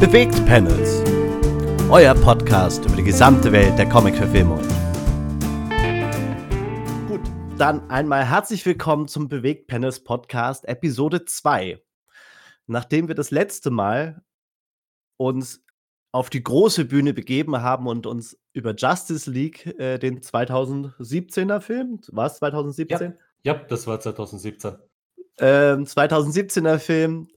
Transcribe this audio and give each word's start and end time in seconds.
Bewegt 0.00 0.46
Panels. 0.46 1.02
Euer 1.90 2.14
Podcast 2.14 2.86
über 2.86 2.96
die 2.96 3.02
gesamte 3.02 3.52
Welt 3.52 3.78
der 3.78 3.86
Comic-Verfilmung. 3.86 4.58
Gut, 7.06 7.20
dann 7.58 7.90
einmal 7.90 8.24
herzlich 8.24 8.64
willkommen 8.64 9.08
zum 9.08 9.28
Bewegt 9.28 9.66
Panels 9.66 10.02
Podcast 10.02 10.66
Episode 10.66 11.26
2. 11.26 11.82
Nachdem 12.66 13.08
wir 13.08 13.14
das 13.14 13.30
letzte 13.30 13.70
Mal 13.70 14.22
uns 15.18 15.62
auf 16.12 16.30
die 16.30 16.42
große 16.42 16.86
Bühne 16.86 17.12
begeben 17.12 17.60
haben 17.60 17.86
und 17.86 18.06
uns 18.06 18.38
über 18.54 18.74
Justice 18.74 19.30
League, 19.30 19.66
äh, 19.78 19.98
den 19.98 20.22
2017er 20.22 21.60
Film, 21.60 22.00
war 22.08 22.24
es 22.24 22.36
2017? 22.36 23.12
Ja, 23.42 23.52
ja, 23.52 23.62
das 23.68 23.86
war 23.86 24.00
2017. 24.00 24.76
Ähm, 25.36 25.84
2017er 25.84 26.78
Film 26.78 27.28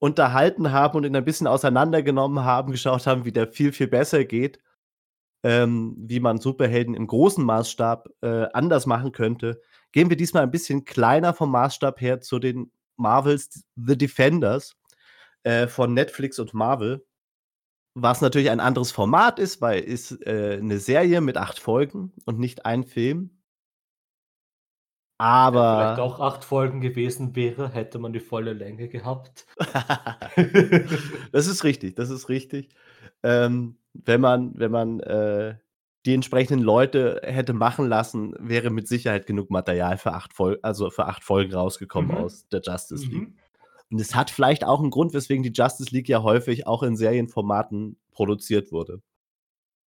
unterhalten 0.00 0.72
haben 0.72 0.96
und 0.96 1.04
ihn 1.04 1.14
ein 1.14 1.24
bisschen 1.24 1.46
auseinandergenommen 1.46 2.44
haben, 2.44 2.72
geschaut 2.72 3.06
haben, 3.06 3.24
wie 3.24 3.32
der 3.32 3.46
viel, 3.52 3.72
viel 3.72 3.86
besser 3.86 4.24
geht, 4.24 4.58
ähm, 5.44 5.94
wie 5.96 6.20
man 6.20 6.40
Superhelden 6.40 6.94
im 6.94 7.06
großen 7.06 7.44
Maßstab 7.44 8.08
äh, 8.22 8.46
anders 8.52 8.86
machen 8.86 9.12
könnte, 9.12 9.60
gehen 9.92 10.10
wir 10.10 10.16
diesmal 10.16 10.42
ein 10.42 10.50
bisschen 10.50 10.84
kleiner 10.84 11.32
vom 11.34 11.50
Maßstab 11.52 12.00
her 12.00 12.20
zu 12.20 12.38
den 12.38 12.72
Marvels 12.96 13.64
The 13.76 13.96
Defenders 13.96 14.76
äh, 15.44 15.66
von 15.68 15.94
Netflix 15.94 16.38
und 16.38 16.52
Marvel. 16.54 17.06
Was 17.94 18.20
natürlich 18.20 18.50
ein 18.50 18.60
anderes 18.60 18.92
Format 18.92 19.38
ist, 19.38 19.60
weil 19.60 19.82
es 19.82 20.12
äh, 20.22 20.58
eine 20.60 20.78
Serie 20.78 21.20
mit 21.20 21.36
acht 21.36 21.58
Folgen 21.58 22.12
und 22.24 22.38
nicht 22.38 22.64
ein 22.66 22.84
Film. 22.84 23.39
Aber. 25.20 25.60
Wenn 25.60 25.96
vielleicht 25.96 26.00
auch 26.00 26.20
acht 26.20 26.44
Folgen 26.44 26.80
gewesen 26.80 27.36
wäre, 27.36 27.68
hätte 27.68 27.98
man 27.98 28.14
die 28.14 28.20
volle 28.20 28.54
Länge 28.54 28.88
gehabt. 28.88 29.44
das 31.32 31.46
ist 31.46 31.62
richtig, 31.62 31.94
das 31.94 32.08
ist 32.08 32.30
richtig. 32.30 32.70
Ähm, 33.22 33.76
wenn 33.92 34.22
man, 34.22 34.52
wenn 34.54 34.70
man 34.70 35.00
äh, 35.00 35.56
die 36.06 36.14
entsprechenden 36.14 36.64
Leute 36.64 37.20
hätte 37.22 37.52
machen 37.52 37.86
lassen, 37.86 38.34
wäre 38.38 38.70
mit 38.70 38.88
Sicherheit 38.88 39.26
genug 39.26 39.50
Material 39.50 39.98
für 39.98 40.14
acht, 40.14 40.32
Fol 40.32 40.58
also 40.62 40.88
für 40.88 41.04
acht 41.04 41.22
Folgen 41.22 41.52
rausgekommen 41.52 42.12
mhm. 42.12 42.24
aus 42.24 42.48
der 42.48 42.62
Justice 42.64 43.04
League. 43.04 43.28
Mhm. 43.28 43.34
Und 43.90 44.00
es 44.00 44.14
hat 44.14 44.30
vielleicht 44.30 44.64
auch 44.64 44.80
einen 44.80 44.88
Grund, 44.88 45.12
weswegen 45.12 45.42
die 45.42 45.52
Justice 45.52 45.94
League 45.94 46.08
ja 46.08 46.22
häufig 46.22 46.66
auch 46.66 46.82
in 46.82 46.96
Serienformaten 46.96 47.98
produziert 48.10 48.72
wurde. 48.72 49.02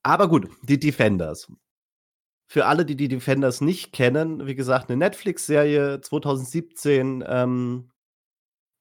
Aber 0.04 0.28
gut, 0.28 0.50
die 0.64 0.80
Defenders. 0.80 1.50
Für 2.52 2.66
alle, 2.66 2.84
die 2.84 2.98
die 2.98 3.08
Defenders 3.08 3.62
nicht 3.62 3.94
kennen, 3.94 4.46
wie 4.46 4.56
gesagt, 4.56 4.90
eine 4.90 4.98
Netflix-Serie 4.98 6.02
2017 6.02 7.24
ähm, 7.26 7.92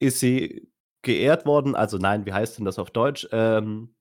ist 0.01 0.19
sie 0.19 0.69
geehrt 1.03 1.47
worden. 1.47 1.77
Also 1.77 1.97
nein, 1.97 2.27
wie 2.27 2.33
heißt 2.33 2.59
denn 2.59 2.65
das 2.65 2.81
auf 2.81 2.91
Deutsch? 2.91 3.29
Ähm, 3.31 3.95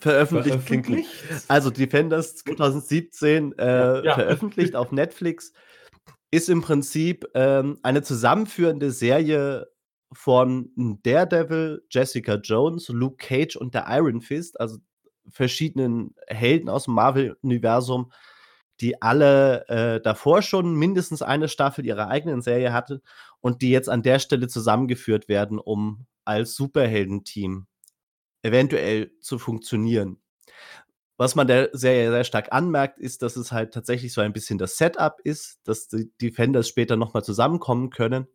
veröffentlicht, 0.00 0.56
veröffentlicht? 0.56 1.10
Also 1.48 1.68
Defenders 1.68 2.36
2017 2.36 3.58
äh, 3.58 4.06
ja. 4.06 4.14
veröffentlicht 4.14 4.74
auf 4.74 4.90
Netflix. 4.90 5.52
Ist 6.30 6.48
im 6.48 6.62
Prinzip 6.62 7.26
ähm, 7.34 7.78
eine 7.82 8.00
zusammenführende 8.00 8.90
Serie 8.90 9.66
von 10.14 10.70
Daredevil, 11.02 11.84
Jessica 11.90 12.36
Jones, 12.36 12.88
Luke 12.88 13.18
Cage 13.18 13.56
und 13.56 13.74
der 13.74 13.84
Iron 13.86 14.22
Fist, 14.22 14.58
also 14.58 14.78
verschiedenen 15.28 16.14
Helden 16.26 16.70
aus 16.70 16.84
dem 16.84 16.94
Marvel-Universum, 16.94 18.10
die 18.80 19.00
alle 19.02 19.68
äh, 19.68 20.00
davor 20.00 20.42
schon 20.42 20.74
mindestens 20.74 21.22
eine 21.22 21.48
Staffel 21.48 21.86
ihrer 21.86 22.08
eigenen 22.08 22.42
Serie 22.42 22.72
hatten 22.72 23.00
und 23.40 23.62
die 23.62 23.70
jetzt 23.70 23.88
an 23.88 24.02
der 24.02 24.18
Stelle 24.18 24.48
zusammengeführt 24.48 25.28
werden, 25.28 25.58
um 25.58 26.06
als 26.24 26.54
Superheldenteam 26.54 27.66
eventuell 28.42 29.12
zu 29.20 29.38
funktionieren. 29.38 30.18
Was 31.16 31.36
man 31.36 31.46
der 31.46 31.70
Serie 31.72 32.10
sehr 32.10 32.24
stark 32.24 32.52
anmerkt, 32.52 32.98
ist, 32.98 33.22
dass 33.22 33.36
es 33.36 33.52
halt 33.52 33.72
tatsächlich 33.72 34.12
so 34.12 34.20
ein 34.20 34.32
bisschen 34.32 34.58
das 34.58 34.76
Setup 34.76 35.20
ist, 35.22 35.60
dass 35.64 35.86
die 35.86 36.10
Defenders 36.20 36.68
später 36.68 36.96
nochmal 36.96 37.22
zusammenkommen 37.22 37.90
können, 37.90 38.26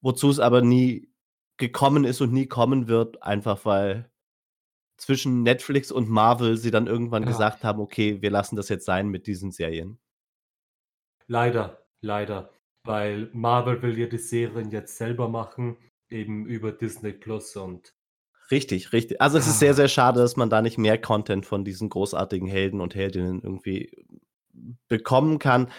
wozu 0.00 0.30
es 0.30 0.38
aber 0.38 0.62
nie 0.62 1.10
gekommen 1.56 2.04
ist 2.04 2.20
und 2.20 2.32
nie 2.32 2.46
kommen 2.46 2.86
wird, 2.86 3.22
einfach 3.24 3.64
weil 3.64 4.10
zwischen 4.98 5.42
Netflix 5.42 5.90
und 5.90 6.10
Marvel 6.10 6.56
sie 6.56 6.70
dann 6.70 6.86
irgendwann 6.86 7.22
ja. 7.22 7.28
gesagt 7.28 7.64
haben, 7.64 7.80
okay, 7.80 8.20
wir 8.20 8.30
lassen 8.30 8.56
das 8.56 8.68
jetzt 8.68 8.84
sein 8.84 9.08
mit 9.08 9.26
diesen 9.26 9.52
Serien. 9.52 9.98
Leider, 11.26 11.86
leider. 12.00 12.50
Weil 12.84 13.30
Marvel 13.32 13.80
will 13.82 13.98
ja 13.98 14.06
die 14.06 14.18
Serien 14.18 14.70
jetzt 14.70 14.96
selber 14.96 15.28
machen, 15.28 15.76
eben 16.10 16.46
über 16.46 16.72
Disney 16.72 17.12
Plus 17.12 17.54
und. 17.56 17.94
Richtig, 18.50 18.92
richtig. 18.92 19.20
Also 19.20 19.38
es 19.38 19.46
ah. 19.46 19.50
ist 19.50 19.58
sehr, 19.58 19.74
sehr 19.74 19.88
schade, 19.88 20.20
dass 20.20 20.36
man 20.36 20.50
da 20.50 20.62
nicht 20.62 20.78
mehr 20.78 20.98
Content 20.98 21.46
von 21.46 21.64
diesen 21.64 21.90
großartigen 21.90 22.48
Helden 22.48 22.80
und 22.80 22.94
Heldinnen 22.94 23.40
irgendwie 23.42 23.90
bekommen 24.88 25.38
kann. 25.38 25.70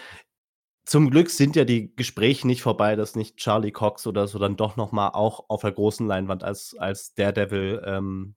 Zum 0.86 1.10
Glück 1.10 1.30
sind 1.30 1.56
ja 1.56 1.64
die 1.64 1.94
Gespräche 1.94 2.46
nicht 2.46 2.62
vorbei, 2.62 2.96
dass 2.96 3.16
nicht 3.16 3.36
Charlie 3.36 3.72
Cox 3.72 4.06
oder 4.06 4.26
so 4.26 4.38
dann 4.38 4.56
doch 4.56 4.76
noch 4.76 4.92
mal 4.92 5.10
auch 5.10 5.44
auf 5.48 5.60
der 5.62 5.72
großen 5.72 6.06
Leinwand 6.06 6.42
als, 6.42 6.74
als 6.78 7.14
Daredevil 7.14 7.82
ähm, 7.84 8.34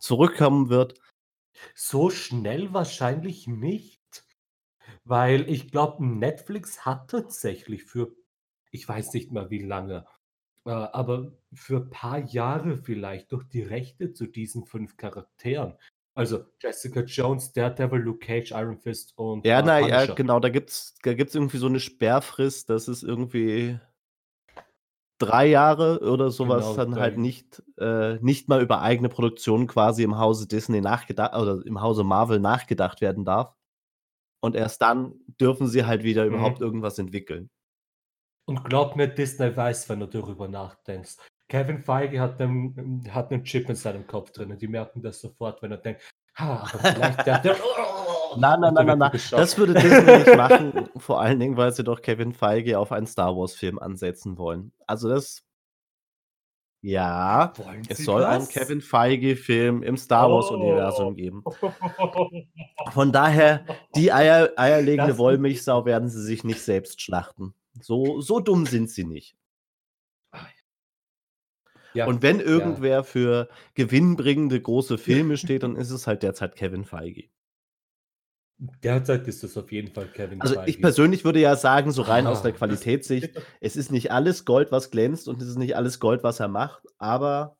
zurückkommen 0.00 0.68
wird? 0.68 1.00
So 1.74 2.10
schnell 2.10 2.72
wahrscheinlich 2.72 3.46
nicht, 3.46 4.24
weil 5.04 5.48
ich 5.48 5.70
glaube, 5.70 6.04
Netflix 6.04 6.84
hat 6.84 7.10
tatsächlich 7.10 7.84
für 7.84 8.12
ich 8.70 8.88
weiß 8.88 9.12
nicht 9.14 9.32
mehr 9.32 9.50
wie 9.50 9.62
lange, 9.62 10.06
äh, 10.64 10.70
aber 10.70 11.32
für 11.52 11.78
ein 11.78 11.90
paar 11.90 12.18
Jahre 12.18 12.76
vielleicht 12.76 13.32
durch 13.32 13.44
die 13.48 13.62
Rechte 13.62 14.12
zu 14.12 14.26
diesen 14.26 14.64
fünf 14.64 14.96
Charakteren. 14.96 15.74
Also 16.14 16.44
Jessica 16.60 17.00
Jones, 17.00 17.52
Daredevil, 17.52 18.00
Luke 18.00 18.26
Cage, 18.26 18.50
Iron 18.50 18.78
Fist 18.78 19.16
und 19.16 19.46
Ja, 19.46 19.60
äh, 19.60 19.62
na 19.62 19.78
ja, 19.80 20.06
genau, 20.14 20.40
da 20.40 20.48
gibt's 20.48 20.96
da 21.02 21.14
gibt's 21.14 21.34
irgendwie 21.34 21.58
so 21.58 21.66
eine 21.66 21.80
Sperrfrist, 21.80 22.68
das 22.68 22.88
ist 22.88 23.02
irgendwie 23.02 23.78
drei 25.20 25.46
Jahre 25.46 26.00
oder 26.00 26.30
sowas 26.30 26.64
genau, 26.64 26.76
dann 26.76 26.96
halt 26.96 27.18
nicht, 27.18 27.62
äh, 27.78 28.14
nicht 28.16 28.48
mal 28.48 28.62
über 28.62 28.80
eigene 28.80 29.08
Produktionen 29.08 29.66
quasi 29.66 30.02
im 30.02 30.18
Hause 30.18 30.48
Disney 30.48 30.80
nachgedacht 30.80 31.34
oder 31.34 31.64
im 31.64 31.80
Hause 31.80 32.02
Marvel 32.02 32.40
nachgedacht 32.40 33.00
werden 33.00 33.24
darf. 33.24 33.54
Und 34.42 34.56
erst 34.56 34.80
dann 34.80 35.14
dürfen 35.40 35.68
sie 35.68 35.84
halt 35.84 36.02
wieder 36.02 36.24
mhm. 36.24 36.34
überhaupt 36.34 36.60
irgendwas 36.60 36.98
entwickeln. 36.98 37.50
Und 38.46 38.64
glaub 38.64 38.96
mir, 38.96 39.06
Disney 39.06 39.54
weiß, 39.54 39.88
wenn 39.90 40.00
du 40.00 40.06
darüber 40.06 40.48
nachdenkst. 40.48 41.16
Kevin 41.48 41.82
Feige 41.82 42.20
hat 42.20 42.40
einen, 42.40 43.06
hat 43.12 43.30
einen 43.30 43.44
Chip 43.44 43.68
in 43.68 43.76
seinem 43.76 44.06
Kopf 44.06 44.30
drin 44.30 44.50
und 44.50 44.62
die 44.62 44.68
merken 44.68 45.02
das 45.02 45.20
sofort, 45.20 45.60
wenn 45.62 45.72
er 45.72 45.78
denkt, 45.78 46.08
ha, 46.36 46.66
aber 46.72 46.78
vielleicht 46.78 47.26
der, 47.26 47.38
der 47.40 47.56
Nein, 48.36 48.60
nein, 48.60 48.74
nein, 48.74 48.86
nein, 48.86 48.98
nein. 48.98 49.20
Das 49.30 49.58
würde 49.58 49.74
Disney 49.74 50.18
nicht 50.18 50.36
machen. 50.36 50.88
Vor 50.96 51.20
allen 51.20 51.40
Dingen, 51.40 51.56
weil 51.56 51.72
sie 51.72 51.84
doch 51.84 52.02
Kevin 52.02 52.32
Feige 52.32 52.78
auf 52.78 52.92
einen 52.92 53.06
Star 53.06 53.36
Wars-Film 53.36 53.78
ansetzen 53.78 54.38
wollen. 54.38 54.72
Also 54.86 55.08
das. 55.08 55.44
Ja, 56.82 57.52
wollen 57.56 57.82
es 57.88 57.98
soll 57.98 58.22
das? 58.22 58.30
einen 58.30 58.48
Kevin 58.48 58.80
Feige-Film 58.80 59.82
im 59.82 59.96
Star 59.96 60.30
Wars-Universum 60.30 61.08
oh. 61.08 61.14
geben. 61.14 61.44
Von 62.92 63.12
daher, 63.12 63.66
die 63.94 64.12
Eier, 64.12 64.50
eierlegende 64.56 65.12
das 65.12 65.18
Wollmilchsau 65.18 65.84
werden 65.84 66.08
sie 66.08 66.22
sich 66.22 66.42
nicht 66.42 66.62
selbst 66.62 67.02
schlachten. 67.02 67.54
So, 67.82 68.20
so 68.20 68.40
dumm 68.40 68.64
sind 68.64 68.88
sie 68.90 69.04
nicht. 69.04 69.36
Ja, 71.92 72.06
und 72.06 72.22
wenn 72.22 72.40
irgendwer 72.40 72.90
ja. 72.90 73.02
für 73.02 73.48
gewinnbringende 73.74 74.60
große 74.60 74.98
Filme 74.98 75.36
steht, 75.36 75.62
dann 75.62 75.76
ist 75.76 75.90
es 75.90 76.06
halt 76.06 76.22
derzeit 76.22 76.56
Kevin 76.56 76.84
Feige. 76.84 77.24
Derzeit 78.82 79.26
ist 79.26 79.42
es 79.42 79.56
auf 79.56 79.72
jeden 79.72 79.90
Fall 79.92 80.08
Kevin 80.08 80.40
Also 80.42 80.62
ich 80.66 80.82
persönlich 80.82 81.24
würde 81.24 81.40
ja 81.40 81.56
sagen, 81.56 81.92
so 81.92 82.02
rein 82.02 82.26
aus 82.26 82.42
der 82.42 82.52
ah, 82.52 82.56
Qualitätssicht, 82.56 83.30
es 83.60 83.74
ist 83.74 83.90
nicht 83.90 84.12
alles 84.12 84.44
Gold, 84.44 84.70
was 84.70 84.90
glänzt 84.90 85.28
und 85.28 85.40
es 85.40 85.48
ist 85.48 85.58
nicht 85.58 85.76
alles 85.76 85.98
Gold, 85.98 86.22
was 86.22 86.40
er 86.40 86.48
macht, 86.48 86.84
aber 86.98 87.56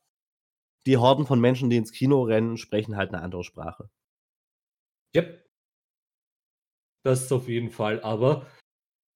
die 0.85 0.97
Horden 0.97 1.25
von 1.25 1.39
Menschen, 1.39 1.71
die 1.71 1.77
ins 1.77 1.91
Kino 1.91 2.21
rennen, 2.23 2.57
sprechen 2.57 2.97
halt 2.97 3.13
eine 3.13 3.23
andere 3.23 3.43
Sprache. 3.43 3.89
Yep. 5.15 5.43
Das 7.03 7.23
ist 7.23 7.31
auf 7.31 7.47
jeden 7.47 7.71
Fall, 7.71 8.01
aber 8.03 8.45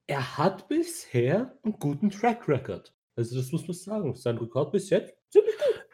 er 0.07 0.37
hat 0.37 0.67
bisher 0.67 1.57
einen 1.63 1.77
guten 1.77 2.09
Track 2.09 2.47
Record. 2.47 2.95
Also 3.15 3.37
das 3.37 3.51
muss 3.51 3.67
man 3.67 3.75
sagen. 3.75 4.15
Sein 4.15 4.37
Rekord 4.37 4.71
bis 4.71 4.89
jetzt 4.89 5.15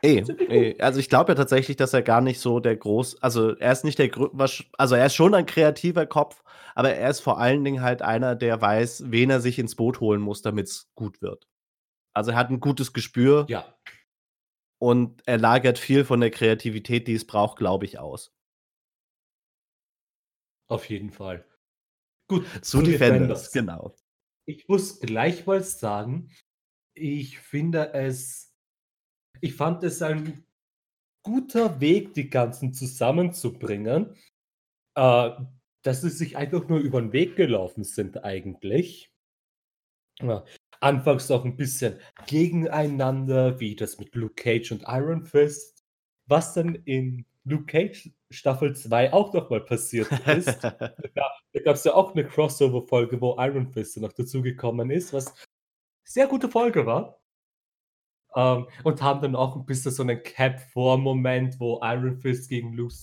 Ey, 0.03 0.23
ey, 0.49 0.81
also 0.81 0.99
ich 0.99 1.09
glaube 1.09 1.31
ja 1.31 1.35
tatsächlich, 1.35 1.77
dass 1.77 1.93
er 1.93 2.01
gar 2.01 2.21
nicht 2.21 2.39
so 2.39 2.59
der 2.59 2.75
groß, 2.75 3.21
also 3.21 3.55
er 3.55 3.71
ist 3.71 3.83
nicht 3.83 3.99
der, 3.99 4.09
also 4.77 4.95
er 4.95 5.05
ist 5.05 5.15
schon 5.15 5.35
ein 5.35 5.45
kreativer 5.45 6.07
Kopf, 6.07 6.43
aber 6.73 6.93
er 6.93 7.09
ist 7.09 7.19
vor 7.19 7.37
allen 7.37 7.63
Dingen 7.63 7.81
halt 7.81 8.01
einer, 8.01 8.35
der 8.35 8.59
weiß, 8.59 9.11
wen 9.11 9.29
er 9.29 9.41
sich 9.41 9.59
ins 9.59 9.75
Boot 9.75 9.99
holen 9.99 10.21
muss, 10.21 10.41
damit 10.41 10.67
es 10.67 10.91
gut 10.95 11.21
wird. 11.21 11.47
Also 12.13 12.31
er 12.31 12.37
hat 12.37 12.49
ein 12.49 12.59
gutes 12.59 12.93
Gespür. 12.93 13.45
Ja. 13.47 13.77
Und 14.79 15.21
er 15.27 15.37
lagert 15.37 15.77
viel 15.77 16.03
von 16.03 16.19
der 16.19 16.31
Kreativität, 16.31 17.07
die 17.07 17.13
es 17.13 17.27
braucht, 17.27 17.57
glaube 17.57 17.85
ich, 17.85 17.99
aus. 17.99 18.33
Auf 20.67 20.89
jeden 20.89 21.11
Fall. 21.11 21.45
Gut, 22.27 22.47
zu 22.63 22.81
Defenders, 22.81 23.51
Defenders, 23.51 23.51
genau. 23.51 23.95
Ich 24.47 24.67
muss 24.67 24.99
gleichfalls 24.99 25.79
sagen, 25.79 26.31
ich 26.93 27.39
finde 27.39 27.93
es 27.93 28.50
ich 29.39 29.55
fand 29.55 29.83
es 29.83 30.01
ein 30.01 30.43
guter 31.23 31.81
Weg, 31.81 32.13
die 32.15 32.29
Ganzen 32.29 32.73
zusammenzubringen, 32.73 34.15
äh, 34.95 35.31
dass 35.83 36.01
sie 36.01 36.09
sich 36.11 36.37
einfach 36.37 36.67
nur 36.69 36.79
über 36.79 36.99
'n 36.99 37.13
Weg 37.13 37.35
gelaufen 37.37 37.83
sind 37.85 38.23
eigentlich. 38.25 39.07
Ja, 40.19 40.43
anfangs 40.81 41.29
auch 41.31 41.45
'n 41.45 41.55
bisschen 41.55 41.99
gegeneinander, 42.27 43.59
wie 43.59 43.75
das 43.75 43.97
mit 43.99 44.13
Luke 44.15 44.35
Cage 44.35 44.71
und 44.71 44.83
Iron 44.87 45.25
Fist, 45.25 45.83
was 46.27 46.53
dann 46.53 46.75
in 46.85 47.25
Luke 47.43 47.65
Cage 47.65 48.11
Staffel 48.29 48.75
2 48.75 49.11
auch 49.13 49.33
noch 49.33 49.49
mal 49.49 49.61
passiert 49.61 50.19
ist. 50.25 50.61
Da 51.15 51.25
da 51.53 51.59
gab's 51.61 51.83
ja 51.83 51.93
auch 51.93 52.13
'ne 52.15 52.23
Crossover-Folge, 52.25 53.19
wo 53.21 53.35
Iron 53.39 53.67
Fist 53.73 53.97
noch 53.97 54.13
dazugekommen 54.13 54.91
ist, 54.91 55.11
was 55.13 55.33
sehr 56.05 56.27
gute 56.27 56.49
Folge 56.49 56.85
war. 56.85 57.20
Ähm, 58.35 58.67
und 58.83 59.01
haben 59.01 59.21
dann 59.21 59.35
auch 59.35 59.55
'n 59.57 59.65
bisschen 59.65 59.91
so 59.91 60.03
'nen 60.03 60.23
Cap-4-Moment, 60.23 61.59
wo 61.59 61.79
Iron 61.83 62.17
Fist 62.19 62.49
gegen 62.49 62.73
Luke 62.73 62.93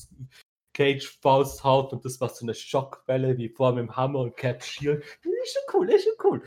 Cage 0.75 1.19
Faust 1.23 1.65
haut 1.65 1.93
und 1.93 2.05
das 2.05 2.21
war 2.21 2.29
so 2.31 2.47
'ne 2.47 2.55
Schockwelle 2.55 3.37
wie 3.39 3.49
vor 3.51 3.73
mit'm 3.75 3.91
Hammer 3.97 4.21
und 4.21 4.37
Cap 4.37 4.63
Shield. 4.65 5.03
Ist 5.05 5.55
schon 5.55 5.81
cool, 5.81 5.91
ist 5.91 6.05
schon 6.05 6.15
cool. 6.25 6.43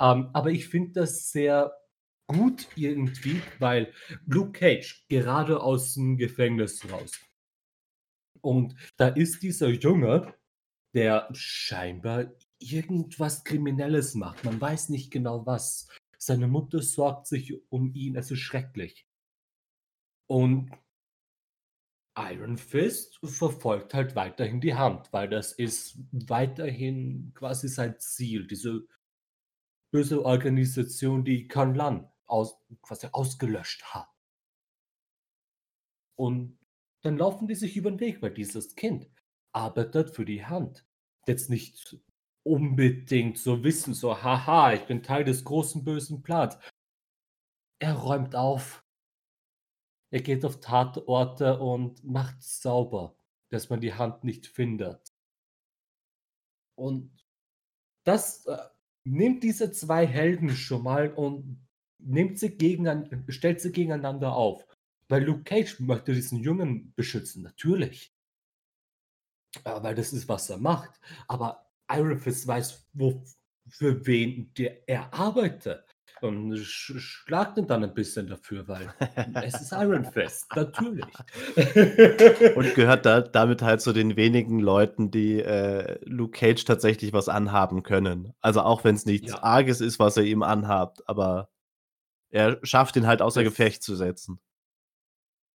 Ähm, 0.00 0.30
aber 0.32 0.50
ich 0.50 0.68
finde 0.68 0.92
das 1.00 1.30
sehr 1.30 1.72
gut 2.28 2.66
irgendwie, 2.76 3.40
weil 3.60 3.92
Luke 4.26 4.52
Cage 4.52 5.06
gerade 5.08 5.58
aus'm 5.62 6.16
Gefängnis 6.18 6.82
raus. 6.92 7.12
Und 8.44 8.74
da 8.96 9.08
ist 9.08 9.42
dieser 9.42 9.68
Junge, 9.68 10.34
der 10.94 11.28
scheinbar 11.32 12.32
irgendwas 12.60 13.44
Kriminelles 13.44 14.14
macht. 14.14 14.44
Man 14.44 14.60
weiß 14.60 14.88
nicht 14.90 15.10
genau 15.12 15.46
was. 15.46 15.88
Seine 16.18 16.48
Mutter 16.48 16.82
sorgt 16.82 17.26
sich 17.26 17.54
um 17.70 17.92
ihn, 17.94 18.16
es 18.16 18.30
ist 18.30 18.40
schrecklich. 18.40 19.04
Und 20.30 20.70
Iron 22.18 22.56
Fist 22.56 23.18
verfolgt 23.22 23.92
halt 23.92 24.16
weiterhin 24.16 24.60
die 24.60 24.74
Hand, 24.74 25.12
weil 25.12 25.28
das 25.28 25.52
ist 25.52 25.98
weiterhin 26.12 27.32
quasi 27.34 27.68
sein 27.68 27.98
Ziel, 27.98 28.46
diese 28.46 28.86
böse 29.92 30.24
Organisation, 30.24 31.24
die 31.24 31.48
K'un-Lun 31.48 32.08
aus 32.26 32.56
quasi 32.82 33.08
ausgelöscht 33.12 33.84
hat. 33.94 34.08
Und 36.18 36.58
dann 37.02 37.18
laufen 37.18 37.46
die 37.46 37.54
sich 37.54 37.76
über 37.76 37.90
'n 37.90 38.00
Weg, 38.00 38.22
weil 38.22 38.32
dieses 38.34 38.74
Kind 38.74 39.08
arbeitet 39.52 40.10
für 40.10 40.24
die 40.24 40.44
Hand. 40.44 40.86
Jetzt 41.26 41.50
nicht 41.50 41.98
unbedingt 42.46 43.38
so 43.38 43.62
wissen, 43.64 43.94
so: 43.94 44.22
„Ha 44.22 44.46
ha, 44.46 44.72
ich 44.72 44.82
bin 44.86 45.02
Teil 45.02 45.24
des 45.24 45.44
großen 45.44 45.84
bösen 45.84 46.22
Plans.“ 46.22 46.56
Er 47.80 47.94
räumt 47.94 48.34
auf. 48.36 48.82
Er 50.12 50.20
geht 50.20 50.44
auf 50.44 50.58
Tatorte 50.58 51.60
und 51.60 52.02
macht 52.02 52.42
sauber, 52.42 53.16
dass 53.50 53.70
man 53.70 53.80
die 53.80 53.94
Hand 53.94 54.24
nicht 54.24 54.48
findet. 54.48 55.12
Und 56.78 57.10
das, 58.04 58.46
äh, 58.46 58.58
nimmt 59.04 59.42
diese 59.44 59.72
2 59.72 60.06
Helden 60.06 60.50
schon 60.50 60.82
mal 60.84 61.12
und 61.12 61.66
nimmt 61.98 62.38
sie 62.38 62.56
gegenan 62.56 63.24
stellt 63.28 63.60
sie 63.60 63.72
gegeneinander 63.72 64.34
auf. 64.36 64.66
Weil 65.08 65.24
Luke 65.24 65.44
Cage 65.44 65.80
möchte 65.80 66.14
diesen 66.14 66.40
Jungen 66.40 66.92
beschützen, 66.96 67.42
natürlich. 67.42 68.10
Äh, 69.64 69.82
weil 69.82 69.94
das 69.94 70.12
ist, 70.12 70.28
was 70.28 70.48
er 70.50 70.58
macht. 70.58 71.00
Aber 71.28 71.65
Iron 71.90 72.18
Fist 72.18 72.46
weiß, 72.46 72.86
wo 72.94 73.22
für 73.68 74.06
wen 74.06 74.52
der 74.54 74.88
er 74.88 75.12
arbeitet 75.14 75.84
und 76.20 76.56
sch 76.58 76.92
schlagt 76.98 77.58
ihn 77.58 77.66
dann 77.66 77.84
'n 77.84 77.94
bisschen 77.94 78.26
dafür, 78.28 78.66
weil 78.68 78.94
es 79.40 79.60
ist 79.60 79.72
Iron 79.72 80.04
Fist, 80.04 80.54
natürlich. 80.54 81.24
Und 82.54 82.74
gehört 82.74 83.04
da 83.06 83.20
damit 83.20 83.62
halt 83.62 83.82
zu 83.82 83.92
den 83.92 84.16
wenigen 84.16 84.60
Leuten, 84.60 85.10
die, 85.10 85.40
äh, 85.42 85.98
Luke 86.04 86.38
Cage 86.38 86.64
tatsächlich 86.64 87.12
was 87.12 87.28
anhaben 87.28 87.82
können. 87.82 88.32
Also, 88.40 88.62
auch 88.62 88.84
wenn's 88.84 89.04
nichts 89.04 89.34
Ja. 89.34 89.42
Arges 89.42 89.80
ist, 89.82 89.98
was 89.98 90.16
er 90.16 90.24
ihm 90.24 90.42
anhabt, 90.42 91.06
aber 91.08 91.50
er 92.30 92.58
schafft 92.64 92.96
ihn 92.96 93.06
halt 93.06 93.22
außer 93.22 93.44
Das 93.44 93.44
Gefecht 93.44 93.82
zu 93.82 93.96
setzen. 93.96 94.40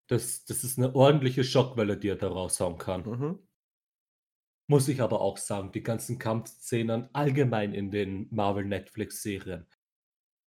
Das 0.10 0.46
das 0.46 0.64
ist 0.64 0.78
'ne 0.78 0.94
ordentliche 0.96 1.44
Schockwelle, 1.44 1.98
die 1.98 2.10
er 2.10 2.16
da 2.16 2.28
raushauen 2.28 2.78
kann. 2.78 3.04
Mhm. 3.04 3.40
Muss 4.72 4.88
ich 4.88 5.02
aber 5.02 5.20
auch 5.20 5.36
sagen, 5.36 5.74
die 5.74 5.84
ganzen 5.84 6.18
Kampfszenen 6.18 7.10
allgemein 7.12 7.74
in 7.74 7.92
den 7.92 8.30
Marvel-Netflix-Serien 8.32 9.68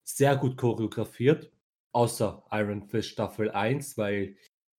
sehr 0.02 0.34
gut 0.38 0.56
choreografiert, 0.56 1.52
außer 1.92 2.42
Iron 2.50 2.88
Fist 2.88 3.10
Staffel 3.10 3.50
1, 3.50 3.98
weil 3.98 4.38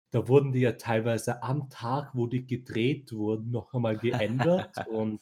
da 0.10 0.28
wurden 0.28 0.52
die 0.52 0.62
ja 0.62 0.72
teilweise 0.72 1.44
am 1.44 1.70
Tag, 1.70 2.16
wo 2.16 2.26
die 2.26 2.48
gedreht 2.48 3.14
wurden, 3.14 3.52
noch 3.52 3.72
einmal 3.72 3.98
geändert 3.98 4.76
und 4.88 5.22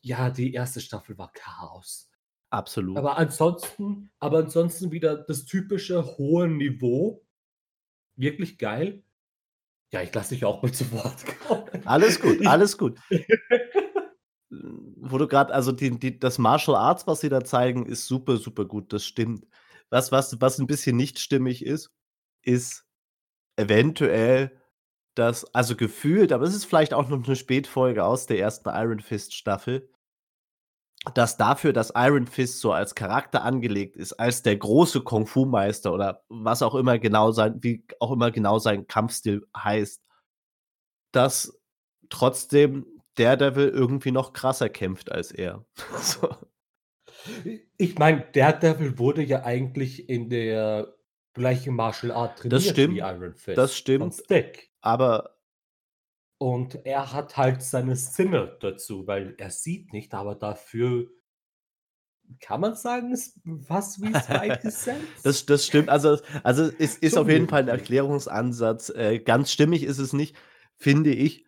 ja, 0.00 0.30
die 0.30 0.58
1. 0.58 0.82
Staffel 0.82 1.18
war 1.18 1.30
Chaos. 1.34 2.10
Absolut. 2.48 2.96
Aber 2.96 3.18
ansonsten 3.18 4.10
aber 4.18 4.38
ansonsten 4.38 4.92
wieder 4.92 5.18
das 5.18 5.44
typische 5.44 6.16
hohe 6.16 6.48
Niveau. 6.48 7.22
Wirklich 8.16 8.56
geil. 8.56 9.04
Ja, 9.92 10.02
ich 10.02 10.14
lasse 10.14 10.34
dich 10.34 10.44
auch 10.44 10.62
mal 10.62 10.72
zu 10.72 10.90
Wort 10.92 11.24
kommen. 11.48 11.64
Alles 11.84 12.20
gut, 12.20 12.38
alles 12.46 12.78
gut. 12.78 12.96
Wo 14.52 15.16
du 15.18 15.28
grad 15.28 15.52
also, 15.52 15.72
die 15.72 15.98
die 15.98 16.18
das 16.18 16.38
Martial 16.38 16.76
Arts, 16.76 17.06
was 17.06 17.20
sie 17.20 17.28
da 17.28 17.44
zeigen, 17.44 17.86
ist 17.86 18.06
super, 18.06 18.36
super 18.36 18.64
gut, 18.64 18.92
das 18.92 19.04
stimmt. 19.06 19.46
Was 19.90 20.10
was 20.12 20.40
was 20.40 20.58
'n 20.58 20.66
bisschen 20.66 20.96
nicht 20.96 21.18
stimmig 21.20 21.64
ist, 21.64 21.92
ist 22.42 22.84
eventuell 23.56 24.52
das 25.16 25.54
also, 25.54 25.76
gefühlt, 25.76 26.32
aber 26.32 26.44
es 26.46 26.54
ist 26.56 26.66
vielleicht 26.66 26.94
auch 26.94 27.08
noch 27.10 27.26
'ne 27.26 27.36
Spätfolge 27.36 28.04
aus 28.04 28.26
der 28.26 28.38
1. 28.38 28.70
Iron 28.82 29.00
Fist 29.00 29.34
Staffel 29.34 29.90
dass 31.14 31.36
dafür, 31.38 31.72
dass 31.72 31.92
Iron 31.94 32.26
Fist 32.26 32.60
so 32.60 32.72
als 32.72 32.94
Charakter 32.94 33.42
angelegt 33.42 33.96
ist, 33.96 34.12
als 34.14 34.42
der 34.42 34.56
große 34.56 35.00
Kung-Fu-Meister 35.00 35.92
oder 35.92 36.22
was 36.28 36.62
auch 36.62 36.74
immer 36.74 36.98
genau 36.98 37.32
sein 37.32 37.62
wie 37.62 37.84
auch 38.00 38.12
immer 38.12 38.30
genau 38.30 38.58
sein 38.58 38.86
Kampfstil 38.86 39.46
heißt 39.56 40.02
dass 41.12 41.58
trotzdem 42.08 42.86
Daredevil 43.16 43.68
irgendwie 43.68 44.10
noch 44.12 44.32
krasser 44.32 44.68
kämpft 44.68 45.10
als 45.10 45.32
er. 45.32 45.64
So. 46.00 46.28
Ich 47.76 47.98
meine, 47.98 48.24
Daredevil 48.32 48.98
wurde 48.98 49.22
ja 49.22 49.42
eigentlich 49.42 50.08
in 50.08 50.30
der 50.30 50.94
gleichen 51.34 51.74
Martial 51.74 52.12
Art 52.12 52.38
Das 52.44 52.64
trainiert 52.64 52.64
wie 52.64 52.70
stimmt, 52.70 52.98
Iron 52.98 53.34
das 53.54 53.74
Fist 53.74 53.88
von 53.98 54.12
stimmt, 54.12 54.70
aber 54.80 55.36
Und 56.42 56.86
er 56.86 57.12
hat 57.12 57.36
halt 57.36 57.62
seine 57.62 57.96
Sinne 57.96 58.56
dazu, 58.62 59.06
weil 59.06 59.34
er 59.36 59.50
sieht 59.50 59.92
nicht, 59.92 60.14
aber 60.14 60.34
dafür 60.34 61.10
kann 62.40 62.60
man 62.60 62.74
sagen, 62.76 63.12
ist 63.12 63.40
fast 63.66 64.00
wie 64.00 64.12
Sense? 64.70 65.06
Das 65.22 65.44
das 65.46 65.66
stimmt. 65.66 65.88
Also 65.90 66.18
also, 66.42 66.70
es 66.78 66.96
ist 66.96 67.14
Schon 67.14 67.22
auf 67.22 67.28
jeden 67.28 67.48
Fall 67.48 67.62
'n 67.62 67.66
möglich. 67.66 67.80
Erklärungsansatz. 67.82 68.90
Äh, 68.90 69.18
ganz 69.20 69.52
stimmig 69.52 69.82
ist 69.84 69.98
es 69.98 70.12
nicht, 70.12 70.36
finde 70.76 71.10
ich. 71.12 71.44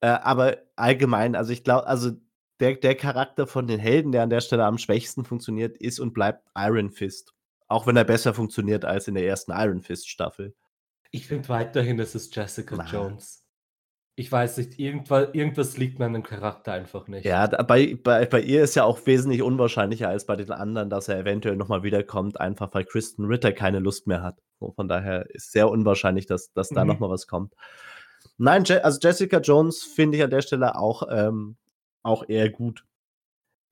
Äh, 0.00 0.08
aber 0.08 0.58
allgemein, 0.76 1.36
also, 1.36 1.52
ich 1.52 1.64
glaube 1.64 1.86
also, 1.86 2.12
der 2.60 2.76
der 2.76 2.94
Charakter 2.96 3.46
von 3.46 3.66
den 3.66 3.80
Helden, 3.80 4.12
der 4.12 4.22
an 4.24 4.30
der 4.30 4.40
Stelle 4.40 4.64
am 4.64 4.78
schwächsten 4.78 5.24
funktioniert, 5.24 5.78
ist 5.78 6.00
und 6.00 6.14
bleibt 6.14 6.48
Iron 6.56 6.90
Fist. 6.90 7.34
Auch 7.68 7.86
wenn 7.86 7.96
er 7.96 8.04
besser 8.04 8.34
funktioniert 8.34 8.84
als 8.84 9.08
in 9.08 9.14
der 9.14 9.24
1. 9.24 9.52
Iron 9.52 9.82
Fist 9.82 10.08
Staffel. 10.08 10.54
Ich 11.12 11.28
finde 11.28 11.48
weiterhin, 11.48 11.98
es 12.00 12.14
ist 12.14 12.34
Jessica 12.34 12.76
Na. 12.76 12.84
Jones. 12.84 13.43
Ich 14.16 14.30
weiß 14.30 14.58
nicht, 14.58 14.78
irgendwa 14.78 15.28
irgendwas 15.32 15.76
liegt 15.76 15.98
mir 15.98 16.06
an 16.06 16.12
dem 16.14 16.22
Charakter 16.22 16.72
einfach 16.72 17.08
Ja, 17.22 17.46
nicht. 17.46 17.52
da 17.58 17.62
bei 17.62 17.96
bei 18.02 18.26
bei 18.26 18.40
ihr 18.40 18.62
ist 18.62 18.74
ja 18.76 18.84
auch 18.84 19.04
wesentlich 19.06 19.42
unwahrscheinlicher 19.42 20.08
als 20.08 20.26
bei 20.26 20.36
den 20.36 20.50
anderen, 20.52 20.90
dass 20.90 21.08
er 21.08 21.18
eventuell 21.18 21.56
noch 21.56 21.68
mal 21.68 21.82
wiederkommt, 21.82 22.40
einfach 22.40 22.72
weil 22.74 22.84
Krysten 22.84 23.24
Ritter 23.24 23.52
keine 23.52 23.78
Lust 23.80 24.06
mehr 24.06 24.22
hat. 24.22 24.38
So, 24.60 24.72
von 24.72 24.88
daher 24.88 25.28
ist 25.30 25.52
sehr 25.52 25.68
unwahrscheinlich, 25.70 26.26
dass 26.26 26.52
dass 26.52 26.72
da 26.72 26.84
noch 26.84 26.94
Mhm. 26.96 27.00
mal 27.00 27.10
was 27.10 27.26
kommt. 27.26 27.54
Nein, 28.38 28.64
Je 28.64 28.78
also, 28.80 28.98
Jessica 29.02 29.38
Jones 29.40 29.82
finde 29.84 30.18
ich 30.18 30.24
an 30.24 30.30
der 30.30 30.42
Stelle 30.42 30.76
auch 30.78 31.04
ähm, 31.10 31.56
auch 32.02 32.24
eher 32.28 32.50
gut. 32.50 32.84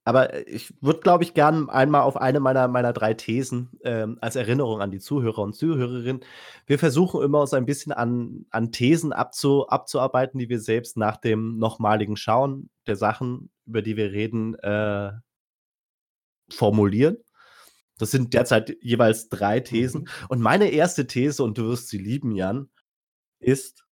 Aber, 0.05 0.35
äh, 0.35 0.43
ich 0.45 0.75
würde, 0.83 1.01
glaube 1.01 1.25
ich, 1.25 1.35
gern 1.35 1.69
einmal 1.71 2.03
auf 2.03 2.17
eine 2.17 2.41
meiner 2.41 2.69
meiner 2.69 2.93
3 2.93 3.15
Thesen, 3.15 3.71
ähm, 3.85 4.19
als 4.21 4.37
Erinnerung 4.37 4.81
an 4.81 4.91
die 4.91 5.01
Zuhörer 5.01 5.39
und 5.43 5.55
Zuhörerinnen 5.55 6.23
wir 6.67 6.79
versuchen 6.79 7.23
immer, 7.23 7.41
uns 7.41 7.55
ein 7.55 7.67
bisschen 7.67 7.93
an 7.93 8.47
an 8.51 8.73
Thesen 8.73 9.13
abzu 9.13 9.69
abzuarbeiten, 9.69 10.39
die 10.39 10.49
wir 10.49 10.61
selbst 10.61 10.97
nach 10.97 11.17
dem 11.17 11.59
nochmaligen 11.59 12.17
Schauen 12.17 12.71
der 12.87 12.97
Sachen, 12.97 13.51
über 13.67 13.83
die 13.83 13.97
wir 13.97 14.13
reden, 14.13 14.55
äh 14.57 15.13
formulieren. 16.51 17.17
Das 17.99 18.11
sind 18.11 18.35
derzeit 18.35 18.77
jeweils 18.83 19.29
3 19.29 19.61
Thesen. 19.61 20.03
Mhm. 20.03 20.09
Und 20.29 20.41
meine 20.41 20.67
1. 20.67 20.97
These, 21.07 21.43
und 21.43 21.59
du 21.59 21.69
wirst 21.69 21.89
sie 21.89 21.99
lieben, 21.99 22.33
Jan, 22.33 22.71
ist 23.41 23.85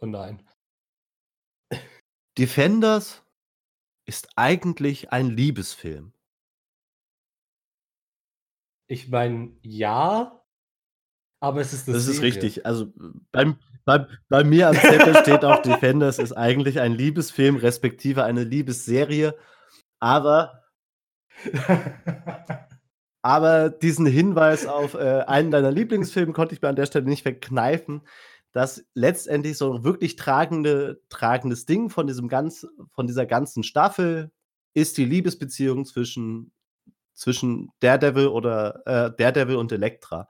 Oh 0.00 0.06
nein. 0.06 0.42
Defenders 2.36 3.23
ist 4.06 4.28
eigentlich 4.36 5.12
ein 5.12 5.30
Liebesfilm. 5.30 6.12
Ich 8.90 9.08
meine, 9.08 9.52
ja 9.62 10.40
Aber 11.42 11.60
es 11.60 11.72
ist 11.72 11.88
'ne 11.88 11.94
Das 11.94 12.06
ist 12.06 12.16
Serie. 12.16 12.22
richtig. 12.22 12.66
Also, 12.66 12.92
beim 13.32 13.56
bei 13.84 14.06
bei 14.28 14.44
mir 14.44 14.68
am 14.68 14.76
Zettel 14.76 15.14
steht 15.16 15.44
auch 15.44 15.60
„Defenders“ 15.62 16.18
ist 16.18 16.32
eigentlich 16.32 16.80
ein 16.80 16.92
Liebesfilm, 16.94 17.56
respektive 17.56 18.24
eine 18.24 18.44
Liebesserie, 18.44 19.34
aber 20.00 20.62
aber 23.22 23.70
diesen 23.70 24.06
Hinweis 24.06 24.66
auf, 24.66 24.94
äh, 24.94 25.24
einen 25.26 25.50
deiner 25.50 25.72
Lieblingsfilme 25.72 26.32
konnte 26.32 26.54
ich 26.54 26.62
mir 26.62 26.68
an 26.68 26.76
der 26.76 26.86
Stelle 26.86 27.06
nicht 27.06 27.22
verkneifen, 27.24 28.02
dass 28.54 28.84
letztendlich 28.94 29.58
so 29.58 29.74
'n 29.74 29.84
wirklich 29.84 30.16
tragende 30.16 31.02
tragendes 31.10 31.66
Ding 31.66 31.90
von 31.90 32.08
diesem 32.08 32.28
ganz 32.28 32.68
von 32.92 33.08
dieser 33.08 33.26
ganzen 33.26 33.64
Staffel 33.64 34.32
ist 34.74 34.98
die 34.98 35.06
Liebesbeziehung 35.06 35.86
zwischen 35.86 36.52
zwischen 37.14 37.70
Daredevil 37.80 38.28
oder 38.28 38.82
äh, 38.86 39.12
Daredevil 39.18 39.56
und 39.56 39.72
Elektra. 39.72 40.28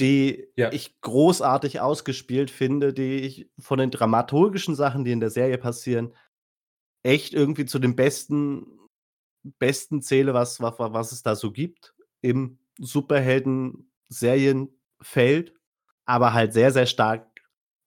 Die 0.00 0.46
Ja. 0.56 0.72
ich 0.72 1.00
großartig 1.02 1.80
ausgespielt 1.80 2.50
finde, 2.50 2.92
die 2.92 3.16
ich 3.18 3.48
von 3.58 3.78
den 3.78 3.90
dramaturgischen 3.90 4.74
Sachen, 4.74 5.04
die 5.04 5.12
in 5.12 5.20
der 5.20 5.30
Serie 5.30 5.58
passieren, 5.58 6.14
echt 7.04 7.34
irgendwie 7.34 7.66
zu 7.66 7.80
den 7.80 7.96
besten 7.96 8.66
besten 9.60 10.02
zähle, 10.02 10.34
was 10.34 10.60
wa 10.60 10.74
wa 10.78 10.92
was 10.94 11.12
es 11.12 11.22
da 11.22 11.36
so 11.36 11.52
gibt 11.52 11.94
im 12.22 12.58
Superhelden-Serienfeld, 12.80 15.54
aber 16.06 16.32
halt 16.34 16.52
sehr, 16.52 16.70
sehr 16.72 16.86
stark 16.86 17.26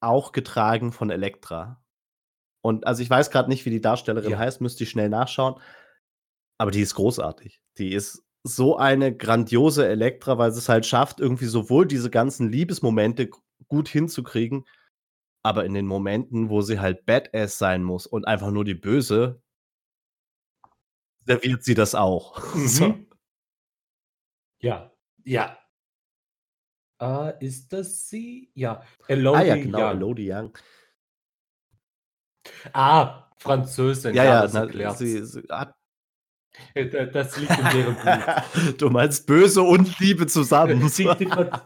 auch 0.01 0.31
getragen 0.31 0.91
von 0.91 1.09
Elektra. 1.09 1.81
Und 2.61 2.87
also, 2.87 3.01
ich 3.03 3.09
weiß 3.09 3.31
grad 3.31 3.47
nicht, 3.49 3.65
wie 3.65 3.69
die 3.71 3.81
Darstellerin 3.81 4.31
Ja. 4.31 4.39
heißt, 4.39 4.61
müsste 4.61 4.83
ich 4.83 4.89
schnell 4.89 5.09
nachschauen, 5.09 5.55
aber 6.59 6.71
die 6.71 6.81
ist 6.81 6.95
großartig. 6.95 7.61
Die 7.77 7.93
ist 7.93 8.23
so 8.43 8.77
eine 8.77 9.15
grandiose 9.15 9.87
Elektra, 9.87 10.37
weil 10.37 10.51
sie's 10.51 10.69
halt 10.69 10.85
schafft, 10.85 11.19
irgendwie 11.19 11.45
sowohl 11.45 11.85
diese 11.87 12.09
ganzen 12.09 12.51
Liebesmomente 12.51 13.29
gut 13.67 13.89
hinzukriegen, 13.89 14.65
aber 15.43 15.65
in 15.65 15.73
den 15.73 15.87
Momenten, 15.87 16.49
wo 16.49 16.61
sie 16.61 16.79
halt 16.79 17.05
Badass 17.05 17.57
sein 17.57 17.83
muss 17.83 18.07
und 18.07 18.27
einfach 18.27 18.51
nur 18.51 18.65
die 18.65 18.75
Böse 18.75 19.41
serviert 21.25 21.63
sie 21.63 21.75
das 21.75 21.95
auch. 21.95 22.41
So. 22.67 22.85
Mhm. 22.89 23.07
Ja, 24.59 24.91
ja. 25.23 25.57
Äh, 27.01 27.45
ist 27.45 27.71
das 27.73 28.09
sie? 28.09 28.49
Ja, 28.55 28.81
Ah 29.31 29.41
ja, 29.43 29.55
Elodie 29.55 29.61
genau, 29.61 29.79
Yung. 29.79 29.97
Elodie 29.97 30.27
Yung. 30.31 30.57
Ah, 32.73 33.29
Französin, 33.37 34.15
Ja, 34.15 34.23
ja, 34.23 34.41
das 34.43 34.53
na, 34.53 34.91
sie 34.91 35.23
sie 35.25 35.43
hat 35.49 35.75
Äh, 36.73 36.87
da 36.89 37.05
das 37.05 37.37
liegt 37.37 37.57
in 37.57 37.65
deren 37.65 37.95
Blut. 37.95 38.77
Du 38.81 38.89
meinst 38.89 39.27
Böse 39.27 39.61
und 39.61 39.99
Liebe 39.99 40.25
zusammen. 40.27 40.89
Fran 40.89 41.61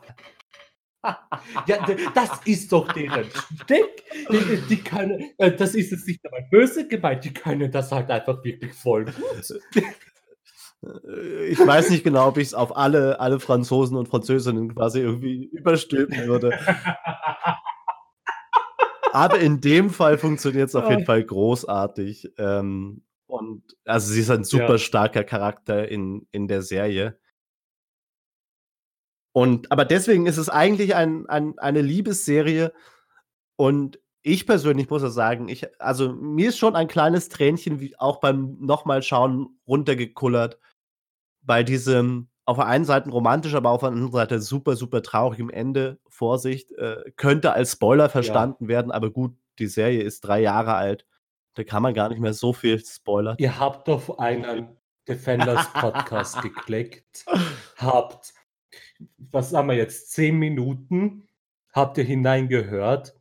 Ja, 1.67 1.77
das 2.13 2.29
ist 2.45 2.71
doch 2.71 2.91
deren 2.91 3.25
Shtick. 3.31 4.03
Die 4.31 4.61
die 4.69 4.77
können 4.83 5.31
äh, 5.37 5.51
das 5.51 5.73
ist 5.75 5.91
jetzt 5.91 6.07
nicht 6.07 6.23
einmal 6.25 6.47
böse 6.51 6.87
gemeint, 6.87 7.23
die 7.23 7.33
können 7.33 7.71
das 7.71 7.91
halt 7.91 8.09
einfach 8.11 8.43
wirklich 8.43 8.73
voll 8.73 9.05
gut. 9.05 9.61
Äh, 10.83 11.45
ich 11.47 11.59
weiß 11.59 11.89
nicht 11.89 12.03
genau, 12.03 12.27
ob 12.27 12.37
ich's 12.37 12.53
auf 12.53 12.75
alle 12.75 13.19
alle 13.19 13.39
Franzosen 13.39 13.97
und 13.97 14.07
Französinnen 14.07 14.73
quasi 14.73 14.99
irgendwie 14.99 15.45
überstülpen 15.45 16.27
würde. 16.27 16.57
Aber 19.13 19.39
in 19.39 19.59
dem 19.61 19.89
Fall 19.89 20.17
funktioniert's 20.17 20.75
auf 20.75 20.89
jeden. 20.89 21.05
Fall 21.05 21.23
großartig. 21.23 22.31
Ähm, 22.37 23.03
und 23.27 23.63
also, 23.85 24.11
sie 24.11 24.21
ist 24.21 24.29
ein 24.31 24.43
super 24.43 24.73
Ja. 24.73 24.77
starker 24.77 25.23
Charakter 25.23 25.87
in 25.87 26.27
in 26.31 26.47
der 26.47 26.61
Serie. 26.61 27.17
Und 29.33 29.71
aber 29.71 29.85
deswegen 29.85 30.25
ist 30.27 30.37
es 30.37 30.49
eigentlich 30.49 30.95
ein 30.95 31.25
ein 31.29 31.57
eine 31.59 31.81
Liebesserie 31.81 32.73
und 33.55 33.99
ich 34.23 34.45
persönlich 34.45 34.89
muss 34.89 35.01
ja 35.01 35.09
sagen, 35.09 35.47
ich 35.49 35.67
also, 35.81 36.13
mir 36.13 36.49
ist 36.49 36.57
schon 36.57 36.75
ein 36.75 36.87
kleines 36.87 37.29
Tränchen 37.29 37.79
wie 37.79 37.97
auch 37.97 38.19
beim 38.19 38.57
noch 38.59 38.85
mal 38.85 39.01
schauen 39.01 39.57
runtergekullert 39.67 40.59
bei 41.41 41.63
diesem 41.63 42.27
auf 42.45 42.57
der 42.57 42.65
einen 42.65 42.85
Seite 42.85 43.09
romantisch, 43.11 43.53
aber 43.53 43.69
auf 43.69 43.81
der 43.81 43.89
anderen 43.89 44.11
Seite 44.11 44.39
super, 44.41 44.75
super 44.75 45.01
traurigem 45.01 45.49
Ende. 45.49 45.99
Vorsicht, 46.09 46.71
äh, 46.73 46.97
könnte 47.15 47.53
als 47.53 47.73
Spoiler 47.73 48.05
Ja. 48.05 48.09
verstanden 48.09 48.67
werden, 48.67 48.91
aber 48.91 49.11
gut, 49.11 49.35
die 49.59 49.67
Serie 49.67 50.01
ist 50.01 50.21
3 50.21 50.41
Jahre 50.41 50.73
alt. 50.73 51.05
Da 51.53 51.63
kann 51.63 51.83
man 51.83 51.93
gar 51.93 52.09
nicht 52.09 52.19
mehr 52.19 52.33
so 52.33 52.51
viel 52.53 52.83
spoilern. 52.83 53.35
Ihr 53.39 53.59
habt 53.59 53.87
auf 53.89 54.19
einen 54.19 54.75
Defenders 55.07 55.71
Podcast 55.73 56.41
geklickt, 56.41 57.25
habt 57.77 58.33
was 59.31 59.53
haben 59.53 59.67
wir 59.69 59.75
jetzt, 59.75 60.11
10 60.11 60.35
Minuten 60.37 61.27
habt 61.73 61.97
ihr 61.97 62.03
hineingehört. 62.03 63.15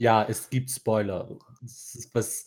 Ja, 0.00 0.24
es 0.26 0.48
gibt 0.48 0.70
Spoiler. 0.70 1.28
Das 1.60 2.08
was 2.14 2.46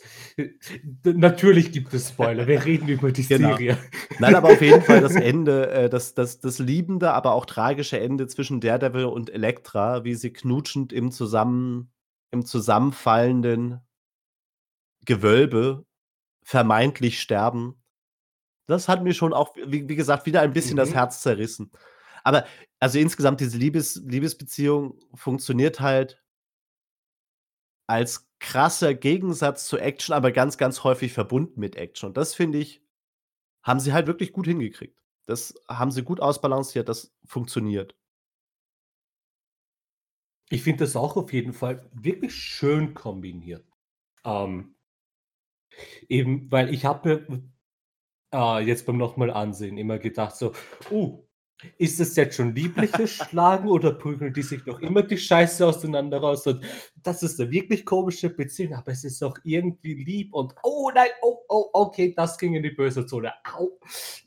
natürlich 1.04 1.72
gibt 1.72 1.94
es 1.94 2.10
Spoiler. 2.10 2.48
Wir 2.48 2.66
reden 2.66 2.88
über 2.88 3.12
die 3.12 3.22
Genau. 3.28 3.50
Serie. 3.50 3.78
Nein, 4.18 4.34
aber 4.34 4.50
auf 4.50 4.62
jeden 4.62 4.82
Fall 4.82 5.02
das 5.02 5.16
Ende, 5.16 5.70
äh, 5.70 5.88
das 5.88 6.16
das 6.16 6.40
das 6.40 6.58
liebende, 6.58 7.14
aber 7.14 7.34
auch 7.34 7.46
tragische 7.46 8.00
Ende 8.00 8.26
zwischen 8.26 8.60
Daredevil 8.60 9.06
und 9.06 9.30
Elektra, 9.30 10.04
wie 10.04 10.16
sie 10.16 10.34
knutschend 10.34 10.92
im 10.92 11.12
zusammen 11.12 11.92
im 12.32 12.44
zusammenfallenden 12.44 13.82
Gewölbe 15.06 15.86
vermeintlich 16.44 17.22
sterben. 17.22 17.76
Das 18.68 18.90
hat 18.90 19.04
mir 19.04 19.14
schon 19.14 19.34
auch, 19.34 19.56
wie 19.68 19.90
wie 19.90 19.96
gesagt, 19.98 20.26
wieder 20.28 20.42
ein 20.42 20.54
bisschen 20.54 20.78
das 20.78 20.92
Mhm. 20.92 20.96
Herz 20.96 21.22
zerrissen. 21.22 21.72
Aber 22.24 22.46
also, 22.80 23.00
insgesamt 23.00 23.42
diese 23.42 23.58
Liebes 23.58 24.02
Liebesbeziehung 24.06 25.00
funktioniert 25.16 25.82
halt 25.82 26.23
als 27.88 28.30
krasser 28.40 28.94
Gegensatz 28.94 29.68
zu 29.68 29.78
Action, 29.78 30.14
aber 30.16 30.32
ganz, 30.32 30.58
ganz 30.58 30.84
häufig 30.84 31.14
verbunden 31.14 31.60
mit 31.60 31.76
Action. 31.76 32.08
Und 32.10 32.18
das 32.18 32.34
finde 32.36 32.60
ich, 32.60 32.82
haben 33.64 33.80
sie 33.82 33.94
halt 33.94 34.08
wirklich 34.08 34.34
gut 34.34 34.48
hingekriegt. 34.48 35.00
Das 35.28 35.56
haben 35.70 35.92
sie 35.92 36.04
gut 36.04 36.22
ausbalanciert, 36.22 36.90
das 36.90 37.14
funktioniert. 37.26 37.96
Ich 40.50 40.64
finde 40.64 40.86
das 40.86 40.96
auch 40.96 41.18
auf 41.18 41.34
jeden 41.34 41.52
Fall 41.52 41.90
wirklich 41.94 42.34
schön 42.34 42.94
kombiniert. 42.94 43.66
Ähm 44.26 44.76
eben, 46.10 46.52
weil 46.52 46.74
ich 46.74 46.86
habe 46.86 47.28
mir, 47.30 47.44
äh, 48.34 48.66
jetzt 48.66 48.86
beim 48.86 48.98
noch 48.98 49.18
mal 49.18 49.32
ansehen 49.32 49.78
immer 49.78 50.00
gedacht 50.00 50.36
so: 50.36 50.54
„Oh, 50.92 51.26
ist 51.78 52.00
das 52.00 52.16
jetzt 52.16 52.36
schon 52.38 52.56
liebliches 52.56 53.10
Schlagen 53.12 53.68
oder 53.70 53.94
prügeln 53.94 54.34
die 54.34 54.42
sich 54.44 54.66
noch 54.66 54.80
immer 54.82 55.04
die 55.04 55.18
Scheiße 55.18 55.66
auseinander 55.66 56.20
raus?“ 56.20 56.46
Und 56.48 56.64
das 57.04 57.24
ist 57.24 57.40
'ne 57.40 57.52
wirklich 57.52 57.86
komische 57.86 58.30
Beziehung, 58.30 58.74
aber 58.76 58.92
es 58.92 59.04
ist 59.04 59.24
auch 59.24 59.38
irgendwie 59.44 59.96
lieb 59.96 60.34
und 60.34 60.54
„Oh 60.64 60.92
nein, 60.94 61.10
oh, 61.22 61.38
oh, 61.50 61.70
okay, 61.74 62.14
das 62.16 62.38
ging 62.38 62.54
in 62.56 62.64
die 62.64 62.72
böse 62.72 63.06
Zone. 63.06 63.34
Au.“ 63.56 63.80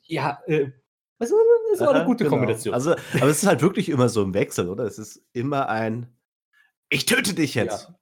Ja, 0.07 0.41
äh, 0.47 0.71
das 1.19 1.31
war 1.33 1.39
das 1.73 1.85
war 1.85 1.95
'ne 1.95 2.03
Aha, 2.03 2.05
gute 2.05 2.25
genau. 2.25 2.27
Kombination. 2.27 2.73
Also, 2.73 2.93
aber 3.19 3.31
es 3.31 3.43
ist 3.43 3.47
halt 3.49 3.61
wirklich 3.63 3.89
immer 3.89 4.09
so 4.09 4.23
im 4.23 4.35
Wechsel, 4.35 4.69
oder? 4.69 4.85
Es 4.85 4.99
ist 4.99 5.23
immer 5.33 5.69
ein: 5.69 6.07
„Ich 6.91 7.07
töte 7.07 7.35
dich 7.35 7.55
jetzt!“ 7.57 7.91
Ja. 7.91 7.99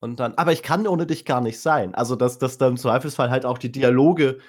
Und 0.00 0.20
dann: 0.20 0.34
„Aber 0.36 0.52
ich 0.52 0.62
kann 0.62 0.86
ohne 0.86 1.06
dich 1.06 1.24
gar 1.26 1.40
nicht 1.42 1.60
sein.“ 1.60 1.94
Also, 1.94 2.16
dass 2.16 2.38
dass 2.38 2.58
da 2.58 2.68
im 2.68 2.76
Zweifelsfall 2.78 3.30
halt 3.30 3.46
auch 3.46 3.58
die 3.58 3.72
Dialoge 3.72 4.40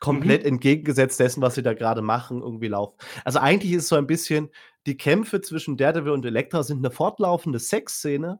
komplett 0.00 0.42
Mhm. 0.42 0.48
entgegengesetzt 0.54 1.20
dessen, 1.20 1.42
was 1.42 1.54
sie 1.56 1.62
da 1.62 1.74
grade 1.74 2.02
machen, 2.02 2.42
irgendwie 2.42 2.68
laufen. 2.68 2.96
Also, 3.24 3.38
eigentlich 3.40 3.72
ist 3.72 3.88
so 3.88 3.96
ein 3.96 4.06
bisschen 4.06 4.50
die 4.86 4.96
Kämpfe 4.96 5.40
zwischen 5.40 5.76
Daredevil 5.76 6.12
und 6.12 6.24
Elektra 6.26 6.62
sind 6.62 6.82
'ne 6.82 6.90
fortlaufende 6.90 7.58
Sexszene. 7.58 8.38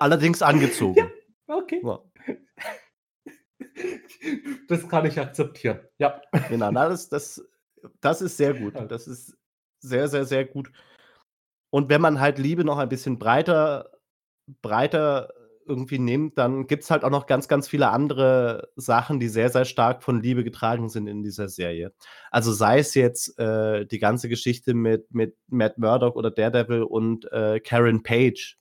Allerdings 0.00 0.40
Ja, 0.40 0.46
angezogen. 0.48 1.10
okay. 1.48 1.80
Ja. 1.84 1.98
Das 4.68 4.88
kann 4.88 5.06
ich 5.06 5.18
akzeptieren. 5.18 5.80
Ja. 5.98 6.20
Genau, 6.48 6.70
na, 6.70 6.88
das 6.88 7.08
das 7.08 7.42
das 8.00 8.22
ist 8.22 8.36
sehr 8.36 8.54
gut. 8.54 8.74
Ja. 8.74 8.84
Das 8.86 9.06
ist 9.08 9.36
sehr, 9.80 10.08
sehr, 10.08 10.24
sehr 10.24 10.44
gut. 10.44 10.70
Und 11.70 11.88
wenn 11.90 12.00
man 12.00 12.20
halt 12.20 12.38
Liebe 12.38 12.64
noch 12.64 12.78
ein 12.78 12.88
bisschen 12.88 13.18
breiter 13.18 13.90
breiter 14.62 15.30
irgendwie 15.66 15.98
nimmt, 15.98 16.38
dann 16.38 16.66
gibt's 16.66 16.90
halt 16.90 17.04
auch 17.04 17.10
noch 17.10 17.26
ganz, 17.26 17.46
ganz 17.48 17.68
viele 17.68 17.90
andere 17.90 18.70
Sachen, 18.76 19.20
die 19.20 19.28
sehr, 19.28 19.50
sehr 19.50 19.66
stark 19.66 20.02
von 20.02 20.22
Liebe 20.22 20.42
getragen 20.44 20.88
sind 20.88 21.06
in 21.08 21.22
dieser 21.22 21.48
Serie. 21.50 21.92
Also, 22.30 22.52
sei 22.52 22.78
es 22.78 22.94
jetzt, 22.94 23.38
äh, 23.38 23.84
die 23.86 23.98
ganze 23.98 24.28
Geschichte 24.30 24.74
mit 24.74 25.12
mit 25.14 25.36
Matt 25.48 25.76
Murdock 25.78 26.16
oder 26.16 26.30
Daredevil 26.30 26.82
und, 26.84 27.30
äh, 27.32 27.60
Karen 27.60 28.02
Page, 28.02 28.56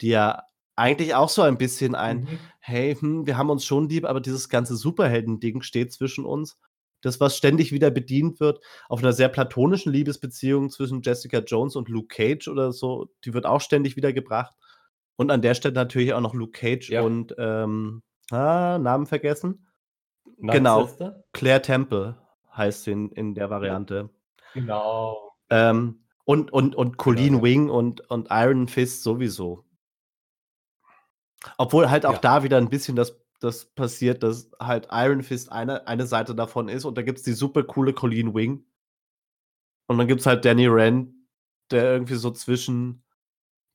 die 0.00 0.08
ja 0.10 0.42
eigentlich 0.76 1.14
auch 1.14 1.28
so 1.28 1.42
ein 1.42 1.58
bisschen 1.58 1.94
ein: 1.94 2.24
Mhm. 2.24 2.38
„Hey, 2.60 2.94
hm, 2.96 3.26
wir 3.26 3.36
haben 3.38 3.50
uns 3.50 3.64
schon 3.64 3.88
lieb, 3.88 4.04
aber 4.04 4.20
dieses 4.20 4.48
ganze 4.48 4.76
Superhelden-Ding 4.76 5.62
steht 5.62 5.92
zwischen 5.92 6.24
uns.“ 6.26 6.58
Das, 7.02 7.20
was 7.20 7.36
ständig 7.36 7.72
wieder 7.72 7.90
bedient 7.90 8.40
wird 8.40 8.60
auf 8.88 9.02
'ner 9.02 9.12
sehr 9.12 9.28
platonischen 9.28 9.92
Liebesbeziehung 9.92 10.70
zwischen 10.70 11.02
Jessica 11.02 11.38
Jones 11.40 11.76
und 11.76 11.88
Luke 11.88 12.08
Cage 12.14 12.48
oder 12.48 12.72
so, 12.72 13.08
die 13.24 13.34
wird 13.34 13.46
auch 13.46 13.60
ständig 13.60 13.96
wieder 13.96 14.12
gebracht. 14.12 14.54
Und 15.18 15.30
an 15.30 15.40
der 15.42 15.54
Stelle 15.54 15.74
natürlich 15.74 16.12
auch 16.12 16.20
noch 16.20 16.34
Luke 16.34 16.52
Cage 16.52 16.90
Ja. 16.90 17.02
und, 17.02 17.34
ähm, 17.38 18.02
ah, 18.30 18.78
Namen 18.78 19.06
vergessen. 19.06 19.66
Genau, 20.38 20.88
Claire 21.32 21.62
Temple 21.62 22.16
heißt 22.54 22.84
sie 22.84 22.92
in 22.92 23.10
in 23.12 23.34
der 23.34 23.50
Variante. 23.50 24.10
Genau. 24.54 25.32
Ähm, 25.50 26.00
und 26.24 26.52
und 26.52 26.74
und 26.74 26.96
Colleen 26.98 27.34
Genau. 27.34 27.44
Wing 27.44 27.70
und 27.70 28.10
und 28.10 28.28
Iron 28.30 28.68
Fist 28.68 29.02
sowieso. 29.02 29.64
Obwohl 31.58 31.90
halt 31.90 32.04
auch 32.06 32.14
Ja. 32.14 32.18
da 32.20 32.42
wieder 32.42 32.58
'n 32.58 32.68
bisschen 32.68 32.96
das 32.96 33.18
das 33.40 33.66
passiert, 33.66 34.22
dass 34.22 34.50
halt 34.58 34.88
Iron 34.90 35.22
Fist 35.22 35.52
eine 35.52 35.86
eine 35.86 36.06
Seite 36.06 36.34
davon 36.34 36.68
ist 36.68 36.84
und 36.86 36.96
da 36.96 37.02
gibt's 37.02 37.22
die 37.22 37.32
super 37.32 37.62
coole 37.64 37.92
Colleen 37.92 38.34
Wing. 38.34 38.64
Und 39.90 39.98
dann 39.98 40.08
gibt's 40.08 40.26
halt 40.26 40.44
Danny 40.44 40.66
Rand, 40.68 41.10
der 41.70 41.84
irgendwie 41.92 42.14
so 42.16 42.30
zwischen 42.32 43.02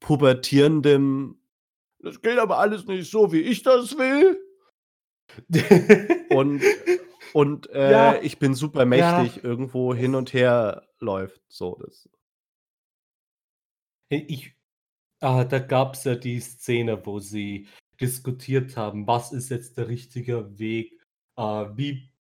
pubertierendem 0.02 1.38
„Das 2.02 2.22
geht 2.22 2.40
aber 2.40 2.60
alles 2.60 2.86
nicht 2.88 3.10
so, 3.12 3.32
wie 3.34 3.42
ich 3.42 3.64
das 3.64 3.98
will“ 3.98 4.40
und 6.30 6.72
und, 7.34 7.70
äh, 7.74 8.20
Ja. 8.20 8.22
„Ich 8.22 8.40
bin 8.40 8.56
super 8.56 8.86
Ja. 8.86 8.86
mächtig“ 8.86 9.44
irgendwo 9.44 9.94
hin 9.96 10.16
und 10.16 10.34
her 10.34 10.88
läuft, 11.00 11.42
so 11.50 11.78
das 11.84 12.10
ich 14.12 14.56
ah, 15.22 15.46
da 15.46 15.60
gab's 15.60 16.06
ja 16.06 16.16
die 16.16 16.40
Szene, 16.42 17.06
wo 17.06 17.20
sie 17.20 17.68
diskutiert 18.02 18.78
haben: 18.78 19.08
„Was 19.08 19.34
ist 19.34 19.50
jetzt 19.50 19.78
der 19.78 19.90
richtige 19.90 20.60
Weg? 20.60 20.94
Äh, 21.38 21.44
wie 21.78 22.11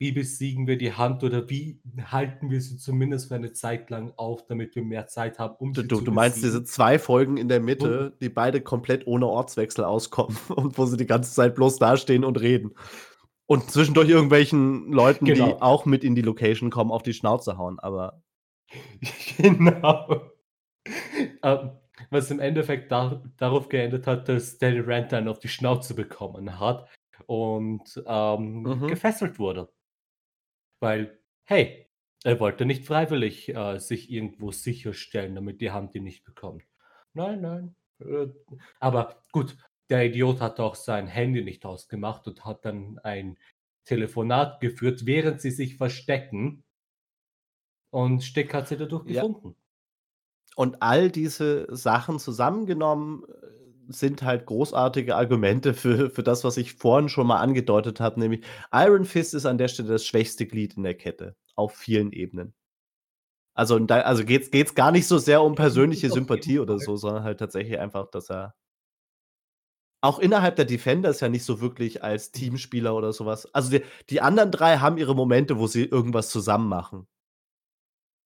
wie 0.00 0.12
besiegen 0.12 0.66
wir 0.66 0.78
die 0.78 0.94
Hand 0.94 1.24
oder 1.24 1.48
wie 1.50 1.80
halten 2.04 2.50
wir 2.50 2.60
sie 2.62 2.78
zumindest 2.78 3.28
für 3.28 3.36
eine 3.36 3.52
Zeit 3.52 3.90
lang 3.90 4.12
auf, 4.16 4.46
damit 4.46 4.74
wir 4.76 4.84
mehr 4.84 5.06
Zeit 5.08 5.38
haben, 5.38 5.56
um 5.58 5.74
Du 5.74 5.82
sie 5.82 5.86
du 5.86 6.00
zu 6.00 6.04
du 6.04 6.10
meinst 6.10 6.42
diese 6.42 6.64
besiegen?“ 6.64 6.64
2 6.64 6.98
Folgen 6.98 7.36
in 7.36 7.48
der 7.48 7.60
Mitte, 7.60 8.16
die 8.20 8.28
beide 8.28 8.60
komplett 8.60 9.06
ohne 9.06 9.26
Ortswechsel 9.26 9.84
auskommen 9.84 10.36
und 10.48 10.76
wo 10.78 10.86
sie 10.86 10.96
die 10.96 11.06
ganze 11.06 11.32
Zeit 11.32 11.54
bloß 11.54 11.78
dastehen 11.78 12.24
und 12.24 12.40
reden 12.40 12.72
und 13.46 13.70
zwischendurch 13.70 14.08
irgendwelchen 14.08 14.92
Leuten, 14.92 15.32
die 15.32 15.32
Genau. 15.34 15.60
auch 15.60 15.86
mit 15.86 16.04
in 16.04 16.14
die 16.16 16.22
Location 16.22 16.70
kommen, 16.70 16.90
auf 16.92 17.02
die 17.04 17.14
Schnauze 17.14 17.58
hauen, 17.58 17.78
aber 17.80 18.22
Genau. 19.38 20.30
Ähm, 21.42 21.70
was 22.10 22.30
im 22.30 22.40
Endeffekt 22.40 22.90
da 22.92 23.22
darauf 23.36 23.68
geendet 23.68 24.06
hat, 24.06 24.28
dass 24.28 24.58
Danny 24.58 24.80
Rand 24.80 25.12
dann 25.12 25.28
auf 25.28 25.38
die 25.38 25.48
Schnauze 25.48 25.94
bekommen 25.94 26.58
hat 26.58 26.88
und, 27.26 28.02
ähm, 28.06 28.62
Mhm. 28.64 28.86
gefesselt 28.86 29.38
wurde. 29.38 29.70
Weil, 30.80 31.20
hey, 31.44 31.86
er 32.24 32.40
wollte 32.40 32.66
nicht 32.66 32.84
freiwillig, 32.86 33.54
äh, 33.54 33.78
sich 33.78 34.10
irgendwo 34.10 34.50
sicherstellen, 34.52 35.34
damit 35.34 35.60
die 35.60 35.70
Hand 35.70 35.94
ihn 35.94 36.04
nicht 36.04 36.24
bekommt. 36.24 36.64
Nein, 37.14 37.40
nein, 37.40 37.74
äh, 38.00 38.28
aber 38.80 39.24
gut, 39.32 39.56
der 39.88 40.06
Idiot 40.06 40.40
hat 40.40 40.60
auch 40.60 40.74
sein 40.74 41.06
Handy 41.06 41.42
nicht 41.42 41.64
ausgemacht 41.66 42.26
und 42.28 42.44
hat 42.44 42.64
dann 42.64 42.98
ein 43.00 43.38
Telefonat 43.84 44.60
geführt, 44.60 45.06
während 45.06 45.40
sie 45.40 45.50
sich 45.50 45.76
verstecken. 45.76 46.64
Und 47.90 48.22
Stick 48.22 48.54
hat 48.54 48.68
sie 48.68 48.76
dadurch 48.76 49.06
Ja. 49.08 49.22
gefunden. 49.22 49.56
Und 50.56 50.82
all 50.82 51.10
diese 51.10 51.66
Sachen 51.74 52.18
zusammengenommen, 52.18 53.24
sind 53.92 54.22
halt 54.22 54.46
großartige 54.46 55.16
Argumente 55.16 55.74
für 55.74 56.10
für 56.10 56.22
das, 56.22 56.44
was 56.44 56.56
ich 56.56 56.74
vorhin 56.74 57.08
schon 57.08 57.26
mal 57.26 57.40
angedeutet 57.40 58.00
habe, 58.00 58.20
nämlich 58.20 58.44
Iron 58.72 59.04
Fist 59.04 59.34
ist 59.34 59.46
an 59.46 59.58
der 59.58 59.68
Stelle 59.68 59.88
das 59.88 60.06
schwächste 60.06 60.46
Glied 60.46 60.76
in 60.76 60.82
der 60.84 60.94
Kette 60.94 61.36
auf 61.56 61.74
vielen 61.74 62.12
Ebenen. 62.12 62.54
Also, 63.54 63.78
da 63.78 64.00
also, 64.02 64.24
geht's 64.24 64.50
geht's 64.50 64.74
gar 64.74 64.90
nicht 64.92 65.06
so 65.06 65.18
sehr 65.18 65.42
um 65.42 65.54
persönliche 65.54 66.10
Sympathie 66.10 66.58
oder 66.60 66.78
so, 66.78 66.96
sondern 66.96 67.24
halt 67.24 67.38
tatsächlich 67.38 67.78
einfach, 67.78 68.08
dass 68.10 68.30
er 68.30 68.54
auch 70.02 70.18
innerhalb 70.18 70.56
der 70.56 70.64
Defenders 70.64 71.20
ja 71.20 71.28
nicht 71.28 71.44
so 71.44 71.60
wirklich 71.60 72.02
als. 72.02 72.32
Teamspieler 72.32 72.94
oder 72.94 73.12
so 73.12 73.26
was 73.26 73.52
also, 73.54 73.70
die 73.70 73.82
die 74.08 74.20
anderen 74.22 74.50
3 74.50 74.78
haben 74.78 74.96
ihre 74.98 75.14
Momente, 75.14 75.58
wo 75.58 75.66
sie 75.66 75.84
irgendwas 75.84 76.30
zusammen 76.30 76.68
machen. 76.68 77.06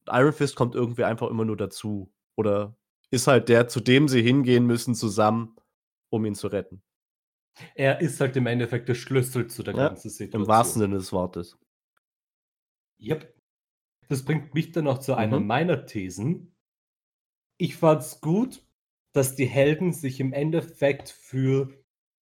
Iron 0.09 0.33
Fist 0.33 0.57
kommt 0.57 0.75
irgendwie 0.75 1.05
einfach 1.05 1.29
immer 1.31 1.45
nur 1.45 1.57
dazu 1.57 2.13
oder 2.37 2.77
ist 3.15 3.27
halt 3.29 3.49
der, 3.49 3.69
zu 3.69 3.81
dem 3.81 4.09
sie 4.09 4.23
hingehen 4.23 4.67
müssen 4.67 4.95
zusammen, 4.95 5.57
um 6.11 6.25
ihn 6.27 6.35
zu 6.35 6.49
retten. 6.49 6.83
Er 7.77 8.01
ist 8.01 8.19
halt 8.21 8.37
im 8.37 8.47
Endeffekt 8.49 8.89
der 8.89 8.97
Schlüssel 8.97 9.47
zu 9.49 9.63
der 9.63 9.75
Ja, 9.75 9.89
ganzen 9.89 10.11
im 10.33 10.47
wahrsten 10.47 10.81
Situation. 10.81 10.81
Sinne 10.81 10.97
des 10.97 11.13
Wortes. 11.13 11.59
Jep. 12.99 13.33
Das 14.09 14.25
bringt 14.25 14.55
mich 14.55 14.73
dann 14.73 14.85
noch 14.85 14.99
zu 14.99 15.15
einer 15.15 15.41
Mhm. 15.41 15.47
meiner 15.47 15.87
Thesen. 15.87 16.55
Ich 17.59 17.77
fand's 17.77 18.21
gut, 18.21 18.67
dass 19.13 19.37
die 19.37 19.47
Helden 19.47 19.93
sich 19.93 20.21
im 20.21 20.33
Endeffekt 20.33 21.09
für 21.09 21.71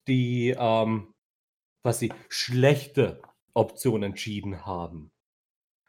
die, 0.09 0.55
ähm, 0.59 1.13
quasi 1.83 2.13
schlechte 2.29 3.23
Option 3.55 4.03
entschieden 4.03 4.67
haben. 4.67 5.13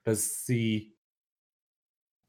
Dass 0.05 0.45
sie 0.45 0.95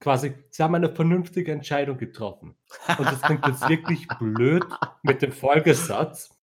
quasi 0.03 0.35
sie 0.51 0.63
haben 0.63 0.75
eine 0.75 0.95
vernünftige 0.95 1.53
Entscheidung 1.53 1.97
getroffen. 1.97 2.57
Und 2.99 3.07
das 3.07 3.23
klingt 3.23 3.47
jetzt 3.47 3.69
wirklich 3.69 4.09
blöd 4.19 4.65
mit 5.03 5.23
dem 5.23 5.33
Folgesatz: 5.33 6.37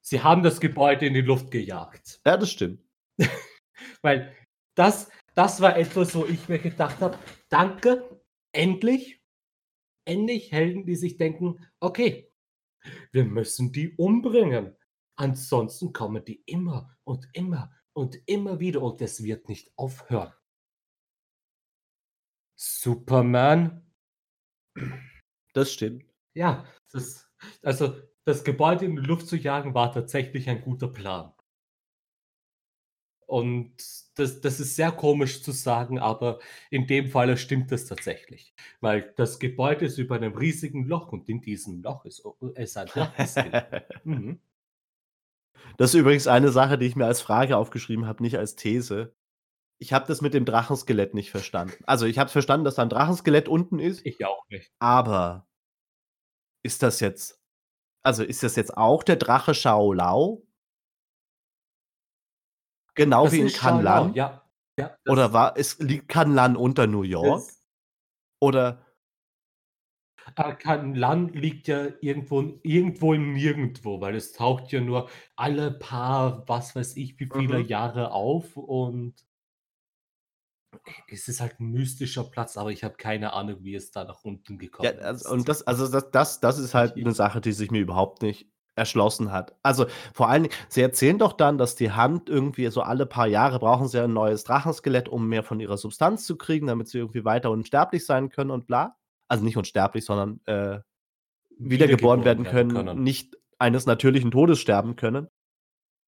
„Sie 0.00 0.22
haben 0.22 0.42
das 0.42 0.60
Gebäude 0.60 1.06
in 1.06 1.14
die 1.14 1.20
Luft 1.20 1.50
gejagt.“ 1.50 2.20
Ja, 2.24 2.36
das 2.36 2.50
stimmt. 2.50 2.80
Weil 4.02 4.32
das 4.76 5.10
das 5.34 5.60
war 5.60 5.76
etwas, 5.76 6.14
wo 6.14 6.24
ich 6.24 6.48
mir 6.48 6.60
gedacht 6.60 7.00
habe: 7.00 7.18
„Danke, 7.48 8.22
endlich 8.52 9.20
endlich 10.04 10.52
Helden, 10.52 10.86
die 10.86 10.96
sich 10.96 11.16
denken: 11.16 11.66
‚Okay, 11.80 12.32
wir 13.10 13.24
müssen 13.24 13.72
die 13.72 13.96
umbringen. 13.96 14.76
Ansonsten 15.16 15.92
kommen 15.92 16.24
die 16.24 16.42
immer 16.46 16.96
und 17.02 17.28
immer 17.32 17.72
und 17.92 18.16
immer 18.26 18.60
wieder 18.60 18.82
und 18.82 19.02
es 19.02 19.24
wird 19.24 19.48
nicht 19.48 19.72
aufhören.‘“ 19.76 20.32
Superman 22.62 23.80
Das 25.54 25.72
stimmt. 25.72 26.04
Ja, 26.34 26.64
das 26.92 27.26
also, 27.62 27.94
das 28.24 28.44
Gebäude 28.44 28.84
in 28.84 28.96
die 28.96 29.02
Luft 29.02 29.26
zu 29.26 29.36
jagen, 29.36 29.74
war 29.74 29.92
tatsächlich 29.92 30.48
ein 30.48 30.60
guter 30.60 30.88
Plan. 30.88 31.32
Und 33.28 33.72
das 34.16 34.40
das 34.40 34.58
ist 34.58 34.74
sehr 34.74 34.90
komisch 34.90 35.42
zu 35.44 35.52
sagen, 35.52 35.98
aber 36.00 36.40
in 36.70 36.86
dem 36.88 37.06
Falle 37.08 37.36
stimmt 37.36 37.70
das 37.70 37.84
tatsächlich, 37.86 38.54
weil 38.80 39.12
das 39.16 39.38
Gebäude 39.38 39.84
ist 39.84 39.98
über 39.98 40.18
'nem 40.18 40.34
riesigen 40.34 40.84
Loch 40.88 41.12
und 41.12 41.28
in 41.28 41.40
diesem 41.40 41.80
Loch 41.82 42.04
ist 42.04 42.24
ist 42.56 42.76
ein 42.76 42.86
Drachen-Skelett. 42.88 43.64
Mhm. 44.04 44.40
Das 45.78 45.94
ist 45.94 46.00
übrigens 46.00 46.26
eine 46.26 46.50
Sache, 46.50 46.78
die 46.78 46.86
ich 46.86 46.96
mir 46.96 47.06
als 47.06 47.20
Frage 47.20 47.56
aufgeschrieben 47.56 48.06
habe, 48.06 48.22
nicht 48.22 48.36
als 48.38 48.54
These. 48.56 49.14
Ich 49.82 49.94
habe 49.94 50.06
das 50.06 50.20
mit 50.20 50.34
dem 50.34 50.44
Drachenskelett 50.44 51.14
nicht 51.14 51.30
verstanden. 51.30 51.82
Also, 51.86 52.04
ich 52.04 52.18
habe 52.18 52.28
verstanden, 52.30 52.64
dass 52.66 52.74
da 52.74 52.82
'n 52.82 52.90
Drachenskelett 52.90 53.48
unten 53.48 53.78
ist 53.78 54.04
Ich 54.04 54.22
auch 54.26 54.46
nicht. 54.50 54.72
aber 54.80 55.46
ist 56.64 56.82
das 56.82 57.00
jetzt 57.00 57.38
also, 58.04 58.24
ist 58.24 58.42
das 58.44 58.56
jetzt 58.56 58.76
auch 58.76 59.02
der 59.04 59.16
Drache 59.16 59.54
Shou 59.54 59.92
Lao? 59.92 60.44
Genau 62.96 63.30
Das 63.30 63.32
wie 63.32 63.40
in 63.40 63.52
Kanlan? 63.52 64.14
ja. 64.14 64.42
Ja, 64.78 64.96
Oder 65.06 65.32
war 65.32 65.56
ist 65.56 65.82
liegt 65.82 66.08
Kanlan 66.08 66.56
unter 66.56 66.86
New 66.86 67.02
York? 67.02 67.54
Oder 68.40 68.86
Äh, 70.36 70.54
Kanlan 70.56 71.28
liegt 71.32 71.68
ja 71.68 71.86
irgendwo 72.00 72.58
irgendwo 72.62 73.14
im 73.14 73.32
Nirgendwo, 73.34 74.00
weil 74.00 74.14
es 74.14 74.32
taucht 74.32 74.70
ja 74.72 74.80
nur 74.80 75.08
alle 75.36 75.70
paar, 75.72 76.46
was 76.48 76.74
weiß 76.76 76.96
ich, 76.96 77.18
wie 77.20 77.26
viele 77.26 77.58
Mhm. 77.58 77.60
Jahre 77.60 78.12
auf 78.12 78.56
und 78.56 79.14
es 81.08 81.28
ist 81.28 81.40
halt 81.40 81.60
'n 81.60 81.70
mystischer 81.72 82.24
Platz, 82.24 82.56
aber 82.56 82.70
ich 82.72 82.84
habe 82.84 82.96
keine 82.96 83.32
Ahnung, 83.34 83.62
wie 83.64 83.74
es 83.74 83.90
da 83.90 84.04
nach 84.04 84.24
unten 84.24 84.58
Ja, 84.82 84.90
gekommen 84.90 85.00
also 85.02 85.28
ist. 85.28 85.34
und 85.34 85.48
das 85.48 85.62
also, 85.66 85.86
das 85.88 86.10
das 86.10 86.40
das 86.40 86.58
ist 86.58 86.74
halt 86.74 87.02
'ne 87.02 87.12
ich 87.12 87.12
Sache, 87.12 87.40
die 87.42 87.52
sich 87.52 87.70
mir 87.70 87.80
überhaupt 87.80 88.22
nicht 88.22 88.48
erschlossen 88.76 89.30
hat. 89.30 89.54
Also, 89.62 89.86
vor 90.14 90.28
allen 90.30 90.44
Dingen 90.44 90.54
sie 90.70 90.80
erzählen 90.80 91.18
doch 91.18 91.34
dann, 91.34 91.58
dass 91.58 91.76
die 91.76 91.90
Hand 91.92 92.30
irgendwie 92.30 92.66
so 92.68 92.80
alle 92.80 93.04
paar 93.04 93.26
Jahre 93.26 93.58
brauchen 93.58 93.88
sie 93.88 94.02
ein 94.02 94.14
neues 94.14 94.44
Drachenskelett, 94.44 95.08
um 95.08 95.28
mehr 95.28 95.42
von 95.42 95.60
ihrer 95.60 95.76
Substanz 95.76 96.24
zu 96.24 96.36
kriegen, 96.38 96.66
damit 96.66 96.88
sie 96.88 96.98
irgendwie 96.98 97.24
weiter 97.26 97.50
unsterblich 97.50 98.06
sein 98.06 98.30
können 98.30 98.50
und 98.50 98.66
bla. 98.66 98.96
Also, 99.28 99.44
nicht 99.44 99.56
unsterblich, 99.58 100.04
sondern, 100.06 100.40
äh, 100.46 100.80
wiedergeboren 101.58 102.24
werden 102.24 102.46
können, 102.46 102.90
nicht 102.94 103.36
eines 103.58 103.86
natürlichen 103.86 104.30
Todes 104.32 104.60
sterben 104.60 104.96
können. 104.96 105.28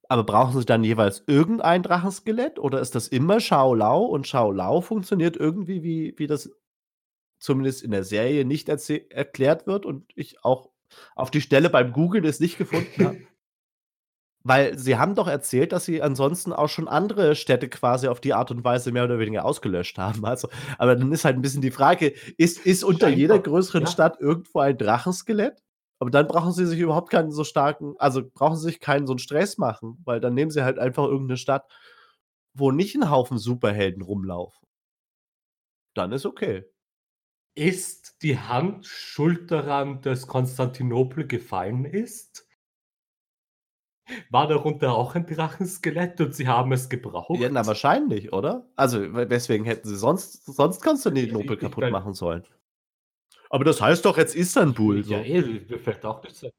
Aber 0.08 0.24
brauchen 0.24 0.58
sie 0.58 0.66
dann 0.66 0.84
jeweils 0.84 1.22
irgendein 1.26 1.82
Drachenskelett 1.82 2.58
oder 2.58 2.80
ist 2.80 2.94
das 2.94 3.08
immer 3.08 3.40
Shou 3.40 3.74
Lao 3.74 4.04
und 4.04 4.26
Shou 4.26 4.52
Lao 4.52 4.80
funktioniert 4.80 5.36
irgendwie, 5.36 5.82
wie 5.82 6.14
wie 6.18 6.26
das 6.26 6.50
zumindest 7.40 7.82
in 7.82 7.92
der 7.92 8.04
Serie 8.04 8.44
nicht 8.44 8.68
erklärt 8.68 9.66
wird 9.66 9.86
und 9.86 10.06
ich 10.16 10.44
auch 10.44 10.70
auf 11.16 11.30
die 11.30 11.40
Stelle 11.40 11.70
beim 11.70 11.92
Googeln 11.92 12.24
es 12.24 12.40
nicht 12.40 12.58
gefunden 12.58 13.04
habe? 13.04 13.18
Weil 14.44 14.76
sie 14.76 14.96
haben 14.98 15.14
doch 15.14 15.28
erzählt, 15.28 15.72
dass 15.72 15.84
sie 15.84 16.02
ansonsten 16.02 16.52
auch 16.52 16.68
schon 16.68 16.88
andere 16.88 17.36
Städte 17.36 17.68
quasi 17.68 18.08
auf 18.08 18.20
die 18.20 18.34
Art 18.34 18.50
und 18.50 18.64
Weise 18.64 18.90
mehr 18.90 19.04
oder 19.04 19.18
weniger 19.20 19.44
ausgelöscht 19.44 19.98
haben. 19.98 20.24
Also 20.26 20.48
aber 20.78 20.96
dann 20.96 21.12
ist 21.12 21.24
halt 21.24 21.36
'n 21.36 21.42
bisschen 21.42 21.62
die 21.62 21.70
Frage, 21.70 22.12
ist 22.38 22.58
ist 22.66 22.82
unter 22.84 23.08
jeder 23.08 23.38
größeren 23.38 23.84
ja. 23.84 23.90
Stadt 23.90 24.20
irgendwo 24.20 24.58
ein 24.60 24.76
Drachenskelett? 24.78 25.62
Aber 26.02 26.10
dann 26.10 26.26
brauchen 26.26 26.50
sie 26.52 26.66
sich 26.66 26.80
überhaupt 26.80 27.10
keinen 27.10 27.30
so 27.30 27.44
starken 27.44 27.94
also, 27.96 28.22
brauchen 28.28 28.56
sie 28.56 28.64
sich 28.64 28.80
keinen 28.80 29.06
so 29.06 29.12
'n 29.12 29.20
Stress 29.20 29.56
machen, 29.56 29.98
weil 30.04 30.18
dann 30.18 30.34
nehmen 30.34 30.50
sie 30.50 30.64
halt 30.64 30.80
einfach 30.80 31.04
irgend 31.04 31.28
'ne 31.28 31.36
Stadt, 31.36 31.70
wo 32.54 32.72
nicht 32.72 32.96
'n 32.96 33.08
Haufen 33.08 33.38
Superhelden 33.38 34.02
rumlaufen. 34.02 34.66
Dann 35.96 36.12
ist 36.12 36.26
okay. 36.26 36.64
Ist 37.56 38.22
die 38.22 38.38
Hand 38.38 38.86
schuld 38.86 39.50
daran, 39.50 40.00
dass 40.00 40.26
Konstantinopel 40.26 41.26
gefallen 41.26 41.84
ist? 41.84 42.46
War 44.30 44.46
darunter 44.48 44.94
auch 44.94 45.14
ein 45.14 45.26
Drachenskelett 45.26 46.20
und 46.20 46.34
sie 46.34 46.48
haben 46.48 46.72
es 46.72 46.88
Ja, 47.34 47.48
na, 47.48 47.64
gebraucht? 47.64 47.66
wahrscheinlich, 47.66 48.30
oder? 48.34 48.66
Also, 48.76 49.00
we 49.14 49.30
weswegen 49.30 49.64
hätten 49.64 49.88
sie 49.88 49.96
sonst 49.96 50.44
sonst 50.44 50.82
Konstantinopel 50.82 51.56
ich 51.56 51.56
kaputt 51.56 51.88
meine 51.88 51.88
machen 51.88 52.12
sollen? 52.12 52.44
Aber 53.52 53.64
das 53.64 53.82
heißt 53.82 54.06
doch 54.06 54.16
jetzt 54.16 54.34
Istanbul 54.34 55.00
Ja, 55.00 55.18
so. 55.18 55.24
eh, 55.24 55.42
mir 55.68 55.78
fällt 55.78 56.02
auch 56.06 56.22
nichts 56.22 56.42
ein. 56.42 56.52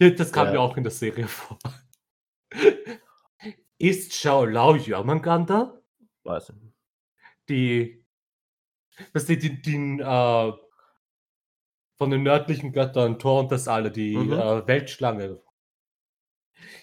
Ja, 0.00 0.10
das 0.10 0.32
kam 0.32 0.48
Ja. 0.48 0.54
ja 0.54 0.60
auch 0.60 0.76
in 0.76 0.82
der 0.84 0.92
Serie 0.92 1.26
vor. 1.28 1.58
Ist 3.78 4.14
Shou 4.14 4.44
Lao 4.46 4.76
Jörmungandr? 4.76 5.82
Weiß 6.24 6.50
ich 6.50 6.56
nicht. 6.56 6.74
Die 7.48 8.04
weißt 9.14 9.28
du, 9.28 9.36
die 9.36 9.62
den, 9.62 10.00
äh 10.00 10.52
von 12.00 12.10
den 12.10 12.24
nördlichen 12.24 12.72
Göttern, 12.72 13.20
Thor 13.20 13.40
und 13.40 13.52
das 13.52 13.68
alle, 13.68 13.90
die, 13.92 14.16
Mhm. 14.16 14.32
äh, 14.32 14.66
Weltschlange. 14.66 15.40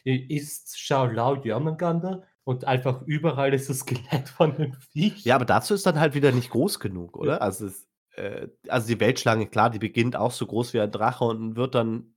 Ist 0.06 0.80
Shou 0.80 1.06
Lao 1.06 1.36
Jörmungandr 1.44 2.24
und 2.44 2.65
einfach 2.65 3.04
überall 3.06 3.54
ist 3.54 3.70
das 3.70 3.80
Skelett 3.80 4.30
von 4.30 4.56
'nem 4.58 4.74
Viech? 4.74 5.24
Ja, 5.26 5.36
aber 5.36 5.46
dazu 5.46 5.76
ist 5.76 5.86
dann 5.86 6.00
halt 6.00 6.15
wieder 6.15 6.32
nicht 6.32 6.50
groß 6.50 6.80
genug, 6.80 7.17
oder? 7.17 7.41
Also, 7.41 7.67
es 7.67 7.88
äh, 8.15 8.47
also, 8.67 8.88
die 8.88 9.00
Weltschlange, 9.00 9.47
klar, 9.47 9.69
die 9.69 9.80
beginnt 9.80 10.15
auch 10.15 10.32
so 10.32 10.45
groß 10.47 10.74
wie 10.74 10.82
ein 10.82 10.91
Drache 10.91 11.26
und 11.26 11.56
wird 11.56 11.76
dann 11.76 12.15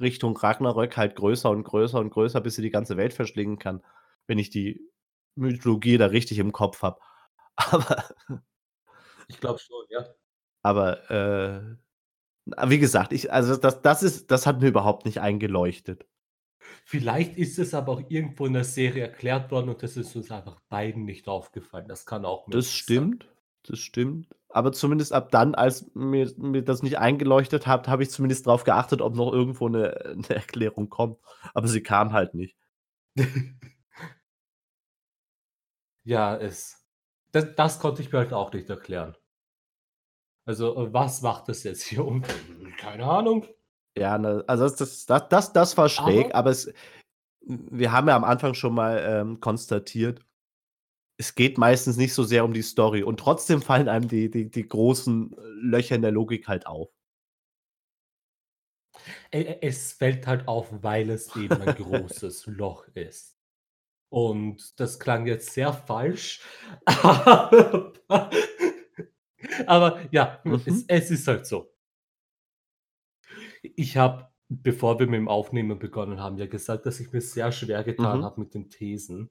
Richtung 0.00 0.36
Ragnarök 0.36 0.96
halt 0.96 1.16
größer 1.16 1.50
und 1.50 1.64
größer 1.64 1.98
und 2.00 2.10
größer, 2.10 2.40
bis 2.40 2.56
sie 2.56 2.62
die 2.62 2.70
ganze 2.70 2.96
Welt 2.96 3.14
verschlingen 3.14 3.58
kann, 3.58 3.82
wenn 4.26 4.38
ich 4.38 4.50
die 4.50 4.82
Mythologie 5.36 5.98
da 5.98 6.06
richtig 6.06 6.38
im 6.38 6.52
Kopf 6.52 6.82
habe. 6.82 7.00
Aber 7.56 8.04
Ich 9.28 9.38
glaube 9.40 9.58
schon, 9.60 9.84
ja. 9.90 10.04
aber, 10.62 11.10
äh, 11.10 11.76
wie 12.68 12.78
gesagt, 12.78 13.12
ich 13.12 13.32
also, 13.32 13.56
das 13.56 13.82
das 13.82 14.02
ist 14.02 14.30
das 14.30 14.46
hat 14.46 14.60
mir 14.60 14.68
überhaupt 14.68 15.04
nicht 15.06 15.20
eingeleuchtet. 15.20 16.06
Vielleicht 16.86 17.36
ist 17.36 17.58
es 17.58 17.74
aber 17.74 17.92
auch 17.92 18.02
irgendwo 18.10 18.46
in 18.46 18.54
der 18.54 18.64
Serie 18.64 19.02
erklärt 19.02 19.50
worden 19.50 19.68
und 19.68 19.82
das 19.82 19.96
ist 19.98 20.16
uns 20.16 20.30
einfach 20.30 20.60
beiden 20.68 21.04
nicht 21.04 21.28
aufgefallen. 21.28 21.86
Das 21.88 22.06
kann 22.06 22.24
auch 22.24 22.48
Das 22.50 22.66
möglich 22.66 22.86
sein. 22.86 23.10
stimmt, 23.10 23.28
das 23.62 23.78
stimmt. 23.78 24.28
Aber 24.50 24.72
zumindest 24.72 25.12
ab 25.12 25.30
dann, 25.30 25.54
als 25.54 25.90
mir 25.94 26.30
mir 26.38 26.62
das 26.62 26.82
nicht 26.82 26.98
eingeleuchtet 26.98 27.66
hat, 27.66 27.88
habe 27.88 28.02
ich 28.04 28.10
zumindest 28.10 28.46
drauf 28.46 28.64
geachtet, 28.64 29.02
ob 29.02 29.14
noch 29.16 29.32
irgendwo 29.32 29.68
'ne 29.68 29.94
'ne 30.16 30.30
Erklärung 30.36 30.88
kommt. 30.88 31.18
Aber 31.54 31.68
sie 31.68 31.82
kam 31.82 32.12
halt 32.12 32.34
nicht. 32.34 32.56
Ja, 36.06 36.36
es 36.36 36.86
da 37.32 37.40
das 37.42 37.80
konnte 37.80 38.00
ich 38.00 38.12
mir 38.12 38.18
halt 38.18 38.32
auch 38.32 38.52
nicht 38.52 38.70
erklären. 38.70 39.16
Also, 40.48 40.92
was 40.92 41.22
macht 41.22 41.48
das 41.48 41.64
jetzt 41.64 41.82
hier 41.82 42.04
unten? 42.06 42.72
Keine 42.78 43.04
Ahnung. 43.04 43.46
Ja, 43.98 44.18
ne, 44.18 44.44
also, 44.46 44.64
das 44.68 45.06
das 45.06 45.28
das 45.28 45.52
das 45.54 45.76
war 45.78 45.88
schräg, 45.88 46.34
Aber 46.34 46.34
aber 46.34 46.50
es 46.50 46.70
wir 47.42 47.92
haben 47.92 48.08
ja 48.08 48.16
am 48.16 48.24
Anfang 48.24 48.54
schon 48.54 48.74
mal, 48.74 48.98
ähm, 49.08 49.40
konstatiert 49.40 50.25
es 51.18 51.34
geht 51.34 51.58
meistens 51.58 51.96
nicht 51.96 52.14
so 52.14 52.24
sehr 52.24 52.44
um 52.44 52.52
die 52.52 52.62
Story 52.62 53.02
und 53.02 53.18
trotzdem 53.20 53.62
fallen 53.62 53.88
einem 53.88 54.08
die 54.08 54.30
die 54.30 54.50
die 54.50 54.68
großen 54.68 55.34
Löcher 55.62 55.96
in 55.96 56.02
der 56.02 56.12
Logik 56.12 56.48
halt 56.48 56.66
auf. 56.66 56.90
Es 59.30 59.92
fällt 59.92 60.26
halt 60.26 60.48
auf, 60.48 60.68
weil 60.82 61.10
es 61.10 61.34
eben 61.36 61.60
ein 61.60 61.74
großes 61.74 62.46
Loch 62.46 62.86
ist. 62.94 63.36
Und 64.10 64.78
das 64.80 65.00
klang 65.00 65.26
jetzt 65.26 65.52
sehr 65.54 65.72
falsch, 65.72 66.42
aber 69.66 70.00
ja, 70.12 70.40
es 70.64 70.84
Mhm. 70.84 70.84
es 70.88 71.10
ist 71.10 71.26
halt 71.28 71.46
so. 71.46 71.70
Ich 73.62 73.96
habe, 73.96 74.28
bevor 74.48 74.98
wir 74.98 75.06
mit 75.06 75.18
dem 75.18 75.28
Aufnehmen 75.28 75.78
begonnen 75.78 76.20
haben, 76.20 76.38
ja 76.38 76.46
gesagt, 76.46 76.86
dass 76.86 77.00
ich 77.00 77.12
mir 77.12 77.20
sehr 77.20 77.52
schwer 77.52 77.84
getan 77.84 78.20
Mhm. 78.20 78.24
habe 78.24 78.40
mit 78.40 78.54
den 78.54 78.70
Thesen. 78.70 79.30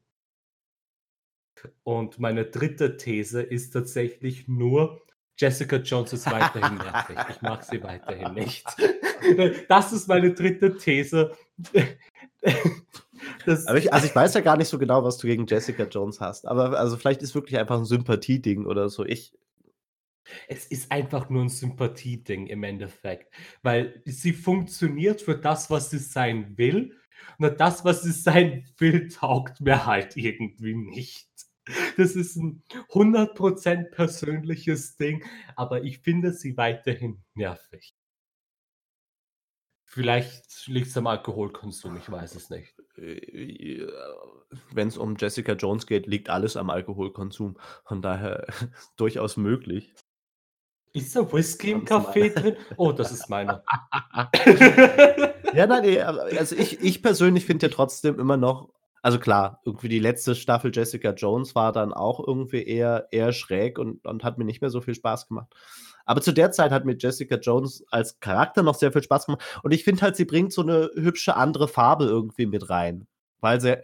Und 1.84 2.20
meine 2.20 2.46
3. 2.46 2.90
These 2.98 3.42
ist 3.42 3.72
tatsächlich 3.72 4.48
nur: 4.48 5.02
Jessica 5.38 5.78
Jones 5.78 6.14
ist 6.14 6.30
weiterhin 6.30 6.80
nervig. 6.80 7.26
Ich 7.28 7.42
mag 7.42 7.64
sie 7.64 7.84
weiterhin 7.84 8.34
nicht. 8.34 8.76
Das 9.70 9.92
ist 9.94 10.08
meine 10.08 10.34
3. 10.34 10.72
These. 10.72 11.32
Das 13.46 13.68
Aber 13.68 13.78
ich 13.80 13.94
also, 13.94 14.08
ich 14.08 14.16
weiß 14.16 14.34
ja 14.36 14.42
gar 14.42 14.58
nicht 14.58 14.70
so 14.70 14.80
genau, 14.80 15.04
was 15.04 15.18
du 15.18 15.28
gegen 15.28 15.48
Jessica 15.48 15.84
Jones 15.86 16.22
hast, 16.22 16.48
aber 16.48 16.80
also, 16.80 16.98
vielleicht 16.98 17.22
ist 17.24 17.36
wirklich 17.36 17.60
einfach 17.60 17.78
'n 17.80 17.86
Sympathieding 17.86 18.66
oder 18.66 18.90
so. 18.90 19.06
Ich 19.06 19.32
Es 20.50 20.66
ist 20.68 20.92
einfach 20.92 21.30
nur 21.30 21.42
'n 21.44 21.50
Sympathieding 21.50 22.48
im 22.48 22.64
Endeffekt, 22.64 23.32
weil 23.64 24.02
sie 24.06 24.34
funktioniert 24.34 25.22
für 25.22 25.36
das, 25.38 25.70
was 25.70 25.90
sie 25.90 25.98
sein 25.98 26.58
will. 26.58 26.96
Nur 27.40 27.50
das, 27.52 27.84
was 27.86 28.04
sie 28.04 28.12
sein 28.12 28.66
will, 28.78 29.08
taugt 29.08 29.62
mir 29.62 29.86
halt 29.86 30.16
irgendwie 30.18 30.76
nicht. 30.76 31.28
Das 31.98 32.16
ist 32.16 32.36
'n 32.38 32.62
100 32.94 33.36
% 33.36 33.92
persönliches 33.92 34.98
Ding, 34.98 35.24
aber 35.56 35.84
ich 35.84 36.00
finde 36.00 36.32
sie 36.34 36.58
weiterhin 36.58 37.24
nervig. 37.34 37.92
Vielleicht 39.88 40.68
liegt's 40.68 40.98
am 40.98 41.08
Alkoholkonsum, 41.08 41.96
ich 41.98 42.12
weiß 42.12 42.36
es 42.36 42.50
nicht. 42.50 42.74
Äh, 42.98 43.82
ja, 43.82 43.88
wenn's 44.74 44.98
um 44.98 45.16
Jessica 45.18 45.54
Jones 45.54 45.86
geht, 45.86 46.08
liegt 46.08 46.30
alles 46.30 46.58
am 46.58 46.70
Alkoholkonsum. 46.70 47.56
Von 47.86 48.02
daher 48.02 48.46
durchaus 48.98 49.38
möglich. 49.38 49.94
Ist 50.94 51.16
da 51.16 51.32
Whisky 51.32 51.72
im. 51.72 51.84
Kaffee 51.86 52.30
drin? 52.30 52.56
Oh, 52.78 52.92
das 52.94 53.12
ist 53.12 53.30
meiner. 53.30 53.64
Ja, 55.54 55.68
nein, 55.68 55.84
ne, 55.84 56.04
also, 56.38 56.54
ich 56.54 56.82
ich 56.82 57.02
persönlich 57.02 57.46
finde 57.46 57.68
ja 57.68 57.74
trotzdem 57.74 58.20
immer 58.20 58.36
noch 58.36 58.70
also, 59.06 59.20
klar, 59.20 59.62
irgendwie 59.66 59.88
die 59.90 60.00
letzte 60.00 60.34
Staffel 60.36 60.72
Jessica 60.74 61.12
Jones 61.12 61.54
war 61.54 61.72
dann 61.72 61.94
auch 61.94 62.26
irgendwie 62.28 62.64
eher 62.64 63.08
eher 63.12 63.34
schräg 63.34 63.78
und 63.80 64.04
und 64.08 64.24
hat 64.24 64.40
mir 64.40 64.46
nicht 64.46 64.62
mehr 64.62 64.72
so 64.72 64.82
viel 64.82 64.96
Spaß 64.96 65.28
gemacht. 65.28 65.54
Aber 66.06 66.22
zu 66.22 66.32
der 66.34 66.52
Zeit 66.52 66.72
hat 66.72 66.86
mir 66.86 66.96
Jessica 66.98 67.36
Jones 67.38 67.84
als 67.92 68.20
Charakter 68.20 68.64
noch 68.64 68.76
sehr 68.76 68.92
viel 68.92 69.04
Spaß 69.04 69.28
gemacht 69.28 69.44
und 69.64 69.74
ich 69.74 69.84
finde 69.84 70.02
halt, 70.02 70.16
sie 70.16 70.26
bringt 70.26 70.54
so 70.54 70.64
'ne 70.64 70.90
hübsche 70.96 71.36
andere 71.36 71.68
Farbe 71.68 72.06
irgendwie 72.06 72.48
mit 72.48 72.70
rein, 72.72 73.08
weil 73.42 73.62
sie 73.62 73.78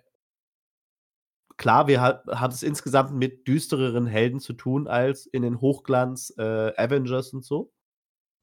klar, 1.59 1.87
wir 1.87 2.01
ha 2.01 2.21
haben 2.29 2.51
es 2.53 2.63
insgesamt 2.63 3.13
mit 3.13 3.47
düstereren 3.47 4.07
Helden 4.07 4.39
zu 4.39 4.53
tun 4.53 4.87
als 4.87 5.25
in 5.27 5.41
den 5.43 5.61
Hochglanz, 5.61 6.33
äh, 6.37 6.71
Avengers 6.77 7.33
und 7.33 7.43
so. 7.45 7.71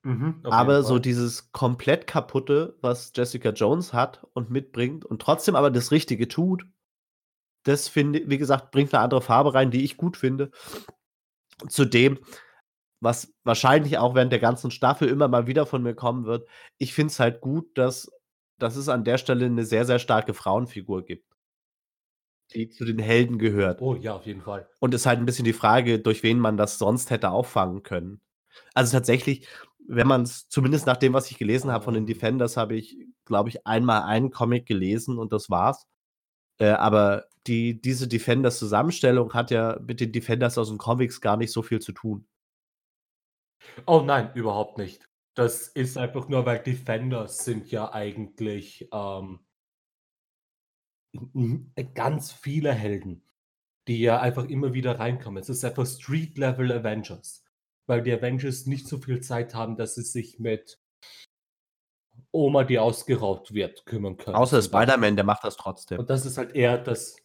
Mhm, 0.04 0.42
Aber 0.48 0.82
so 0.82 0.98
dieses 0.98 1.52
komplett 1.52 2.06
Kaputte, 2.06 2.76
was 2.80 3.12
Jessica 3.14 3.50
Jones 3.50 3.92
hat 3.92 4.24
und 4.34 4.50
mitbringt 4.50 5.04
und 5.04 5.20
trotzdem 5.20 5.56
aber 5.56 5.70
das 5.70 5.90
Richtige 5.90 6.28
tut, 6.28 6.64
das 7.64 7.88
finde 7.88 8.22
wie 8.28 8.38
gesagt, 8.38 8.72
bringt 8.72 8.92
'ne 8.92 9.00
andere 9.00 9.22
Farbe 9.22 9.54
rein, 9.54 9.70
die 9.70 9.84
ich 9.84 9.96
gut 9.98 10.16
finde. 10.18 10.50
Zudem, 11.68 12.18
was 13.00 13.34
wahrscheinlich 13.44 13.98
auch 13.98 14.14
während 14.14 14.32
der 14.32 14.40
ganzen 14.40 14.70
Staffel 14.70 15.08
immer 15.08 15.28
mal 15.28 15.46
wieder 15.48 15.66
von 15.66 15.82
mir 15.82 15.94
kommen 15.94 16.26
wird, 16.26 16.48
ich 16.78 16.94
finde 16.94 17.12
es 17.12 17.20
halt 17.20 17.40
gut, 17.42 17.66
dass 17.78 18.10
dass 18.58 18.76
es 18.76 18.88
an 18.88 19.04
der 19.04 19.18
Stelle 19.18 19.50
'ne 19.50 19.64
sehr, 19.66 19.84
sehr 19.86 19.98
starke 20.00 20.34
Frauenfigur 20.34 21.04
gibt 21.04 21.24
die 22.54 22.68
zu 22.70 22.84
den 22.84 22.98
Helden 22.98 23.38
gehört. 23.38 23.80
Oh 23.80 23.94
ja, 23.94 24.14
auf 24.14 24.26
jeden 24.26 24.40
Fall. 24.42 24.68
Und 24.80 24.94
ist 24.94 25.06
halt 25.06 25.18
'n 25.20 25.26
bisschen 25.26 25.44
die 25.44 25.52
Frage, 25.52 25.98
durch 25.98 26.22
wen 26.22 26.38
man 26.38 26.56
das 26.56 26.78
sonst 26.78 27.10
hätte 27.10 27.30
auffangen 27.30 27.82
können. 27.82 28.20
Also, 28.74 28.92
tatsächlich, 28.96 29.48
wenn 29.88 30.06
man's 30.06 30.48
zumindest 30.48 30.86
nach 30.86 30.98
dem, 30.98 31.14
was 31.14 31.30
ich 31.30 31.38
gelesen 31.38 31.72
habe 31.72 31.84
von 31.84 31.94
den. 31.94 32.06
Defenders, 32.06 32.56
habe 32.56 32.76
ich, 32.76 32.96
glaube 33.24 33.48
ich, 33.48 33.66
einmal 33.66 34.02
einen 34.02 34.30
Comic 34.30 34.66
gelesen 34.66 35.18
und 35.18 35.32
das 35.32 35.50
war's. 35.50 35.86
Äh, 36.58 36.70
aber 36.70 37.26
die 37.46 37.80
diese 37.80 38.06
Defenders-Zusammenstellung 38.06 39.32
hat 39.32 39.50
ja 39.50 39.78
mit 39.86 40.00
den 40.00 40.12
Defenders 40.12 40.58
aus 40.58 40.68
den 40.68 40.78
Comics 40.78 41.20
gar 41.20 41.36
nicht 41.36 41.52
so 41.52 41.62
viel 41.62 41.80
zu 41.80 41.92
tun. 41.92 42.26
Oh 43.86 44.02
nein, 44.04 44.30
überhaupt 44.34 44.78
nicht. 44.78 45.08
Das 45.34 45.68
ist 45.68 45.96
einfach 45.96 46.28
nur, 46.28 46.44
weil 46.46 46.58
Defenders 46.58 47.44
sind 47.44 47.70
ja 47.70 47.92
eigentlich, 47.92 48.88
ähm 48.92 49.40
ganz 51.94 52.32
viele 52.32 52.72
Helden, 52.72 53.22
die 53.86 54.00
ja 54.00 54.20
einfach 54.20 54.44
immer 54.44 54.74
wieder 54.74 54.98
reinkommen. 54.98 55.40
Es 55.40 55.48
ist 55.48 55.64
einfach 55.64 55.86
Street 55.86 56.36
Level 56.36 56.70
Avengers, 56.70 57.44
weil 57.88 58.02
die 58.02 58.12
Avengers 58.12 58.66
nicht 58.66 58.86
so 58.86 58.98
viel 58.98 59.20
Zeit 59.20 59.54
haben, 59.54 59.76
dass 59.76 59.94
sie 59.94 60.02
sich 60.02 60.38
mit 60.38 60.78
Oma, 62.30 62.64
die 62.64 62.78
ausgeraubt 62.78 63.54
wird, 63.54 63.86
kümmern 63.86 64.16
können 64.16 64.36
Außer. 64.36 64.62
Spider-Man, 64.62 65.16
der 65.16 65.24
macht 65.24 65.44
das 65.44 65.56
trotzdem. 65.56 65.98
Und 65.98 66.10
das 66.10 66.26
ist 66.26 66.36
halt 66.38 66.54
eher 66.54 66.78
das 66.78 67.16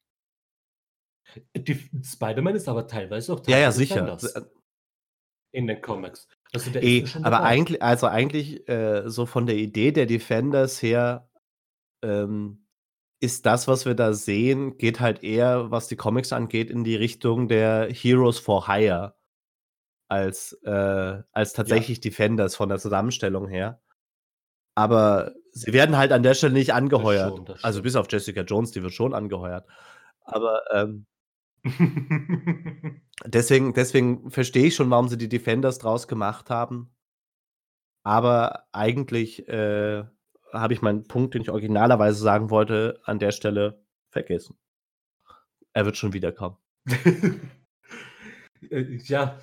Spider-Man 2.03 2.55
ist 2.55 2.69
aber 2.69 2.87
teilweise 2.87 3.33
auch 3.33 3.39
Ja, 3.39 3.43
Teil 3.43 3.53
ja, 3.53 3.59
der 3.59 3.71
sicher. 3.71 4.17
Äh 4.35 4.41
in 5.55 5.67
den 5.67 5.81
Comics. 5.81 6.27
Also, 6.51 6.71
ja 6.71 7.05
schon 7.05 7.23
aber 7.23 7.37
dabei. 7.37 7.49
eigentl 7.49 7.77
also, 7.79 8.07
eigentlich, 8.07 8.67
äh, 8.67 9.07
so 9.07 9.27
von 9.27 9.45
der 9.45 9.55
Idee 9.55 9.91
der 9.91 10.07
Defenders 10.07 10.81
her, 10.81 11.29
ähm, 12.03 12.65
ist 13.21 13.45
das, 13.45 13.67
was 13.67 13.85
wir 13.85 13.93
da 13.93 14.13
sehen 14.13 14.77
geht 14.77 14.99
halt 14.99 15.23
eher, 15.23 15.69
was 15.69 15.87
die 15.87 15.95
Comics 15.95 16.33
angeht, 16.33 16.69
in 16.69 16.83
die 16.83 16.95
Richtung 16.95 17.47
der 17.47 17.87
Heroes 17.91 18.39
for 18.39 18.67
Hire 18.67 19.15
als 20.13 20.53
äh, 20.63 20.69
als 21.31 21.51
Ja. 21.53 21.57
tatsächlich 21.57 21.99
Defenders 22.01 22.55
von 22.55 22.69
der 22.69 22.77
Zusammenstellung 22.79 23.47
her. 23.47 23.81
Aber 24.75 25.33
sie 25.51 25.73
werden 25.73 25.97
halt 25.97 26.11
an 26.11 26.23
der 26.23 26.33
Stelle 26.35 26.53
nicht 26.53 26.69
Das 26.69 26.77
angeheuert. 26.77 27.35
schon, 27.35 27.45
das 27.45 27.63
Also, 27.63 27.81
bis 27.83 27.95
auf 27.95 28.07
Jessica 28.11 28.41
Jones, 28.41 28.71
die 28.71 28.81
wird 28.83 28.93
schon 28.93 29.13
angeheuert. 29.13 29.67
Aber, 30.21 30.61
ähm 30.73 31.05
deswegen 33.25 33.73
deswegen 33.73 34.29
verstehe 34.31 34.65
ich 34.67 34.75
schon, 34.75 34.89
warum 34.89 35.07
sie 35.07 35.17
die 35.17 35.29
Defenders 35.29 35.79
draus 35.79 36.07
gemacht 36.07 36.49
haben. 36.49 36.93
Aber 38.05 38.65
eigentlich, 38.73 39.47
äh, 39.47 40.03
habe 40.51 40.73
ich 40.73 40.81
meinen 40.81 41.05
Punkt, 41.07 41.33
den 41.33 41.41
ich 41.41 41.49
originalerweise 41.49 42.21
sagen 42.21 42.49
wollte, 42.49 42.99
an 43.05 43.17
der 43.19 43.31
Stelle 43.31 43.81
vergessen. 44.11 44.57
Er 45.73 45.85
wird 45.85 45.97
schon 45.97 46.13
wiederkommen. 46.13 46.57
Äh, 48.71 48.95
ja. 49.03 49.41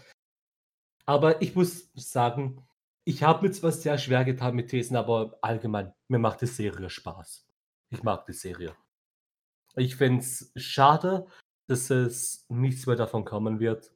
Aber 1.10 1.42
ich 1.42 1.56
muss 1.56 1.90
sagen, 1.96 2.64
ich 3.04 3.24
habe 3.24 3.44
mir 3.44 3.52
zwar 3.52 3.72
sehr 3.72 3.98
schwer 3.98 4.24
getan 4.24 4.54
mit 4.54 4.68
Thesen, 4.68 4.94
aber 4.94 5.36
allgemein, 5.42 5.92
mir 6.06 6.20
macht 6.20 6.40
die 6.40 6.46
Serie 6.46 6.88
Spaß. 6.88 7.48
Ich 7.88 8.04
mag 8.04 8.26
die 8.26 8.32
Serie. 8.32 8.76
Ich 9.74 9.96
finde 9.96 10.20
es 10.20 10.52
schade, 10.54 11.26
dass 11.66 11.90
es 11.90 12.46
nichts 12.48 12.86
mehr 12.86 12.94
davon 12.94 13.24
kommen 13.24 13.58
wird, 13.58 13.92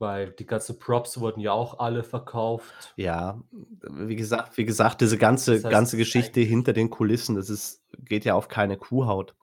weil 0.00 0.32
die 0.32 0.46
ganzen 0.46 0.80
Props 0.80 1.20
wurden 1.20 1.38
ja 1.38 1.52
auch 1.52 1.78
alle 1.78 2.02
verkauft. 2.02 2.92
Ja, 2.96 3.40
wie 3.88 4.16
gesagt 4.16 4.56
wie 4.56 4.64
gesagt, 4.64 5.02
diese 5.02 5.18
ganze 5.18 5.54
Das 5.54 5.62
heißt, 5.62 5.70
ganze 5.70 5.96
Geschichte 5.96 6.40
hinter 6.40 6.72
den 6.72 6.90
Kulissen, 6.90 7.36
das 7.36 7.50
ist 7.50 7.84
geht 8.00 8.24
ja 8.24 8.34
auf 8.34 8.48
keine 8.48 8.76
Kuhhaut. 8.76 9.36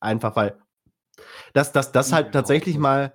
Einfach 0.00 0.34
weil 0.34 0.60
das 1.52 1.70
das 1.70 1.92
das 1.92 2.12
halt 2.12 2.32
tatsächlich 2.32 2.78
mal 2.78 3.12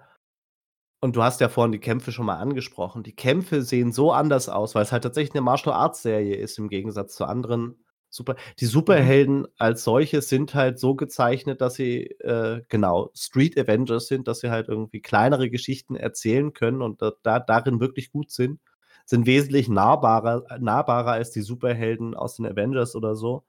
und 1.06 1.16
du 1.16 1.24
hast 1.24 1.42
ja 1.42 1.50
vorhin 1.50 1.72
die 1.74 1.80
Kämpfe 1.80 2.12
schon 2.12 2.26
mal 2.28 2.38
angesprochen. 2.40 3.04
Die 3.04 3.16
Kämpfe 3.16 3.62
sehen 3.64 3.94
so 3.94 4.12
anders 4.14 4.50
aus, 4.50 4.76
weil's 4.76 4.92
halt 4.92 5.04
tatsächlich 5.04 5.34
'ne 5.36 5.42
Martial-Arts-Serie 5.42 6.36
ist 6.38 6.60
im 6.60 6.70
Gegensatz 6.70 7.16
zu 7.16 7.26
anderen 7.26 7.78
Super 8.12 8.36
die 8.62 8.66
Mhm. 8.66 8.70
Superhelden 8.72 9.48
als 9.58 9.84
solche 9.84 10.22
sind 10.22 10.56
halt 10.56 10.80
so 10.80 10.96
gezeichnet, 10.96 11.62
dass 11.62 11.76
sie, 11.76 12.04
äh, 12.22 12.62
genau, 12.70 13.12
Street 13.16 13.58
Avengers 13.60 14.08
sind, 14.08 14.28
dass 14.30 14.40
sie 14.42 14.50
halt 14.52 14.70
irgendwie 14.70 15.02
kleinere 15.02 15.50
Geschichten 15.50 15.96
erzählen 15.98 16.54
können 16.54 16.82
und 16.82 17.02
da 17.02 17.14
da 17.24 17.40
darin 17.42 17.80
wirklich 17.82 18.12
gut 18.12 18.32
sind. 18.32 18.60
Sind 19.06 19.26
wesentlich 19.28 19.70
nahbarer 19.70 20.44
nahbarer 20.60 21.12
als 21.14 21.32
die 21.32 21.42
Superhelden 21.42 22.16
aus 22.16 22.38
den 22.38 22.46
Avengers 22.48 22.96
oder 22.96 23.16
so. 23.16 23.44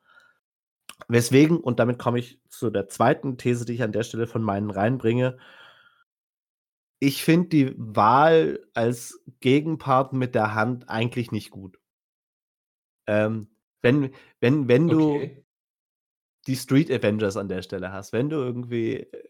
Weswegen 1.09 1.59
und 1.61 1.79
damit 1.79 1.99
komme 1.99 2.19
ich 2.19 2.41
zu 2.49 2.71
der 2.71 2.89
2. 2.89 3.37
These, 3.37 3.65
die 3.65 3.75
ich 3.75 3.83
an 3.83 3.93
der 3.93 4.03
Stelle 4.03 4.27
von 4.27 4.43
meinen 4.43 4.71
reinbringe 4.71 5.37
ich 6.99 7.25
finde 7.25 7.49
die 7.49 7.75
Wahl 7.79 8.61
als 8.75 9.23
Gegenpart 9.41 10.13
mit 10.13 10.35
der 10.35 10.55
Hand 10.55 10.89
eigentlich 10.89 11.33
nicht 11.33 11.51
gut. 11.51 11.79
Ähm, 13.07 13.49
wenn 13.83 14.11
wenn 14.41 14.69
wenn 14.69 14.89
du 14.91 15.29
Okay. 15.29 15.45
die 16.47 16.57
Street 16.57 16.91
Avengers 16.91 17.37
an 17.37 17.49
der 17.49 17.63
Stelle 17.63 17.93
hast, 17.93 18.13
wenn 18.13 18.31
du 18.31 18.37
irgendwie, 18.37 18.99
äh, 19.01 19.29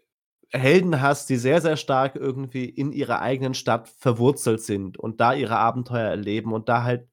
Helden 0.52 1.02
hast, 1.02 1.28
die 1.30 1.36
sehr, 1.36 1.60
sehr 1.60 1.76
stark 1.76 2.16
irgendwie 2.16 2.66
in 2.66 2.92
ihrer 2.92 3.20
eigenen 3.20 3.54
Stadt 3.54 3.88
verwurzelt 3.88 4.60
sind 4.62 4.98
und 4.98 5.20
da 5.20 5.34
ihre 5.34 5.56
Abenteuer 5.58 6.08
erleben 6.10 6.52
und 6.52 6.68
da 6.68 6.84
halt, 6.84 7.08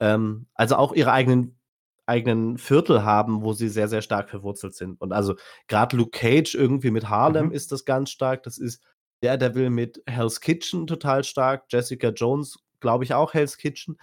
ähm 0.00 0.48
also, 0.54 0.76
auch 0.76 0.94
ihre 0.94 1.12
eigenen 1.12 1.58
eigenen 2.06 2.58
Viertel 2.58 3.04
haben, 3.04 3.42
wo 3.42 3.52
sie 3.54 3.68
sehr, 3.68 3.88
sehr 3.88 4.02
stark 4.02 4.30
verwurzelt 4.30 4.74
sind. 4.74 5.00
Und 5.00 5.12
also, 5.12 5.36
grad 5.68 5.92
Luke 5.94 6.10
Cage 6.12 6.54
irgendwie 6.56 6.90
mit 6.92 7.08
Harlem 7.10 7.50
Mhm. 7.50 7.52
ist 7.52 7.72
das 7.72 7.84
ganz 7.86 8.10
stark. 8.10 8.42
Das 8.44 8.58
ist 8.58 8.82
Daredevil 9.22 9.70
mit 9.70 10.02
Hell's 10.06 10.40
Kitchen 10.40 10.86
total 10.86 11.24
stark. 11.24 11.64
Jessica 11.70 12.08
Jones, 12.10 12.58
glaube 12.80 13.04
ich, 13.04 13.14
auch 13.14 13.34
Hell's 13.34 13.56
Kitchen. 13.56 13.98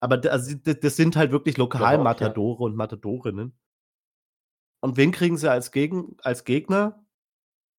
Aber 0.00 0.16
da 0.18 0.30
also, 0.30 0.54
das 0.56 0.96
sind 0.96 1.16
halt 1.16 1.30
wirklich 1.30 1.54
auch, 1.56 1.58
ja. 1.58 1.64
Lokalmatadore 1.64 2.64
und 2.64 2.76
Matadorinnen. 2.76 3.56
Und 4.80 4.96
wen 4.96 5.12
kriegen 5.12 5.36
sie 5.38 5.50
als 5.50 5.70
Gegen 5.70 6.16
als 6.22 6.44
Gegner? 6.44 7.04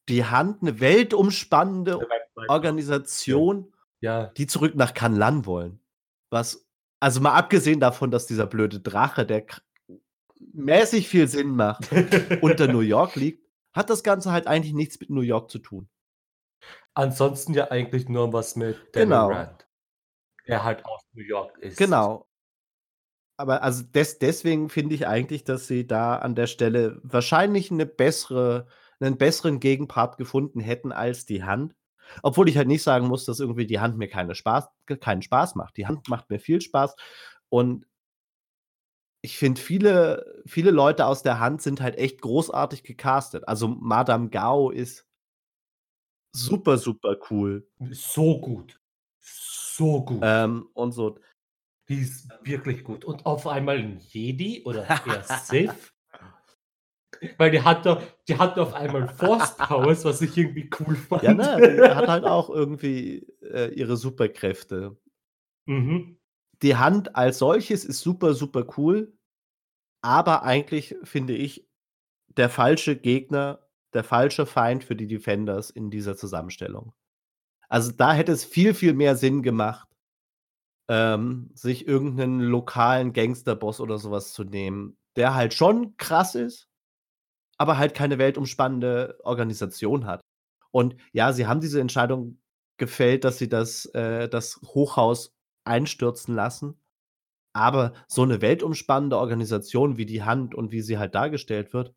Die 0.10 0.26
Hand, 0.26 0.64
'ne 0.64 0.80
weltumspannende 0.80 2.00
Organisation, 2.48 3.74
Ja. 4.02 4.28
die 4.28 4.48
zurück 4.48 4.76
nach 4.76 4.94
Kunlun 4.94 5.46
wollen. 5.46 5.80
Was 6.30 6.66
also, 7.00 7.20
mal 7.20 7.34
abgesehen 7.34 7.82
davon, 7.82 8.12
dass 8.12 8.28
dieser 8.28 8.48
blöde 8.48 8.80
Drache, 8.80 9.26
der 9.26 9.46
mäßig 10.54 11.10
viel 11.10 11.28
Sinn 11.28 11.50
macht, 11.56 11.90
unter 12.42 12.68
New 12.68 12.80
York 12.80 13.16
liegt, 13.16 13.46
hat 13.74 13.90
das 13.90 14.04
Ganze 14.04 14.32
halt 14.32 14.48
eigentlich 14.48 14.74
nichts 14.74 15.00
mit 15.02 15.10
New 15.10 15.22
York 15.22 15.52
zu 15.52 15.60
tun. 15.60 15.90
Ansonsten 16.98 17.54
ja 17.56 17.72
eigentlich 17.72 18.08
nur 18.08 18.34
was 18.34 18.56
mit 18.56 18.96
Danny 18.96 19.18
Genau. 19.18 19.28
Rand, 19.28 19.68
der 20.48 20.64
halt 20.64 20.86
aus 20.86 21.02
New 21.14 21.24
York 21.24 21.58
ist. 21.60 21.78
Genau. 21.78 22.26
Aber 23.40 23.64
also, 23.64 23.84
des 23.84 24.20
deswegen 24.20 24.70
finde 24.70 24.94
ich 24.96 25.08
eigentlich, 25.08 25.44
dass 25.44 25.68
sie 25.68 25.88
da 25.88 26.18
an 26.18 26.36
der 26.36 26.48
Stelle 26.48 27.00
wahrscheinlich 27.04 27.72
'ne 27.72 27.86
bessere 27.86 28.68
'nen 29.00 29.18
besseren 29.18 29.60
Gegenpart 29.60 30.18
gefunden 30.18 30.60
hätten 30.60 30.92
als 30.92 31.26
die 31.26 31.44
Hand. 31.44 31.76
Obwohl 32.22 32.48
ich 32.50 32.58
halt 32.58 32.68
nicht 32.68 32.84
sagen 32.84 33.08
muss, 33.08 33.26
dass 33.26 33.40
irgendwie 33.40 33.66
die 33.66 33.80
Hand 33.80 33.98
mir 33.98 34.08
keine 34.08 34.36
Spaß 34.36 34.68
keinen 35.00 35.22
Spaß 35.24 35.56
macht. 35.56 35.78
Die 35.78 35.88
Hand 35.88 36.08
macht 36.10 36.30
mir 36.30 36.40
viel 36.40 36.62
Spaß 36.62 36.96
und 37.50 37.86
ich 39.26 39.38
finde, 39.38 39.62
viele 39.62 40.44
viele 40.46 40.70
Leute 40.72 41.06
aus 41.06 41.24
der 41.24 41.40
Hand 41.40 41.62
sind 41.62 41.80
halt 41.80 41.98
echt 41.98 42.20
großartig 42.22 42.84
gecastet. 42.84 43.48
Also, 43.48 43.70
Madame 43.70 44.30
Gao 44.30 44.70
ist 44.70 45.06
super, 46.34 46.78
super 46.78 47.16
cool. 47.30 47.68
So 47.92 48.40
gut. 48.40 48.80
So 49.20 50.04
gut. 50.04 50.20
Ähm, 50.22 50.68
und 50.74 50.92
so 50.92 51.18
Die 51.90 52.00
ist 52.00 52.30
wirklich 52.44 52.84
gut. 52.84 53.06
Und 53.06 53.26
auf 53.26 53.48
einmal 53.48 53.78
'n 53.80 54.00
Jedi 54.00 54.64
oder 54.66 54.86
eher 55.06 55.24
Sith. 55.24 55.92
Weil 57.38 57.52
die 57.52 57.62
hat 57.62 57.86
doch 57.86 58.02
die 58.28 58.38
hat 58.38 58.58
auf 58.60 58.74
einmal 58.74 59.08
Force 59.08 59.56
Powers, 59.58 60.04
was 60.06 60.22
ich 60.22 60.38
irgendwie 60.38 60.70
cool 60.80 60.98
Ja, 61.22 61.34
fand. 61.34 61.38
ne, 61.38 61.78
die 61.88 61.96
hat 61.96 62.08
halt 62.08 62.26
auch 62.26 62.50
irgendwie, 62.50 63.28
äh, 63.42 63.74
ihre 63.74 63.98
Superkräfte. 63.98 64.98
Mhm. 65.66 66.18
Die 66.62 66.76
Hand 66.76 67.16
als 67.16 67.40
solches 67.40 67.86
ist 67.86 68.00
super, 68.02 68.34
super 68.34 68.66
cool, 68.78 69.14
aber 70.02 70.44
eigentlich 70.44 70.96
finde 71.04 71.36
ich, 71.36 71.68
der 72.38 72.50
falsche 72.50 72.96
Gegner, 72.96 73.68
der 73.96 74.04
falsche 74.04 74.46
Feind 74.46 74.84
für 74.84 74.96
die 74.96 75.08
Defenders 75.08 75.70
in 75.70 75.90
dieser 75.92 76.16
Zusammenstellung. 76.18 76.94
Also, 77.70 77.92
da 77.94 78.14
hätte 78.14 78.32
es 78.34 78.46
viel, 78.46 78.74
viel 78.76 78.94
mehr 78.94 79.16
Sinn 79.18 79.44
gemacht 79.44 79.88
ähm, 80.90 81.50
sich 81.54 81.88
irgend 81.88 82.16
'nen 82.18 82.40
lokalen 82.42 83.14
Gangsterboss 83.14 83.80
oder 83.80 83.98
so 83.98 84.12
was 84.12 84.34
zu 84.34 84.44
nehmen, 84.44 84.98
der 85.16 85.34
halt 85.36 85.54
schon 85.54 85.96
krass 85.98 86.36
ist, 86.36 86.68
aber 87.58 87.78
halt 87.78 87.94
keine 87.96 88.18
weltumspannende 88.20 89.20
Organisation 89.24 90.06
hat. 90.08 90.22
Und 90.72 90.96
ja, 91.14 91.34
sie 91.34 91.48
haben 91.48 91.62
diese 91.62 91.82
Entscheidung 91.82 92.40
gefällt, 92.78 93.26
dass 93.26 93.38
sie 93.40 93.50
das 93.50 93.86
äh, 93.96 94.30
das 94.30 94.60
Hochhaus 94.66 95.34
einstürzen 95.66 96.36
lassen. 96.36 96.80
Aber 97.54 97.94
so 98.08 98.26
'ne 98.26 98.42
weltumspannende 98.42 99.18
Organisation 99.18 99.98
wie 99.98 100.06
die 100.08 100.24
Hand 100.24 100.56
und 100.56 100.72
wie 100.72 100.82
sie 100.82 100.98
halt 101.00 101.16
dargestellt 101.16 101.74
wird, 101.74 101.94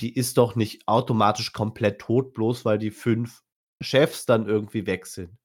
die 0.00 0.14
ist 0.16 0.38
doch 0.38 0.56
nicht 0.56 0.86
automatisch 0.88 1.52
komplett 1.52 2.00
tot, 2.00 2.34
bloß 2.34 2.64
weil 2.64 2.78
die 2.78 2.90
5 2.90 3.42
Chefs 3.82 4.26
dann 4.26 4.46
irgendwie 4.48 4.86
weg 4.86 5.06
sind. 5.06 5.38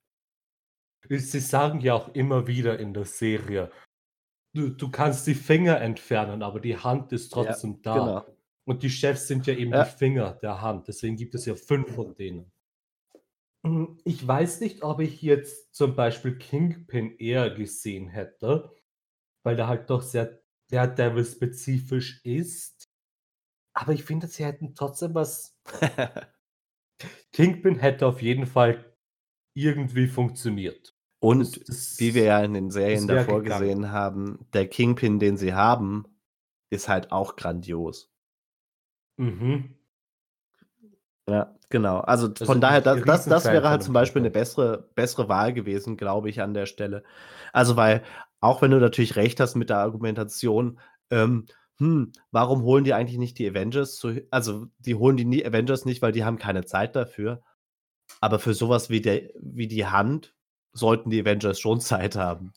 Sie 1.11 1.39
sagen 1.41 1.79
ja 1.81 1.93
auch 1.93 2.15
immer 2.15 2.47
wieder 2.47 2.79
in 2.79 2.95
der 2.95 3.05
Serie: 3.05 3.69
„Du 4.53 4.69
du 4.69 4.91
kannst 4.91 5.27
die 5.27 5.35
Finger 5.35 5.81
entfernen, 5.81 6.43
aber 6.43 6.59
die 6.61 6.77
Hand 6.77 7.13
ist 7.13 7.31
Ja, 7.33 7.57
trotzdem 7.57 7.81
da.“ 7.83 7.91
genau. 7.91 8.37
Und 8.65 8.83
die 8.83 8.89
Chefs 8.91 9.27
sind 9.27 9.47
ja 9.47 9.55
eben 9.55 9.75
die 9.75 9.83
Ja. 9.83 9.85
Finger 9.85 10.33
der 10.41 10.61
Hand, 10.61 10.87
deswegen 10.89 11.17
gibt 11.17 11.35
es 11.35 11.45
ja 11.45 11.55
5 11.55 11.95
von 11.95 12.15
denen. 12.15 12.51
Hm, 13.63 13.99
ich 14.05 14.25
weiß 14.27 14.59
nicht, 14.61 14.83
ob 14.83 14.99
ich 14.99 15.21
jetzt 15.21 15.75
zum 15.75 15.95
Beispiel 15.95 16.37
Kingpin 16.37 17.15
eher 17.17 17.51
gesehen 17.51 18.07
hätte, 18.07 18.71
weil 19.43 19.55
der 19.55 19.67
halt 19.67 19.89
doch 19.89 20.01
sehr 20.03 20.41
Daredevil-spezifisch 20.69 22.23
ist. 22.25 22.80
Aber 23.75 23.93
ich 23.93 24.03
finde, 24.03 24.27
sie 24.27 24.43
hätten 24.45 24.75
trotzdem 24.75 25.13
was 25.15 25.57
Kingpin 27.33 27.77
hätte 27.79 28.07
auf 28.07 28.21
jeden 28.21 28.45
Fall 28.45 28.93
irgendwie 29.55 30.07
funktioniert. 30.07 30.95
Das 31.37 31.59
Und 31.59 31.63
wie 31.97 32.15
wir 32.15 32.23
das 32.23 32.25
ja 32.25 32.39
in 32.43 32.53
den 32.55 32.71
Serien 32.71 33.07
das 33.07 33.07
davor 33.07 33.43
gegangen. 33.43 33.43
gesehen 33.43 33.91
haben, 33.91 34.47
der 34.53 34.67
Kingpin, 34.67 35.19
den 35.19 35.37
sie 35.37 35.53
haben, 35.53 36.05
ist 36.71 36.89
halt 36.89 37.11
auch 37.11 37.35
grandios. 37.35 38.07
Mhm. 39.19 39.75
Ja, 41.29 41.55
genau. 41.69 41.99
Also, 41.99 42.33
Also, 42.39 42.43
von 42.43 42.61
daher, 42.61 42.81
das 42.81 43.03
das 43.05 43.27
das 43.29 43.51
wäre 43.51 43.69
halt 43.69 43.83
zum 43.83 43.93
Beispiel 43.93 44.21
'ne 44.21 44.31
Charakter. 44.31 44.31
bessere 44.31 44.89
bessere 44.95 45.29
Wahl 45.29 45.53
gewesen, 45.53 45.95
glaube 45.97 46.29
ich, 46.29 46.41
an 46.41 46.53
der 46.53 46.65
Stelle. 46.65 47.03
Also, 47.53 47.75
weil 47.75 48.03
auch 48.39 48.61
wenn 48.61 48.71
du 48.71 48.79
natürlich 48.79 49.15
recht 49.15 49.39
hast 49.39 49.55
mit 49.55 49.69
der 49.69 49.77
Argumentation, 49.77 50.79
ähm, 51.11 51.45
hm, 51.81 52.11
warum 52.29 52.61
holen 52.61 52.83
die 52.83 52.93
eigentlich 52.93 53.17
nicht 53.17 53.39
die 53.39 53.49
Avengers 53.49 53.95
zu 53.95 54.21
also, 54.29 54.67
die 54.77 54.93
holen 54.93 55.17
die 55.17 55.43
Avengers 55.43 55.83
nicht, 55.83 56.03
weil 56.03 56.11
die 56.11 56.23
haben 56.23 56.37
keine 56.37 56.63
Zeit 56.63 56.95
dafür. 56.95 57.41
Aber 58.19 58.37
für 58.37 58.53
so 58.53 58.69
was 58.69 58.91
wie 58.91 59.01
der 59.01 59.31
wie 59.41 59.67
die 59.67 59.87
Hand 59.87 60.35
sollten 60.73 61.09
die 61.09 61.21
Avengers 61.21 61.59
schon 61.59 61.81
Zeit 61.81 62.15
haben. 62.15 62.53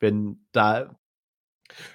Wenn 0.00 0.44
da 0.50 0.98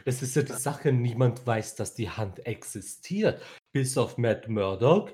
Das 0.06 0.22
ist 0.22 0.36
ja 0.38 0.44
die 0.44 0.54
Sache, 0.54 0.94
niemand 0.94 1.46
weiß, 1.46 1.76
dass 1.76 1.94
die 1.94 2.10
Hand 2.10 2.46
existiert, 2.46 3.42
bis 3.74 3.98
auf 3.98 4.18
Matt 4.18 4.48
Murdock 4.48 5.14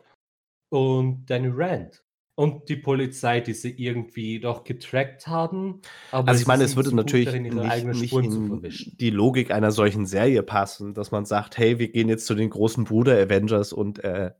und 0.69 1.25
Danny 1.25 1.49
Rand. 1.51 2.03
Und 2.39 2.69
die 2.69 2.75
Polizei, 2.75 3.41
die 3.41 3.53
sie 3.53 3.71
irgendwie 3.71 4.37
noch 4.39 4.63
getrackt 4.63 5.25
haben, 5.25 5.81
aber 6.11 6.29
Also, 6.29 6.41
ich 6.41 6.47
meine, 6.47 6.63
es 6.65 6.75
würde 6.75 6.91
gut 6.91 6.95
natürlich 6.95 7.25
darin, 7.25 7.43
nicht 7.61 7.91
nicht 7.93 8.21
in 8.21 8.61
die 8.99 9.09
Logik 9.09 9.49
einer 9.49 9.71
solchen 9.71 10.05
Serie 10.05 10.43
passen, 10.43 10.93
dass 10.93 11.09
man 11.09 11.25
sagt: 11.25 11.57
„Hey, 11.57 11.79
wir 11.79 11.89
gehen 11.91 12.09
jetzt 12.09 12.27
zu 12.27 12.35
den 12.35 12.51
großen 12.51 12.83
Bruder-Avengers 12.83 13.73
und, 13.73 14.03
äh, 14.03 14.31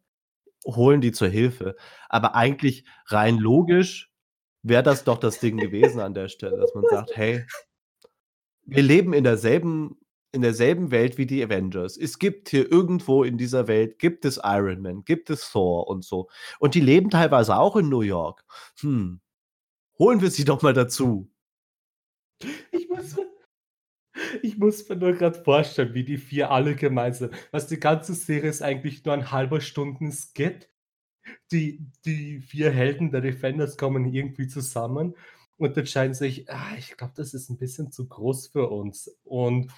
holen 0.65 1.01
die 1.01 1.11
zur 1.13 1.29
Hilfe.“ 1.29 1.75
Aber 2.09 2.35
eigentlich 2.35 2.85
rein 3.07 3.37
logisch 3.39 4.11
wäre 4.63 4.83
das 4.83 5.03
doch 5.05 5.19
das 5.19 5.39
Ding 5.39 5.59
gewesen 5.59 6.01
an 6.01 6.13
der 6.15 6.29
Stelle, 6.29 6.57
dass 6.57 6.73
man 6.75 6.85
sagt: 6.87 7.17
„Hey“ 7.17 7.45
„wir 8.65 8.83
leben 8.83 9.13
in 9.13 9.23
derselben 9.23 9.97
in 10.37 10.43
derselben 10.43 10.91
Welt 10.91 11.17
wie 11.17 11.25
die 11.25 11.43
Avengers. 11.43 11.97
Es 11.97 12.19
gibt 12.19 12.49
hier 12.49 12.71
irgendwo 12.71 13.23
in 13.25 13.37
dieser 13.37 13.67
Welt 13.67 13.99
gibt 13.99 14.25
es 14.25 14.39
Iron 14.43 14.81
Man, 14.81 15.03
gibt 15.05 15.29
es 15.31 15.51
Thor 15.51 15.87
und 15.89 16.05
so. 16.05 16.29
Und 16.59 16.75
die 16.75 16.81
leben 16.81 17.09
teilweise 17.09 17.57
auch 17.57 17.75
in 17.75 17.89
New 17.89 18.01
York. 18.01 18.45
Hm, 18.81 19.19
holen 19.99 20.21
wir 20.21 20.31
sie 20.31 20.45
doch 20.45 20.61
mal 20.63 20.73
dazu.“ 20.73 21.29
Ich 22.71 22.89
muss 22.89 23.15
mir 23.15 23.25
ich 24.43 24.57
muss 24.57 24.87
mir 24.89 24.95
nur 24.97 25.13
grad 25.13 25.37
vorstellen, 25.45 25.93
wie 25.93 26.03
die 26.05 26.17
4 26.17 26.51
alle 26.51 26.75
gemeinsam 26.75 27.31
du, 27.51 27.59
die 27.69 27.79
ganze 27.79 28.13
Serie 28.15 28.49
ist 28.49 28.61
eigentlich 28.63 29.03
nur 29.05 29.13
ein 29.15 29.31
1/2 29.31 29.61
Stunden-Skit. 29.61 30.69
Die 31.51 31.85
die 32.05 32.41
4 32.41 32.71
Helden 32.71 33.11
der 33.11 33.21
Defenders 33.21 33.77
kommen 33.77 34.13
irgendwie 34.13 34.47
zusammen 34.47 35.15
und 35.57 35.77
entscheiden 35.77 36.13
sich: 36.13 36.49
„Ah, 36.51 36.75
ich 36.77 36.97
glaube, 36.97 37.13
das 37.17 37.33
ist 37.33 37.49
'n 37.49 37.57
bisschen 37.57 37.91
zu 37.91 38.07
groß 38.07 38.47
für 38.47 38.69
uns.“ 38.69 39.09
Und 39.25 39.71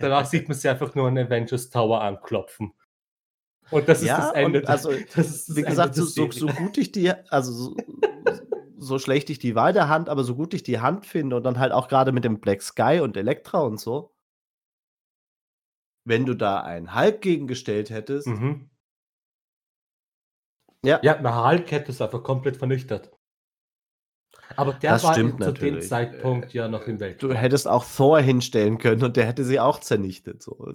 danach 0.00 0.26
sieht 0.26 0.48
man 0.48 0.56
sie 0.58 0.68
einfach 0.70 0.94
nur 0.94 1.08
an 1.08 1.18
Avengers 1.18 1.70
Tower 1.70 2.02
anklopfen. 2.02 2.72
Und 3.70 3.88
das 3.88 4.02
ist 4.02 4.18
das 4.18 4.30
Ja, 4.30 4.30
Ende 4.30 4.62
und 4.62 4.68
der 4.68 4.68
also, 4.68 4.98
das 5.14 5.30
ist 5.30 5.48
das 5.50 5.56
wie 5.56 5.64
Ende 5.64 5.90
gesagt, 5.90 5.94
so 5.94 6.04
so 6.04 6.30
so 6.32 6.52
gut 6.52 6.78
ich 6.78 6.90
die 6.92 7.10
also, 7.30 7.52
so 7.52 7.76
so 8.78 8.98
schlecht 8.98 9.30
ich 9.30 9.38
die 9.38 9.54
Wahl 9.54 9.72
der 9.72 9.88
Hand 9.88 10.08
aber 10.08 10.24
so 10.24 10.34
gut 10.34 10.52
ich 10.54 10.62
die 10.62 10.80
Hand 10.80 11.06
finde 11.06 11.36
und 11.36 11.44
dann 11.44 11.58
halt 11.58 11.72
auch 11.72 11.88
grade 11.88 12.12
mit 12.12 12.24
dem 12.24 12.40
Black 12.40 12.62
Sky 12.62 13.00
und 13.02 13.16
Elektra 13.16 13.60
und 13.60 13.78
so 13.80 14.10
wenn 16.06 16.26
du 16.26 16.34
da 16.34 16.60
einen 16.60 16.94
Hulk 16.94 17.22
gegengestellt 17.22 17.88
hättest 17.90 18.26
Mhm. 18.26 18.68
Ja. 20.84 21.04
Ja, 21.04 21.20
Hulk 21.48 21.70
hätte 21.70 21.92
es 21.92 22.00
einfach 22.02 22.22
komplett 22.24 22.56
vernichtet. 22.56 23.13
Aber 24.56 24.74
der 24.74 24.92
Das 24.92 25.04
war, 25.04 25.12
stimmt 25.14 25.32
zu 25.32 25.36
dem 25.38 25.46
natürlich. 25.46 25.88
Zeitpunkt 25.88 26.52
ja 26.52 26.68
noch 26.68 26.86
Äh, 26.86 26.90
im 26.90 26.98
du 27.18 27.32
hättest 27.32 27.66
auch 27.68 27.84
Thor 27.84 28.20
hinstellen 28.20 28.78
können 28.78 29.02
und 29.02 29.16
der 29.16 29.26
hätte 29.26 29.44
sie 29.44 29.60
auch 29.60 29.80
zernichtet, 29.80 30.42
so 30.42 30.72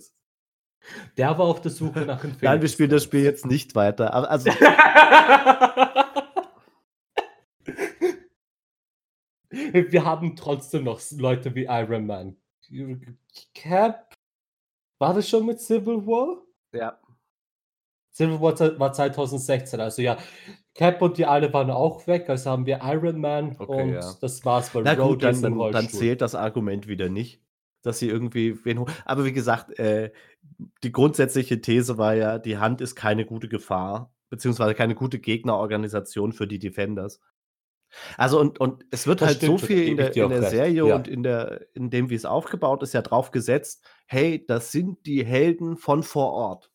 Der 1.17 1.37
war 1.37 1.45
auf 1.45 1.61
der 1.61 1.71
Suche 1.71 2.01
nach 2.01 2.23
Nein, 2.41 2.61
wir 2.61 2.69
spielen 2.69 2.89
das 2.89 3.03
Spiel 3.03 3.23
jetzt 3.23 3.45
nicht 3.45 3.75
weiter. 3.75 4.13
Also 4.13 4.49
Wir 9.51 10.05
haben 10.05 10.35
trotzdem 10.35 10.83
noch 10.83 11.01
Leute 11.11 11.55
wie 11.55 11.65
Iron 11.65 12.05
Man. 12.05 12.37
Cap 13.53 14.15
war 14.99 15.13
das 15.13 15.29
schon 15.29 15.45
mit 15.45 15.59
Civil 15.59 16.05
War? 16.05 16.43
Ja. 16.73 16.99
Civil 18.13 18.39
War 18.41 18.79
war 18.79 18.93
2016, 18.93 19.79
also 19.79 20.01
ja. 20.01 20.17
Cap 20.79 21.01
und 21.01 21.17
die 21.17 21.25
alle 21.25 21.51
waren 21.53 21.69
auch 21.71 22.07
weg, 22.07 22.29
also 22.29 22.49
haben 22.51 22.65
wir 22.65 22.79
Iron 22.83 23.19
Man 23.19 23.57
Okay, 23.59 23.93
ja. 23.93 24.15
und 24.15 24.23
das 24.23 24.45
war's, 24.45 24.73
weil 24.73 24.85
Na 24.85 24.95
gut, 24.95 25.23
Rhodey 25.23 25.25
dann 25.25 25.41
dann 25.41 25.71
dann 25.71 25.89
zählt 25.89 26.21
das 26.21 26.35
Argument 26.35 26.87
wieder 26.87 27.09
nicht, 27.09 27.41
dass 27.83 27.99
sie 27.99 28.09
irgendwie 28.09 28.63
wen 28.65 28.85
aber 29.05 29.25
wie 29.25 29.33
gesagt, 29.33 29.77
äh, 29.79 30.11
die 30.83 30.91
grundsätzliche 30.91 31.61
These 31.61 31.97
war 31.97 32.15
ja, 32.15 32.39
die 32.39 32.57
Hand 32.57 32.81
ist 32.81 32.95
keine 32.95 33.25
gute 33.25 33.49
Gefahr, 33.49 34.13
beziehungsweise 34.29 34.75
keine 34.75 34.95
gute 34.95 35.19
Gegnerorganisation 35.19 36.33
für 36.33 36.47
die 36.47 36.59
Defenders. 36.59 37.19
Also, 38.17 38.39
und 38.39 38.59
und 38.59 38.85
es 38.91 39.07
wird 39.07 39.21
Das 39.21 39.27
halt 39.27 39.41
so 39.41 39.57
stimmt 39.57 39.63
da 39.63 39.67
viel 39.67 39.87
in 39.87 39.97
der 39.97 40.17
in 40.17 40.29
der 40.29 40.43
Serie 40.43 40.85
und 40.85 41.07
ja. 41.07 41.07
in 41.07 41.23
der 41.23 41.67
in 41.75 41.89
dem, 41.89 42.09
wie 42.09 42.15
es 42.15 42.25
aufgebaut 42.25 42.83
ist, 42.83 42.93
ja 42.93 43.01
drauf 43.01 43.31
gesetzt: 43.31 43.85
„Hey, 44.07 44.45
das 44.45 44.71
sind 44.71 45.05
die 45.05 45.25
Helden 45.25 45.77
von 45.77 46.03
vor 46.03 46.31
Ort.“ 46.33 46.68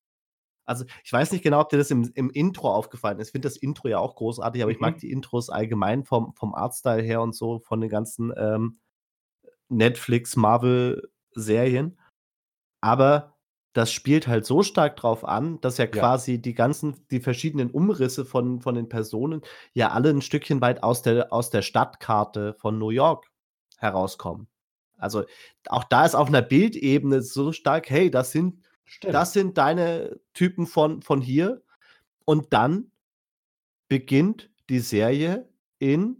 Also, 0.68 0.84
ich 1.04 1.12
weiß 1.12 1.32
nicht 1.32 1.42
genau, 1.44 1.60
ob 1.60 1.68
dir 1.68 1.76
das 1.78 1.90
im 1.90 2.10
im 2.14 2.30
Intro 2.30 2.72
aufgefallen 2.74 3.18
ist. 3.20 3.28
Ich 3.28 3.32
finde 3.32 3.48
das 3.48 3.56
Intro 3.58 3.88
ja 3.88 3.98
auch 3.98 4.16
großartig, 4.16 4.62
aber 4.62 4.72
ich 4.72 4.80
mag 4.80 4.96
Mhm. 4.96 5.00
die 5.00 5.10
Intros 5.10 5.50
allgemein 5.50 6.04
vom 6.04 6.34
vom 6.36 6.54
Artstyle 6.54 7.02
her 7.02 7.20
und 7.22 7.34
so, 7.34 7.58
von 7.60 7.80
den 7.80 7.90
ganzen, 7.90 8.32
ähm, 8.36 8.78
Netflix, 9.70 10.36
Marvel-Serien. 10.36 11.98
Aber 12.82 13.36
das 13.74 13.92
spielt 13.92 14.28
halt 14.28 14.46
so 14.46 14.62
stark 14.64 14.96
drauf 14.96 15.24
an, 15.24 15.60
dass 15.62 15.78
ja 15.78 15.86
Ja. 15.92 16.08
quasi 16.08 16.40
die 16.42 16.54
ganzen 16.54 17.06
die 17.10 17.20
verschiedenen 17.20 17.70
Umrisse 17.72 18.24
von 18.26 18.60
von 18.62 18.74
den 18.76 18.88
Personen 18.90 19.42
ja 19.74 19.90
alle 19.92 20.10
'n 20.10 20.22
Stückchen 20.22 20.60
weit 20.62 20.82
aus 20.84 21.02
der 21.02 21.32
aus 21.32 21.50
der 21.50 21.62
Stadtkarte 21.62 22.54
von 22.54 22.78
New 22.78 22.90
York 22.90 23.28
herauskommen. 23.78 24.48
Also, 24.98 25.24
auch 25.68 25.84
da 25.84 26.06
ist 26.06 26.16
auf 26.16 26.30
'ner 26.30 26.42
Bildebene 26.42 27.22
so 27.22 27.52
stark: 27.52 27.90
„Hey, 27.90 28.10
das 28.10 28.32
sind 28.32 28.63
Stimmt. 28.84 29.14
das 29.14 29.32
sind 29.32 29.58
deine 29.58 30.20
Typen 30.34 30.66
von 30.66 31.02
von 31.02 31.20
hier.“ 31.20 31.62
Und 32.24 32.52
dann 32.52 32.90
beginnt 33.88 34.50
die 34.68 34.80
Serie 34.80 35.48
in 35.78 36.16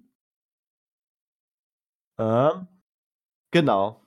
ähm, 2.18 2.68
genau. 3.50 4.00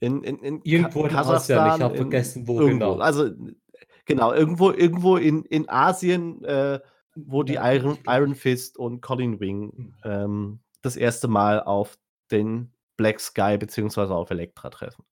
In 0.00 0.22
in 0.22 0.38
in 0.38 0.60
Irgendwo 0.62 1.06
in 1.06 1.14
Asien, 1.14 1.16
ich 1.16 1.16
Kasachstan, 1.16 1.82
habe 1.82 1.96
vergessen, 1.96 2.46
wo 2.46 2.60
irgendwo. 2.60 2.92
genau. 2.92 3.02
Also, 3.02 3.30
genau, 4.04 4.32
irgendwo 4.32 4.70
irgendwo 4.70 5.16
in 5.16 5.44
in 5.46 5.68
Asien, 5.68 6.44
äh, 6.44 6.80
wo 7.16 7.42
die 7.42 7.54
Iron 7.54 7.98
Iron 8.06 8.34
Fist 8.34 8.76
und 8.78 9.00
Colleen 9.00 9.40
Wing, 9.40 9.72
Hm. 9.72 9.94
ähm, 10.04 10.60
das 10.82 10.96
1. 10.96 11.24
Mal 11.28 11.62
auf 11.62 11.98
den 12.30 12.72
Black 12.96 13.20
Sky 13.20 13.56
beziehungsweise 13.58 14.14
auf 14.14 14.30
Elektra 14.30 14.70
treffen. 14.70 15.04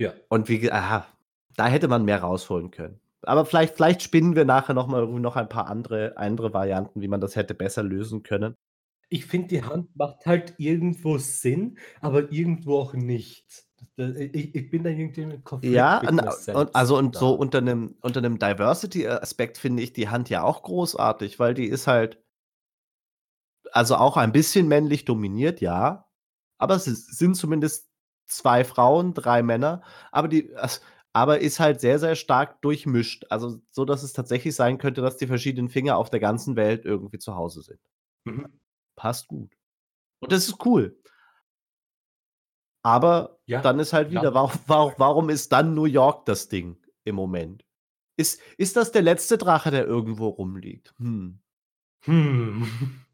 Ja. 0.00 0.16
Und 0.30 0.48
wie 0.48 0.70
aha, 0.70 1.06
da 1.56 1.66
hätte 1.68 1.88
man 1.88 2.04
mehr 2.04 2.20
rausholen 2.20 2.70
können. 2.70 3.00
Aber 3.22 3.44
vielleicht 3.46 3.74
vielleicht 3.76 4.02
spinnen 4.02 4.36
wir 4.36 4.44
nachher 4.44 4.74
noch 4.74 4.86
mal 4.86 5.00
irgendwie 5.00 5.20
noch 5.20 5.36
ein 5.36 5.48
paar 5.48 5.68
andere 5.68 6.16
andere 6.16 6.52
Varianten, 6.52 7.00
wie 7.00 7.08
man 7.08 7.20
das 7.20 7.36
hätte 7.36 7.54
besser 7.54 7.82
lösen 7.82 8.22
können. 8.22 8.56
Ich 9.08 9.26
finde, 9.26 9.48
die 9.48 9.62
Hand 9.62 9.94
macht 9.96 10.26
halt 10.26 10.54
irgendwo 10.58 11.18
Sinn, 11.18 11.78
aber 12.00 12.32
irgendwo 12.32 12.78
auch 12.80 12.94
nicht. 12.94 13.66
I 13.98 14.30
ich 14.32 14.54
ich 14.54 14.70
bin 14.70 14.82
da 14.84 14.90
irgendwie 14.90 15.22
im 15.22 15.44
Ja, 15.62 15.98
Konflikt 15.98 16.00
mit 16.02 16.16
und 16.18 16.22
und 16.52 16.74
also, 16.74 16.98
und 16.98 17.16
so 17.16 17.32
da. 17.32 17.34
unter 17.34 17.60
'nem 17.62 17.96
unter 18.02 18.20
Diversity-Aspekt 18.20 19.56
finde 19.58 19.82
ich 19.82 19.92
die 19.94 20.08
Hand 20.08 20.28
ja 20.28 20.42
auch 20.42 20.62
großartig, 20.62 21.38
weil 21.38 21.54
die 21.54 21.64
ist 21.66 21.86
halt 21.86 22.22
also, 23.72 23.96
auch 23.96 24.16
ein 24.16 24.32
bisschen 24.32 24.68
männlich 24.68 25.04
dominiert, 25.04 25.60
ja, 25.60 26.06
aber 26.58 26.76
es 26.76 26.84
sind 26.84 27.36
zumindest 27.36 27.88
2 28.26 28.64
Frauen, 28.64 29.14
3 29.14 29.42
Männer, 29.42 29.82
aber 30.12 30.28
die 30.28 30.50
es 30.52 30.80
aber 31.12 31.40
ist 31.40 31.60
halt 31.60 31.80
sehr, 31.80 31.98
sehr 31.98 32.14
stark 32.14 32.60
durchmischt. 32.60 33.24
Also, 33.30 33.60
so, 33.70 33.86
dass 33.86 34.02
es 34.02 34.12
tatsächlich 34.12 34.54
sein 34.54 34.76
könnte, 34.78 35.00
dass 35.00 35.16
die 35.16 35.26
verschiedenen 35.26 35.70
Finger 35.70 35.96
auf 35.96 36.10
der 36.10 36.20
ganzen 36.20 36.56
Welt 36.56 36.84
irgendwie 36.84 37.18
zu 37.18 37.34
Hause 37.36 37.62
sind. 37.62 37.80
Mhm. 38.24 38.60
Passt 38.96 39.28
gut. 39.28 39.52
Und 40.20 40.32
das 40.32 40.48
ist 40.48 40.64
cool. 40.66 40.96
Aber 42.84 43.38
Ja, 43.46 43.60
dann 43.62 43.78
ist 43.80 43.92
halt 43.92 44.10
wieder, 44.10 44.24
ja. 44.24 44.34
warum 44.34 44.52
warum 44.66 44.92
warum 44.96 45.30
ist 45.30 45.52
dann 45.52 45.74
New 45.74 45.84
York 45.86 46.24
das 46.26 46.48
Ding 46.48 46.76
im 47.04 47.14
Moment? 47.16 47.64
Ist 48.16 48.40
ist 48.58 48.76
das 48.76 48.92
der 48.92 49.02
letzte 49.02 49.38
Drache, 49.38 49.70
der 49.70 49.86
irgendwo 49.86 50.28
rumliegt? 50.28 50.94
Hm. 50.98 51.40
Hm. 52.04 52.66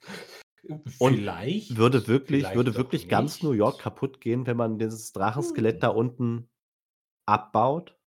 Und 0.99 1.17
würde 1.17 1.19
Vielleicht, 1.19 2.09
wirklich 2.09 2.55
würde 2.55 2.73
vielleicht 2.73 2.77
auch 2.77 2.77
wirklich 2.79 3.09
ganz 3.09 3.43
New 3.43 3.53
York 3.53 3.75
nicht. 3.75 3.83
kaputtgehen, 3.83 4.47
wenn 4.47 4.57
man 4.57 4.79
dieses 4.79 5.13
Drachenskelett 5.13 5.77
Hm. 5.77 5.81
da 5.81 5.89
unten 5.89 6.49
abbaut? 7.27 7.99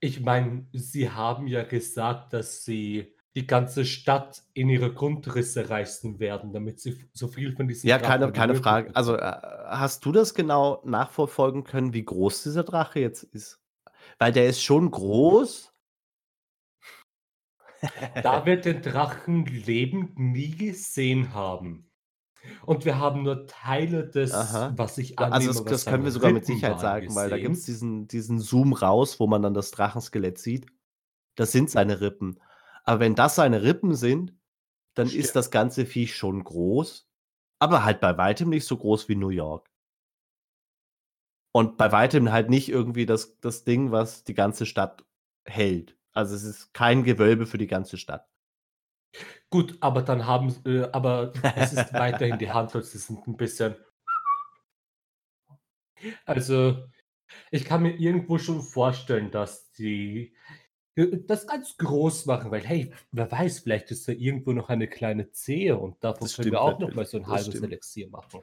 Ich 0.00 0.20
meine, 0.20 0.66
sie 0.72 1.10
haben 1.10 1.46
ja 1.46 1.62
gesagt, 1.62 2.32
dass 2.32 2.64
sie 2.64 3.14
die 3.36 3.46
ganze 3.46 3.84
Stadt 3.84 4.42
in 4.54 4.68
ihre 4.68 4.92
Grundrisse 4.92 5.68
reißen 5.68 6.20
werden, 6.20 6.52
damit 6.52 6.80
sie 6.80 7.08
so 7.12 7.26
viel 7.28 7.54
von 7.56 7.66
diesen 7.66 7.88
Ja, 7.88 7.98
keine 7.98 8.26
Drachen 8.26 8.32
keine 8.32 8.52
möglich 8.52 8.62
Frage. 8.64 8.94
Also, 8.94 9.16
äh, 9.16 9.20
hast 9.66 10.04
du 10.04 10.12
das 10.12 10.34
genau 10.34 10.82
nachverfolgen 10.84 11.64
können, 11.64 11.92
wie 11.94 12.04
groß 12.04 12.44
dieser 12.44 12.62
Drache 12.64 13.00
jetzt 13.00 13.24
ist? 13.24 13.60
Weil 14.18 14.32
der 14.32 14.46
ist 14.46 14.62
schon 14.62 14.90
groß. 14.90 15.73
Da 18.22 18.46
wir 18.46 18.60
den 18.60 18.82
Drachen 18.82 19.46
lebend 19.46 20.18
nie 20.18 20.50
gesehen 20.50 21.34
haben. 21.34 21.90
Und 22.66 22.84
wir 22.84 22.98
haben 22.98 23.22
nur 23.22 23.46
Teile 23.46 24.06
des, 24.06 24.32
Aha. 24.32 24.72
was 24.76 24.98
ich 24.98 25.18
also, 25.18 25.32
annehme, 25.32 25.52
das 25.52 25.64
was 25.64 25.70
das 25.70 25.84
können 25.86 26.04
wir 26.04 26.10
sogar 26.10 26.32
mit 26.32 26.44
Sicherheit 26.44 26.80
sagen, 26.80 27.14
weil 27.14 27.30
da 27.30 27.38
gibt's 27.38 27.66
gesehen. 27.66 28.06
diesen 28.06 28.08
diesen 28.08 28.38
Zoom 28.38 28.72
raus, 28.72 29.18
wo 29.20 29.26
man 29.26 29.42
dann 29.42 29.54
das 29.54 29.70
Drachenskelett 29.70 30.38
sieht. 30.38 30.66
Das 31.36 31.52
sind 31.52 31.70
seine 31.70 32.00
Rippen. 32.00 32.40
Aber 32.84 33.00
wenn 33.00 33.14
das 33.14 33.34
seine 33.36 33.62
Rippen 33.62 33.94
sind, 33.94 34.34
dann 34.94 35.06
ist 35.06 35.12
Stimmt. 35.14 35.36
das 35.36 35.50
ganze 35.50 35.86
Viech 35.86 36.14
schon 36.14 36.44
groß, 36.44 37.08
aber 37.58 37.84
halt 37.84 38.00
bei 38.00 38.16
weitem 38.16 38.50
nicht 38.50 38.66
so 38.66 38.76
groß 38.76 39.08
wie 39.08 39.16
New 39.16 39.30
York. 39.30 39.70
Und 41.52 41.76
bei 41.76 41.92
weitem 41.92 42.30
halt 42.30 42.50
nicht 42.50 42.68
irgendwie 42.68 43.06
das 43.06 43.38
das 43.40 43.64
Ding, 43.64 43.90
was 43.90 44.24
die 44.24 44.34
ganze 44.34 44.66
Stadt 44.66 45.04
hält. 45.44 45.96
Also, 46.16 46.36
es 46.36 46.44
ist 46.44 46.72
kein 46.74 47.02
Gewölbe 47.02 47.44
für 47.44 47.58
die 47.58 47.66
ganze 47.66 47.98
Stadt. 47.98 48.26
Gut, 49.52 49.76
aber 49.80 50.02
dann 50.02 50.26
haben 50.26 50.54
äh, 50.66 50.88
aber 50.92 51.32
es 51.54 51.72
ist 51.72 51.96
weiterhin 51.96 52.38
die 52.38 52.52
Hunters, 52.52 52.90
die 52.92 52.98
sind 52.98 53.26
'n 53.28 53.36
bisschen 53.36 53.76
Also, 56.26 56.84
ich 57.50 57.64
kann 57.66 57.82
mir 57.82 57.96
irgendwo 57.98 58.38
schon 58.38 58.62
vorstellen, 58.62 59.30
dass 59.32 59.72
die, 59.72 60.34
äh, 60.96 61.18
das 61.26 61.46
ganz 61.48 61.76
groß 61.78 62.26
machen, 62.26 62.50
weil, 62.52 62.62
hey, 62.66 62.92
wer 63.12 63.30
weiß, 63.32 63.60
vielleicht 63.60 63.90
ist 63.92 64.08
da 64.08 64.12
irgendwo 64.12 64.52
noch 64.52 64.70
eine 64.70 64.88
kleine 64.88 65.30
Zehe 65.32 65.78
und 65.78 66.04
davon 66.04 66.32
Das 66.32 66.34
können 66.34 66.52
wir 66.52 66.62
auch 66.62 66.80
noch 66.80 66.94
mal 66.94 67.04
natürlich. 67.04 67.06
so 67.06 67.18
'n 67.18 67.28
Das 67.28 67.44
halbes 67.44 67.46
stimmt. 67.46 67.64
Elixier 67.64 68.08
machen. 68.10 68.42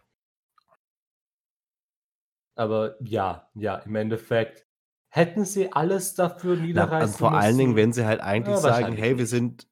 Aber 2.57 2.95
ja, 3.01 3.49
ja, 3.55 3.77
im 3.77 3.95
Endeffekt 3.95 4.67
hätten 5.11 5.45
sie 5.45 5.71
alles 5.73 6.15
dafür 6.15 6.57
Na, 6.73 6.93
und 6.99 7.11
niederreißen 7.11 7.17
vor 7.17 7.35
allen 7.35 7.57
Dingen, 7.57 7.75
müssen? 7.75 7.75
wenn 7.75 7.93
sie 7.93 8.05
halt 8.05 8.21
eigentlich 8.21 8.59
Äh, 8.59 8.59
sagen: 8.59 8.95
„Hey, 8.95 9.17
wir 9.17 9.27
sind 9.27 9.67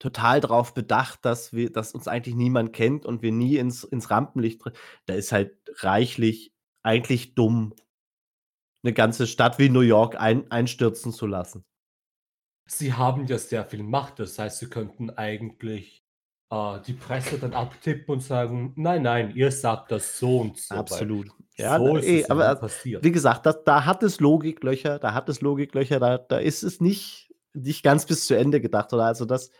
total 0.00 0.40
drauf 0.40 0.74
bedacht, 0.74 1.24
dass 1.24 1.52
wir 1.52 1.72
dass 1.72 1.92
uns 1.94 2.08
eigentlich 2.08 2.34
niemand 2.36 2.72
kennt 2.72 3.06
und 3.06 3.22
wir 3.22 3.32
nie 3.32 3.56
ins 3.58 3.84
ins 3.84 4.10
Rampenlicht 4.10 4.60
treten.“ 4.62 4.78
Da 5.06 5.14
ist 5.14 5.32
halt 5.32 5.56
reichlich 5.82 6.54
eigentlich 6.84 7.34
dumm 7.34 7.74
'ne 8.82 8.92
ganze 8.92 9.28
Stadt 9.28 9.60
wie 9.60 9.68
New 9.68 9.82
York 9.82 10.16
ein 10.20 10.50
einstürzen 10.50 11.12
zu 11.12 11.26
lassen. 11.28 11.64
Sie 12.66 12.92
haben 12.92 13.26
ja 13.26 13.36
sehr 13.38 13.64
viel 13.64 13.82
Macht. 13.82 14.18
Das 14.20 14.38
heißt, 14.38 14.58
sie 14.58 14.68
könnten 14.70 15.10
eigentlich, 15.10 15.97
äh, 16.50 16.80
die 16.86 16.94
Presse 16.94 17.38
dann 17.38 17.54
abtippen 17.54 18.14
und 18.14 18.20
sagen: 18.20 18.72
„Nein, 18.76 19.02
nein, 19.02 19.30
ihr 19.34 19.50
sagt 19.52 19.90
das 19.92 20.18
so 20.18 20.38
und 20.40 20.58
so, 20.58 20.76
Absolut. 20.76 21.28
Ja, 21.56 21.76
so 21.76 21.96
ist 21.96 22.04
eh, 22.04 22.22
es 22.22 22.28
nie 22.28 22.30
aber 22.30 22.56
passiert.“ 22.56 23.04
wie 23.04 23.12
gesagt, 23.12 23.46
da 23.46 23.52
da 23.52 23.84
hat 23.84 24.02
es 24.02 24.20
Logiklöcher 24.20 24.98
da 24.98 25.14
hat 25.14 25.28
es 25.28 25.40
Logiklöcher, 25.40 25.98
da 26.00 26.18
da 26.18 26.38
ist 26.38 26.62
es 26.62 26.80
nicht 26.80 27.34
nicht 27.54 27.82
ganz 27.82 28.06
bis 28.06 28.26
zu 28.26 28.36
Ende 28.36 28.60
gedacht, 28.60 28.92
oder 28.92 29.04
also, 29.06 29.24
das 29.24 29.50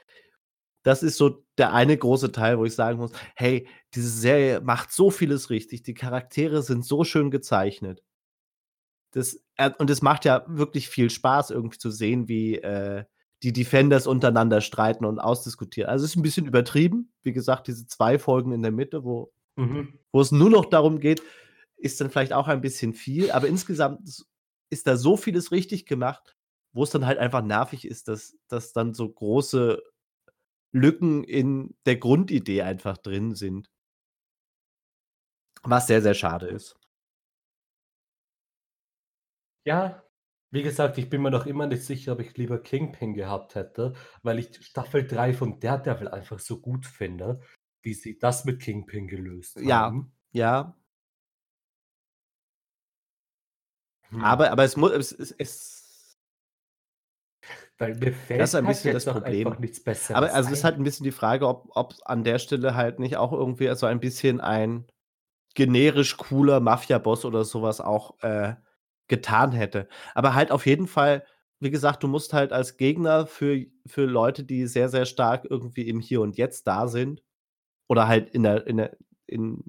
das 0.84 1.02
ist 1.04 1.18
so 1.18 1.44
der 1.58 1.74
eine 1.74 1.96
große 1.98 2.32
Teil, 2.32 2.58
wo 2.58 2.64
ich 2.66 2.74
sagen 2.74 2.98
muss: 2.98 3.12
„Hey, 3.36 3.68
diese 3.94 4.08
Serie 4.10 4.60
macht 4.62 4.92
so 4.92 5.10
vieles 5.10 5.50
richtig. 5.50 5.82
Die 5.84 5.94
Charaktere 5.94 6.62
sind 6.62 6.84
so 6.86 7.04
schön 7.04 7.30
gezeichnet.“ 7.30 8.02
Das 9.14 9.42
äh, 9.56 9.70
und 9.78 9.90
es 9.90 10.02
macht 10.02 10.24
ja 10.24 10.44
wirklich 10.48 10.88
viel 10.88 11.10
Spaß, 11.10 11.50
irgendwie 11.50 11.78
zu 11.78 11.90
sehen, 11.90 12.28
wie, 12.28 12.56
äh, 12.56 13.04
die 13.42 13.52
Defenders 13.52 14.06
untereinander 14.06 14.60
streiten 14.60 15.04
und 15.04 15.18
ausdiskutieren. 15.20 15.90
Also, 15.90 16.04
es 16.04 16.12
ist 16.12 16.16
'n 16.16 16.22
bisschen 16.22 16.46
übertrieben. 16.46 17.12
Wie 17.22 17.32
gesagt, 17.32 17.68
diese 17.68 17.86
2 17.86 18.18
Folgen 18.18 18.52
in 18.52 18.62
der 18.62 18.72
Mitte, 18.72 19.04
wo 19.04 19.32
Mhm. 19.56 19.98
wo 20.12 20.20
es 20.22 20.32
nur 20.32 20.50
noch 20.50 20.66
darum 20.66 21.00
geht, 21.00 21.22
ist 21.76 22.00
dann 22.00 22.10
vielleicht 22.10 22.32
auch 22.34 22.48
ein 22.48 22.60
bisschen 22.62 22.94
viel, 22.94 23.30
aber 23.32 23.48
insgesamt 23.48 24.00
ist 24.70 24.86
da 24.86 24.96
so 24.96 25.16
vieles 25.16 25.52
richtig 25.52 25.86
gemacht, 25.86 26.36
wo 26.74 26.82
es 26.84 26.90
dann 26.90 27.06
halt 27.06 27.18
einfach 27.18 27.42
nervig 27.42 27.86
ist, 27.86 28.08
dass 28.08 28.36
dass 28.48 28.72
dann 28.72 28.94
so 28.94 29.08
große 29.10 29.82
Lücken 30.72 31.24
in 31.24 31.76
der 31.86 31.96
Grundidee 31.98 32.62
einfach 32.62 32.98
drin 32.98 33.34
sind. 33.36 33.68
Was 35.62 35.86
sehr, 35.86 36.02
sehr 36.02 36.14
schade 36.14 36.46
ist. 36.48 36.74
Ja, 39.66 40.02
wie 40.50 40.62
gesagt, 40.62 40.98
ich 40.98 41.08
bin 41.10 41.22
mir 41.22 41.30
noch 41.30 41.46
immer 41.46 41.66
nicht 41.66 41.82
sicher, 41.84 42.12
ob 42.12 42.20
ich 42.20 42.36
lieber 42.36 42.58
Kingpin 42.62 43.14
gehabt 43.14 43.54
hätte, 43.54 43.94
weil 44.22 44.38
ich 44.38 44.54
Staffel 44.64 45.06
3 45.06 45.32
von 45.34 45.60
Daredevil 45.60 46.08
einfach 46.08 46.38
so 46.38 46.60
gut 46.60 46.86
finde, 46.86 47.40
wie 47.82 47.94
sie 47.94 48.18
das 48.18 48.44
mit 48.44 48.60
Kingpin 48.60 49.08
gelöst 49.08 49.60
Ja, 49.60 49.64
haben. 49.64 50.12
ja. 50.32 50.74
Hm. 54.10 54.20
Aber 54.22 54.50
aber 54.50 54.64
es 54.64 54.76
mu 54.76 54.88
es 54.88 55.12
es 55.12 55.32
es 55.38 56.16
Weil 57.78 57.94
mir 57.94 58.12
Das 58.36 58.50
ist 58.50 58.54
fällt 58.54 58.54
ein 58.54 58.66
halt 58.66 58.66
bisschen 58.66 58.92
das 58.92 59.06
jetzt 59.06 59.08
auch 59.08 59.14
Problem. 59.14 59.58
nichts 59.58 59.82
Aber 60.12 60.32
Besseres 60.32 60.32
also, 60.32 60.50
es 60.52 60.58
ist 60.58 60.64
halt 60.64 60.76
ein. 60.78 60.84
bisschen 60.84 61.04
die 61.04 61.12
Frage, 61.12 61.46
ob 61.48 61.70
ob 61.76 61.94
an 62.04 62.24
der 62.24 62.38
Stelle 62.38 62.74
halt 62.74 62.98
nicht 62.98 63.16
auch 63.16 63.32
irgendwie 63.32 63.74
so 63.76 63.86
ein 63.86 64.00
bisschen 64.00 64.40
ein 64.40 64.86
generisch 65.54 66.16
cooler 66.18 66.60
Mafiaboss 66.60 67.24
oder 67.24 67.44
so 67.44 67.62
was 67.62 67.80
auch, 67.80 68.20
äh, 68.22 68.56
getan 69.08 69.52
hätte. 69.52 69.88
Aber 70.14 70.34
halt 70.34 70.50
auf 70.52 70.66
jeden 70.66 70.86
Fall 70.86 71.24
wie 71.60 71.70
gesagt, 71.70 72.04
du 72.04 72.08
musst 72.08 72.32
halt 72.34 72.52
als 72.52 72.76
Gegner 72.76 73.26
für 73.26 73.66
für 73.86 74.04
Leute, 74.06 74.44
die 74.44 74.66
sehr, 74.68 74.88
sehr 74.88 75.06
stark 75.06 75.44
irgendwie 75.50 75.88
im 75.88 75.98
Hier 76.00 76.20
und 76.20 76.36
Jetzt 76.36 76.68
da 76.68 76.86
sind 76.88 77.22
oder 77.88 78.08
halt 78.08 78.30
in 78.30 78.42
der 78.44 78.66
in 78.66 78.78
der 78.78 78.96
in 79.26 79.64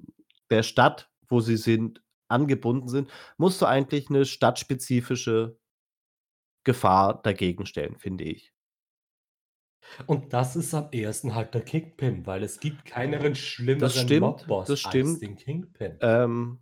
der 0.50 0.62
Stadt, 0.64 1.10
wo 1.28 1.40
sie 1.40 1.56
sind, 1.56 2.02
angebunden 2.28 2.88
sind, 2.88 3.10
musst 3.38 3.62
du 3.62 3.66
eigentlich 3.66 4.10
'ne 4.10 4.24
stadtspezifische 4.26 5.58
Gefahr 6.64 7.20
dagegen 7.22 7.66
stellen, 7.66 7.98
finde 7.98 8.24
ich. 8.24 8.52
Und 10.06 10.32
das 10.32 10.56
ist 10.56 10.74
am 10.74 10.88
ehesten 10.92 11.34
halt 11.34 11.54
der 11.54 11.62
Kingpin, 11.62 12.26
weil 12.26 12.42
es 12.42 12.60
gibt 12.60 12.84
keineren 12.84 13.34
Das 13.80 14.04
schlimmeren 14.04 14.12
das 14.12 14.14
Mobboss 14.18 14.78
als 14.82 15.18
den 15.18 15.36
Kingpin. 15.36 16.00
Ähm 16.00 16.60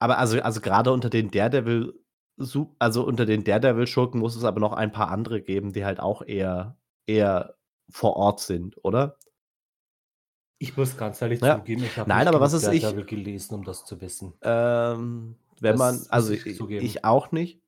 aber 0.00 0.18
also 0.18 0.40
also, 0.42 0.60
grade 0.60 0.92
unter 0.92 1.10
den 1.10 1.30
Daredevil 1.30 1.94
also, 2.78 3.04
unter 3.06 3.26
den 3.26 3.42
Daredevil-Schurken 3.44 4.20
muss 4.20 4.36
es 4.36 4.44
aber 4.44 4.60
noch 4.60 4.72
ein 4.72 4.92
paar 4.92 5.10
andere 5.10 5.42
geben, 5.42 5.72
die 5.72 5.84
halt 5.84 5.98
auch 6.00 6.22
eher 6.22 6.78
eher 7.06 7.56
vor 7.90 8.16
Ort 8.16 8.40
sind, 8.40 8.76
oder? 8.84 9.18
Ich 10.60 10.76
muss 10.76 10.96
ganz 10.96 11.22
ehrlich 11.22 11.42
Ja. 11.42 11.64
zugeben, 11.64 11.84
ich 11.84 11.98
habe 11.98 12.08
Nein, 12.08 12.16
nicht 12.16 12.28
aber 12.28 12.40
was 12.40 12.52
weiß 12.54 12.68
ich 12.68 12.96
Daredevil 12.96 13.04
gelesen, 13.04 13.54
um 13.54 13.64
das 13.64 13.84
zu 13.84 14.00
wissen. 14.00 14.34
ähm, 14.42 15.36
wenn 15.60 15.76
man 15.76 16.06
Das 16.06 16.10
muss 16.10 16.10
also, 16.10 16.32
ich 16.32 16.46
ich 16.78 17.04
auch 17.04 17.32
nicht. 17.32 17.60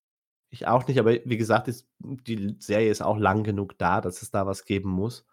Ich 0.50 0.66
auch 0.68 0.86
nicht, 0.88 0.98
aber 1.00 1.12
wie 1.24 1.36
gesagt, 1.36 1.68
ist 1.68 1.88
die 2.00 2.56
Serie 2.60 2.90
ist 2.90 3.02
auch 3.02 3.18
lang 3.18 3.44
genug 3.44 3.78
da, 3.78 4.00
dass 4.00 4.22
es 4.22 4.30
da 4.32 4.46
was 4.46 4.64
geben 4.64 4.90
muss. 4.90 5.24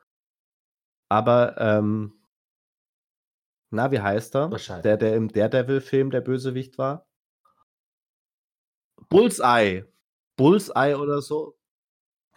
Aber, 1.11 1.55
ähm 1.57 2.16
na, 3.71 3.91
wie 3.91 3.99
heißt 4.01 4.35
er? 4.35 4.61
Der, 4.83 4.95
Wahrscheinlich. 4.95 4.97
der 4.97 5.15
im 5.15 5.29
Daredevil-Film 5.29 6.11
der 6.11 6.21
Bösewicht 6.21 6.77
war? 6.77 7.05
Bullseye. 9.11 9.85
Bullseye 10.37 10.95
oder 10.95 11.21
so. 11.21 11.55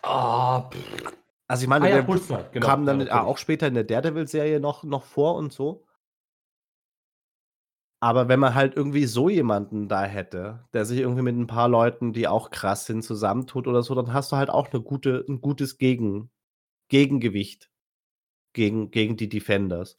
Ah. 0.05 0.70
Also, 1.51 1.62
ich 1.64 1.68
Ah 1.78 1.89
meine, 1.89 1.89
ja, 1.89 2.01
der 2.01 2.03
Bullseye, 2.03 2.49
genau, 2.53 2.76
kam 2.76 2.87
ja, 2.87 2.97
dann, 2.97 3.07
äh, 3.07 3.11
auch 3.11 3.37
natürlich. 3.37 3.39
später 3.39 3.66
in 3.66 3.74
der 3.74 3.85
Daredevil-Serie 3.85 4.61
noch 4.61 4.85
noch 4.85 5.05
vor 5.05 5.35
und 5.37 5.53
so. 5.53 5.85
Aber 8.03 8.28
wenn 8.28 8.41
man 8.41 8.55
halt 8.55 8.76
irgendwie 8.76 9.05
so 9.05 9.28
jemanden 9.28 9.87
da 9.87 10.05
hätte, 10.05 10.64
der 10.72 10.87
sich 10.87 11.01
irgendwie 11.01 11.20
mit 11.20 11.35
'n 11.37 11.47
paar 11.47 11.68
Leuten, 11.68 12.14
die 12.14 12.26
auch 12.28 12.51
krass 12.51 12.87
sind, 12.87 13.03
zusammentut 13.05 13.66
oder 13.66 13.83
so, 13.83 13.95
dann 13.95 14.14
hast 14.14 14.33
du 14.33 14.37
halt 14.37 14.49
auch 14.49 14.72
'ne 14.72 14.81
gute 14.81 15.22
'n 15.28 15.43
gutes 15.43 15.76
Gegen 15.76 16.31
Gegengewicht 16.89 17.70
gegen 18.55 18.91
gegen 18.93 19.16
die 19.16 19.28
Defenders. 19.31 19.97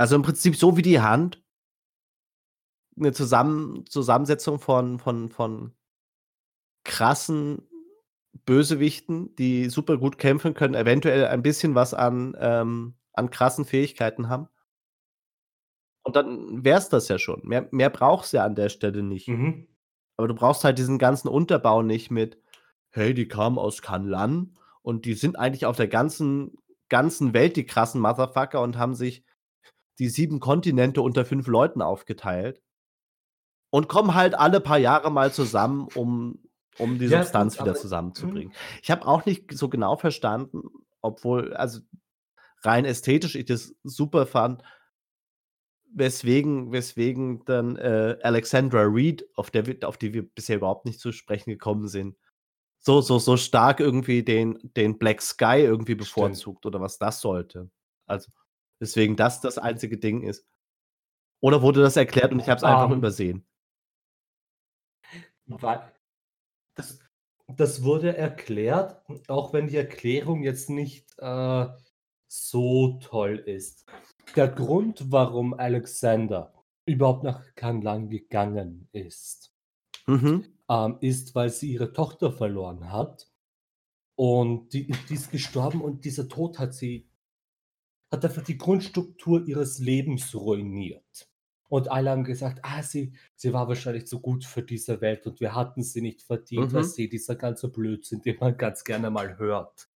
Also, 0.00 0.16
im 0.16 0.22
Prinzip 0.22 0.56
so 0.56 0.78
wie 0.78 0.82
die 0.82 1.02
Hand 1.02 1.42
'ne 2.96 3.12
Zusammen 3.12 3.84
Zusammensetzung 3.86 4.58
von 4.60 4.98
von 5.00 5.28
von 5.28 5.72
krassen 6.84 7.68
Bösewichten, 8.46 9.34
die 9.36 9.68
super 9.68 9.98
gut 9.98 10.18
kämpfen 10.18 10.54
können, 10.54 10.74
eventuell 10.74 11.26
ein 11.26 11.42
bisschen 11.42 11.74
was 11.74 11.94
an 11.94 12.36
ähm, 12.40 12.94
an 13.12 13.30
krassen 13.30 13.64
Fähigkeiten 13.64 14.28
haben. 14.28 14.48
Und 16.02 16.16
dann 16.16 16.64
wär's 16.64 16.88
das 16.88 17.08
ja 17.08 17.18
schon. 17.18 17.40
Mehr 17.44 17.68
mehr 17.70 17.90
braucht's 17.90 18.32
ja 18.32 18.44
an 18.44 18.54
der 18.54 18.68
Stelle 18.68 19.02
nicht. 19.02 19.28
Mhm. 19.28 19.66
Aber 20.16 20.28
du 20.28 20.34
brauchst 20.34 20.64
halt 20.64 20.78
diesen 20.78 20.98
ganzen 20.98 21.28
Unterbau 21.28 21.82
nicht 21.82 22.10
mit: 22.10 22.38
„Hey, 22.90 23.14
die 23.14 23.28
kamen 23.28 23.58
aus 23.58 23.82
Kanlan 23.82 24.56
und 24.82 25.04
die 25.04 25.14
sind 25.14 25.38
eigentlich 25.38 25.66
auf 25.66 25.76
der 25.76 25.88
ganzen 25.88 26.54
ganzen 26.88 27.34
Welt 27.34 27.56
die 27.56 27.66
krassen 27.66 28.00
Motherfucker 28.00 28.60
und 28.62 28.76
haben 28.78 28.94
sich 28.94 29.24
die 30.00 30.08
7 30.08 30.40
Kontinente 30.40 31.02
unter 31.02 31.24
5 31.24 31.46
Leuten 31.46 31.82
aufgeteilt“ 31.82 32.60
„und 33.72 33.88
kommen 33.88 34.14
halt 34.14 34.34
alle 34.34 34.60
paar 34.60 34.78
Jahre 34.78 35.10
mal 35.10 35.32
zusammen, 35.32 35.88
um 35.94 36.38
um 36.78 36.98
die 36.98 37.08
Ja 37.08 37.22
Substanz 37.22 37.58
wieder 37.60 37.72
mhm. 37.72 37.76
zusammenzubringen.“ 37.76 38.52
Ich 38.82 38.90
habe 38.90 39.06
auch 39.06 39.26
nicht 39.26 39.52
so 39.52 39.68
genau 39.68 39.96
verstanden, 39.96 40.62
obwohl 41.02 41.54
also, 41.54 41.80
rein 42.62 42.84
ästhetisch 42.84 43.36
ich 43.36 43.46
das 43.46 43.74
super 43.84 44.26
fand 44.26 44.62
weswegen 45.92 46.72
weswegen 46.72 47.44
dann, 47.46 47.76
äh, 47.76 48.16
Alexandra 48.22 48.82
Reed, 48.82 49.26
auf 49.34 49.50
der 49.50 49.64
auf 49.82 49.98
die 49.98 50.14
wir 50.14 50.22
bisher 50.22 50.56
überhaupt 50.56 50.86
nicht 50.86 51.00
zu 51.00 51.10
sprechen 51.12 51.50
gekommen 51.50 51.88
sind 51.88 52.16
so 52.80 53.00
so 53.02 53.18
so 53.18 53.36
stark 53.36 53.80
irgendwie 53.80 54.22
den 54.24 54.58
den 54.76 54.98
Black 54.98 55.22
Sky 55.22 55.60
irgendwie 55.62 55.96
Stimmt. 55.98 55.98
bevorzugt 55.98 56.66
oder 56.66 56.80
was 56.80 56.98
das 56.98 57.20
sollte. 57.20 57.70
Also, 58.06 58.30
weswegen 58.80 59.16
das 59.16 59.40
das 59.40 59.58
einzige 59.58 59.98
Ding 59.98 60.22
ist. 60.22 60.46
Oder 61.42 61.62
wurde 61.62 61.82
das 61.82 61.96
erklärt 61.96 62.32
und 62.32 62.40
ich 62.40 62.48
habe 62.48 62.58
es 62.58 62.64
einfach 62.64 62.90
Ähm 62.92 62.98
übersehen? 62.98 63.46
Das 66.74 66.98
das 67.56 67.82
wurde 67.82 68.16
erklärt, 68.16 69.02
auch 69.28 69.52
wenn 69.52 69.66
die 69.68 69.76
Erklärung 69.76 70.42
jetzt 70.44 70.70
nicht, 70.70 71.18
äh, 71.18 71.66
so 72.28 72.98
toll 73.00 73.38
ist. 73.38 73.86
Der 74.36 74.48
Grund, 74.48 75.10
warum 75.10 75.54
Alexander 75.54 76.54
überhaupt 76.86 77.24
nach 77.24 77.54
Kanlan 77.56 78.08
gegangen 78.08 78.88
ist 78.92 79.52
Mhm. 80.06 80.44
ähm, 80.68 80.98
ist, 81.00 81.34
weil 81.34 81.50
sie 81.50 81.72
ihre 81.72 81.92
Tochter 81.92 82.32
verloren 82.32 82.90
hat 82.92 83.30
und 84.16 84.72
die 84.74 84.88
die 84.88 85.14
ist 85.14 85.32
gestorben 85.32 85.82
und 85.82 86.06
dieser 86.06 86.28
Tod 86.28 86.58
hat 86.60 86.74
sie 86.74 87.09
hat 88.10 88.24
einfach 88.24 88.42
die 88.42 88.58
Grundstruktur 88.58 89.46
ihres 89.46 89.78
Lebens 89.78 90.34
ruiniert. 90.34 91.28
Und 91.68 91.90
alle 91.90 92.10
haben 92.10 92.24
gesagt: 92.24 92.60
„Ah, 92.64 92.82
sie 92.82 93.12
sie 93.36 93.52
war 93.52 93.68
wahrscheinlich 93.68 94.06
zu 94.06 94.20
gut 94.20 94.44
für 94.44 94.62
diese 94.62 95.00
Welt 95.00 95.26
und 95.26 95.40
wir 95.40 95.54
hatten 95.54 95.82
sie 95.82 96.00
nicht 96.02 96.22
verdient.“ 96.22 96.72
Mhm. 96.72 96.74
Weißt 96.74 96.98
du, 96.98 97.08
dieser 97.08 97.36
ganze 97.36 97.68
Blödsinn, 97.70 98.22
den 98.22 98.38
man 98.40 98.56
ganz 98.56 98.84
gerne 98.84 99.10
mal 99.10 99.38
hört. 99.38 99.88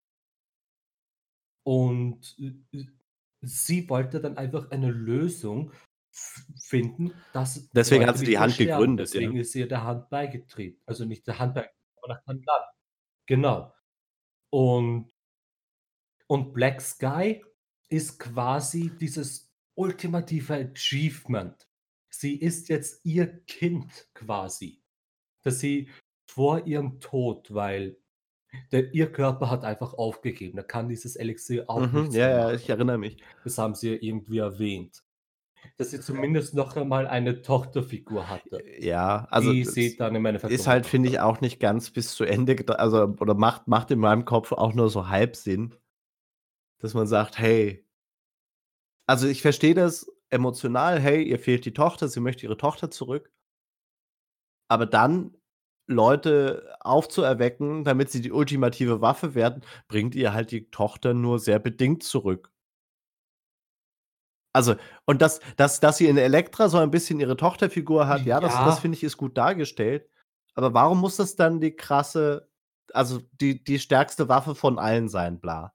Und, 1.64 2.36
äh, 2.39 2.78
äh, 2.78 2.86
sie 3.41 3.89
wollte 3.89 4.20
dann 4.22 4.38
einfach 4.38 4.72
eine 4.72 4.91
Lösung 4.91 5.72
finden, 6.55 7.14
dass 7.32 7.70
Deswegen 7.76 8.05
hat 8.07 8.18
sie 8.18 8.26
die 8.26 8.39
Hand 8.39 8.57
sterben. 8.57 8.57
gegründet, 8.57 9.14
ja. 9.16 9.32
Deswegen 9.32 9.36
ist 9.38 9.51
sie 9.53 9.68
der 9.68 9.84
Hand 9.84 10.09
beigetreten. 10.09 10.82
Also, 10.86 11.05
nicht 11.05 11.26
der 11.28 11.39
Hand 11.39 11.55
beigetreten, 11.55 11.80
aber 12.01 12.14
nach 12.16 12.24
Kanlan. 12.26 12.61
Genau. 13.28 13.74
Und 14.51 15.11
und 16.28 16.53
Black 16.53 16.82
Sky 16.82 17.43
ist 17.89 18.19
quasi 18.19 18.91
dieses 18.99 19.51
ultimative 19.75 20.53
Achievement. 20.55 21.67
Sie 22.09 22.36
ist 22.36 22.69
jetzt 22.69 23.05
ihr 23.05 23.27
Kind 23.45 24.09
quasi, 24.13 24.81
das 25.43 25.59
sie 25.59 25.89
vor 26.29 26.65
ihrem 26.67 26.99
Tod 26.99 27.53
weil 27.53 27.97
der 28.71 28.93
ihr 28.93 29.11
Körper 29.11 29.49
hat 29.49 29.65
einfach 29.65 29.93
aufgegeben. 29.95 30.57
Er 30.59 30.63
kann 30.65 30.89
dieses 30.89 31.15
Elixier 31.15 31.69
auch 31.69 31.91
Mhm, 31.91 31.91
nichts 31.91 32.15
ja, 32.15 32.27
mehr 32.29 32.29
ja, 32.29 32.53
ich 32.53 32.61
machen. 32.63 32.69
erinnere 32.69 32.97
mich. 32.99 33.17
Das 33.43 33.57
haben 33.57 33.75
sie 33.75 33.91
ja 33.93 33.97
irgendwie 34.01 34.39
erwähnt. 34.39 35.03
Dass 35.77 35.91
sie 35.91 35.99
zumindest 36.01 36.53
noch 36.55 36.75
einmal 36.75 37.07
eine 37.07 37.41
Tochterfigur 37.41 38.27
hatte, 38.29 38.65
Äh, 38.65 38.86
ja, 38.86 39.25
also, 39.31 39.53
die 39.53 39.63
das 39.63 39.73
sie 39.73 39.95
dann 39.97 40.15
im 40.15 40.25
Endeffekt 40.25 40.51
ist 40.51 40.67
halt, 40.67 40.86
finde 40.86 41.09
ich, 41.09 41.19
auch 41.19 41.41
nicht 41.41 41.59
ganz 41.59 41.89
bis 41.91 42.15
zu 42.15 42.25
Ende 42.25 42.55
also, 42.79 43.15
oder 43.19 43.34
macht 43.34 43.67
macht 43.67 43.91
in 43.91 43.99
meinem 43.99 44.25
Kopf 44.25 44.51
auch 44.51 44.73
nur 44.73 44.89
so 44.89 45.07
halb 45.09 45.36
Sinn 45.36 45.75
dass 46.84 46.93
man 46.95 47.07
sagt: 47.07 47.39
„Hey“ 47.39 47.86
also, 49.07 49.27
ich 49.27 49.41
verstehe 49.41 49.73
das 49.75 50.07
emotional: 50.29 50.99
„Hey, 50.99 51.23
ihr 51.23 51.39
fehlt 51.39 51.65
die 51.65 51.73
Tochter, 51.73 52.07
sie 52.09 52.19
möchte 52.19 52.45
ihre 52.45 52.57
Tochter 52.57 52.91
zurück.“ 52.91 53.31
Aber 54.69 54.86
dann 54.86 55.36
Leute 55.88 56.75
aufzuerwecken, 56.81 57.84
damit 57.84 58.09
sie 58.11 58.21
die 58.21 58.31
ultimative 58.31 59.01
Waffe 59.01 59.36
werden, 59.36 59.63
bringt 59.88 60.15
ihr 60.15 60.34
halt 60.34 60.51
die 60.51 60.69
Tochter 60.71 61.13
nur 61.13 61.39
sehr 61.39 61.59
bedingt 61.59 62.03
zurück. 62.03 62.51
Also 64.53 64.75
und 65.05 65.21
dass 65.21 65.39
dass 65.57 65.79
dass 65.79 65.97
sie 65.97 66.07
in 66.07 66.17
Elektra 66.17 66.69
so 66.69 66.77
ein 66.77 66.91
bisschen 66.91 67.19
ihre 67.19 67.36
Tochterfigur 67.38 68.07
hat, 68.07 68.25
ja, 68.25 68.39
das 68.39 68.61
das 68.61 68.75
Ja. 68.75 68.81
finde 68.81 68.97
ich, 68.97 69.03
ist 69.03 69.17
gut 69.17 69.38
dargestellt. 69.38 70.07
Aber 70.55 70.73
warum 70.73 70.99
muss 71.01 71.15
das 71.17 71.36
dann 71.36 71.59
die 71.59 71.75
krasse 71.75 72.49
also, 72.93 73.21
die 73.41 73.63
die 73.63 73.79
stärkste 73.79 74.29
Waffe 74.29 74.53
von 74.55 74.77
allen 74.77 75.09
sein, 75.09 75.39
bla? 75.39 75.73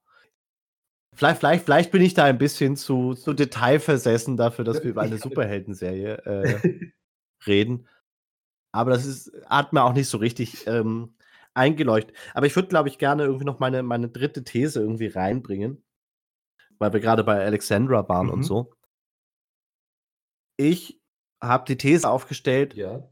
Vielleicht 1.19 1.39
vielleicht 1.41 1.65
vielleicht 1.65 1.91
bin 1.91 2.01
ich 2.01 2.13
da 2.13 2.23
ein 2.23 2.37
bisschen 2.37 2.77
zu 2.77 3.13
zu 3.13 3.33
detailversessen 3.33 4.37
dafür, 4.37 4.63
dass 4.63 4.83
wir 4.83 4.91
über 4.91 5.01
eine 5.01 5.17
Superheldenserie, 5.17 6.13
äh, 6.25 6.61
reden. 7.47 7.87
Aber 8.73 8.91
das 8.91 9.05
ist 9.05 9.31
hat 9.49 9.73
mir 9.73 9.83
auch 9.83 9.93
nicht 9.93 10.09
so 10.09 10.17
richtig, 10.19 10.67
ähm, 10.67 11.15
eingeleuchtet. 11.55 12.15
Aber 12.35 12.47
ich 12.47 12.55
würde, 12.55 12.69
glaube 12.69 12.89
ich, 12.89 12.97
gerne 12.99 13.23
irgendwie 13.23 13.45
noch 13.45 13.59
meine 13.59 13.83
meine 13.83 14.09
3. 14.09 14.43
These 14.45 14.81
irgendwie 14.81 15.07
reinbringen, 15.07 15.83
weil 16.79 16.93
wir 16.93 17.01
grade 17.01 17.23
bei 17.23 17.43
Alexandra 17.45 18.07
waren 18.09 18.29
und 18.29 18.39
Mhm. 18.39 18.43
so. 18.43 18.73
Ich 20.59 20.99
habe 21.41 21.63
die 21.65 21.77
These 21.77 22.09
aufgestellt 22.09 22.75
Ja. 22.75 23.09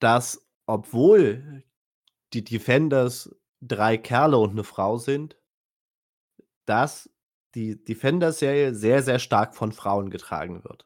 dass, 0.00 0.46
obwohl 0.66 1.64
die 2.34 2.44
Defenders 2.44 3.34
3 3.62 3.98
Kerle 3.98 4.38
und 4.38 4.54
'ne 4.54 4.64
Frau 4.64 4.98
sind 4.98 5.36
dass 6.68 7.08
die 7.56 7.82
Defenders-Serie 7.84 8.74
sehr, 8.74 9.02
sehr 9.02 9.18
stark 9.18 9.56
von 9.56 9.72
Frauen 9.72 10.10
getragen 10.10 10.64
wird. 10.64 10.84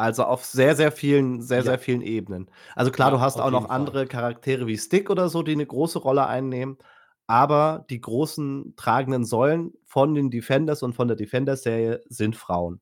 Also, 0.00 0.24
auf 0.24 0.44
sehr, 0.46 0.74
sehr 0.76 0.92
vielen 0.92 1.42
sehr, 1.42 1.62
sehr 1.62 1.78
Ja. 1.78 1.78
vielen 1.78 2.00
Ebenen. 2.00 2.50
Also, 2.74 2.90
klar, 2.90 3.10
du 3.10 3.20
Ja, 3.20 3.20
hast 3.20 3.38
auf 3.38 3.40
auch 3.40 3.50
noch 3.50 3.68
Fall. 3.74 3.94
andere 3.94 4.06
Charaktere 4.06 4.66
wie 4.66 4.78
Stick 4.78 5.10
oder 5.10 5.28
so, 5.28 5.42
die 5.42 5.54
'ne 5.56 5.66
große 5.66 5.98
Rolle 5.98 6.26
einnehmen, 6.26 6.78
aber 7.26 7.84
die 7.90 8.00
großen 8.00 8.74
tragenden 8.76 9.24
Säulen 9.26 9.74
von 9.84 10.14
den 10.14 10.30
Defenders 10.30 10.82
und 10.82 10.94
von 10.94 11.06
der 11.08 11.16
Defenders-Serie 11.18 12.00
sind 12.08 12.34
Frauen. 12.36 12.80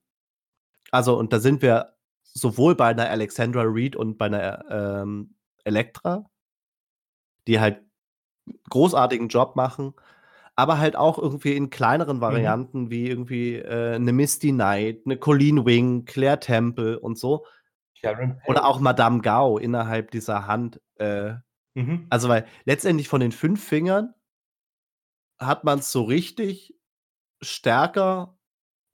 Also, 0.93 1.19
und 1.19 1.33
da 1.33 1.41
sind 1.41 1.63
wir 1.63 1.95
sowohl 2.25 2.77
bei 2.77 2.95
'ner 2.95 3.11
Alexandra 3.11 3.63
Reed 3.63 3.97
und 3.97 4.19
bei 4.19 4.29
'ner, 4.31 4.65
ähm, 4.71 5.35
Elektra 5.65 6.27
die 7.47 7.61
halt 7.61 7.83
großartigen 8.71 9.29
Job 9.29 9.57
machen, 9.57 9.95
aber 10.59 10.79
halt 10.81 10.97
auch 10.97 11.19
irgendwie 11.19 11.57
in 11.57 11.71
kleineren 11.71 12.21
Mhm. 12.29 12.59
Varianten 12.61 12.91
wie 12.91 13.09
irgendwie, 13.09 13.57
äh, 13.57 13.99
'ne 14.01 14.13
Misty 14.13 14.53
Knight, 14.53 15.07
'ne 15.07 15.17
Colleen 15.19 15.67
Wing, 15.67 16.05
Claire 16.07 16.41
Temple 16.41 17.01
und 17.01 17.19
so. 17.19 17.47
Oder 18.45 18.65
auch 18.67 18.81
Madame 18.81 19.21
Gao 19.21 19.59
innerhalb 19.59 20.11
dieser 20.11 20.47
Hand, 20.47 20.81
äh 20.97 21.35
Mhm. 21.77 22.09
also, 22.11 22.29
weil 22.29 22.47
letztendlich 22.67 23.09
von 23.09 23.21
den 23.21 23.33
5 23.33 23.65
Fingern 23.65 24.15
hat 25.41 25.63
man's 25.65 25.93
so 25.93 26.03
richtig 26.03 26.75
stärker 27.43 28.39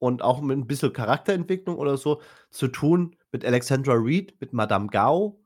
und 0.01 0.23
auch 0.23 0.41
mit 0.43 0.59
'n 0.59 0.67
bisschen 0.69 0.93
Charakterentwicklung 0.93 1.77
oder 1.79 1.97
so 1.99 2.23
zu 2.51 2.69
tun 2.69 3.17
mit 3.33 3.45
Alexandra 3.45 3.95
Reed, 3.95 4.41
mit 4.41 4.53
Madame 4.55 4.89
Gao 4.89 5.43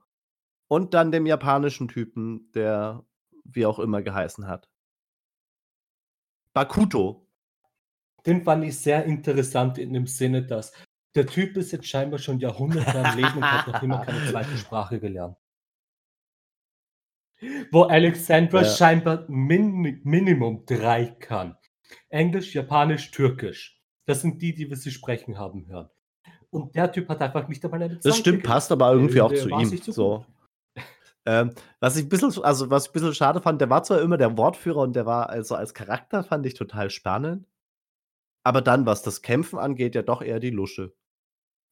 und 0.68 0.94
dann 0.94 1.12
dem 1.12 1.26
japanischen 1.26 1.88
Typen, 1.88 2.52
der 2.54 3.04
wie 3.44 3.66
auch 3.66 3.78
immer 3.80 4.02
geheißen 4.02 4.48
hat. 4.48 4.66
Bakuto. 6.58 7.24
Den 8.26 8.42
fand 8.42 8.64
ich 8.64 8.76
sehr 8.78 9.04
interessant 9.04 9.78
in 9.78 9.92
dem 9.92 10.08
Sinne, 10.08 10.42
dass 10.44 10.72
der 11.14 11.24
Typ 11.26 11.56
ist 11.56 11.70
jetzt 11.70 11.86
scheinbar 11.86 12.18
schon 12.18 12.40
Jahrhunderte 12.40 12.98
am 12.98 13.16
Leben 13.16 13.36
und 13.36 13.44
hat 13.44 13.68
noch 13.68 13.80
immer 13.82 14.04
keine 14.04 14.26
2. 14.30 14.44
Sprache 14.56 14.98
gelernt. 14.98 15.36
Wo 17.70 17.82
Alexandra 17.84 18.62
Ja. 18.62 18.68
scheinbar 18.68 19.24
Min 19.28 20.00
Minimum 20.02 20.64
3 20.66 21.06
kann. 21.20 21.56
Englisch, 22.08 22.54
Japanisch, 22.54 23.12
Türkisch. 23.12 23.80
Das 24.04 24.22
sind 24.22 24.42
die, 24.42 24.52
die 24.54 24.68
wir 24.68 24.76
sie 24.76 24.90
sprechen 24.90 25.38
haben 25.38 25.66
hören. 25.68 25.88
Und 26.50 26.74
der 26.74 26.90
Typ 26.90 27.08
hat 27.08 27.22
einfach 27.22 27.46
nicht 27.46 27.64
einmal 27.64 27.82
eine 27.84 27.94
Das 27.94 28.14
2. 28.16 28.20
stimmt, 28.20 28.42
passt 28.42 28.72
aber 28.72 28.92
irgendwie 28.92 29.20
auch 29.20 29.32
zu 29.32 29.48
ihm, 29.48 29.76
so. 29.76 30.26
Ähm, 31.28 31.50
was 31.78 31.94
ich 31.96 32.08
bisschen 32.08 32.32
sch 32.32 32.38
also, 32.38 32.70
was 32.70 32.86
ich 32.86 32.92
bisschen 32.92 33.12
schade 33.14 33.42
fand, 33.42 33.60
der 33.60 33.68
war 33.68 33.82
zwar 33.82 34.00
immer 34.00 34.16
der 34.16 34.38
Wortführer 34.38 34.78
und 34.80 34.96
der 34.96 35.04
war 35.04 35.28
also, 35.28 35.54
als 35.56 35.74
Charakter 35.74 36.24
fand 36.24 36.46
ich 36.46 36.54
total 36.54 36.88
spannend. 36.88 37.46
Aber 38.44 38.62
dann, 38.62 38.86
was 38.86 39.02
das 39.02 39.20
Kämpfen 39.20 39.58
angeht, 39.58 39.94
ja 39.94 40.00
doch 40.00 40.22
eher 40.22 40.40
die 40.40 40.48
Lusche. 40.48 40.94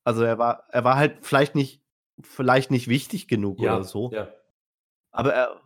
Also, 0.05 0.25
er 0.25 0.37
war 0.39 0.65
er 0.69 0.85
war 0.85 0.97
halt 0.97 1.25
vielleicht 1.25 1.55
nicht 1.55 1.83
vielleicht 2.21 2.71
nicht 2.71 2.89
wichtig 2.89 3.29
genug 3.29 3.59
oder 3.61 3.79
Ja, 3.79 3.83
so. 3.83 4.11
ja. 4.13 4.29
Aber 5.11 5.33
er 5.33 5.63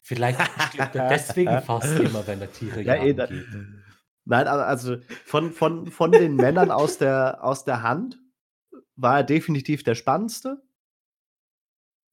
Vielleicht 0.00 0.40
stirbt 0.70 0.94
er 0.96 1.08
deswegen 1.10 1.58
fast 1.66 1.98
immer, 2.00 2.26
wenn 2.26 2.40
er 2.40 2.50
Tiere 2.50 2.80
Ja, 2.82 2.94
eh, 2.94 3.12
geht. 3.12 3.30
nein, 4.24 4.48
also, 4.48 4.96
von 5.26 5.52
von 5.52 5.88
von 5.90 6.12
den 6.12 6.34
Männern 6.36 6.70
aus 6.70 6.96
der 6.96 7.44
aus 7.44 7.66
der 7.66 7.82
Hand 7.82 8.18
war 8.96 9.18
er 9.18 9.24
definitiv 9.24 9.82
der 9.82 9.94
Spannendste. 9.94 10.62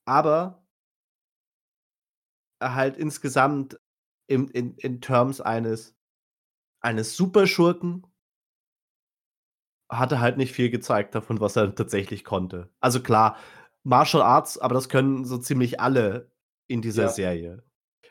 Aber 0.08 0.60
halt 2.62 2.98
insgesamt 2.98 3.80
im 4.28 4.50
in 4.50 4.76
in 4.78 5.02
Terms 5.02 5.42
eines 5.42 5.96
eines 6.82 7.18
Superschurken 7.18 8.06
hat 9.90 10.12
er 10.12 10.20
halt 10.20 10.38
nicht 10.38 10.52
viel 10.54 10.70
gezeigt 10.70 11.14
davon, 11.16 11.40
was 11.40 11.56
er 11.56 11.74
tatsächlich 11.76 12.24
konnte. 12.24 12.70
Also, 12.80 13.02
klar, 13.02 13.38
Martial 13.84 14.24
Arts, 14.24 14.58
aber 14.58 14.74
das 14.74 14.90
können 14.90 15.26
so 15.26 15.38
ziemlich 15.38 15.80
alle 15.80 16.32
in 16.68 16.82
dieser 16.82 17.04
Ja. 17.04 17.10
Serie. 17.10 17.64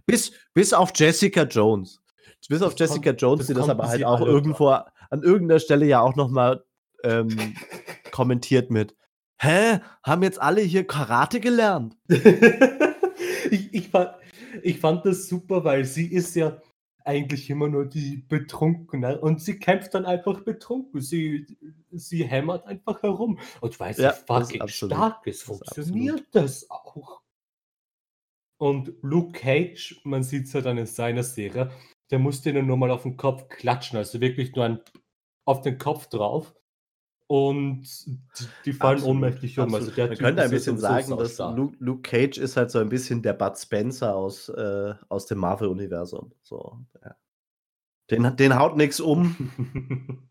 Bis 0.06 0.32
bis 0.54 0.72
auf 0.72 0.92
Jessica 0.94 1.42
Jones. 1.44 2.02
Bis 2.48 2.62
auf 2.62 2.74
Das 2.74 2.90
Jessica 2.90 3.10
kon 3.10 3.16
Jones, 3.18 3.38
das 3.40 3.46
die 3.48 3.54
das 3.54 3.68
aber 3.68 3.88
halt 3.88 4.04
auch 4.04 4.20
irgendwo 4.20 4.68
an 4.68 5.22
irgend 5.22 5.48
'ner 5.48 5.58
Stelle 5.58 5.86
ja 5.86 6.00
auch 6.00 6.14
noch 6.14 6.30
mal, 6.30 6.64
ähm, 7.02 7.28
kommentiert 8.12 8.70
mit: 8.70 8.94
„Hä, 9.44 9.80
haben 10.02 10.22
jetzt 10.22 10.40
alle 10.40 10.62
hier 10.62 10.86
Karate 10.86 11.40
gelernt?“ 11.40 11.96
Ich 13.50 13.74
ich 13.74 13.88
fand 13.90 14.10
ich 14.62 14.80
fand 14.80 15.04
das 15.04 15.28
super, 15.28 15.64
weil 15.64 15.84
sie 15.84 16.06
ist 16.06 16.34
ja 16.34 16.60
eigentlich 17.04 17.50
immer 17.50 17.68
nur 17.68 17.84
die 17.84 18.16
Betrunkene 18.16 19.20
und 19.20 19.40
sie 19.42 19.58
kämpft 19.58 19.92
dann 19.94 20.06
einfach 20.06 20.40
betrunken. 20.44 21.00
Sie 21.02 21.46
sie 21.92 22.24
hämmert 22.24 22.66
einfach 22.66 23.02
herum 23.02 23.38
und 23.60 23.78
weil 23.80 23.94
sie 23.94 24.02
Ja, 24.02 24.08
das 24.12 24.20
fucking 24.20 24.66
stark 24.68 25.26
ist, 25.26 25.40
das 25.40 25.46
funktioniert 25.46 26.20
absolut. 26.20 26.34
das 26.34 26.70
auch. 26.70 27.20
Und 28.60 28.94
Luke 29.02 29.32
Cage, 29.38 30.00
man 30.04 30.22
sieht's 30.22 30.52
ja 30.54 30.60
dann 30.62 30.78
in 30.78 30.86
seiner 30.86 31.22
Serie, 31.22 31.70
der 32.10 32.18
musste 32.18 32.50
ihnen 32.50 32.66
nur 32.66 32.76
mal 32.78 32.90
auf 32.90 33.04
'n 33.04 33.16
Kopf 33.16 33.48
klatschen, 33.48 33.98
also 33.98 34.20
wirklich 34.20 34.54
nur 34.54 34.64
ein 34.64 34.80
auf 35.46 35.60
den 35.60 35.76
Kopf 35.78 36.06
drauf 36.08 36.54
und 37.26 37.86
die 38.66 38.72
fallen 38.72 38.96
Absolut, 38.98 39.16
ohnmächtig 39.16 39.58
um. 39.58 39.74
Also, 39.74 39.90
der 39.90 40.06
Man 40.06 40.16
Typ 40.16 40.24
könnte 40.26 40.42
ein 40.42 40.50
bisschen 40.50 40.78
sagen, 40.78 41.16
dass 41.16 41.36
saustark. 41.36 41.56
Luke 41.56 41.76
Luke 41.80 42.02
Cage 42.02 42.38
ist 42.38 42.56
halt 42.56 42.70
so 42.70 42.78
ein 42.78 42.88
bisschen 42.88 43.22
der 43.22 43.32
Bud 43.32 43.56
Spencer 43.58 44.14
aus 44.14 44.48
äh, 44.48 44.94
aus 45.08 45.26
dem 45.26 45.38
Marvel-Universum, 45.38 46.32
so, 46.42 46.78
ja. 47.02 47.16
Den 48.10 48.36
den 48.36 48.58
haut 48.58 48.76
nix 48.76 49.00
um. 49.00 49.36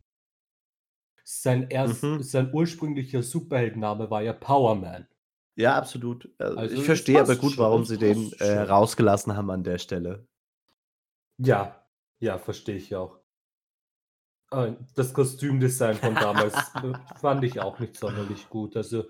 Sein 1.25 1.69
erst 1.69 2.03
Mhm. 2.03 2.21
sein 2.21 2.53
ursprünglicher 2.53 3.23
Superheldenname 3.23 4.09
war 4.09 4.21
ja 4.21 4.33
Power 4.33 4.75
Man. 4.75 5.07
Ja, 5.55 5.77
absolut. 5.77 6.25
Äh, 6.39 6.43
Also, 6.43 6.75
ich 6.75 6.83
verstehe 6.83 7.21
aber 7.21 7.35
gut, 7.35 7.57
warum 7.57 7.85
sie 7.85 7.97
den, 7.97 8.33
äh, 8.39 8.59
rausgelassen 8.59 9.35
haben 9.35 9.49
an 9.51 9.63
der 9.63 9.77
Stelle. 9.77 10.27
Ja, 11.37 11.87
ja, 12.19 12.37
verstehe 12.37 12.75
ich 12.75 12.95
auch. 12.95 13.22
Äh, 14.53 14.73
das 14.95 15.13
Kostümdesign 15.13 15.95
von 15.95 16.15
damals, 16.15 16.53
äh, 16.75 16.93
fand 17.19 17.43
ich 17.43 17.59
auch 17.59 17.79
nicht 17.79 17.95
sonderlich 17.95 18.49
gut. 18.49 18.77
Also, 18.77 19.05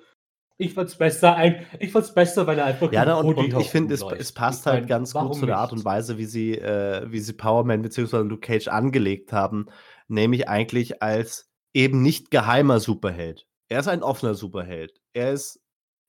ich 0.57 0.73
fand's 0.73 0.95
besser 0.95 1.35
ein 1.35 1.65
ich 1.79 1.91
fand's 1.91 2.13
besser, 2.13 2.45
weil 2.47 2.59
er 2.59 2.65
einfach 2.65 2.91
Ja, 2.93 3.05
ne, 3.05 3.11
im 3.19 3.25
und 3.25 3.37
und 3.37 3.59
ich 3.59 3.69
finde, 3.69 3.93
es 3.95 4.01
es 4.03 4.31
passt 4.31 4.61
Ich 4.61 4.65
halt 4.67 4.87
ganz 4.87 5.13
gut 5.13 5.35
zu 5.35 5.45
der 5.45 5.57
Art 5.57 5.71
und? 5.73 5.83
Weise, 5.83 6.17
wie 6.17 6.25
sie 6.25 6.57
äh, 6.57 7.11
wie 7.11 7.19
sie 7.19 7.33
Power 7.33 7.63
Man 7.65 7.81
beziehungsweise 7.81 8.23
Luke 8.23 8.41
Cage 8.41 8.67
angelegt 8.67 9.33
haben, 9.33 9.67
nämlich 10.07 10.47
eigentlich 10.47 11.01
als 11.01 11.49
eben 11.73 12.01
nicht 12.01 12.29
geheimer 12.31 12.79
Superheld. 12.79 13.47
Er 13.67 13.79
ist 13.79 13.87
ein 13.87 14.03
offener 14.03 14.35
Superheld. 14.35 15.01
Er 15.13 15.33
ist 15.33 15.59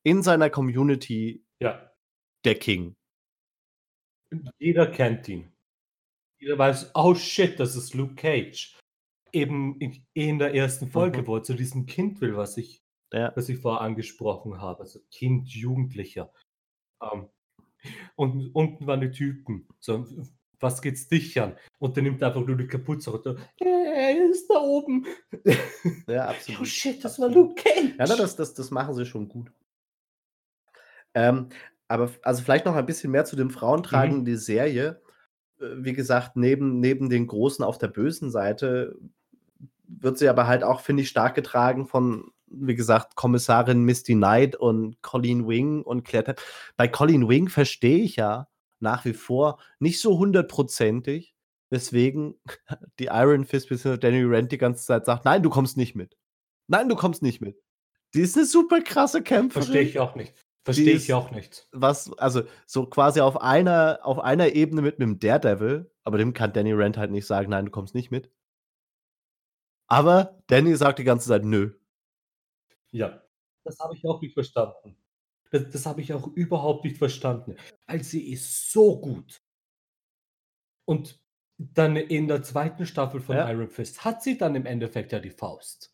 in 0.05 0.22
seiner 0.22 0.51
Community 0.51 1.43
Ja. 1.61 1.91
der 2.45 2.57
King. 2.57 2.95
Jeder 4.59 4.87
kennt 4.89 5.28
ihn. 5.28 5.51
Jeder 6.39 6.59
weiß: 6.59 6.91
„Oh 6.95 7.14
shit, 7.14 7.59
das 7.59 7.76
ist 7.76 7.95
Luke 7.95 8.14
Cage.“ 8.16 8.76
Eben 9.35 9.78
in 9.80 10.07
in 10.14 10.39
der 10.39 10.55
ersten 10.55 10.91
Folge, 10.91 11.26
Mhm. 11.26 11.26
wo 11.26 11.39
zu 11.41 11.55
diesem 11.55 11.87
Kind 11.87 12.20
will, 12.20 12.37
was 12.37 12.57
ich 12.57 12.82
Ja. 13.12 13.35
was 13.35 13.49
ich 13.49 13.59
vorher 13.59 13.80
angesprochen 13.82 14.61
habe, 14.61 14.80
also 14.82 15.01
Kind, 15.11 15.49
Jugendlicher. 15.51 16.32
Ähm, 17.03 17.28
und 18.16 18.55
unten 18.55 18.87
waren 18.87 19.01
die 19.03 19.11
Typen. 19.12 19.68
So: 19.80 20.07
„W 20.11 20.24
was 20.61 20.82
geht's 20.82 21.09
dich 21.09 21.41
an?“ 21.41 21.57
Und 21.78 21.97
der 21.97 22.05
nimmt 22.05 22.22
einfach 22.22 22.47
nur 22.47 22.57
die 22.57 22.68
Kapuze 22.68 23.11
runter: 23.12 23.37
„Äh, 23.61 23.66
er 24.14 24.30
ist 24.30 24.49
da 24.51 24.61
oben.“ 24.61 25.07
Ja, 26.09 26.28
Oh 26.61 26.64
absolut, 26.64 26.64
shit, 26.64 27.05
das 27.05 27.18
war. 27.18 27.28
Luke 27.30 27.62
Ja, 27.99 28.07
Cage. 28.07 28.16
das 28.16 28.37
das 28.37 28.55
das 28.55 28.70
machen 28.70 28.95
sie 28.95 29.05
schon 29.07 29.28
gut. 29.28 29.53
Ähm, 31.14 31.49
aber 31.89 32.11
also, 32.22 32.43
vielleicht 32.43 32.66
noch 32.66 32.74
ein 32.74 32.87
bisschen 32.87 33.11
mehr 33.12 33.24
zu 33.24 33.37
dem 33.37 33.51
Frauentragen 33.51 34.18
in 34.20 34.24
Mhm. 34.24 34.24
die 34.24 34.37
Serie. 34.37 35.03
Äh, 35.61 35.66
wie 35.78 35.93
gesagt, 35.95 36.37
neben 36.37 36.80
neben 36.80 37.11
den 37.11 37.26
Großen 37.26 37.64
auf 37.64 37.78
der 37.78 37.89
bösen 37.89 38.30
Seite 38.30 38.97
wird 39.89 40.18
sie 40.18 40.28
aber 40.28 40.47
halt 40.47 40.64
auch, 40.64 40.80
finde 40.80 41.03
ich, 41.03 41.09
stark 41.11 41.35
getragen 41.35 41.87
von, 41.87 42.30
wie 42.47 42.74
gesagt, 42.74 43.16
Kommissarin 43.16 43.85
Misty 43.85 44.14
Knight 44.14 44.57
und 44.57 45.01
Colleen 45.03 45.47
Wing 45.49 45.82
und 45.82 46.05
Claire 46.05 46.24
Temp 46.24 46.41
bei 46.76 46.89
Colleen 46.89 47.28
Wing 47.28 47.49
verstehe 47.49 47.99
ich 48.05 48.16
ja 48.16 48.49
nach 48.80 49.05
wie 49.05 49.14
vor 49.14 49.59
nicht 49.80 50.01
so 50.01 50.18
hundertprozentig, 50.18 51.35
weswegen 51.70 52.35
die 52.99 53.07
Iron 53.07 53.45
Fist 53.45 53.68
beziehungsweise 53.68 53.99
Danny 54.01 54.22
Rand 54.24 54.53
die 54.53 54.59
ganze 54.59 54.85
Zeit 54.87 55.07
sagt: 55.07 55.24
„Nein, 55.24 55.43
du 55.43 55.51
kommst 55.51 55.76
nicht 55.76 55.95
mit. 55.97 56.16
Nein, 56.68 56.89
du 56.89 56.97
kommst 56.97 57.22
nicht 57.22 57.41
mit.“ 57.41 57.59
Die 58.14 58.20
ist 58.22 58.37
'ne 58.37 58.45
super 58.47 58.80
krasse 58.82 59.22
Verstehe 59.53 59.82
Kämpferin. 59.82 59.82
ich 59.82 59.99
auch 59.99 60.14
nicht. 60.16 60.47
Verstehe 60.64 60.97
ich 60.97 61.12
auch 61.14 61.30
nicht. 61.30 61.66
was 61.72 62.12
also, 62.18 62.43
so 62.66 62.87
quasi 62.87 63.20
auf 63.20 63.41
einer 63.41 64.01
auf 64.03 64.18
einer 64.20 64.55
Ebene 64.55 64.82
mit 64.82 64.99
'nem 64.99 65.18
Daredevil, 65.18 65.91
aber 66.05 66.18
dem 66.18 66.32
kann 66.35 66.53
Danny 66.53 66.72
Rand 66.72 66.97
halt 66.99 67.11
nicht 67.11 67.26
sagen: 67.26 67.51
„Nein, 67.51 67.66
du 67.66 67.70
kommst 67.72 67.95
nicht 67.95 68.11
mit.“ 68.11 68.30
Aber 69.91 70.39
Danny 70.47 70.76
sagt 70.76 70.99
die 70.99 71.05
ganze 71.05 71.28
Zeit: 71.28 71.45
„Nö.“ 71.45 71.74
Ja, 72.95 73.22
das 73.64 73.78
habe 73.80 73.95
ich 73.97 74.07
auch 74.07 74.20
nicht 74.20 74.35
verstanden. 74.35 74.97
Da 75.51 75.59
das 75.61 75.87
habe 75.87 76.01
ich 76.01 76.12
auch 76.12 76.28
überhaupt 76.28 76.85
nicht 76.85 76.99
verstanden, 76.99 77.57
weil 77.87 78.03
sie 78.05 78.32
ist 78.32 78.72
so 78.72 79.01
gut. 79.01 79.41
Und 80.89 81.20
dann 81.59 81.97
in 81.97 82.28
der 82.28 82.43
2. 82.43 82.85
Staffel 82.87 83.20
von 83.20 83.39
Ja. 83.39 83.51
Iron 83.51 83.68
Fist 83.70 84.05
hat 84.05 84.22
sie 84.22 84.37
dann 84.37 84.55
im 84.55 84.66
Endeffekt 84.66 85.12
ja 85.12 85.20
die 85.20 85.30
Faust. 85.30 85.91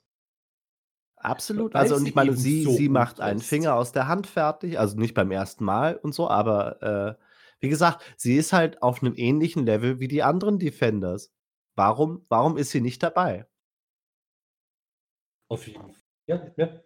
Absolut. 1.18 1.76
weil 1.76 1.76
Also, 1.76 1.96
und 1.96 2.06
ich 2.06 2.14
meine, 2.14 2.36
sie 2.36 2.66
so 2.66 2.68
sie 2.68 2.88
macht 2.88 3.20
einen 3.20 3.42
ist. 3.42 3.42
Finger 3.42 3.74
aus 3.76 3.92
der 3.92 4.08
Hand 4.08 4.26
fertig, 4.26 4.78
also, 4.78 4.96
nicht 4.98 5.14
beim 5.14 5.30
1. 5.30 5.64
Mal 5.64 5.96
und 5.96 6.14
so, 6.14 6.28
aber, 6.30 7.18
äh, 7.18 7.22
wie 7.60 7.68
gesagt, 7.68 8.02
sie 8.16 8.36
ist 8.36 8.52
halt 8.54 8.82
auf 8.82 9.02
'nem 9.02 9.14
ähnlichen 9.16 9.66
Level 9.66 10.00
wie 10.00 10.08
die 10.08 10.22
anderen 10.22 10.58
Defenders. 10.58 11.30
Warum 11.76 12.24
warum 12.28 12.56
ist 12.56 12.70
sie 12.70 12.80
nicht 12.80 13.02
dabei? 13.02 13.49
Auf 15.50 15.66
jeden 15.66 15.90
F 15.90 16.02
ja, 16.26 16.50
ja. 16.56 16.82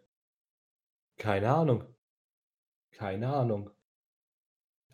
Keine 1.19 1.55
Ahnung. 1.55 1.85
Keine 2.93 3.33
Ahnung. 3.33 3.71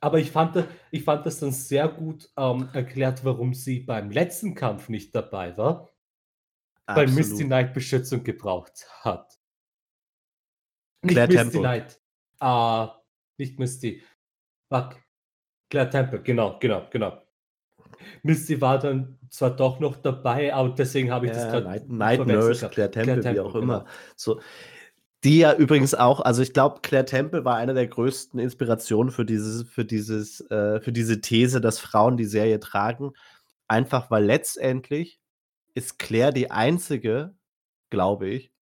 Aber 0.01 0.18
ich 0.18 0.31
fand 0.31 0.66
ich 0.91 1.05
fand 1.05 1.25
das 1.25 1.41
dann 1.41 1.53
sehr 1.53 1.89
gut, 1.89 2.31
ähm, 2.37 2.68
erklärt, 2.73 3.25
warum 3.25 3.55
sie 3.55 3.81
beim 3.81 4.11
letzten 4.11 4.55
Kampf 4.55 4.89
nicht 4.89 5.14
dabei 5.14 5.57
war 5.57 5.91
weil 6.97 7.09
Misty. 7.09 7.45
Knight 7.45 7.75
Beschützung 7.75 8.25
gebraucht 8.25 8.87
hat. 9.01 9.39
Nicht 11.03 11.14
Claire 11.14 11.29
Misty 11.29 11.43
Temple. 11.43 11.61
Knight. 11.61 12.03
Ah, 12.41 13.03
nicht 13.39 13.59
Misty. 13.59 14.03
Fuck. 14.68 14.97
Claire 15.71 15.91
Temple, 15.91 16.23
genau, 16.23 16.59
genau, 16.59 16.89
genau. 16.91 17.23
Misty 18.22 18.61
war 18.61 18.78
dann 18.78 19.18
zwar 19.30 19.55
doch 19.57 19.80
noch 19.80 19.96
dabei, 19.96 20.55
aber 20.55 20.70
deswegen 20.70 21.11
habe 21.11 21.26
ich 21.26 21.32
das 21.32 21.44
Ja, 21.44 21.51
grad 21.51 21.64
Night 21.64 21.88
Night 21.88 22.16
verwechselt 22.16 22.26
Nurse. 22.26 22.68
Claire 22.68 22.90
Claire 23.01 23.20
Temple, 23.20 23.24
wie 23.28 23.40
auch 23.40 23.53
Temple, 23.53 23.61
immer. 23.62 23.80
genau. 23.80 23.90
So, 24.16 24.40
die 25.24 25.38
ja 25.38 25.55
übrigens 25.55 25.94
auch 25.94 26.20
also, 26.20 26.42
ich 26.42 26.53
glaube, 26.55 26.80
Claire 26.82 27.05
Temple 27.05 27.44
war 27.44 27.57
eine 27.57 27.74
der 27.74 27.86
größten 27.88 28.40
Inspirationen 28.40 29.12
für 29.12 29.24
dieses 29.24 29.64
für 29.68 29.84
dieses 29.84 30.40
äh, 30.51 30.80
für 30.80 30.92
diese 30.92 31.20
These, 31.20 31.61
dass 31.61 31.78
Frauen 31.78 32.16
die 32.16 32.24
Serie 32.24 32.61
tragen. 32.61 33.12
Einfach, 33.68 34.11
weil 34.11 34.24
letztendlich 34.24 35.20
ist 35.74 35.98
Claire 35.98 36.32
die 36.32 36.51
einzige, 36.51 37.34
glaube 37.90 38.28
ich, 38.28 38.53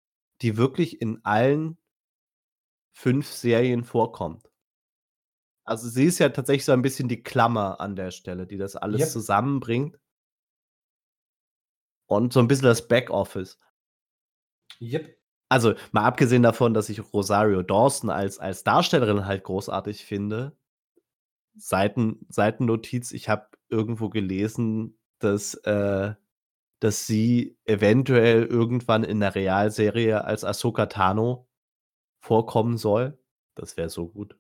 die 0.43 0.57
wirklich 0.57 1.01
in 1.01 1.21
allen 1.25 1.79
5 2.93 3.27
Serien 3.33 3.85
vorkommt. 3.85 4.48
Also, 5.69 5.89
sie 5.91 6.05
ist 6.07 6.19
ja 6.19 6.31
tatsächlich 6.31 6.65
so 6.65 6.73
ein 6.73 6.81
bisschen 6.81 7.09
die 7.09 7.23
Klammer 7.23 7.79
an 7.79 7.95
der 7.95 8.11
Stelle, 8.11 8.47
die 8.47 8.57
das 8.57 8.75
alles 8.75 9.11
Jep. 9.11 9.13
zusammenbringt. 9.13 9.99
Und 12.11 12.33
so 12.33 12.41
'n 12.41 12.49
bisschen 12.49 12.65
das 12.65 12.89
Backoffice. 12.89 13.57
Jep. 14.81 15.17
Also, 15.51 15.75
mal 15.93 16.05
abgesehen 16.05 16.43
davon, 16.43 16.75
dass 16.75 16.91
ich 16.91 17.01
Rosario 17.15 17.63
Dawson 17.63 18.11
als 18.11 18.39
als 18.39 18.65
Darstellerin 18.65 19.25
halt 19.25 19.45
großartig 19.45 20.05
finde. 20.05 20.53
Seiten 21.57 22.25
Seitennotiz: 22.29 23.13
Ich 23.13 23.29
habe 23.29 23.49
irgendwo 23.69 24.09
gelesen, 24.11 24.99
dass 25.19 25.55
äh, 25.55 26.15
dass 26.81 27.07
sie 27.07 27.59
eventuell 27.67 28.45
irgendwann 28.45 29.05
in 29.05 29.19
'ner 29.21 29.35
Realserie 29.35 30.25
als 30.25 30.45
Ahsoka 30.45 30.87
Tano 30.87 31.49
vorkommen 32.21 32.79
soll. 32.79 33.19
Das 33.57 33.77
wäre 33.79 33.91
so 33.91 34.09
gut. 34.09 34.37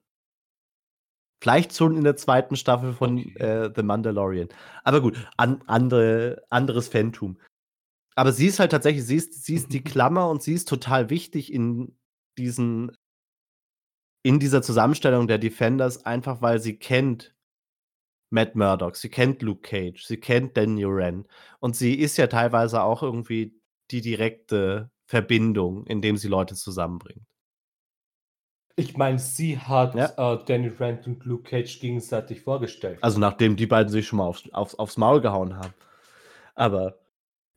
Vielleicht 1.40 1.74
schon 1.74 1.96
in 1.96 2.04
der 2.04 2.16
2. 2.16 2.56
Staffel 2.56 2.92
von, 2.92 3.18
äh, 3.36 3.70
The 3.74 3.82
Mandalorian. 3.82 4.48
Aber 4.84 5.00
gut, 5.00 5.16
an 5.36 5.62
andere 5.66 6.42
anderes 6.50 6.88
Phantom. 6.88 7.38
Aber 8.16 8.32
sie 8.32 8.48
ist 8.48 8.58
halt 8.58 8.72
tatsächlich 8.72 9.06
sie 9.06 9.16
ist 9.16 9.44
sie 9.44 9.54
ist 9.54 9.72
die 9.72 9.84
Klammer 9.84 10.28
und 10.30 10.42
sie 10.42 10.54
ist 10.54 10.68
total 10.68 11.10
wichtig 11.10 11.52
in 11.52 11.96
diesen 12.36 12.92
in 14.24 14.40
dieser 14.40 14.62
Zusammenstellung 14.62 15.28
der 15.28 15.38
Defenders, 15.38 16.04
einfach 16.04 16.42
weil 16.42 16.60
sie 16.60 16.78
kennt 16.78 17.34
Matt 18.30 18.56
Murdock, 18.56 18.96
sie 18.96 19.08
kennt 19.08 19.42
Luke 19.42 19.62
Cage, 19.62 20.04
sie 20.04 20.18
kennt 20.18 20.56
Daniel 20.56 20.88
Rand 20.90 21.28
und 21.60 21.76
sie 21.76 21.94
ist 21.94 22.16
ja 22.18 22.26
teilweise 22.26 22.82
auch 22.82 23.02
irgendwie 23.02 23.60
die 23.90 24.00
direkte 24.00 24.90
Verbindung, 25.06 25.86
indem 25.86 26.16
sie 26.16 26.28
Leute 26.28 26.54
zusammenbringt. 26.56 27.27
Ich 28.78 28.96
meine, 28.96 29.18
sie 29.18 29.58
hat, 29.58 29.96
Ja. 29.96 30.34
äh, 30.34 30.38
Danny 30.44 30.68
Rand 30.68 31.08
und 31.08 31.24
Luke 31.24 31.50
Cage 31.50 31.80
gegenseitig 31.80 32.42
vorgestellt. 32.42 32.98
Also, 33.02 33.18
nachdem 33.18 33.56
die 33.56 33.66
beiden 33.66 33.90
sich 33.90 34.06
schon 34.06 34.18
mal 34.18 34.26
aufs 34.26 34.48
aufs 34.52 34.76
aufs 34.76 34.96
Maul 34.96 35.20
gehauen 35.20 35.56
haben. 35.56 35.74
Aber 36.54 36.94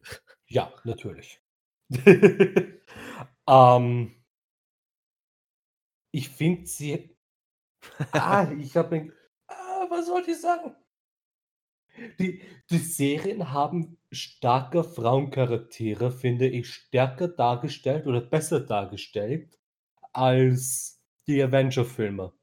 Ja, 0.49 0.71
natürlich. 0.83 1.41
Ähm 3.47 4.15
ich 6.13 6.29
finde 6.29 6.67
sie 6.67 7.15
ah, 8.13 8.51
ich 8.59 8.75
habe 8.77 8.95
mir 9.01 9.13
was 9.89 10.07
soll 10.07 10.23
ich 10.27 10.39
sagen? 10.39 10.75
Die 12.19 12.41
die 12.69 12.77
Serien 12.77 13.51
haben 13.51 13.97
starke 14.11 14.83
Frauencharaktere, 14.83 16.11
finde 16.11 16.47
ich, 16.47 16.69
stärker 16.73 17.27
dargestellt 17.27 18.07
oder 18.07 18.21
besser 18.21 18.61
dargestellt 18.61 19.57
als 20.13 20.90
die 21.27 21.41
Avenger-Filme. 21.43 22.33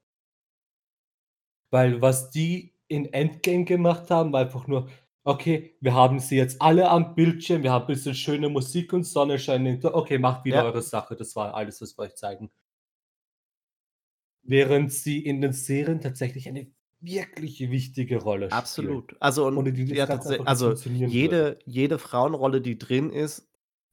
Weil 1.71 2.01
was 2.01 2.29
die 2.31 2.75
in 2.87 3.05
Endgame 3.13 3.65
gemacht 3.65 4.09
haben, 4.11 4.31
war 4.33 4.41
einfach 4.41 4.67
nur: 4.67 4.89
„Okay, 5.23 5.75
wir 5.81 5.93
haben 5.95 6.19
sie 6.19 6.35
jetzt 6.37 6.61
alle 6.61 6.89
am 6.89 7.15
Bildschirm, 7.15 7.63
wir 7.63 7.71
haben 7.71 7.87
bisschen 7.87 8.13
schöne 8.15 8.49
Musik 8.49 8.93
und 8.93 9.03
Sonnenschein 9.03 9.65
hinter 9.65 9.95
okay, 9.95 10.17
macht 10.19 10.45
wieder 10.45 10.61
Ja. 10.61 10.63
eure 10.63 10.81
Sache, 10.83 11.15
das 11.15 11.35
war 11.35 11.53
alles, 11.55 11.81
was 11.81 11.97
wir 11.97 12.03
euch 12.03 12.15
zeigen.“ 12.15 12.51
Während 14.43 14.91
sie 14.91 15.23
in 15.23 15.39
den 15.41 15.53
Serien 15.53 16.01
tatsächlich 16.01 16.47
eine 16.49 16.71
wirklich 16.99 17.59
wichtige 17.71 18.17
Rolle 18.21 18.51
spielen, 18.51 19.01
Absolut. 19.01 19.15
Also 19.19 19.47
und 19.53 19.71
das 19.89 20.05
ja, 20.05 20.05
also 20.45 20.75
würde. 20.99 21.03
jede 21.03 21.59
jede 21.65 21.99
Frauenrolle, 21.99 22.61
die 22.61 22.77
drin 22.77 23.09
ist, 23.11 23.47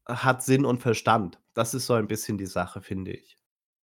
hat 0.06 0.42
Sinn 0.42 0.64
und 0.64 0.78
Verstand. 0.80 1.40
Das 1.54 1.74
ist 1.74 1.86
so 1.86 1.94
ein 1.94 2.06
bisschen 2.08 2.38
die 2.38 2.46
Sache, 2.46 2.80
finde 2.82 3.12
ich. 3.12 3.35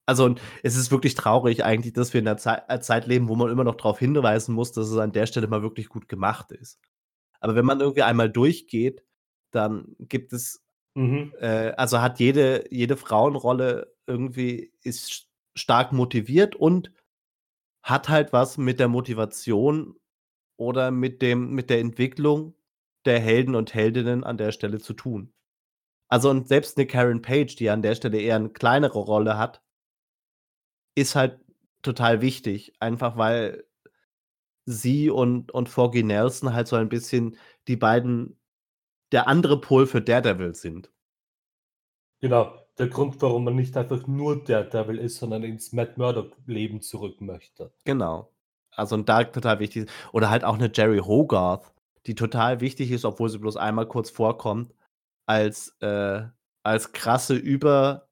Also 0.08 0.36
es 0.62 0.76
ist 0.76 0.92
wirklich 0.92 1.14
traurig 1.14 1.64
eigentlich, 1.64 1.92
dass 1.92 2.14
wir 2.14 2.20
in 2.20 2.24
'ner 2.26 2.36
Zei 2.36 2.62
äh, 2.68 2.78
Zeit 2.80 3.06
leben, 3.08 3.28
wo 3.28 3.34
man 3.34 3.50
immer 3.50 3.64
noch 3.64 3.74
drauf 3.74 3.98
hinweisen 3.98 4.54
muss, 4.54 4.70
dass 4.72 4.88
es 4.88 4.96
an 4.98 5.10
der 5.12 5.26
Stelle 5.26 5.48
mal 5.48 5.62
wirklich 5.62 5.88
gut 5.88 6.08
gemacht 6.08 6.52
ist. 6.52 6.78
Aber 7.40 7.56
wenn 7.56 7.66
man 7.66 7.80
irgendwie 7.80 8.02
einmal 8.02 8.30
durchgeht, 8.30 9.04
dann 9.52 9.96
gibt 10.00 10.32
es 10.32 10.62
Mhm. 10.96 11.32
äh, 11.40 11.72
also 11.76 12.00
hat 12.02 12.20
jede 12.20 12.64
jede 12.70 12.96
Frauenrolle 12.98 13.92
irgendwie 14.06 14.72
ist 14.82 15.06
st 15.12 15.28
stark 15.56 15.92
motiviert 15.92 16.56
und 16.56 16.92
hat 17.82 18.08
halt 18.10 18.32
was 18.34 18.58
mit 18.58 18.80
der 18.80 18.88
Motivation 18.88 19.96
oder 20.58 20.90
mit 20.92 21.22
dem 21.22 21.52
mit 21.54 21.70
der 21.70 21.80
Entwicklung 21.80 22.54
der 23.06 23.20
Helden 23.20 23.54
und 23.56 23.74
Heldinnen 23.74 24.24
an 24.24 24.38
der 24.38 24.52
Stelle 24.52 24.80
zu 24.80 24.94
tun. 24.94 25.32
Also 26.08 26.30
und 26.30 26.48
selbst 26.48 26.78
'ne 26.78 26.86
Karen 26.86 27.22
Page, 27.22 27.56
die 27.56 27.70
an 27.70 27.82
der 27.82 27.94
Stelle 27.96 28.20
eher 28.20 28.38
'ne 28.40 28.50
kleinere 28.50 28.98
Rolle 29.00 29.38
hat 29.38 29.60
ist 30.96 31.14
halt 31.16 31.40
total 31.82 32.20
wichtig, 32.22 32.74
einfach 32.80 33.16
weil 33.18 33.64
sie 34.66 35.10
und 35.10 35.52
und 35.52 35.68
Foggy 35.68 36.02
Nelson 36.02 36.52
halt 36.52 36.66
so 36.68 36.76
ein 36.76 36.88
bisschen 36.88 37.36
die 37.68 37.76
beiden 37.76 38.36
der 39.12 39.28
andere 39.28 39.60
Pol 39.60 39.86
für 39.86 40.02
Daredevil 40.02 40.54
sind. 40.54 40.90
Genau, 42.22 42.58
der 42.78 42.88
Grund, 42.88 43.20
warum 43.22 43.44
man 43.44 43.56
nicht 43.56 43.76
einfach 43.76 44.06
nur 44.06 44.42
Daredevil 44.44 44.98
ist, 44.98 45.16
sondern 45.16 45.42
ins 45.44 45.72
Matt-Murdock-Leben 45.72 46.80
zurück 46.80 47.20
möchte. 47.20 47.72
Genau. 47.86 48.32
Also 48.72 48.94
und 48.96 49.08
da 49.08 49.24
total 49.24 49.58
wichtig 49.60 49.88
oder 50.12 50.28
halt 50.28 50.44
auch 50.44 50.58
'ne 50.58 50.70
Jeri 50.74 50.98
Hogarth, 50.98 51.72
die 52.06 52.14
total 52.14 52.60
wichtig 52.60 52.90
ist, 52.90 53.04
obwohl 53.06 53.28
sie 53.30 53.38
bloß 53.38 53.56
einmal 53.56 53.86
kurz 53.86 54.10
vorkommt, 54.10 54.74
als 55.26 55.76
äh, 55.80 56.24
als 56.64 56.92
krasse 56.92 57.34
Über 57.36 58.08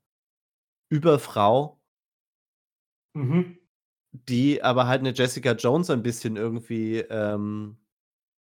Überfrau 0.90 1.80
Mhm. 3.14 3.54
die 4.28 4.62
aber 4.62 4.86
halt 4.86 5.02
'ne 5.02 5.12
Jessica 5.14 5.52
Jones 5.52 5.90
ein 5.90 6.02
bisschen 6.02 6.36
irgendwie, 6.36 6.98
ähm, 7.00 7.78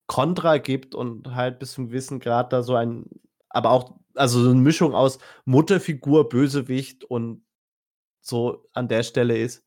Kontra 0.07 0.57
gibt 0.59 0.95
und 0.95 1.35
halt 1.35 1.59
bis 1.59 1.73
zum 1.73 1.87
gewissen 1.89 2.19
Grad 2.19 2.53
da 2.53 2.63
so 2.63 2.75
ein 2.75 3.05
aber 3.49 3.71
auch 3.71 3.97
also 4.15 4.41
so 4.43 4.49
'ne 4.53 4.61
Mischung 4.61 4.95
aus 4.95 5.19
Mutterfigur, 5.45 6.29
Bösewicht 6.29 7.03
und 7.05 7.45
so 8.21 8.67
an 8.73 8.87
der 8.89 9.03
Stelle 9.03 9.37
ist 9.39 9.61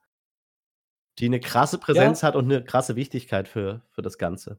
die 1.18 1.28
'ne 1.30 1.40
krasse 1.40 1.78
Präsenz 1.78 2.22
Ja. 2.22 2.22
hat 2.22 2.36
und 2.36 2.46
'ne 2.46 2.62
krasse 2.62 2.94
Wichtigkeit 2.96 3.48
für 3.48 3.82
für 3.90 4.02
das 4.02 4.18
Ganze. 4.18 4.58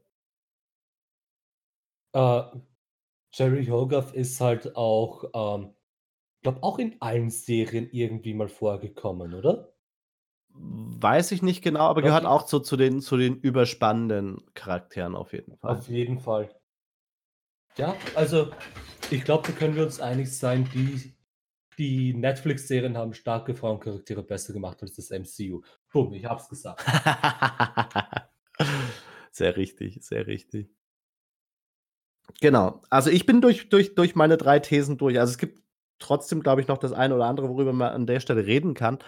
Äh, 2.14 2.42
Jeri 3.34 3.66
Hogarth 3.66 4.14
ist 4.14 4.40
halt 4.40 4.76
auch, 4.76 5.24
ähm 5.34 5.74
glaube 6.42 6.62
auch 6.62 6.78
in 6.78 6.96
allen 7.02 7.30
Serien 7.30 7.90
irgendwie 7.92 8.34
mal 8.34 8.48
vorgekommen, 8.48 9.34
oder? 9.34 9.74
Weiß 10.60 11.30
ich 11.32 11.42
nicht 11.42 11.62
genau, 11.62 11.86
aber 11.86 12.02
gehört 12.02 12.24
auch 12.24 12.44
zu 12.44 12.58
zu 12.60 12.76
den 12.76 13.00
zu 13.00 13.16
den 13.16 13.36
überspannenden 13.36 14.42
Charakteren 14.54 15.14
auf 15.14 15.32
jeden 15.32 15.56
Fall. 15.56 15.76
Auf 15.76 15.88
jeden 15.88 16.18
Fall. 16.18 16.48
Ja, 17.76 17.94
also 18.16 18.50
ich 19.10 19.24
glaube, 19.24 19.46
da 19.46 19.52
können 19.52 19.76
wir 19.76 19.84
uns 19.84 20.00
einig 20.00 20.36
sein, 20.36 20.68
die 20.74 21.14
die 21.78 22.12
Netflix-Serien 22.12 22.98
haben 22.98 23.14
starke 23.14 23.54
Frauencharaktere 23.54 24.24
besser 24.24 24.52
gemacht 24.52 24.82
als 24.82 24.94
das 24.96 25.10
MCU. 25.10 25.62
Bumm, 25.92 26.12
ich 26.12 26.24
habe 26.24 26.40
es 26.40 26.48
gesagt. 26.48 26.84
Sehr 29.30 29.56
richtig, 29.56 30.02
sehr 30.02 30.26
richtig. 30.26 30.68
Genau. 32.40 32.82
Also, 32.90 33.08
ich 33.10 33.24
bin 33.24 33.40
durch 33.40 33.68
durch 33.68 33.94
durch 33.94 34.16
meine 34.16 34.36
3 34.36 34.58
Thesen 34.58 34.98
durch. 34.98 35.20
Also, 35.20 35.30
es 35.30 35.38
gibt 35.38 35.62
trotzdem, 36.00 36.42
glaube 36.42 36.60
ich, 36.60 36.66
noch 36.66 36.78
das 36.78 36.92
eine 36.92 37.14
oder 37.14 37.26
andere, 37.26 37.48
worüber 37.48 37.72
man 37.72 37.92
an 37.92 38.06
der 38.06 38.18
Stelle 38.18 38.46
reden 38.46 38.74
kann. 38.74 38.98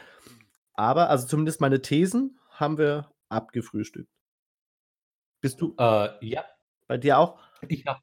Aber 0.81 1.11
also 1.11 1.27
zumindest 1.27 1.61
meine 1.61 1.83
Thesen 1.83 2.39
haben 2.53 2.79
wir 2.79 3.13
abgefrühstückt. 3.29 4.09
Bist 5.43 5.61
du 5.61 5.75
Äh, 5.79 6.09
ja. 6.27 6.45
bei 6.89 6.97
dir 6.97 7.19
auch? 7.19 7.39
Ich 7.69 7.85
habe 7.87 8.01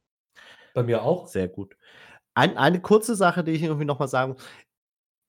bei 0.76 0.84
mir 0.84 1.02
auch. 1.02 1.28
Sehr 1.28 1.48
gut. 1.48 1.76
Ein 2.36 2.56
eine 2.56 2.80
kurze 2.82 3.16
Sache, 3.16 3.44
die 3.44 3.52
ich 3.52 3.64
irgendwie 3.64 3.86
noch 3.86 4.00
mal 4.00 4.08
sagen 4.08 4.36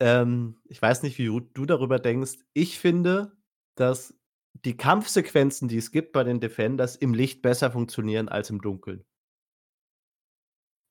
ähm, 0.01 0.59
ich 0.66 0.80
weiß 0.80 1.03
nicht, 1.03 1.18
wie 1.18 1.26
du 1.26 1.40
du 1.40 1.66
darüber 1.66 1.99
denkst. 1.99 2.38
Ich 2.55 2.78
finde, 2.78 3.32
dass 3.76 4.14
die 4.64 4.76
Kampfsequenzen, 4.76 5.68
die 5.68 5.78
es 5.78 5.90
gibt 5.90 6.12
bei 6.12 6.24
den 6.24 6.40
Defenders, 6.40 6.96
im 6.96 7.14
Licht 7.14 7.42
besser 7.42 7.70
funktionieren 7.70 8.28
als 8.28 8.51
im 8.51 8.61
Dunkeln. 8.61 9.05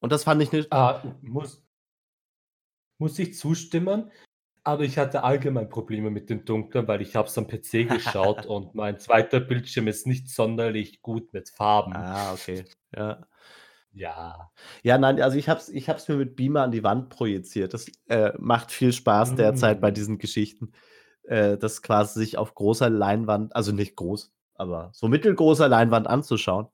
Und 0.01 0.11
das 0.11 0.23
fand 0.23 0.41
ich 0.41 0.51
'ne 0.51 0.65
Ah, 0.71 1.01
muss 1.21 1.63
muss 2.99 3.19
ich 3.19 3.35
zustimmen, 3.35 4.11
aber 4.67 4.83
ich 4.83 4.97
hatte 4.97 5.23
allgemein 5.23 5.69
Probleme 5.69 6.09
mit 6.11 6.29
dem 6.29 6.45
Dunkeln, 6.45 6.87
weil 6.87 7.01
ich 7.01 7.15
habe 7.15 7.27
es 7.27 7.37
am 7.37 7.47
PC 7.47 7.85
geschaut 7.89 8.45
und 8.45 8.75
mein 8.75 8.99
2. 8.99 9.39
Bildschirm 9.39 9.87
ist 9.87 10.05
nicht 10.05 10.29
sonderlich 10.29 11.01
gut 11.01 11.33
mit 11.33 11.49
Farben. 11.49 11.93
Ah, 11.93 12.33
okay, 12.33 12.65
ja. 12.95 13.25
Ja. 13.93 14.51
Ja, 14.83 14.97
nein, 14.99 15.19
also 15.21 15.37
ich 15.37 15.49
habe 15.49 15.59
es 15.59 15.69
ich 15.69 15.89
habe 15.89 15.97
es 15.97 16.07
mir 16.07 16.17
mit 16.17 16.35
Beamer 16.35 16.61
an 16.63 16.71
die 16.71 16.83
Wand 16.83 17.09
projiziert. 17.09 17.73
Das, 17.73 17.87
äh, 18.09 18.31
macht 18.37 18.71
viel 18.71 18.93
Spaß 18.93 19.35
derzeit 19.35 19.81
bei 19.81 19.87
Hm. 19.87 19.93
diesen 19.95 20.17
Geschichten, 20.19 20.71
äh, 21.23 21.57
das 21.57 21.81
quasi 21.81 22.19
sich 22.19 22.37
auf 22.37 22.53
großer 22.53 22.89
Leinwand 22.89 23.55
also 23.55 23.71
nicht 23.71 23.95
groß, 23.95 24.31
aber 24.53 24.91
so 24.93 25.07
mittelgroßer 25.07 25.67
Leinwand 25.67 26.07
anzuschauen. 26.07 26.67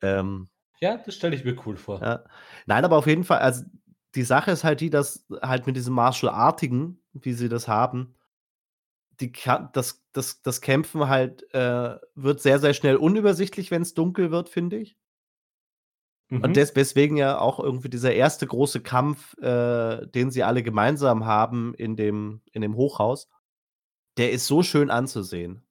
Ähm 0.00 0.48
Ja, 0.80 0.96
das 0.96 1.14
stelle 1.14 1.36
ich 1.36 1.44
mir 1.44 1.56
cool 1.66 1.76
vor. 1.76 2.00
Ja. 2.00 2.24
Nein, 2.66 2.84
aber 2.84 2.96
auf 2.96 3.06
jeden 3.06 3.24
Fall 3.24 3.40
also 3.40 3.64
die 4.14 4.22
Sache 4.24 4.50
ist 4.52 4.64
halt 4.64 4.80
die, 4.80 4.90
dass 4.90 5.26
halt 5.42 5.66
mit 5.66 5.76
diesem 5.76 5.94
Martial-Artigen, 5.94 7.00
wie 7.12 7.32
sie 7.32 7.48
das 7.48 7.68
haben 7.68 8.14
die 9.20 9.32
das 9.72 10.04
das 10.12 10.42
das 10.42 10.60
Kämpfen 10.60 11.08
halt, 11.08 11.42
äh, 11.54 11.96
wird 12.14 12.40
sehr, 12.40 12.58
sehr 12.58 12.74
schnell 12.74 12.96
unübersichtlich, 12.96 13.70
wenn's 13.70 13.94
dunkel 13.94 14.30
wird, 14.30 14.48
finde 14.48 14.78
ich. 14.78 14.96
Und 16.44 16.56
Mhm. 16.56 16.56
des 16.56 16.74
weswegen 16.74 17.16
ja 17.16 17.38
auch 17.38 17.60
irgendwie 17.60 17.88
dieser 17.88 18.10
1. 18.12 18.46
große 18.46 18.80
Kampf, 18.82 19.36
äh, 19.38 20.06
den 20.08 20.30
sie 20.30 20.42
alle 20.42 20.62
gemeinsam 20.64 21.24
haben 21.24 21.72
in 21.74 21.94
dem 21.96 22.40
in 22.52 22.62
dem 22.62 22.74
Hochhaus, 22.76 23.28
der 24.18 24.32
ist 24.32 24.46
so 24.46 24.62
schön 24.62 24.90
anzusehen. 24.90 25.64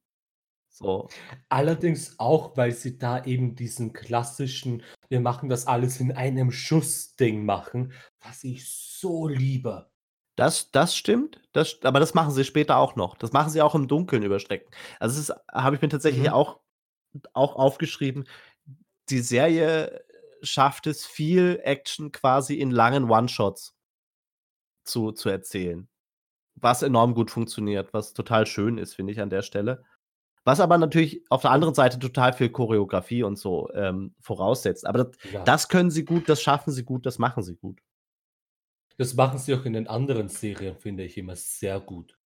So. 0.74 1.12
Allerdings 1.50 2.18
auch, 2.18 2.56
weil 2.56 2.72
sie 2.72 2.98
da 2.98 3.24
eben 3.24 3.54
diesen 3.54 3.92
klassischen 3.92 4.82
„Wir 5.10 5.20
machen 5.20 5.48
das 5.48 5.66
alles 5.66 6.00
in 6.00 6.12
einem 6.12 6.50
Schuss“-Ding 6.50 7.44
machen, 7.44 7.92
was 8.20 8.42
ich 8.44 8.68
so 8.70 9.28
liebe. 9.28 9.90
Das 10.38 10.70
das 10.70 10.96
stimmt, 10.96 11.40
das 11.52 11.78
aber 11.82 12.00
das 12.00 12.14
machen 12.14 12.30
sie 12.32 12.44
später 12.44 12.78
auch 12.78 12.96
noch. 12.96 13.16
Das 13.16 13.32
machen 13.32 13.50
sie 13.50 13.60
auch 13.60 13.74
im 13.74 13.86
Dunkeln 13.86 14.22
über 14.22 14.38
Strecken. 14.40 14.70
Also, 14.98 15.20
ist 15.20 15.32
habe 15.52 15.76
ich 15.76 15.82
mir 15.82 15.88
tatsächlich 15.90 16.30
Mhm. 16.30 16.30
auch 16.30 16.60
auch 17.34 17.56
aufgeschrieben. 17.56 18.26
Die 19.10 19.20
Serie 19.20 20.04
schafft 20.42 20.86
es, 20.88 21.06
viel 21.06 21.60
Action 21.64 22.12
quasi 22.12 22.56
in 22.56 22.70
langen 22.70 23.10
One-Shots 23.10 23.72
zu 24.86 25.12
zu 25.12 25.28
erzählen, 25.28 25.88
was 26.56 26.82
enorm 26.82 27.14
gut 27.14 27.30
funktioniert, 27.30 27.94
was 27.94 28.14
total 28.14 28.46
schön 28.46 28.78
ist, 28.78 28.94
finde 28.96 29.12
ich 29.12 29.20
an 29.20 29.30
der 29.30 29.42
Stelle. 29.42 29.84
Was 30.46 30.58
aber 30.58 30.76
natürlich 30.76 31.24
auf 31.30 31.42
der 31.42 31.52
anderen 31.52 31.74
Seite 31.74 31.98
total 32.00 32.32
viel 32.32 32.48
Choreografie 32.50 33.22
und 33.22 33.36
so, 33.38 33.68
ähm, 33.74 34.14
voraussetzt. 34.20 34.84
Aber 34.86 35.04
d 35.04 35.16
Ja. 35.24 35.44
das 35.44 35.68
können 35.68 35.90
sie 35.90 36.04
gut, 36.04 36.28
das 36.28 36.42
schaffen 36.42 36.72
sie 36.72 36.84
gut, 36.84 37.06
das 37.06 37.18
machen 37.20 37.44
sie 37.44 37.54
gut. 37.56 37.80
Das 38.98 39.14
machen 39.14 39.38
sie 39.38 39.54
auch 39.54 39.64
in 39.64 39.72
den 39.72 39.86
anderen 39.88 40.28
Serien, 40.28 40.76
finde 40.76 41.04
ich 41.04 41.16
immer 41.18 41.36
sehr 41.36 41.80
gut. 41.80 42.18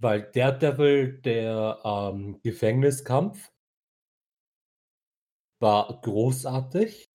Weil 0.00 0.30
Daredevil, 0.34 1.20
der, 1.22 1.80
ähm, 1.84 2.40
Gefängniskampf 2.42 3.50
war 5.62 6.00
großartig. 6.02 7.06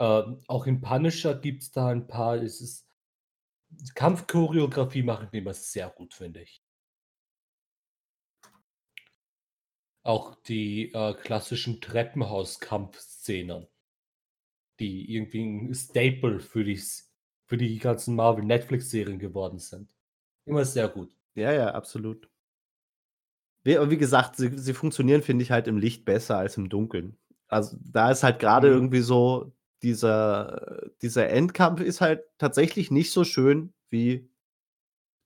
Ähm, 0.00 0.40
auch 0.48 0.66
in 0.66 0.80
Punisher 0.80 1.34
gibt's 1.34 1.70
da 1.72 1.90
'n 1.92 2.06
paar 2.06 2.36
es 2.36 2.60
ist 2.62 2.80
Kampfchoreografie 3.96 5.02
machen 5.02 5.28
die 5.32 5.38
immer 5.38 5.54
sehr 5.54 5.90
gut, 5.90 6.14
finde 6.14 6.42
ich. 6.42 6.58
Auch 10.10 10.34
die, 10.42 10.92
äh, 10.94 11.14
klassischen 11.14 11.80
Treppenhauskampfszenen 11.80 13.68
die 14.80 15.12
irgendwie 15.14 15.42
'n 15.42 15.72
Staple 15.74 16.40
für 16.40 16.64
die 16.64 16.80
für 17.46 17.56
die 17.56 17.78
ganzen 17.78 18.16
Marvel-Netflix-Serien 18.16 19.18
geworden 19.20 19.58
sind. 19.58 19.88
Immer 20.46 20.64
sehr 20.64 20.88
gut. 20.88 21.16
Ja, 21.36 21.52
ja, 21.52 21.70
absolut. 21.74 22.30
Wie 23.64 23.76
aber 23.76 23.90
wie 23.90 23.98
gesagt, 23.98 24.36
sie 24.36 24.56
sie 24.58 24.74
funktionieren, 24.74 25.22
finde 25.22 25.42
ich, 25.42 25.50
halt 25.50 25.68
im 25.68 25.76
Licht 25.76 26.04
besser 26.04 26.38
als 26.38 26.56
im 26.56 26.68
Dunkeln. 26.68 27.18
Also, 27.48 27.76
da 27.80 28.10
ist 28.10 28.22
halt 28.22 28.38
grade 28.38 28.68
Mhm. 28.68 28.74
irgendwie 28.74 29.00
so 29.00 29.52
dieser 29.82 30.88
dieser 31.02 31.28
Endkampf 31.30 31.80
ist 31.80 32.00
halt 32.00 32.22
tatsächlich 32.38 32.90
nicht 32.90 33.12
so 33.12 33.24
schön 33.24 33.72
wie 33.90 34.30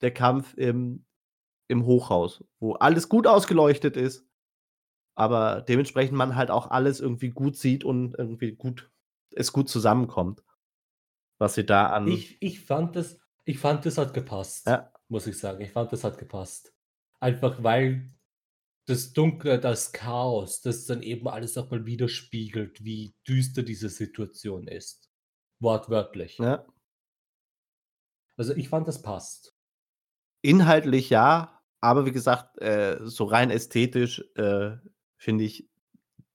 der 0.03 0.12
Kampf 0.12 0.55
im 0.57 1.05
im 1.68 1.87
Hochhaus, 1.87 2.45
wo 2.61 2.74
alles 2.74 3.09
gut 3.09 3.26
ausgeleuchtet 3.26 3.97
ist, 3.97 4.26
aber 5.15 5.62
dementsprechend 5.62 6.17
man 6.17 6.37
halt 6.37 6.51
auch 6.51 6.71
alles 6.71 7.01
irgendwie 7.01 7.31
gut 7.31 7.57
sieht 7.57 7.85
und 7.85 8.15
irgendwie 8.19 8.53
gut 8.57 8.91
es 9.37 9.53
gut 9.53 9.69
zusammenkommt, 9.69 10.45
was 11.39 11.55
sie 11.55 11.67
da 11.67 11.89
an 11.89 12.07
Ich 12.09 12.41
ich 12.43 12.61
fand 12.65 12.97
das 12.97 13.19
ich 13.47 13.59
fand, 13.59 13.85
das 13.85 13.99
hat 13.99 14.15
gepasst, 14.15 14.67
Ja. 14.67 14.91
muss 15.09 15.27
ich 15.27 15.39
sagen. 15.39 15.61
Ich 15.61 15.73
fand, 15.73 15.93
das 15.93 16.03
hat 16.05 16.17
gepasst. 16.19 16.73
Einfach 17.21 17.62
weil 17.62 18.11
das 18.87 19.12
Dunkle, 19.15 19.61
das 19.61 19.93
Chaos, 19.93 20.62
das 20.62 20.87
dann 20.87 21.03
eben 21.03 21.29
alles 21.29 21.57
noch 21.57 21.71
mal 21.71 21.87
widerspiegelt, 21.87 22.85
wie 22.85 23.15
düster 23.29 23.62
diese 23.62 23.89
Situation 23.91 24.69
ist, 24.69 25.11
wortwörtlich. 25.61 26.39
Ja. 26.39 26.67
Also, 28.37 28.55
ich 28.55 28.69
fand, 28.69 28.89
das 28.89 29.03
passt. 29.03 29.55
Inhaltlich 30.43 31.09
ja, 31.11 31.62
aber 31.81 32.05
wie 32.05 32.12
gesagt, 32.12 32.61
äh, 32.61 32.99
so 33.03 33.25
rein 33.25 33.51
ästhetisch, 33.51 34.23
äh, 34.37 34.77
finde 35.25 35.45
ich 35.45 35.68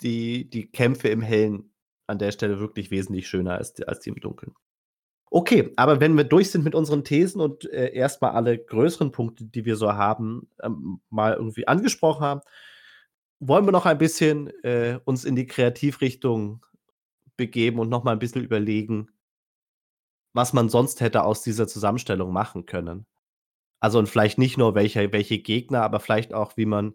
die 0.02 0.50
die 0.50 0.72
Kämpfe 0.72 1.10
im 1.10 1.22
Hellen 1.22 1.72
an 2.08 2.20
der 2.20 2.32
Stelle 2.34 2.60
wirklich 2.60 2.92
wesentlich 2.92 3.28
schöner 3.30 3.56
als 3.56 3.82
als 3.84 4.02
die 4.02 4.10
im 4.12 4.20
Dunkeln. 4.20 4.54
Okay, 5.32 5.74
aber 5.78 6.00
wenn 6.02 6.18
wir 6.18 6.26
durch 6.26 6.52
sind 6.52 6.64
mit 6.66 6.76
unseren 6.76 7.04
Thesen 7.06 7.42
und, 7.42 7.66
äh, 7.72 7.94
erst 7.94 8.22
mal 8.22 8.32
alle 8.32 8.58
größeren 8.58 9.12
Punkte, 9.12 9.46
die 9.46 9.66
wir 9.66 9.76
so 9.78 9.94
haben, 9.94 10.50
ähm, 10.64 11.02
mal 11.10 11.34
irgendwie 11.36 11.68
angesprochen 11.68 12.22
haben, 12.24 12.42
wollen 13.40 13.66
wir 13.68 13.74
noch 13.74 13.86
ein 13.88 13.98
bisschen, 14.00 14.50
äh, 14.64 15.00
uns 15.06 15.26
in 15.26 15.36
die 15.38 15.48
Kreativrichtung 15.48 16.66
begeben 17.38 17.80
und 17.80 17.90
noch 17.90 18.04
mal 18.06 18.14
'n 18.14 18.20
bisschen 18.20 18.44
überlegen 18.44 19.10
was 20.36 20.54
man 20.54 20.70
sonst 20.70 21.02
hätte 21.02 21.24
aus 21.24 21.42
dieser 21.42 21.68
Zusammenstellung 21.68 22.32
machen 22.32 22.66
können. 22.66 23.06
Also, 23.80 24.00
und 24.00 24.10
vielleicht 24.10 24.38
nicht 24.40 24.58
nur 24.58 24.76
welche 24.76 25.12
welche 25.14 25.40
Gegner, 25.40 25.84
aber 25.84 26.00
vielleicht 26.02 26.34
auch, 26.34 26.58
wie 26.58 26.66
man 26.68 26.94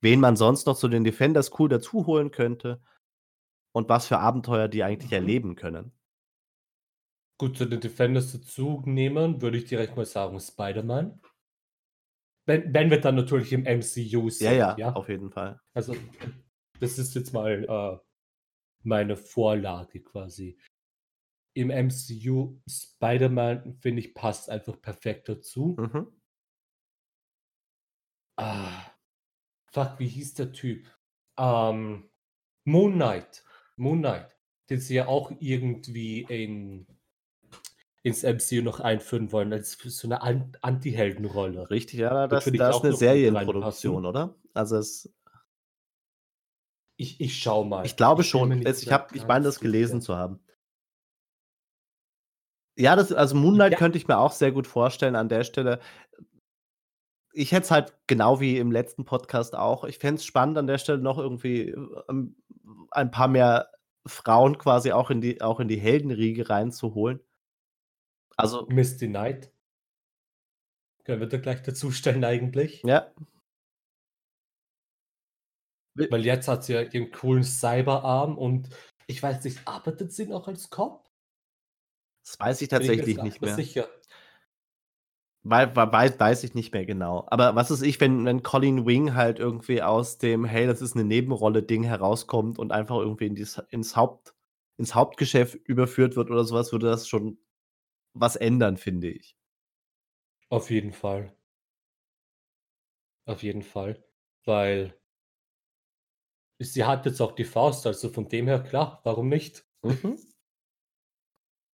wen 0.00 0.20
man 0.20 0.36
sonst 0.36 0.66
noch 0.66 0.76
zu 0.76 0.88
den 0.88 1.04
Defenders 1.04 1.50
cool 1.58 1.68
dazu 1.68 2.06
holen 2.06 2.30
könnte 2.30 2.80
und 3.72 3.88
was 3.88 4.06
für 4.08 4.18
Abenteuer 4.18 4.68
die 4.68 4.84
eigentlich 4.84 5.10
Mhm. 5.12 5.16
erleben 5.16 5.56
können. 5.56 5.92
Gut, 7.38 7.58
zu 7.58 7.66
den 7.66 7.80
Defenders 7.80 8.32
dazu 8.32 8.82
nehmen, 8.86 9.42
würde 9.42 9.58
ich 9.58 9.66
direkt 9.66 9.96
mal 9.96 10.06
sagen, 10.06 10.40
Spider-Man. 10.40 11.20
Wenn 12.46 12.72
wenn 12.72 12.90
wir 12.90 13.00
dann 13.00 13.16
natürlich 13.16 13.52
im 13.52 13.66
MCU 13.66 14.28
Ja, 14.28 14.30
sind, 14.30 14.58
ja, 14.58 14.76
ja? 14.78 14.92
auf 14.94 15.08
jeden 15.08 15.30
Fall. 15.30 15.60
Also, 15.74 15.94
das 16.80 16.98
ist 16.98 17.14
jetzt 17.14 17.32
mal, 17.32 17.64
äh, 17.64 17.98
meine 18.84 19.16
Vorlage 19.16 20.00
quasi. 20.02 20.58
Im 21.54 21.70
MCU 21.70 22.60
Spider-Man, 22.68 23.78
finde 23.80 24.00
ich, 24.00 24.14
passt 24.14 24.48
einfach 24.48 24.80
perfekt 24.80 25.28
dazu. 25.28 25.76
Mhm. 25.78 26.06
Ah, 28.38 28.75
fuck, 29.76 29.98
wie 29.98 30.08
hieß 30.08 30.34
der 30.34 30.52
Typ? 30.52 30.86
Ähm, 31.38 32.08
Moon 32.64 32.94
Knight. 32.94 33.44
Moon 33.76 33.98
Knight, 34.00 34.36
den 34.70 34.80
sie 34.80 34.94
ja 34.96 35.06
auch 35.08 35.30
irgendwie 35.40 36.22
in 36.22 36.86
ins 38.04 38.22
MCU 38.22 38.62
noch 38.62 38.80
einführen 38.80 39.32
wollen 39.32 39.52
als 39.52 39.72
so 39.72 40.08
'ne 40.08 40.22
An 40.22 40.52
Antiheldenrolle. 40.62 41.68
Richtig, 41.70 41.98
ja, 42.00 42.28
das 42.28 42.44
finde 42.44 42.58
ich, 42.58 42.64
da 42.64 42.70
ist 42.70 42.82
auch 42.82 42.84
'ne 42.84 42.92
noch 42.92 43.04
gut 43.06 43.22
Serie 43.22 43.28
in 43.28 43.40
Produktion, 43.40 44.04
reinpassen. 44.04 44.06
oder? 44.06 44.36
Also, 44.54 44.76
es 44.76 45.10
Ich 47.00 47.20
ich 47.20 47.38
schaue 47.38 47.66
Ich 47.84 47.96
mal. 47.96 47.96
glaube 47.96 48.22
Ich 48.22 48.32
bin 48.32 48.48
mir 48.48 48.56
schon. 48.56 48.60
Es 48.64 48.82
ich 48.82 48.92
habe 48.92 49.16
ich 49.16 49.26
meine, 49.28 49.44
das 49.44 49.60
gelesen 49.60 50.00
zu 50.00 50.16
haben. 50.16 50.40
Ja, 52.78 52.94
das 52.94 53.10
also, 53.10 53.34
Moon 53.36 53.54
Knight 53.54 53.74
Ja. 53.74 53.78
könnte 53.78 53.96
ich 53.96 54.06
mir 54.06 54.18
auch 54.18 54.32
sehr 54.32 54.52
gut 54.52 54.66
vorstellen 54.66 55.16
an 55.16 55.30
der 55.30 55.44
Stelle. 55.44 55.80
Ich 57.38 57.52
hätte 57.52 57.64
es 57.64 57.70
halt 57.70 57.94
genau 58.06 58.40
wie 58.40 58.56
im 58.56 58.72
letzten 58.72 59.04
Podcast 59.04 59.54
auch 59.54 59.84
ich 59.84 59.98
fände 59.98 60.18
es 60.18 60.24
spannend 60.24 60.56
an 60.56 60.66
der 60.66 60.78
Stelle 60.78 60.98
noch 60.98 61.18
irgendwie, 61.18 61.68
ähm, 62.08 62.34
ein 62.90 63.10
paar 63.10 63.28
mehr 63.28 63.70
Frauen 64.06 64.56
quasi 64.56 64.92
auch 64.92 65.10
in 65.10 65.20
die 65.20 65.42
auch 65.42 65.60
in 65.60 65.68
die 65.68 65.78
Heldenriege 65.78 66.48
reinzuholen. 66.48 67.20
Also 68.36 68.66
Misty 68.66 69.08
Knight. 69.08 69.52
Können 71.04 71.20
wir 71.20 71.28
da 71.28 71.38
gleich 71.38 71.62
dazustellen 71.62 72.24
eigentlich. 72.24 72.82
Ja. 72.84 73.12
Weil 75.94 76.24
jetzt 76.24 76.48
hat 76.48 76.64
sie 76.64 76.74
ja 76.74 76.82
ihren 76.82 77.10
coolen 77.10 77.44
Cyberarm 77.44 78.36
und 78.36 78.68
ich 79.06 79.22
weiß 79.22 79.44
nicht, 79.44 79.66
arbeitet 79.66 80.12
sie 80.12 80.26
noch 80.26 80.48
als 80.48 80.68
Cop? 80.68 81.08
Das 82.24 82.40
weiß 82.40 82.56
ich 82.58 82.62
ich 82.62 82.68
tatsächlich 82.70 83.16
gar 83.16 83.24
nicht 83.24 83.40
mehr. 83.40 83.54
sicher. 83.54 83.88
Wei 85.48 85.76
wa 85.76 85.92
wei 85.92 86.10
weiß 86.18 86.42
ich 86.42 86.54
nicht 86.54 86.72
mehr 86.72 86.84
genau. 86.84 87.24
Aber 87.28 87.54
was 87.54 87.70
weiß 87.70 87.82
ich, 87.82 88.00
wenn 88.00 88.24
wenn 88.24 88.42
Colleen 88.42 88.84
Wing 88.84 89.14
halt 89.14 89.38
irgendwie 89.38 89.80
aus 89.80 90.18
dem 90.18 90.44
„Hey, 90.44 90.66
das 90.66 90.82
ist 90.82 90.96
'ne 90.96 91.04
Nebenrolle“-Ding 91.04 91.84
herauskommt 91.84 92.58
und 92.58 92.72
einfach 92.72 92.96
irgendwie 92.98 93.26
in 93.26 93.36
dies 93.36 93.62
ins 93.70 93.94
Haupt 93.94 94.34
ins 94.76 94.94
Hauptgeschäft 94.96 95.54
überführt 95.68 96.16
wird 96.16 96.30
oder 96.30 96.42
so 96.44 96.54
was, 96.56 96.72
würde 96.72 96.86
das 96.86 97.06
schon 97.08 97.38
was 98.14 98.36
ändern, 98.36 98.76
finde 98.78 99.08
ich. 99.10 99.32
Auf 100.52 100.70
jeden 100.70 100.92
Fall. 100.92 101.36
Auf 103.28 103.42
jeden 103.42 103.62
Fall, 103.62 104.04
weil 104.44 104.96
sie 106.60 106.84
hat 106.84 107.04
jetzt 107.04 107.20
auch 107.20 107.32
die 107.32 107.44
Faust, 107.44 107.86
also, 107.86 108.08
von 108.08 108.28
dem 108.28 108.46
her 108.48 108.62
klar, 108.62 109.00
warum 109.04 109.28
nicht? 109.28 109.66
Mhm. 109.84 110.16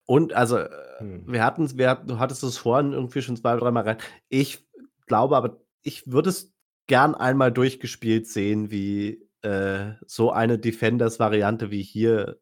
Und 0.06 0.34
also, 0.34 0.58
äh, 0.58 0.70
Hm. 1.00 1.24
wir 1.28 1.44
hatten's 1.44 1.78
wir 1.78 1.96
du 1.96 2.20
hattest 2.20 2.44
es 2.44 2.58
vorhin 2.58 2.94
irgendwie 2.94 3.22
schon 3.22 3.36
zwei, 3.36 3.56
dreimal 3.58 3.84
rein 3.84 3.98
ich 4.30 4.68
glaube 5.08 5.36
aber, 5.36 5.60
ich 5.82 6.12
würde 6.12 6.30
es 6.30 6.54
gern 6.88 7.16
einmal 7.16 7.52
durchgespielt 7.52 8.28
sehen, 8.28 8.72
wie, 8.72 9.28
äh, 9.42 9.94
so 10.06 10.32
eine 10.32 10.60
Defenders-Variante 10.60 11.72
wie 11.72 11.82
hier 11.82 12.38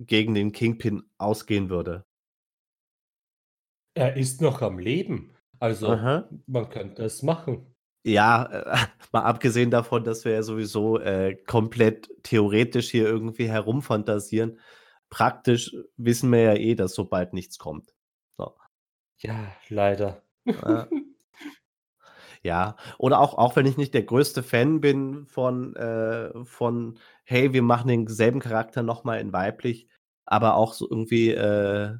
gegen 0.00 0.34
den 0.34 0.52
Kingpin 0.52 1.02
ausgehen 1.18 1.70
würde. 1.70 2.04
Er 3.94 4.16
ist 4.16 4.40
noch 4.40 4.62
am 4.62 4.78
Leben. 4.78 5.32
Also, 5.58 5.88
Aha. 5.88 6.28
man 6.46 6.70
könnte 6.70 7.04
es 7.04 7.22
machen. 7.22 7.66
Ja, 8.04 8.44
äh, 8.46 8.76
mal 9.12 9.22
abgesehen 9.22 9.70
davon, 9.70 10.04
dass 10.04 10.24
wir 10.24 10.32
ja 10.32 10.42
sowieso, 10.42 10.98
äh, 10.98 11.36
komplett 11.46 12.10
theoretisch 12.22 12.90
hier 12.90 13.04
irgendwie 13.04 13.48
herumfantasieren. 13.48 14.58
Praktisch 15.10 15.74
wissen 15.96 16.30
wir 16.32 16.42
ja 16.42 16.54
eh, 16.54 16.74
dass 16.74 16.94
so 16.94 17.04
bald 17.04 17.32
nichts 17.32 17.58
kommt. 17.58 17.92
So. 18.38 18.54
Ja, 19.18 19.52
leider. 19.68 20.22
Ja. 20.44 20.88
Ja, 22.42 22.76
oder 22.98 23.20
auch 23.20 23.34
auch 23.34 23.56
wenn 23.56 23.66
ich 23.66 23.76
nicht 23.76 23.92
der 23.92 24.02
größte 24.04 24.42
Fan 24.42 24.80
bin 24.80 25.26
von 25.26 25.76
äh, 25.76 26.44
von: 26.44 26.98
„Hey, 27.24 27.52
wir 27.52 27.62
machen 27.62 27.88
denselben 27.88 28.40
Charakter 28.40 28.82
noch 28.82 29.04
mal 29.04 29.20
in 29.20 29.32
weiblich“, 29.32 29.88
aber 30.24 30.54
auch 30.54 30.72
so 30.72 30.88
irgendwie, 30.88 31.30
äh, 31.32 31.96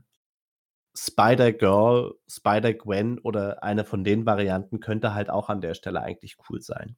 Spider-Girl, 0.97 2.15
Spider-Gwen 2.29 3.19
oder 3.21 3.63
eine 3.63 3.85
von 3.85 4.05
den 4.05 4.27
Varianten 4.27 4.81
könnte 4.81 5.15
halt 5.15 5.31
auch 5.31 5.49
an 5.49 5.61
der 5.61 5.75
Stelle 5.75 6.01
eigentlich 6.03 6.37
cool 6.49 6.61
sein. 6.61 6.97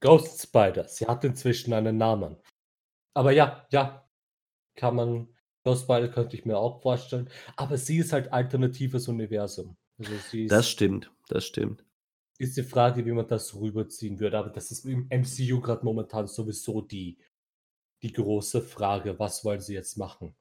Ghost 0.00 0.42
Spider, 0.42 0.88
sie 0.88 1.06
hat 1.06 1.24
inzwischen 1.24 1.72
einen 1.74 1.98
Namen. 1.98 2.36
Aber 3.14 3.32
ja, 3.32 3.66
ja, 3.70 4.08
kann 4.76 4.96
man 4.96 5.28
Ghost 5.64 5.84
Spider 5.84 6.08
könnte 6.08 6.36
ich 6.36 6.44
mir 6.46 6.58
auch 6.58 6.80
vorstellen, 6.82 7.28
aber 7.56 7.76
sie 7.78 7.98
ist 7.98 8.12
halt 8.12 8.32
alternatives 8.32 9.08
Universum. 9.08 9.76
Also, 9.98 10.18
sie 10.18 10.46
Das 10.48 10.68
ist 10.68 10.68
stimmt, 10.68 11.10
das 11.28 11.46
stimmt. 11.46 11.82
ist 12.38 12.56
die 12.56 12.64
Frage, 12.64 13.06
wie 13.06 13.12
man 13.12 13.28
das 13.28 13.54
rüberziehen 13.54 14.18
würde, 14.18 14.36
aber 14.36 14.50
das 14.50 14.72
ist 14.72 14.84
im 14.84 15.06
MCU 15.10 15.60
grad 15.60 15.84
momentan 15.84 16.26
sowieso 16.26 16.80
die 16.82 17.18
die 18.02 18.12
große 18.12 18.62
Frage: 18.62 19.18
„Was 19.18 19.44
wollen 19.44 19.60
sie 19.60 19.74
jetzt 19.74 19.98
machen?“ 19.98 20.36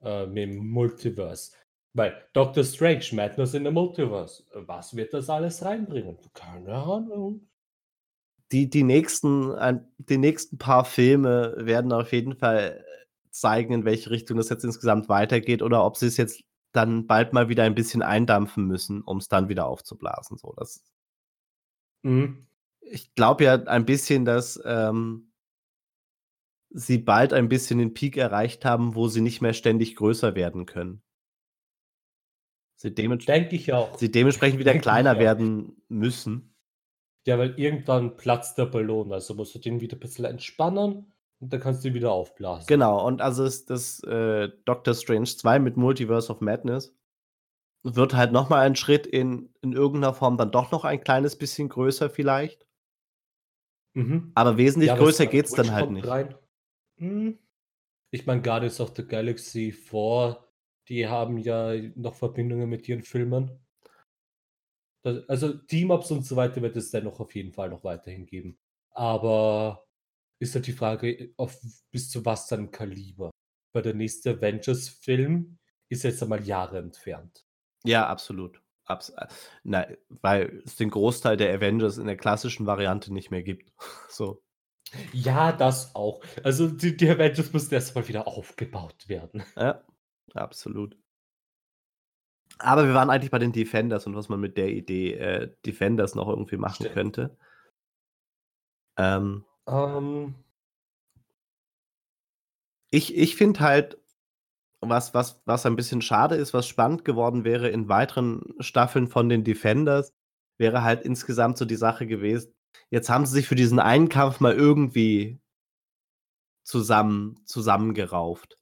Äh, 0.00 0.26
mit'm 0.26 0.56
Multiverse. 0.62 1.52
Weil 1.92 2.28
Doctor 2.32 2.64
Strange, 2.64 3.04
Madness 3.12 3.52
in 3.54 3.64
the 3.64 3.70
Multiverse. 3.70 4.44
Was 4.54 4.96
wird 4.96 5.12
das 5.14 5.28
alles 5.30 5.62
reinbringen? 5.64 6.18
Keine 6.34 6.74
Ahnung. 6.74 7.48
Die 8.52 8.70
die 8.70 8.84
nächsten 8.84 9.54
die 9.98 10.18
nächsten 10.18 10.58
paar 10.58 10.84
Filme 10.84 11.54
werden 11.58 11.92
auf 11.92 12.12
jeden 12.12 12.36
Fall 12.36 12.84
zeigen, 13.30 13.72
in 13.72 13.84
welche 13.84 14.10
Richtung 14.10 14.36
das 14.36 14.48
jetzt 14.48 14.64
insgesamt 14.64 15.08
weitergeht 15.08 15.62
oder 15.62 15.84
ob 15.84 15.96
sie's 15.96 16.16
jetzt 16.16 16.42
dann 16.72 17.06
bald 17.06 17.32
mal 17.32 17.48
wieder 17.48 17.64
ein 17.64 17.74
bisschen 17.74 18.02
eindampfen 18.02 18.66
müssen, 18.66 19.02
um's 19.02 19.28
dann 19.28 19.48
wieder 19.48 19.66
aufzublasen, 19.66 20.38
so 20.38 20.54
das 20.56 20.82
Mhm. 22.02 22.46
Ich 22.80 23.14
glaube 23.14 23.44
ja 23.44 23.54
ein 23.64 23.84
bisschen, 23.84 24.24
dass, 24.24 24.60
ähm 24.64 25.32
sie 26.70 26.98
bald 26.98 27.32
ein 27.32 27.48
bisschen 27.48 27.78
den 27.78 27.94
Peak 27.94 28.16
erreicht 28.16 28.64
haben, 28.64 28.94
wo 28.94 29.08
sie 29.08 29.20
nicht 29.20 29.40
mehr 29.40 29.54
ständig 29.54 29.96
größer 29.96 30.34
werden 30.34 30.66
können. 30.66 31.02
Sie 32.76 32.94
dements 32.94 33.24
Denke 33.24 33.56
ich 33.56 33.72
auch. 33.72 33.96
sie 33.98 34.10
dementsprechend 34.10 34.58
wieder 34.58 34.72
Denke 34.72 34.80
ich 34.80 34.82
kleiner 34.82 35.18
werden 35.18 35.82
müssen. 35.88 36.54
Ja, 37.26 37.38
weil 37.38 37.58
irgendwann 37.58 38.16
platzt 38.16 38.56
der 38.56 38.66
Ballon, 38.66 39.12
also 39.12 39.34
musst 39.34 39.52
du 39.54 39.58
den 39.58 39.80
wieder 39.80 39.96
bisschen 39.96 40.24
entspannen 40.26 41.12
und 41.40 41.52
dann 41.52 41.60
kannst 41.60 41.82
du 41.84 41.88
ihn 41.88 41.94
wieder 41.94 42.12
aufblasen. 42.12 42.68
Genau, 42.68 43.06
und 43.06 43.22
also 43.22 43.44
das 43.44 43.64
das, 43.64 44.02
äh, 44.02 44.48
Doctor 44.64 44.94
Strange 44.94 45.26
2 45.26 45.58
mit 45.60 45.76
Multiverse 45.76 46.32
of 46.32 46.40
Madness 46.40 46.96
wird 47.84 48.14
halt 48.14 48.32
noch 48.32 48.50
mal 48.50 48.60
ein 48.66 48.76
Schritt 48.76 49.06
in 49.06 49.54
in 49.62 49.72
irgend 49.74 50.00
'ner 50.00 50.14
Form 50.14 50.38
dann 50.38 50.52
doch 50.52 50.72
noch 50.72 50.84
ein 50.84 51.00
kleines 51.02 51.36
bisschen 51.38 51.68
größer 51.70 52.10
vielleicht. 52.10 52.66
Mhm. 53.96 54.32
Aber 54.36 54.58
wesentlich 54.58 54.94
Ja, 54.94 54.96
größer 54.96 55.26
geht's 55.26 55.54
dann 55.54 55.72
halt 55.72 55.90
nicht. 55.90 56.12
rein. 56.12 56.34
Hm, 56.98 57.38
ich 58.10 58.26
meine, 58.26 58.42
Guardians 58.42 58.80
of 58.80 58.94
the 58.96 59.06
Galaxy 59.06 59.72
4, 59.72 60.44
die 60.88 61.08
haben 61.08 61.38
ja 61.38 61.74
noch 61.96 62.14
Verbindungen 62.16 62.68
mit 62.70 62.88
ihren 62.88 63.02
Filmen. 63.04 63.65
Al 65.06 65.24
also, 65.28 65.52
Team-Ups 65.52 66.10
und 66.10 66.26
so 66.26 66.36
weiter 66.36 66.60
wird 66.62 66.76
es 66.76 66.90
dennoch 66.90 67.20
auf 67.20 67.34
jeden 67.34 67.52
Fall 67.52 67.70
noch 67.70 67.84
weiterhin 67.84 68.26
geben. 68.26 68.58
Aber 68.90 69.86
ist 70.40 70.54
halt 70.54 70.66
die 70.66 70.72
Frage, 70.72 71.32
auf 71.36 71.58
bis 71.90 72.10
zu 72.10 72.24
was 72.24 72.50
'nem 72.50 72.70
Kaliber. 72.70 73.30
Weil 73.72 73.82
der 73.82 73.94
nächste 73.94 74.30
Avengers-Film 74.30 75.58
ist 75.88 76.02
jetzt 76.02 76.22
einmal 76.22 76.44
Jahre 76.44 76.78
entfernt. 76.78 77.46
Ja, 77.84 78.06
absolut. 78.08 78.60
Abs 78.86 79.10
äh, 79.10 79.26
na, 79.64 79.86
weil 80.08 80.62
es 80.64 80.76
den 80.76 80.90
Großteil 80.90 81.36
der 81.36 81.54
Avengers 81.54 81.98
in 81.98 82.06
der 82.06 82.16
klassischen 82.16 82.66
Variante 82.66 83.12
nicht 83.12 83.30
mehr 83.30 83.42
gibt, 83.42 83.72
so. 84.08 84.42
Ja, 85.12 85.52
das 85.52 85.94
auch. 85.94 86.22
Also, 86.44 86.68
die 86.68 86.96
die 86.96 87.10
Avengers 87.10 87.52
müssen 87.52 87.74
erst 87.74 87.94
mal 87.94 88.06
wieder 88.08 88.26
aufgebaut 88.28 89.08
werden. 89.08 89.44
Ja, 89.56 89.84
absolut. 90.34 90.96
Aber 92.58 92.86
wir 92.86 92.94
waren 92.94 93.10
eigentlich 93.10 93.30
bei 93.30 93.38
den 93.38 93.52
Defenders 93.52 94.06
und 94.06 94.16
was 94.16 94.28
man 94.28 94.40
mit 94.40 94.56
der 94.56 94.68
Idee, 94.68 95.14
äh, 95.14 95.52
Defenders 95.64 96.14
noch 96.14 96.28
irgendwie 96.28 96.56
machen 96.56 96.84
Stimmt. 96.86 96.94
könnte. 96.94 97.36
Ähm 98.96 99.44
Ähm 99.66 100.34
Ich 102.90 103.16
ich 103.16 103.36
finde 103.36 103.60
halt, 103.60 103.98
was 104.80 105.12
was 105.14 105.42
was 105.44 105.66
ein 105.66 105.76
bisschen 105.76 106.02
schade 106.02 106.36
ist, 106.36 106.54
was 106.54 106.66
spannend 106.66 107.04
geworden 107.04 107.44
wäre 107.44 107.68
in 107.68 107.88
weiteren 107.88 108.42
Staffeln 108.60 109.08
von 109.08 109.28
den 109.28 109.44
Defenders, 109.44 110.12
wäre 110.58 110.82
halt 110.82 111.02
insgesamt 111.02 111.58
so 111.58 111.64
die 111.64 111.76
Sache 111.76 112.06
gewesen, 112.06 112.54
jetzt 112.90 113.10
haben 113.10 113.26
sie 113.26 113.34
sich 113.34 113.48
für 113.48 113.54
diesen 113.54 113.80
einen 113.80 114.08
Kampf 114.08 114.40
mal 114.40 114.54
irgendwie 114.54 115.40
zusammen 116.64 117.40
zusammengerauft. 117.44 118.58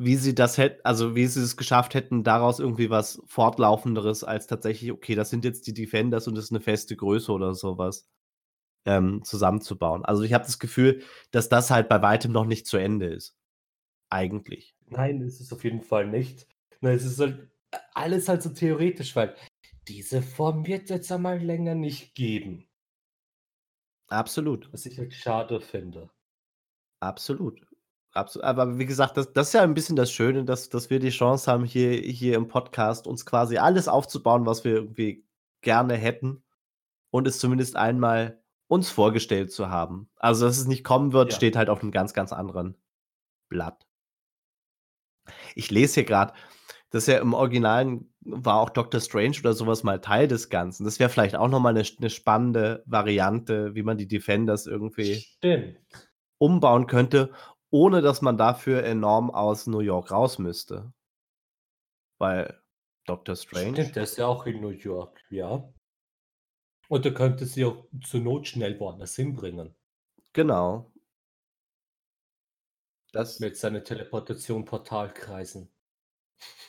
Wie 0.00 0.16
sie 0.16 0.34
das 0.34 0.58
hätt 0.58 0.84
also, 0.84 1.14
wie 1.14 1.24
sie 1.26 1.40
es 1.40 1.56
geschafft 1.56 1.94
hätten, 1.94 2.24
daraus 2.24 2.58
irgendwie 2.58 2.90
was 2.90 3.22
Fortlaufenderes 3.26 4.24
als 4.24 4.48
tatsächlich: 4.48 4.90
„Okay, 4.90 5.14
das 5.14 5.30
sind 5.30 5.44
jetzt 5.44 5.68
die 5.68 5.72
Defenders 5.74 6.26
und 6.26 6.34
das 6.34 6.46
ist 6.46 6.50
'ne 6.50 6.60
feste 6.60 6.96
Größe“ 6.96 7.30
oder 7.30 7.54
so 7.54 7.78
was, 7.78 8.04
ähm, 8.86 9.22
zusammenzubauen. 9.24 10.04
Also, 10.04 10.22
ich 10.24 10.34
habe 10.34 10.44
das 10.44 10.58
Gefühl, 10.60 11.02
dass 11.32 11.48
das 11.50 11.70
halt 11.70 11.88
bei 11.88 12.02
Weitem 12.02 12.32
noch 12.32 12.46
nicht 12.46 12.66
zu 12.66 12.78
Ende 12.78 13.06
ist. 13.08 13.36
Eigentlich. 14.10 14.72
Nein, 14.88 15.20
ist 15.22 15.40
es 15.40 15.52
auf 15.52 15.64
jeden 15.64 15.82
Fall 15.82 16.06
nicht. 16.06 16.46
Ne, 16.80 16.92
es 16.92 17.04
ist 17.04 17.18
halt 17.18 17.48
alles 17.94 18.28
halt 18.28 18.42
so 18.42 18.50
theoretisch, 18.50 19.16
weil 19.16 19.34
diese 19.88 20.22
Form 20.22 20.66
wird's 20.66 20.90
jetzt 20.90 21.10
einmal 21.12 21.38
länger 21.42 21.74
nicht 21.74 22.14
geben. 22.14 22.66
Absolut. 24.10 24.70
Was 24.72 24.86
ich 24.86 24.98
halt 24.98 25.14
schade 25.14 25.60
finde. 25.60 26.10
Absolut. 27.02 27.60
Abso 28.16 28.40
aber 28.42 28.78
wie 28.78 28.86
gesagt, 28.86 29.16
das 29.16 29.32
das 29.32 29.48
ist 29.48 29.52
ja 29.54 29.62
ein 29.62 29.74
bisschen 29.74 29.96
das 29.96 30.10
Schöne, 30.12 30.44
dass 30.44 30.68
dass 30.68 30.88
wir 30.88 31.00
die 31.00 31.10
Chance 31.10 31.50
haben, 31.50 31.64
hier 31.64 31.90
hier 32.00 32.36
im 32.36 32.46
Podcast 32.46 33.08
uns 33.08 33.26
quasi 33.26 33.58
alles 33.58 33.88
aufzubauen, 33.88 34.46
was 34.46 34.64
wir 34.64 34.72
irgendwie 34.74 35.24
gerne 35.62 35.94
hätten 35.96 36.44
und 37.10 37.26
es 37.28 37.38
zumindest 37.40 37.76
einmal 37.76 38.42
uns 38.68 38.90
vorgestellt 38.90 39.52
zu 39.52 39.70
haben. 39.70 40.10
Also, 40.16 40.46
dass 40.46 40.58
es 40.58 40.66
nicht 40.68 40.84
kommen 40.84 41.12
wird, 41.12 41.32
Ja. 41.32 41.34
steht 41.34 41.56
halt 41.56 41.70
auf 41.70 41.82
'nem 41.82 41.92
ganz, 41.92 42.14
ganz 42.14 42.32
anderen 42.32 42.76
Blatt. 43.48 43.84
Ich 45.56 45.70
lese 45.70 45.94
hier 45.94 46.04
grad, 46.04 46.34
dass 46.90 47.06
ja 47.06 47.18
im 47.18 47.32
Originalen 47.34 48.12
war 48.22 48.60
auch 48.60 48.70
Doctor 48.70 49.00
Strange 49.00 49.36
oder 49.40 49.52
so 49.52 49.66
was 49.66 49.82
mal 49.84 50.00
Teil 50.00 50.28
des 50.28 50.48
Ganzen. 50.48 50.84
Das 50.84 50.98
wäre 50.98 51.10
vielleicht 51.10 51.36
auch 51.36 51.48
noch 51.48 51.60
mal 51.60 51.72
'ne 51.74 51.84
'ne 51.98 52.10
spannende 52.10 52.82
Variante, 52.86 53.74
wie 53.74 53.82
man 53.82 53.98
die 53.98 54.08
Defenders 54.08 54.66
irgendwie 54.66 55.24
Stimmt. 55.42 55.78
umbauen 56.40 56.86
könnte, 56.86 57.30
ohne 57.74 58.02
dass 58.02 58.22
man 58.22 58.38
dafür 58.38 58.84
enorm 58.84 59.32
aus 59.32 59.66
New 59.66 59.80
York 59.80 60.12
raus 60.12 60.38
müsste. 60.38 60.92
Weil 62.18 62.62
Doctor 63.04 63.34
Strange 63.34 63.72
Stimmt, 63.72 63.96
der 63.96 64.04
ist 64.04 64.16
ja 64.16 64.28
auch 64.28 64.46
in 64.46 64.60
New 64.60 64.68
York, 64.68 65.20
ja. 65.28 65.68
Und 66.86 67.04
er 67.04 67.12
könnte 67.12 67.46
sie 67.46 67.64
auch 67.64 67.84
zur 68.00 68.20
Not 68.20 68.46
schnell 68.46 68.78
woanders 68.78 69.16
hinbringen. 69.16 69.74
Genau. 70.32 70.92
Das 73.10 73.40
Mit 73.40 73.56
seinen 73.56 73.82
Teleportation-Portalkreisen. 73.82 75.68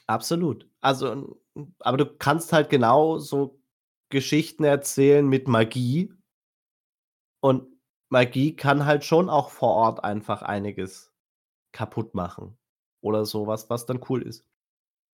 Absolut. 0.08 0.68
Also, 0.82 1.40
aber 1.82 1.98
du 1.98 2.18
kannst 2.18 2.52
halt 2.52 2.72
genau 2.72 3.20
so 3.20 3.62
Geschichten 4.10 4.64
erzählen 4.64 5.28
mit 5.28 5.48
Magie 5.48 6.12
und 7.42 7.75
Magie 8.12 8.56
kann 8.56 8.86
halt 8.86 9.04
schon 9.04 9.30
auch 9.30 9.50
vor 9.50 9.72
Ort 9.74 10.04
einfach 10.04 10.42
einiges 10.44 11.12
kaputt 11.74 12.16
machen 12.16 12.58
oder 13.02 13.26
so 13.26 13.48
was, 13.48 13.70
dann 13.88 14.02
cool 14.10 14.24
ist. 14.24 14.46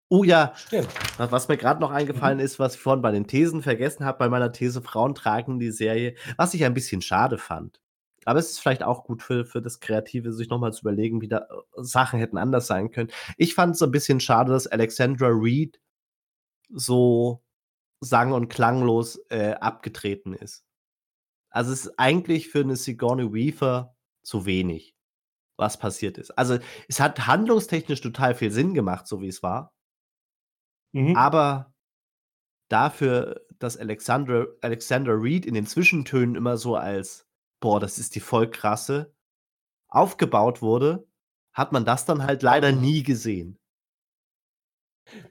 Oh 0.09 0.23
ja, 0.25 0.55
Stimmt. 0.55 0.89
wa 1.17 1.31
was 1.31 1.47
mir 1.49 1.57
grad 1.57 1.79
noch 1.81 1.91
eingefallen 1.91 2.39
Mhm. 2.39 2.45
ist, 2.45 2.59
was 2.59 2.75
ich 2.75 2.81
vorhin 2.81 3.01
bei 3.03 3.11
den 3.11 3.27
Thesen 3.27 3.63
vergessen 3.63 4.05
habe, 4.05 4.19
bei 4.19 4.29
meiner 4.29 4.51
These 4.53 4.81
„Frauen 4.81 5.15
tragen 5.15 5.59
die 5.59 5.71
Serie“, 5.71 6.15
was 6.37 6.53
ich 6.55 6.65
ein 6.65 6.73
bisschen 6.75 7.01
schade 7.01 7.37
fand. 7.39 7.81
Aber 8.25 8.39
es 8.39 8.51
ist 8.51 8.59
vielleicht 8.61 8.83
auch 8.83 9.03
gut 9.05 9.23
für 9.23 9.45
für 9.45 9.61
das 9.61 9.79
Kreative, 9.81 10.33
sich 10.33 10.49
noch 10.49 10.59
mal 10.59 10.73
zu 10.73 10.81
überlegen, 10.83 11.21
wie 11.21 11.29
da, 11.29 11.39
äh, 11.39 11.43
Sachen 11.83 12.19
hätten 12.19 12.37
anders 12.37 12.67
sein 12.67 12.91
können. 12.91 13.11
Ich 13.37 13.55
fand's 13.55 13.79
so 13.79 13.85
'n 13.87 13.91
bisschen 13.91 14.19
schade, 14.21 14.51
dass 14.53 14.67
Alexandra 14.67 15.27
Reed 15.29 15.79
so 16.73 17.43
sang 18.01 18.33
und 18.33 18.49
klanglos, 18.49 19.17
äh, 19.29 19.53
abgetreten 19.55 20.33
ist. 20.35 20.61
Also, 21.51 21.73
es 21.73 21.85
ist 21.87 21.99
eigentlich 21.99 22.49
für 22.49 22.63
'ne 22.63 22.75
Sigourney 22.77 23.33
Weaver 23.33 23.95
zu 24.23 24.45
wenig, 24.45 24.95
was 25.57 25.79
passiert 25.79 26.17
ist. 26.19 26.31
Also, 26.37 26.59
es 26.89 26.99
hat 27.01 27.27
handlungstechnisch 27.27 28.01
total 28.01 28.35
viel 28.35 28.51
Sinn 28.51 28.73
gemacht, 28.75 29.07
so 29.07 29.21
wie 29.21 29.27
es 29.29 29.43
war. 29.43 29.71
Mhm. 30.93 31.15
Aber 31.15 31.73
dafür, 32.69 33.41
dass 33.59 33.77
Alexandra 33.77 34.47
Alexandra 34.61 35.13
Reed 35.13 35.45
in 35.45 35.53
den 35.55 35.67
Zwischentönen 35.67 36.35
immer 36.35 36.57
so 36.57 36.75
als: 36.75 37.27
„Boah, 37.61 37.79
das 37.79 37.99
ist 37.99 38.15
die 38.15 38.21
voll 38.21 38.49
Krasse“, 38.51 39.13
aufgebaut 39.89 40.61
wurde, 40.61 41.07
hat 41.53 41.73
man 41.73 41.85
das 41.85 42.05
dann 42.05 42.23
halt 42.25 42.43
leider 42.43 42.71
nie 42.73 43.03
gesehen. 43.03 43.57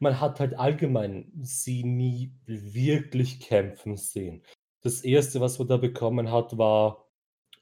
Man 0.03 0.19
hat 0.19 0.41
halt 0.41 0.55
allgemein 0.59 1.31
sie 1.43 1.85
nie 1.85 2.33
wirklich 2.47 3.39
kämpfen 3.39 3.99
sehen. 3.99 4.43
Das 4.83 5.03
Erste, 5.03 5.41
was 5.41 5.59
man 5.59 5.69
da 5.69 5.77
bekommen 5.77 6.31
hat, 6.33 6.57
war 6.59 7.07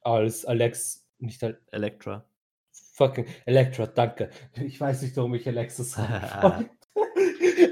als 0.02 0.44
Alex 0.44 1.06
nicht 1.18 1.42
Al 1.42 1.60
Elektra. 1.72 2.24
fucking 2.72 3.26
Elektra, 3.46 3.86
danke. 3.86 4.30
Ich 4.54 4.80
weiß 4.80 5.02
nicht, 5.02 5.16
warum 5.16 5.34
ich 5.34 5.46
Alexa 5.48 5.82
wollte. 6.42 6.70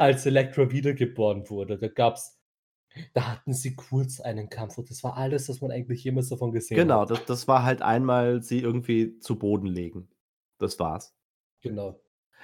Als 0.00 0.26
Elektra 0.26 0.70
wiedergeboren 0.70 1.48
wurde, 1.48 1.78
da 1.78 1.88
gab's 1.88 2.34
da 3.12 3.32
hatten 3.32 3.52
sie 3.52 3.76
kurz 3.76 4.20
einen 4.20 4.48
Kampf 4.48 4.78
und 4.78 4.88
das 4.90 5.04
war 5.04 5.18
alles, 5.18 5.50
was 5.50 5.60
man 5.60 5.70
eigentlich 5.70 6.02
jemals 6.02 6.30
davon 6.30 6.50
gesehen 6.52 6.76
Genau, 6.78 7.02
hat. 7.02 7.10
das 7.10 7.24
das 7.26 7.46
war 7.48 7.62
halt 7.62 7.82
einmal 7.82 8.42
sie 8.42 8.60
irgendwie 8.60 9.18
zu 9.18 9.38
Boden 9.38 9.66
legen. 9.66 10.08
Das 10.58 10.78
war's. 10.78 11.14
Genau. 11.60 12.00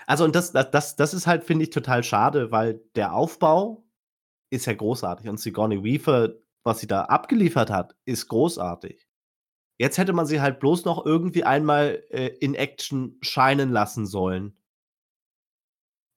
Also, 0.06 0.24
und 0.24 0.34
das 0.36 0.52
da 0.52 0.62
das 0.62 0.94
das 0.96 1.14
ist 1.14 1.26
halt, 1.26 1.44
finde 1.44 1.64
ich, 1.64 1.70
total 1.70 2.04
schade, 2.04 2.50
weil 2.52 2.82
der 2.96 3.14
Aufbau 3.14 3.82
ist 4.50 4.66
ja 4.66 4.74
großartig 4.74 5.28
und 5.30 5.40
Sigourney 5.40 5.82
Weaver, 5.82 6.34
was 6.64 6.80
sie 6.80 6.86
da 6.86 7.02
abgeliefert 7.04 7.70
hat, 7.70 7.96
ist 8.04 8.28
großartig. 8.28 9.08
Jetzt 9.78 9.98
hätte 9.98 10.12
man 10.14 10.26
sie 10.26 10.40
halt 10.42 10.60
bloß 10.60 10.84
noch 10.86 11.06
irgendwie 11.06 11.44
einmal, 11.44 12.04
äh, 12.10 12.28
in 12.40 12.54
Action 12.54 13.18
scheinen 13.22 13.70
lassen 13.70 14.06
sollen. 14.06 14.56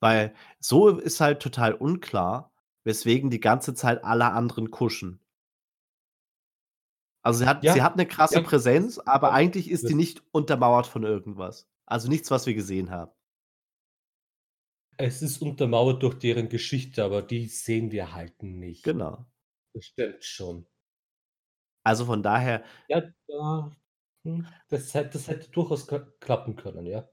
Weil 0.02 0.34
so 0.60 0.88
ist 0.90 1.20
halt 1.22 1.42
total 1.42 1.74
unklar, 1.74 2.54
weswegen 2.86 3.30
die 3.30 3.40
ganze 3.42 3.74
Zeit 3.74 4.04
alle 4.06 4.32
anderen 4.32 4.72
kuschen. 4.72 5.20
Also, 7.26 7.40
sie 7.40 7.48
hat 7.48 7.70
sie 7.72 7.82
Ja, 7.82 7.82
hat 7.82 7.96
'ne 7.98 8.06
krasse 8.06 8.40
ja, 8.40 8.42
Präsenz, 8.42 9.00
aber 9.00 9.34
eigentlich 9.34 9.70
ist 9.72 9.90
die 9.90 9.96
das 9.96 9.96
nicht 9.96 10.22
untermauert 10.32 10.86
von 10.88 11.04
irgendwas. 11.04 11.68
Also, 11.86 12.08
nichts, 12.08 12.30
was 12.32 12.46
wir 12.46 12.54
gesehen 12.54 12.92
haben. 12.92 13.12
Es 14.98 15.22
ist 15.22 15.42
untermauert 15.42 16.04
durch 16.04 16.16
deren 16.20 16.50
Geschichte, 16.50 17.02
aber 17.06 17.22
die 17.22 17.48
sehen 17.48 17.92
wir 17.92 18.12
halt 18.14 18.44
nicht. 18.44 18.86
Genau. 18.86 19.26
Das 19.76 19.84
stimmt 19.88 20.24
schon. 20.24 20.66
Also, 21.86 22.06
von 22.06 22.24
daher 22.24 22.64
Ja, 22.90 23.02
da 23.28 23.72
hm, 24.24 24.48
das 24.70 24.92
das 24.92 25.28
hätte 25.28 25.50
durchaus 25.52 25.88
klappen 26.20 26.56
können, 26.56 26.86
ja. 26.88 27.08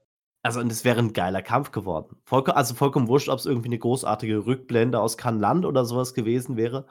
Also, 0.45 0.59
und 0.59 0.69
es 0.73 0.83
wäre 0.83 0.99
'n 0.99 1.13
geiler 1.13 1.41
Kampf 1.41 1.71
geworden. 1.71 2.17
Vollko 2.25 2.51
also, 2.51 2.75
vollkommen 2.75 3.07
wurscht, 3.07 3.29
ob's 3.29 3.45
irgendwie 3.45 3.69
'ne 3.69 3.79
großartige 3.79 4.45
Rückblende 4.45 4.99
aus 4.99 5.17
Cannes-Land 5.17 5.65
oder 5.65 5.85
so 5.85 5.95
was 5.95 6.13
gewesen 6.13 6.57
wäre 6.57 6.85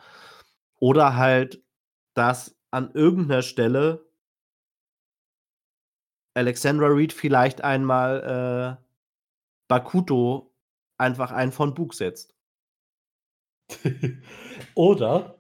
oder 0.81 1.17
halt, 1.17 1.63
dass 2.15 2.57
an 2.71 2.91
irgend 2.95 3.29
'ner 3.29 3.43
Stelle 3.43 4.07
Alexandra 6.37 6.87
Reed 6.87 7.13
vielleicht 7.13 7.63
einmal, 7.63 8.79
äh, 8.81 8.83
Bakuto 9.69 10.53
einfach 10.99 11.33
einen 11.33 11.53
von 11.53 11.75
Bug 11.75 11.95
setzt. 11.95 12.33
Oder 14.75 15.37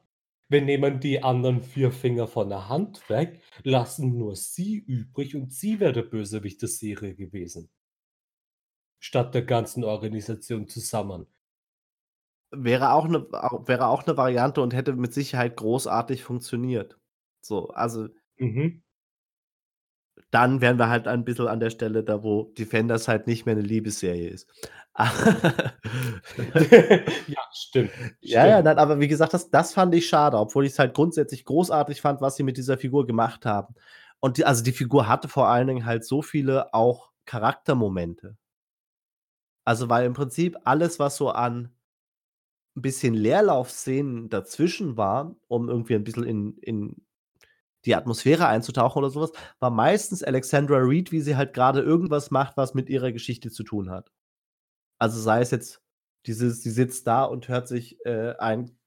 wir 0.52 0.62
nehmen 0.62 1.00
die 1.00 1.22
anderen 1.22 1.62
4 1.62 1.90
Finger 1.92 2.26
von 2.28 2.48
der 2.48 2.68
Hand 2.68 3.08
weg, 3.08 3.42
lassen 3.64 4.16
nur 4.16 4.36
sie 4.36 4.76
übrig 4.76 5.34
und 5.34 5.52
sie 5.52 5.80
wäre 5.80 5.92
der 5.92 6.02
Bösewicht 6.02 6.60
der 6.62 6.68
Serie 6.68 7.14
gewesen. 7.14 7.68
Statt 9.04 9.34
der 9.34 9.42
ganzen 9.42 9.82
Organisation 9.82 10.68
zusammen. 10.68 11.26
Wäre 12.54 12.92
auch 12.92 13.08
'ne 13.08 13.26
au 13.32 13.66
wäre 13.66 13.86
auch 13.86 14.06
'ne 14.06 14.16
Variante 14.18 14.60
und 14.60 14.74
hätte 14.74 14.92
mit 14.94 15.14
Sicherheit 15.14 15.56
großartig 15.56 16.22
funktioniert. 16.22 16.98
So, 17.40 17.68
also 17.70 18.08
Mhm. 18.40 18.82
dann 20.32 20.62
wären 20.62 20.78
wir 20.78 20.88
halt 20.88 21.06
ein 21.08 21.24
bisschen 21.24 21.46
an 21.46 21.60
der 21.60 21.68
Stelle 21.70 22.02
da, 22.02 22.22
wo 22.22 22.44
Defenders 22.58 23.06
halt 23.06 23.26
nicht 23.26 23.44
mehr 23.44 23.54
'ne 23.54 23.60
Liebesserie 23.60 24.28
ist. 24.30 24.48
Ja, 27.26 27.40
stimmt, 27.52 27.92
Ja, 28.20 28.46
ja, 28.46 28.62
nein, 28.62 28.78
aber 28.78 29.00
wie 29.00 29.08
gesagt, 29.08 29.32
das 29.34 29.50
das 29.50 29.72
fand 29.74 29.94
ich 29.94 30.06
schade, 30.08 30.36
obwohl 30.38 30.66
ich's 30.66 30.78
halt 30.78 30.94
grundsätzlich 30.94 31.44
großartig 31.44 32.00
fand, 32.00 32.20
was 32.20 32.36
sie 32.36 32.42
mit 32.42 32.56
dieser 32.56 32.78
Figur 32.78 33.06
gemacht 33.06 33.46
haben. 33.46 33.74
Und 34.20 34.36
die 34.38 34.44
also, 34.44 34.62
die 34.62 34.72
Figur 34.72 35.08
hatte 35.08 35.28
vor 35.28 35.48
allen 35.48 35.66
Dingen 35.66 35.86
halt 35.86 36.04
so 36.04 36.22
viele 36.22 36.72
auch 36.74 37.10
Charaktermomente. 37.24 38.36
Also, 39.66 39.88
weil 39.88 40.06
im 40.06 40.12
Prinzip 40.14 40.56
alles, 40.64 40.98
was 40.98 41.16
so 41.16 41.30
an 41.30 41.72
'n 42.76 42.82
bisschen 42.82 43.14
Leerlaufszenen 43.14 44.28
dazwischen 44.30 44.96
war, 44.96 45.36
um 45.48 45.68
irgendwie 45.68 45.94
'n 45.94 46.04
bisschen 46.04 46.24
in 46.24 46.56
in 46.58 46.96
die 47.86 47.96
Atmosphäre 47.96 48.46
einzutauchen 48.48 48.98
oder 49.00 49.10
so 49.10 49.20
was, 49.22 49.32
war 49.60 49.70
meistens 49.70 50.22
Alexandra 50.24 50.78
Reed, 50.78 51.12
wie 51.12 51.20
sie 51.22 51.36
halt 51.36 51.54
grade 51.54 51.80
irgendwas 51.82 52.30
macht, 52.30 52.56
was 52.58 52.74
mit 52.74 52.90
ihrer 52.90 53.12
Geschichte 53.12 53.50
zu 53.50 53.64
tun 53.64 53.90
hat. 53.90 54.10
Also, 54.98 55.20
sei 55.20 55.40
es 55.40 55.50
jetzt 55.50 55.82
dieses 56.26 56.62
sie 56.62 56.70
sitzt 56.70 57.06
da 57.06 57.24
und 57.24 57.48
hört 57.48 57.68
sich, 57.68 57.98
äh, 58.06 58.34
ein 58.38 58.78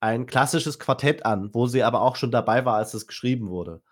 ein 0.00 0.26
klassisches 0.26 0.78
Quartett 0.80 1.26
an, 1.26 1.54
wo 1.54 1.66
sie 1.66 1.82
aber 1.84 2.02
auch 2.02 2.16
schon 2.16 2.30
dabei 2.32 2.64
war, 2.66 2.76
als 2.76 2.94
es 2.94 3.06
geschrieben 3.08 3.50
wurde. 3.50 3.82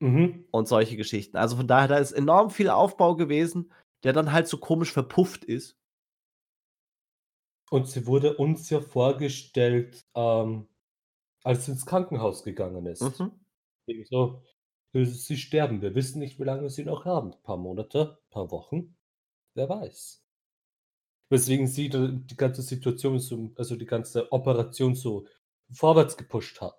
Mhm. 0.00 0.48
Und 0.50 0.66
solche 0.68 0.96
Geschichten. 0.96 1.36
Also, 1.36 1.56
von 1.56 1.66
daher, 1.68 1.88
da 1.88 1.96
ist 1.98 2.12
enorm 2.12 2.50
viel 2.50 2.70
Aufbau 2.70 3.16
gewesen, 3.16 3.70
der 4.04 4.12
dann 4.12 4.32
halt 4.32 4.48
so 4.48 4.56
komisch 4.58 4.92
verpufft 4.92 5.44
ist. 5.44 5.76
Und 7.70 7.86
sie 7.88 8.06
wurde 8.06 8.36
uns 8.36 8.70
ja 8.70 8.80
vorgestellt, 8.80 10.06
ähm, 10.14 10.68
als 11.44 11.66
sie 11.66 11.72
ins 11.72 11.86
Krankenhaus 11.86 12.44
gegangen 12.44 12.86
ist. 12.86 13.00
Mhm. 13.00 13.38
So: 14.10 14.42
„Äh, 14.94 15.06
sie 15.06 15.38
sterben. 15.38 15.82
Wir 15.82 15.94
wissen 15.96 16.20
nicht, 16.20 16.40
wie 16.40 16.44
lange 16.44 16.70
sie 16.70 16.84
noch 16.84 17.06
haben. 17.06 17.32
Paar 17.44 17.58
Monate, 17.58 18.18
paar 18.30 18.52
Wochen, 18.52 18.97
wer 19.58 19.68
weiß?“ 19.68 20.16
Weswegen 21.32 21.66
sie 21.66 21.90
die 21.90 22.36
ganze 22.36 22.62
Situation 22.62 23.18
so 23.18 23.50
also, 23.56 23.76
die 23.76 23.84
ganze 23.84 24.32
Operation 24.32 24.94
so 24.94 25.26
vorwärts 25.70 26.16
gepusht 26.16 26.60
hat. 26.62 26.78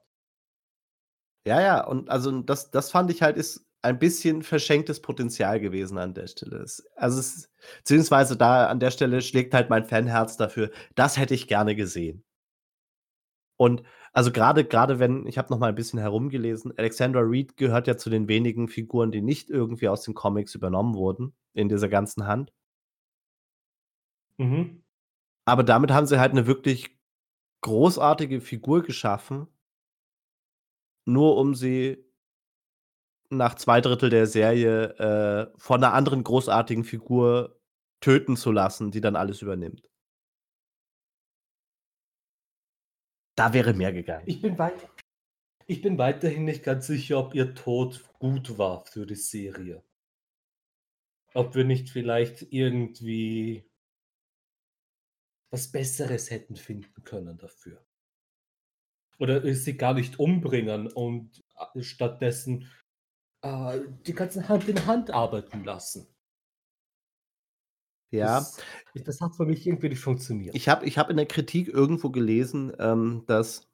Ja, 1.45 1.61
ja, 1.61 1.83
und 1.85 2.09
also, 2.09 2.41
das 2.41 2.69
das 2.71 2.91
fand 2.91 3.09
ich 3.11 3.21
halt, 3.21 3.37
ist 3.37 3.65
ein 3.81 3.97
bisschen 3.97 4.43
verschenktes 4.43 5.01
Potenzial 5.01 5.59
gewesen 5.61 5.97
an 5.97 6.13
der 6.13 6.27
Stelle. 6.27 6.65
Also, 6.95 7.19
es 7.19 7.49
beziehungsweise 7.77 8.35
da 8.35 8.67
an 8.67 8.79
der 8.81 8.91
Stelle 8.91 9.21
schlägt 9.21 9.53
halt 9.53 9.69
mein 9.69 9.85
Fanherz 9.85 10.35
dafür. 10.35 10.69
Das 10.95 11.17
hätte 11.17 11.33
ich 11.33 11.47
gerne 11.47 11.75
gesehen. 11.75 12.23
Und 13.61 13.83
also, 14.13 14.31
grade 14.31 14.63
grade 14.63 14.99
wenn 14.99 15.27
ich 15.27 15.37
habe 15.37 15.49
noch 15.51 15.59
mal 15.59 15.67
'n 15.69 15.75
bisschen 15.75 15.99
herumgelesen, 15.99 16.73
Alexandra 16.77 17.19
Reed 17.19 17.57
gehört 17.57 17.87
ja 17.87 17.97
zu 17.97 18.09
den 18.09 18.29
wenigen 18.29 18.69
Figuren, 18.69 19.11
die 19.11 19.21
nicht 19.21 19.49
irgendwie 19.49 19.89
aus 19.89 20.03
den 20.03 20.13
Comics 20.13 20.55
übernommen 20.55 20.95
wurden 20.95 21.33
in 21.53 21.67
dieser 21.67 21.89
ganzen 21.89 22.25
Hand. 22.25 22.51
Mhm. 24.39 24.81
Aber 25.47 25.63
damit 25.63 25.91
haben 25.91 26.05
sie 26.07 26.19
halt 26.19 26.33
'ne 26.33 26.47
wirklich 26.47 26.97
großartige 27.61 28.41
Figur 28.41 28.83
geschaffen 28.83 29.47
nur 31.07 31.37
um 31.37 31.55
sie 31.55 32.03
nach 33.31 33.53
2/3 33.55 34.09
der 34.09 34.25
Serie, 34.25 34.95
äh, 34.97 35.59
von 35.59 35.79
'ner 35.81 35.93
anderen 35.93 36.23
großartigen 36.23 36.83
Figur 36.83 37.59
töten 38.01 38.35
zu 38.37 38.51
lassen, 38.51 38.89
die 38.91 39.01
dann 39.01 39.15
alles 39.15 39.41
übernimmt. 39.43 39.83
Da 43.37 43.53
wäre 43.53 43.73
mehr 43.73 43.93
gegangen. 43.93 44.23
Ich 44.27 44.41
bin 44.41 44.57
weit 44.57 44.73
ich 45.67 45.81
bin 45.81 45.97
weiterhin 45.97 46.45
nicht 46.45 46.63
ganz 46.63 46.87
sicher, 46.87 47.19
ob 47.19 47.35
ihr 47.35 47.55
Tod 47.55 48.03
gut 48.19 48.57
war 48.57 48.85
für 48.85 49.05
die 49.05 49.15
Serie. 49.15 49.83
Ob 51.35 51.53
wir 51.55 51.63
nicht 51.63 51.89
vielleicht 51.91 52.47
irgendwie 52.51 53.68
was 55.51 55.71
Besseres 55.71 56.29
hätten 56.29 56.55
finden 56.55 57.03
können 57.03 57.37
dafür. 57.37 57.83
Oder, 59.19 59.43
äh, 59.43 59.53
sie 59.53 59.77
gar 59.77 59.93
nicht 59.93 60.19
umbringen 60.19 60.87
und 60.87 61.43
a 61.55 61.71
stattdessen, 61.81 62.67
äh, 63.41 63.81
die 64.07 64.13
ganze 64.13 64.47
Hand 64.47 64.67
in 64.69 64.85
Hand 64.85 65.11
arbeiten 65.11 65.63
lassen. 65.63 66.07
Ja. 68.11 68.39
Das 68.39 68.57
das 69.03 69.21
hat 69.21 69.35
für 69.35 69.45
mich 69.45 69.67
irgendwie 69.67 69.89
nicht 69.89 69.99
funktioniert. 69.99 70.55
Ich 70.55 70.67
habe 70.67 70.85
ich 70.85 70.97
habe 70.97 71.11
in 71.11 71.17
der 71.17 71.27
Kritik 71.27 71.67
irgendwo 71.67 72.09
gelesen, 72.09 72.73
ähm, 72.79 73.23
dass 73.27 73.69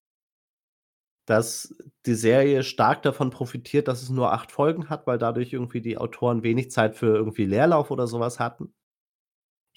dass 1.28 1.74
die 2.06 2.14
Serie 2.14 2.64
stark 2.64 3.02
davon 3.02 3.32
profitiert, 3.32 3.88
dass 3.88 4.04
es 4.04 4.10
nur 4.10 4.32
8 4.32 4.52
Folgen 4.52 4.90
hat, 4.90 5.08
weil 5.08 5.18
dadurch 5.18 5.54
irgendwie 5.54 5.82
die 5.82 5.98
Autoren 5.98 6.44
wenig 6.44 6.70
Zeit 6.70 6.96
für 6.96 7.16
irgendwie 7.16 7.46
Leerlauf 7.46 7.90
oder 7.90 8.06
so 8.06 8.20
was 8.20 8.40
hatten. 8.40 8.75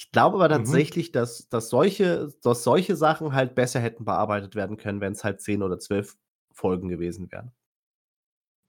Ich 0.01 0.13
glaube 0.13 0.37
aber 0.37 0.49
Mhm. 0.55 0.89
tatsächlich, 0.89 1.11
dass 1.11 1.49
dass 1.49 1.69
solche 1.71 2.29
dass 2.43 2.63
solche 2.63 2.95
Sachen 2.95 3.33
halt 3.33 3.57
besser 3.57 3.81
hätten 3.81 4.05
bearbeitet 4.05 4.55
werden 4.55 4.77
können, 4.77 5.01
wenn's 5.01 5.25
halt 5.25 5.41
10 5.41 5.61
oder 5.61 5.81
12 5.81 6.17
Folgen 6.53 6.89
gewesen 6.89 7.31
wären. 7.33 7.53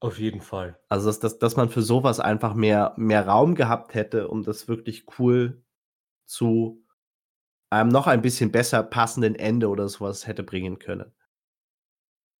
Auf 0.01 0.17
jeden 0.19 0.41
Fall. 0.41 0.77
Also, 0.89 1.07
dass 1.07 1.19
dass 1.19 1.38
dass 1.38 1.55
man 1.55 1.69
für 1.69 1.81
so 1.84 2.03
was 2.03 2.19
einfach 2.19 2.56
mehr 2.56 2.93
mehr 2.97 3.27
Raum 3.27 3.53
gehabt 3.56 3.93
hätte, 3.93 4.27
um 4.27 4.43
das 4.43 4.68
wirklich 4.68 5.06
cool 5.19 5.64
zu 6.26 6.85
einem 7.72 7.89
noch 7.89 8.07
ein 8.07 8.22
bisschen 8.23 8.51
besser 8.51 8.84
passenden 8.84 9.35
Ende 9.35 9.69
oder 9.69 9.89
so 9.89 10.01
was 10.06 10.27
hätte 10.27 10.43
bringen 10.43 10.80
können. 10.80 11.14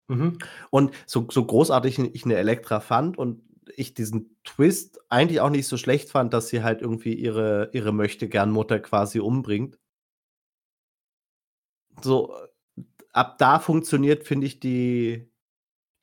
Mhm. 0.10 0.40
Und 0.72 0.92
so 1.06 1.28
so 1.30 1.46
großartig 1.46 2.00
ich 2.00 2.26
'ne 2.26 2.36
Elektra 2.36 2.80
fand 2.80 3.18
und 3.18 3.44
ich 3.78 3.94
diesen 3.94 4.38
Twist 4.44 5.00
eigentlich 5.10 5.42
auch 5.42 5.50
nicht 5.50 5.68
so 5.68 5.78
schlecht 5.78 6.10
fand, 6.12 6.34
dass 6.34 6.48
sie 6.50 6.64
halt 6.64 6.82
irgendwie 6.82 7.14
ihre 7.14 7.70
ihre 7.74 7.92
Möchtegern-Mutter 7.94 8.80
quasi 8.80 9.20
umbringt. 9.20 9.78
So, 12.02 12.34
äh, 12.36 12.48
ab 13.14 13.38
da 13.40 13.60
funktioniert, 13.60 14.26
finde 14.26 14.48
ich, 14.48 14.60
die 14.60 15.32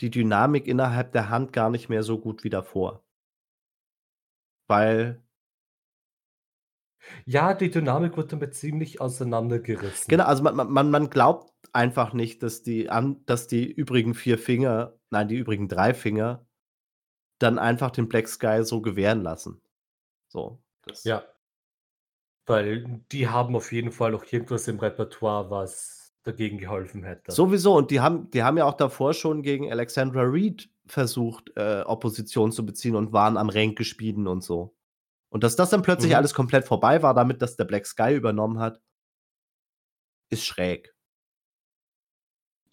die 0.01 0.11
Dynamik 0.11 0.67
innerhalb 0.69 1.13
der 1.13 1.31
Hand 1.31 1.53
gar 1.55 1.71
nicht 1.71 1.89
mehr 1.91 2.03
so 2.05 2.19
gut 2.21 2.45
wie 2.45 2.51
davor. 2.51 3.05
Weil 4.71 5.23
Ja, 7.25 7.55
die 7.55 7.71
Dynamik 7.71 8.17
wird 8.17 8.33
damit 8.33 8.55
ziemlich 8.55 9.01
auseinandergerissen. 9.01 10.07
Genau, 10.09 10.25
also, 10.25 10.43
man 10.43 10.55
man 10.73 10.91
man 10.91 11.11
glaubt 11.11 11.53
einfach 11.73 12.13
nicht, 12.13 12.43
dass 12.43 12.63
die 12.63 12.89
an 12.91 13.25
dass 13.27 13.47
die 13.49 13.65
übrigen 13.71 14.15
4 14.15 14.39
Finger 14.39 14.95
nein, 15.11 15.29
die 15.29 15.37
übrigen 15.37 15.69
3 15.69 15.95
Finger 15.95 16.46
dann 17.39 17.59
einfach 17.59 17.91
den 17.91 18.09
Black 18.09 18.29
Sky 18.29 18.61
so 18.65 18.81
gewähren 18.81 19.23
lassen. 19.23 19.61
So, 20.29 20.59
das 20.83 21.05
Ja. 21.05 21.25
Weil 22.47 23.01
die 23.11 23.29
haben 23.29 23.57
auf 23.57 23.73
jeden 23.73 23.91
Fall 23.91 24.13
noch 24.13 24.25
irgendwas 24.33 24.69
im 24.69 24.79
Repertoire, 24.79 25.51
was 25.51 26.15
dagegen 26.23 26.59
geholfen 26.59 27.03
hätte. 27.05 27.33
Sowieso 27.33 27.75
und 27.77 27.91
die 27.91 28.01
haben 28.01 28.31
die 28.31 28.43
haben 28.43 28.57
ja 28.57 28.65
auch 28.65 28.75
davor 28.77 29.15
schon 29.15 29.43
gegen 29.43 29.71
Alexandra 29.71 30.23
Reed 30.23 30.71
versucht, 30.87 31.51
äh, 31.57 31.83
Opposition 31.85 32.53
zu 32.53 32.65
beziehen 32.65 32.95
und 32.97 33.13
waren 33.13 33.37
am 33.37 33.49
Ränkespielen 33.49 34.27
und 34.29 34.43
so. 34.43 34.75
Und 35.29 35.43
dass 35.45 35.57
das 35.57 35.71
dann 35.71 35.83
plötzlich 35.83 36.13
Mhm. 36.13 36.17
alles 36.17 36.35
komplett 36.35 36.65
vorbei 36.65 37.03
war 37.03 37.15
damit, 37.15 37.43
dass 37.43 37.57
der 37.57 37.65
Black 37.65 37.87
Sky 37.87 38.15
übernommen 38.15 38.59
hat 38.61 38.81
ist 40.31 40.45
schräg. 40.45 40.96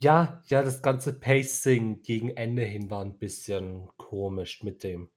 Ja, 0.04 0.42
ja, 0.48 0.62
das 0.64 0.82
ganze 0.82 1.14
Pacing 1.20 2.02
gegen 2.04 2.30
Ende 2.32 2.64
hin 2.64 2.90
war 2.90 3.02
'n 3.04 3.18
bisschen 3.20 3.88
komisch 3.98 4.62
mit 4.64 4.84
dem. 4.84 5.10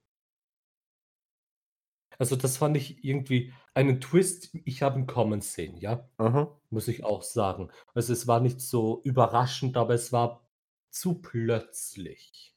Also, 2.19 2.35
das 2.35 2.57
fand 2.57 2.75
ich 2.77 3.03
irgendwie 3.03 3.53
einen 3.75 4.01
Twist, 4.01 4.49
ich 4.65 4.81
habe 4.81 4.99
ihn 4.99 5.07
kommen 5.07 5.41
sehen, 5.41 5.77
ja, 5.77 6.09
Mhm. 6.19 6.57
muss 6.69 6.87
ich 6.87 7.03
auch 7.03 7.21
sagen. 7.23 7.69
Also, 7.93 8.13
es 8.13 8.27
war 8.27 8.39
nicht 8.39 8.61
so 8.61 9.01
überraschend, 9.03 9.77
aber 9.77 9.93
es 9.93 10.11
war 10.11 10.47
zu 10.91 11.15
plötzlich. 11.21 12.51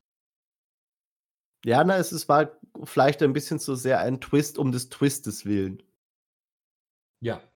Ja, 1.64 1.84
na, 1.84 1.98
es 1.98 2.26
war 2.28 2.58
vielleicht 2.84 3.22
ein 3.22 3.34
bisschen 3.34 3.58
zu 3.58 3.74
sehr 3.74 4.00
ein 4.00 4.20
Twist 4.20 4.56
um 4.58 4.72
des 4.72 4.88
Twistes 4.88 5.44
willen. 5.44 5.82
Ja. 7.22 7.49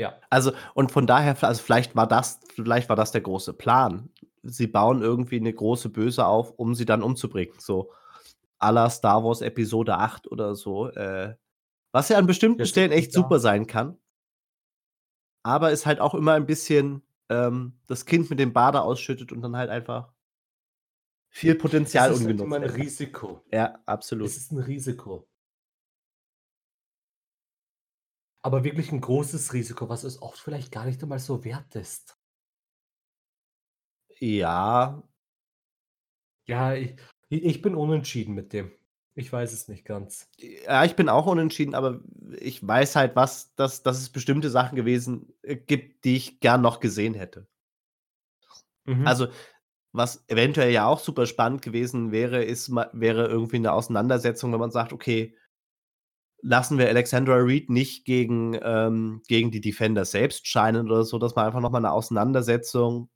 Ja. 0.00 0.20
Also, 0.30 0.52
und 0.74 0.92
von 0.92 1.06
daher 1.06 1.36
also, 1.42 1.62
vielleicht 1.62 1.94
war 1.96 2.06
das 2.06 2.40
vielleicht 2.54 2.88
war 2.88 2.96
das 2.96 3.12
der 3.12 3.20
große 3.20 3.52
Plan. 3.52 4.10
Sie 4.42 4.66
bauen 4.66 5.02
irgendwie 5.02 5.40
'ne 5.40 5.52
große 5.52 5.90
Böse 5.90 6.26
auf, 6.26 6.52
um 6.56 6.74
sie 6.74 6.86
dann 6.86 7.02
umzubringen, 7.02 7.54
so 7.58 7.90
à 8.60 8.72
la 8.72 8.90
Star 8.90 9.24
Wars 9.24 9.42
Episode 9.42 9.98
8 9.98 10.30
oder 10.30 10.54
so, 10.56 10.88
äh, 10.90 11.34
was 11.92 12.08
ja 12.10 12.18
an 12.18 12.26
bestimmten 12.28 12.60
Das 12.60 12.68
Stellen 12.68 12.92
echt 12.92 13.12
super 13.12 13.40
sein 13.40 13.66
kann. 13.66 13.98
Aber 15.44 15.70
ist 15.70 15.86
halt 15.86 16.00
auch 16.00 16.14
immer 16.14 16.34
ein 16.34 16.46
bisschen, 16.46 17.02
ähm, 17.30 17.78
das 17.86 18.04
Kind 18.04 18.28
mit 18.30 18.38
dem 18.38 18.52
Bade 18.52 18.82
ausschüttet 18.82 19.32
und 19.32 19.40
dann 19.42 19.56
halt 19.56 19.70
einfach 19.70 20.12
viel 21.32 21.54
Potenzial 21.54 22.10
Es 22.10 22.20
ist 22.20 22.24
halt 22.26 22.40
ungenutzt 22.40 22.42
immer 22.42 22.56
'n 22.56 22.64
lässt. 22.64 22.76
Risiko. 22.76 23.42
Ja, 23.52 23.80
absolut. 23.86 24.32
Es 24.32 24.36
ist 24.36 24.52
'n 24.52 24.58
Risiko. 24.58 25.26
Aber 28.44 28.64
wirklich 28.64 28.90
'n 28.90 29.00
großes 29.02 29.52
Risiko, 29.52 29.88
was 29.90 30.02
es 30.04 30.22
oft 30.22 30.38
vielleicht 30.38 30.72
gar 30.72 30.86
nicht 30.86 31.02
einmal 31.02 31.18
so 31.18 31.44
wert 31.44 31.74
ist. 31.76 32.16
Ja. 34.18 35.02
Ja, 36.48 36.74
i 36.74 36.96
i 37.30 37.38
ich 37.44 37.62
bin 37.62 37.74
unentschieden 37.74 38.34
mit 38.34 38.52
dem. 38.52 38.72
Ich 39.14 39.32
weiß 39.32 39.52
es 39.52 39.68
nicht 39.68 39.84
ganz. 39.84 40.26
Ja, 40.38 40.84
ich 40.84 40.96
bin 40.96 41.08
auch 41.08 41.26
unentschieden, 41.26 41.74
aber 41.74 42.00
ich 42.38 42.66
weiß 42.66 42.96
halt, 42.96 43.16
was 43.16 43.54
dass 43.56 43.82
dass 43.82 43.98
es 43.98 44.08
bestimmte 44.10 44.48
Sachen 44.50 44.76
gewesen, 44.76 45.32
äh, 45.42 45.56
gibt, 45.56 46.04
die 46.04 46.16
ich 46.16 46.40
gern 46.40 46.62
noch 46.62 46.80
gesehen 46.80 47.14
hätte. 47.14 47.46
Mhm. 48.86 49.20
Also, 49.20 49.28
was 49.92 50.24
eventuell 50.28 50.70
ja 50.72 50.86
auch 50.86 51.00
super 51.00 51.26
spannend 51.26 51.62
gewesen 51.62 52.12
wäre, 52.12 52.44
ist 52.44 52.68
ma 52.68 52.88
wäre 52.92 53.26
irgendwie 53.28 53.58
'ne 53.60 53.72
Auseinandersetzung, 53.72 54.52
wenn 54.52 54.60
man 54.60 54.70
sagt: 54.70 54.92
„Okay“ 54.92 55.36
„lassen 56.42 56.78
wir 56.78 56.88
Alexandra 56.88 57.34
Reed 57.36 57.70
nicht 57.70 58.04
gegen 58.04 58.58
ähm, 58.62 59.22
gegen 59.28 59.50
die 59.50 59.60
Defenders 59.60 60.10
selbst 60.12 60.46
scheinen 60.48 60.86
oder 60.90 61.04
so“, 61.04 61.18
dass 61.18 61.34
man 61.36 61.46
einfach 61.46 61.60
noch 61.60 61.70
mal 61.70 61.80
'ne 61.80 61.92
Auseinandersetzung 61.92 63.08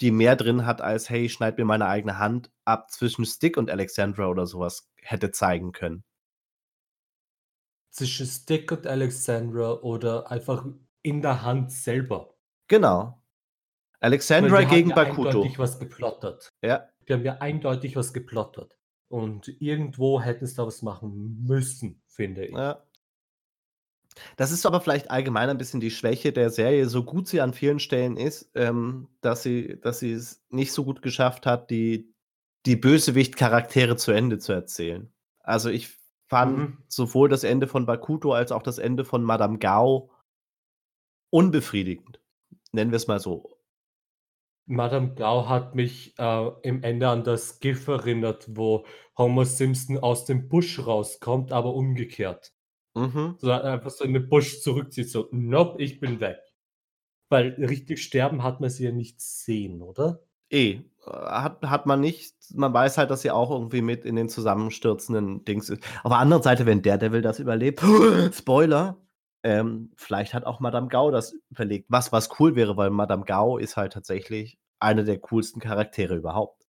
die 0.00 0.12
mehr 0.12 0.36
drin 0.36 0.64
hat 0.64 0.80
als: 0.80 1.10
„Hey, 1.10 1.24
ich 1.26 1.32
schneide 1.32 1.60
mir 1.60 1.64
meine 1.66 1.86
eigene 1.86 2.18
Hand 2.18 2.50
ab“, 2.64 2.90
zwischen 2.92 3.24
Stick 3.24 3.56
und 3.56 3.68
Alexandra 3.70 4.28
oder 4.28 4.46
so 4.46 4.60
was 4.60 4.88
hätte 5.02 5.32
zeigen 5.32 5.72
können. 5.72 6.04
Zwischen 7.94 8.26
Stick 8.26 8.70
und 8.70 8.86
Alexandra 8.86 9.72
oder 9.80 10.30
einfach 10.30 10.66
in 11.02 11.22
der 11.22 11.42
Hand 11.42 11.72
selber. 11.72 12.34
Genau. 12.70 13.22
Alexandra 14.00 14.62
die 14.62 14.66
haben 14.66 14.70
gegen 14.76 14.90
ja 14.90 14.96
Bakuto. 14.96 15.28
eindeutig 15.30 15.58
was 15.58 15.78
geplottert. 15.80 16.50
Ja. 16.62 16.88
Die 17.08 17.12
haben 17.14 17.24
ja 17.24 17.38
eindeutig 17.38 17.96
was 17.96 18.12
geplottert. 18.14 18.77
Und 19.08 19.48
irgendwo 19.60 20.20
hätten 20.20 20.46
sie 20.46 20.54
da 20.54 20.66
was 20.66 20.82
machen 20.82 21.42
müssen, 21.46 22.02
finde 22.06 22.46
ich. 22.46 22.52
Ja. 22.54 22.82
Das 24.36 24.50
ist 24.50 24.66
aber 24.66 24.80
vielleicht 24.80 25.10
allgemein 25.10 25.48
ein 25.48 25.58
bisschen 25.58 25.80
die 25.80 25.90
Schwäche 25.90 26.32
der 26.32 26.50
Serie, 26.50 26.88
so 26.88 27.04
gut 27.04 27.28
sie 27.28 27.40
an 27.40 27.52
vielen 27.54 27.78
Stellen 27.78 28.16
ist, 28.16 28.50
ähm, 28.54 29.08
dass 29.20 29.42
sie 29.42 29.78
dass 29.80 30.00
sie 30.00 30.12
es 30.12 30.42
nicht 30.50 30.72
so 30.72 30.84
gut 30.84 31.02
geschafft 31.02 31.46
hat, 31.46 31.70
die 31.70 32.12
die 32.66 32.76
Bösewicht-Charaktere 32.76 33.96
zu 33.96 34.10
Ende 34.12 34.38
zu 34.38 34.52
erzählen. 34.52 35.12
Also, 35.40 35.70
ich 35.70 35.96
fand 36.26 36.58
Mhm. 36.58 36.78
sowohl 36.88 37.28
das 37.28 37.44
Ende 37.44 37.66
von 37.68 37.86
Bakuto 37.86 38.32
als 38.34 38.52
auch 38.52 38.62
das 38.62 38.78
Ende 38.78 39.04
von 39.04 39.22
Madame 39.22 39.58
Gao 39.58 40.10
unbefriedigend, 41.30 42.20
nennen 42.72 42.90
wir's 42.92 43.06
mal 43.06 43.20
so. 43.20 43.57
Madame 44.68 45.14
Gao 45.14 45.48
hat 45.48 45.74
mich, 45.74 46.14
äh, 46.18 46.50
im 46.62 46.82
Ende 46.82 47.08
an 47.08 47.24
das 47.24 47.58
GIF 47.58 47.88
erinnert, 47.88 48.46
wo 48.48 48.84
Homer 49.16 49.44
Simpson 49.46 49.98
aus 49.98 50.24
dem 50.26 50.48
Busch 50.48 50.86
rauskommt, 50.86 51.52
aber 51.52 51.74
umgekehrt. 51.74 52.52
Mhm. 52.94 53.36
So 53.38 53.50
einfach 53.50 53.90
so 53.90 54.04
in 54.04 54.12
den 54.12 54.28
Busch 54.28 54.60
zurückzieht, 54.60 55.10
so: 55.10 55.28
„Nope, 55.32 55.82
ich 55.82 56.00
bin 56.00 56.20
weg.“ 56.20 56.38
Weil 57.30 57.54
richtig 57.58 58.02
sterben 58.02 58.42
hat 58.42 58.60
man 58.60 58.70
sie 58.70 58.84
ja 58.84 58.92
nicht 58.92 59.20
sehen, 59.20 59.82
oder? 59.82 60.20
Eh, 60.50 60.80
hat 61.06 61.62
hat 61.62 61.86
man 61.86 62.00
nicht. 62.00 62.34
Man 62.54 62.72
weiß 62.72 62.98
halt, 62.98 63.10
dass 63.10 63.22
sie 63.22 63.30
auch 63.30 63.50
irgendwie 63.50 63.82
mit 63.82 64.04
in 64.04 64.16
den 64.16 64.28
zusammenstürzenden 64.28 65.44
Dings 65.44 65.68
ist. 65.68 65.82
Auf 66.02 66.10
der 66.10 66.18
anderen 66.18 66.42
Seite, 66.42 66.64
wenn 66.66 66.82
Daredevil 66.82 67.22
das 67.22 67.38
überlebt 67.38 67.82
Spoiler, 68.32 68.96
ähm, 69.48 69.90
vielleicht 69.96 70.34
hat 70.34 70.44
auch 70.44 70.60
Madame 70.60 70.88
Gao 70.88 71.10
das 71.10 71.34
überlegt, 71.50 71.86
was 71.90 72.12
was 72.12 72.28
cool 72.40 72.54
wäre, 72.56 72.76
weil 72.76 72.90
Madame 72.90 73.24
Gao 73.24 73.58
ist 73.58 73.76
halt 73.76 73.92
tatsächlich 73.94 74.58
eine 74.80 75.04
der 75.04 75.18
coolsten 75.18 75.60
Charaktere 75.60 76.14
überhaupt. 76.16 76.64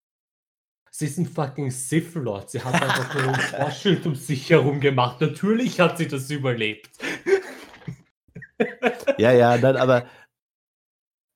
Sie 0.92 1.06
ist 1.06 1.18
'n 1.18 1.26
fucking 1.26 1.70
Sith 1.70 2.14
Lord. 2.14 2.50
Sie 2.50 2.62
hat 2.62 2.74
einfach 2.74 3.14
nur 3.14 3.34
'n 3.34 3.40
Force-Schild 3.40 4.06
um 4.06 4.14
sich 4.14 4.48
herum 4.50 4.80
gemacht. 4.80 5.20
Natürlich 5.20 5.80
hat 5.80 5.98
sie 5.98 6.08
das 6.08 6.30
überlebt. 6.30 6.90
Ja, 9.18 9.32
ja, 9.32 9.56
nein, 9.56 9.76
aber 9.76 10.06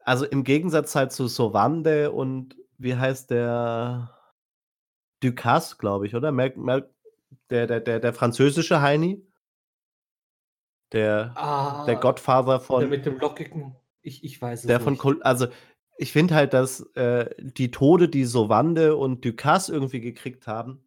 also, 0.06 0.24
im 0.24 0.44
Gegensatz 0.44 0.94
halt 0.94 1.12
zu 1.12 1.28
Sovande 1.28 2.10
und 2.12 2.56
wie 2.78 2.96
heißt 2.96 3.30
der? 3.30 4.10
Ducasse, 5.22 5.76
glaube 5.78 6.06
ich, 6.06 6.14
oder? 6.14 6.32
Mer 6.32 6.52
Mer 6.56 6.88
der 7.50 7.66
der 7.66 7.80
der 7.80 8.00
der 8.00 8.12
französische 8.14 8.80
Heini? 8.82 9.22
Der 10.92 11.40
der 11.86 11.96
Ah, 11.96 11.96
Godfather 11.96 12.60
der 12.78 12.86
von 12.86 12.88
mit 12.88 13.04
dem 13.06 13.18
lockigen 13.18 13.76
ich 14.02 14.22
ich 14.24 14.40
weiß 14.40 14.64
es 14.64 14.78
der 14.78 14.80
von 14.80 14.96
nicht. 14.96 14.98
Col 14.98 15.22
also, 15.22 15.46
ich 15.98 16.12
finde 16.12 16.34
halt, 16.34 16.54
dass, 16.54 16.80
äh, 16.94 17.28
die 17.38 17.70
Tode, 17.70 18.08
die 18.08 18.24
Sovande 18.24 18.96
und 18.96 19.24
Ducasse 19.24 19.72
irgendwie 19.72 20.00
gekriegt 20.00 20.46
haben 20.46 20.82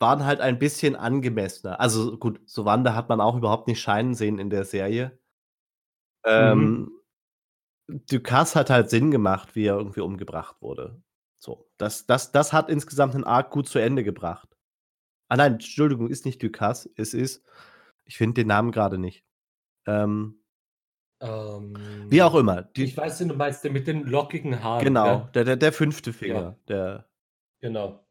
waren 0.00 0.24
halt 0.24 0.40
ein 0.40 0.58
bisschen 0.58 0.96
angemessener. 0.96 1.80
Also, 1.80 2.16
gut, 2.18 2.40
Sovande 2.46 2.94
hat 2.94 3.08
man 3.08 3.20
auch 3.20 3.36
überhaupt 3.36 3.68
nicht 3.68 3.80
scheinen 3.80 4.14
sehen 4.14 4.38
in 4.38 4.50
der 4.50 4.64
Serie. 4.64 5.18
Mhm. 6.36 6.74
Ähm, 6.74 6.90
Ducasse 7.88 8.58
hat 8.58 8.70
halt 8.70 8.90
Sinn 8.90 9.10
gemacht, 9.10 9.54
wie 9.56 9.66
er 9.66 9.76
irgendwie 9.78 10.00
umgebracht 10.00 10.56
wurde. 10.60 11.02
So, 11.36 11.68
das 11.78 12.06
das 12.06 12.32
das 12.32 12.52
hat 12.52 12.70
insgesamt 12.70 13.14
'nen 13.14 13.24
Arc 13.24 13.50
gut 13.50 13.68
zu 13.68 13.78
Ende 13.78 14.04
gebracht. 14.04 14.56
Ah 15.28 15.36
nein, 15.38 15.54
Entschuldigung, 15.54 16.08
ist 16.10 16.26
nicht 16.26 16.42
Ducasse, 16.42 16.90
es 16.96 17.14
ist 17.14 17.44
ich 18.04 18.16
finde 18.16 18.34
den 18.42 18.48
Namen 18.48 18.72
grade 18.72 18.98
nicht. 18.98 19.24
Ähm 19.86 20.40
wie 22.10 22.22
auch 22.22 22.34
Ähm, 22.34 22.40
immer, 22.40 22.70
ich 22.76 22.92
die 22.92 22.96
weiß, 22.96 23.20
wen 23.20 23.28
du 23.28 23.34
meinst, 23.34 23.64
der 23.64 23.70
mit 23.72 23.86
den 23.86 24.04
lockigen 24.04 24.62
Haaren, 24.62 24.84
Genau, 24.84 25.20
gell? 25.20 25.30
der 25.34 25.44
der 25.44 25.56
der 25.56 25.72
5. 25.72 26.06
Ja. 26.06 26.12
Finger, 26.12 26.58
der 26.68 27.08
Genau. 27.60 28.06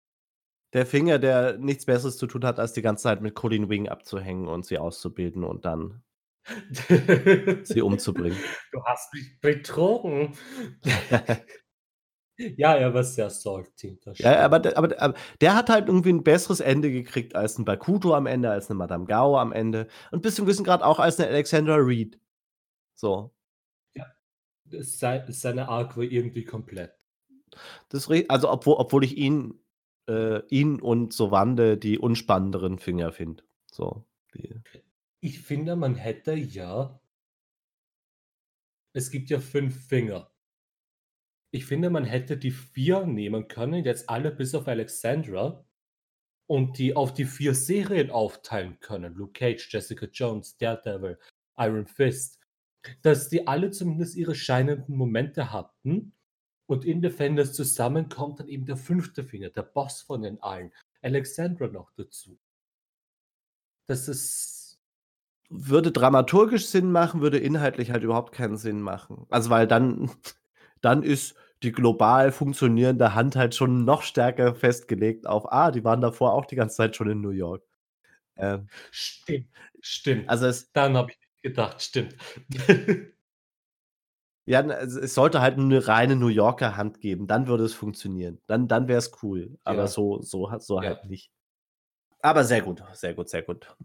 der 0.74 0.86
Finger, 0.86 1.20
der 1.20 1.58
nichts 1.60 1.86
Besseres 1.86 2.18
zu 2.18 2.28
tun 2.28 2.44
hat, 2.46 2.60
als 2.60 2.74
die 2.74 2.82
ganze 2.82 3.04
Zeit 3.04 3.22
mit 3.22 3.36
Colleen 3.36 3.70
Wing 3.70 3.88
abzuhängen 3.90 4.48
und 4.48 4.66
sie 4.66 4.78
auszubilden 4.80 5.44
und 5.44 5.66
dann 5.66 6.04
sie 7.64 7.82
umzubringen. 7.84 8.38
Du 8.72 8.84
hast 8.86 9.14
mich 9.14 9.40
betrogen. 9.42 10.34
Ja, 12.58 12.76
er 12.76 12.94
war 12.94 13.04
sehr 13.04 13.30
salty, 13.30 14.00
Ja, 14.20 14.40
aber 14.46 14.58
aber 14.78 15.02
aber 15.02 15.14
der 15.42 15.56
hat 15.56 15.70
halt 15.70 15.88
irgendwie 15.88 16.10
'n 16.12 16.24
besseres 16.24 16.60
Ende 16.60 16.92
gekriegt 16.92 17.36
als 17.36 17.58
'n 17.58 17.66
Bakuto 17.66 18.14
am 18.14 18.28
Ende, 18.28 18.50
als 18.52 18.70
'ne 18.70 18.76
Madame 18.76 19.06
Gao 19.06 19.38
am 19.38 19.52
Ende 19.52 19.88
und 20.12 20.22
bis 20.22 20.36
zum 20.36 20.46
gewissen 20.46 20.64
Grad 20.64 20.84
auch 20.84 21.00
als 21.00 21.18
'ne 21.18 21.28
Alexandra 21.28 21.76
Reed. 21.76 22.20
So. 22.96 23.32
Ja, 23.96 24.06
sei 24.82 25.26
seine 25.30 25.70
Arc 25.70 25.98
war 25.98 26.04
irgendwie 26.04 26.46
komplett. 26.46 26.94
Das 27.92 28.10
also, 28.30 28.52
obwo 28.52 28.78
obwohl 28.78 29.04
ich 29.04 29.18
ihn 29.18 29.60
äh, 30.10 30.42
ihn 30.50 30.80
und 30.82 31.14
Sovande 31.14 31.78
die 31.78 31.98
unspannenderen 32.00 32.78
Finger 32.80 33.12
finde, 33.12 33.44
so, 33.72 34.06
die 34.36 34.64
Ich 35.26 35.40
finde, 35.40 35.78
man 35.78 35.96
hätte 35.96 36.34
ja 36.34 37.00
es 38.96 39.10
gibt 39.12 39.30
ja 39.32 39.40
5 39.40 39.88
Finger. 39.88 40.30
Ich 41.54 41.68
finde, 41.68 41.92
man 41.92 42.04
hätte 42.04 42.36
die 42.36 42.50
4 42.50 43.06
nehmen 43.06 43.48
können, 43.48 43.86
jetzt 43.86 44.10
alle 44.10 44.32
bis 44.32 44.56
auf 44.56 44.68
Alexandra 44.68 45.64
und 46.48 46.80
die 46.80 46.96
auf 46.96 47.14
die 47.14 47.26
4 47.26 47.54
Serien 47.54 48.10
aufteilen 48.10 48.80
können. 48.80 49.14
Luke 49.14 49.34
Cage, 49.34 49.72
Jessica 49.72 50.08
Jones, 50.08 50.58
Daredevil, 50.58 51.20
Iron 51.58 51.86
Fist. 51.86 52.40
Dass 53.04 53.30
die 53.30 53.46
alle 53.46 53.70
zumindest 53.70 54.16
ihre 54.16 54.34
scheinenden 54.34 54.98
Momente 54.98 55.54
hatten 55.54 56.14
und 56.66 56.86
in 56.86 57.04
Defenders 57.04 57.54
zusammen 57.54 58.10
kommt 58.10 58.40
dann 58.40 58.48
eben 58.48 58.66
der 58.66 58.76
5. 58.78 59.14
Finger, 59.24 59.52
der 59.52 59.62
Boss 59.62 60.02
von 60.02 60.24
den 60.24 60.42
allen, 60.42 60.74
Alexandra 61.04 61.68
noch 61.68 61.92
dazu. 61.96 62.40
Das 63.86 64.08
ist 64.08 64.80
Würde 65.50 65.92
dramaturgisch 65.92 66.66
Sinn 66.66 66.92
machen, 66.92 67.22
würde 67.22 67.38
inhaltlich 67.38 67.92
halt 67.92 68.02
überhaupt 68.04 68.34
keinen 68.34 68.58
Sinn 68.58 68.82
machen. 68.82 69.28
Also, 69.30 69.52
weil 69.52 69.68
dann 69.68 70.10
dann 70.82 71.04
ist 71.04 71.36
die 71.64 71.72
global 71.72 72.32
funktionierende 72.32 73.16
Hand 73.16 73.36
halt 73.36 73.56
schon 73.56 73.86
noch 73.86 74.04
stärker 74.04 74.56
festgelegt 74.56 75.28
auf: 75.28 75.52
„Ah, 75.52 75.72
die 75.72 75.84
waren 75.84 76.02
davor 76.02 76.34
auch 76.34 76.46
die 76.46 76.56
ganze 76.56 76.78
Zeit 76.78 76.96
schon 76.96 77.10
in 77.10 77.22
New 77.22 77.30
York.“ 77.32 77.64
Ähm 78.38 78.70
Stimmt, 78.96 79.50
stimmt. 79.82 80.30
Also, 80.30 80.46
es 80.48 80.72
Daran 80.74 80.98
habe 80.98 81.12
ich 81.12 81.18
gedacht, 81.42 81.82
stimmt. 81.82 82.16
Ja, 84.48 84.60
n 84.60 84.72
es 84.72 85.14
sollte 85.16 85.40
halt 85.42 85.58
'ne 85.58 85.88
reine 85.88 86.18
New 86.18 86.28
Yorker 86.28 86.76
Hand 86.76 87.00
geben, 87.00 87.28
dann 87.28 87.48
würde 87.48 87.64
es 87.64 87.74
funktionieren. 87.74 88.40
Dann 88.48 88.68
dann 88.68 88.90
wäre 88.90 89.00
es 89.00 89.12
cool, 89.24 89.58
aber 89.64 89.88
Ja. 89.88 89.88
so 89.88 90.22
so 90.22 90.50
so 90.60 90.82
Ja. 90.82 90.98
halt 90.98 91.06
nicht. 91.06 91.32
Aber 92.22 92.44
sehr 92.46 92.62
gut, 92.62 92.84
sehr 92.94 93.14
gut, 93.16 93.30
sehr 93.30 93.44
gut. 93.44 93.76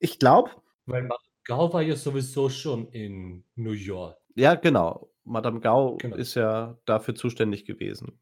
Ich 0.00 0.18
glaube 0.18 0.50
Weil 0.88 1.08
Gao 1.44 1.72
war 1.72 1.82
ja 1.82 1.94
sowieso 1.96 2.48
schon 2.48 2.88
in 2.88 3.44
New 3.54 3.70
York. 3.72 4.18
Ja, 4.36 4.54
genau. 4.54 5.11
Madame 5.26 5.60
Gao 5.60 5.98
Genau. 6.00 6.16
ist 6.16 6.34
ja 6.34 6.78
dafür 6.84 7.14
zuständig 7.14 7.64
gewesen, 7.64 8.20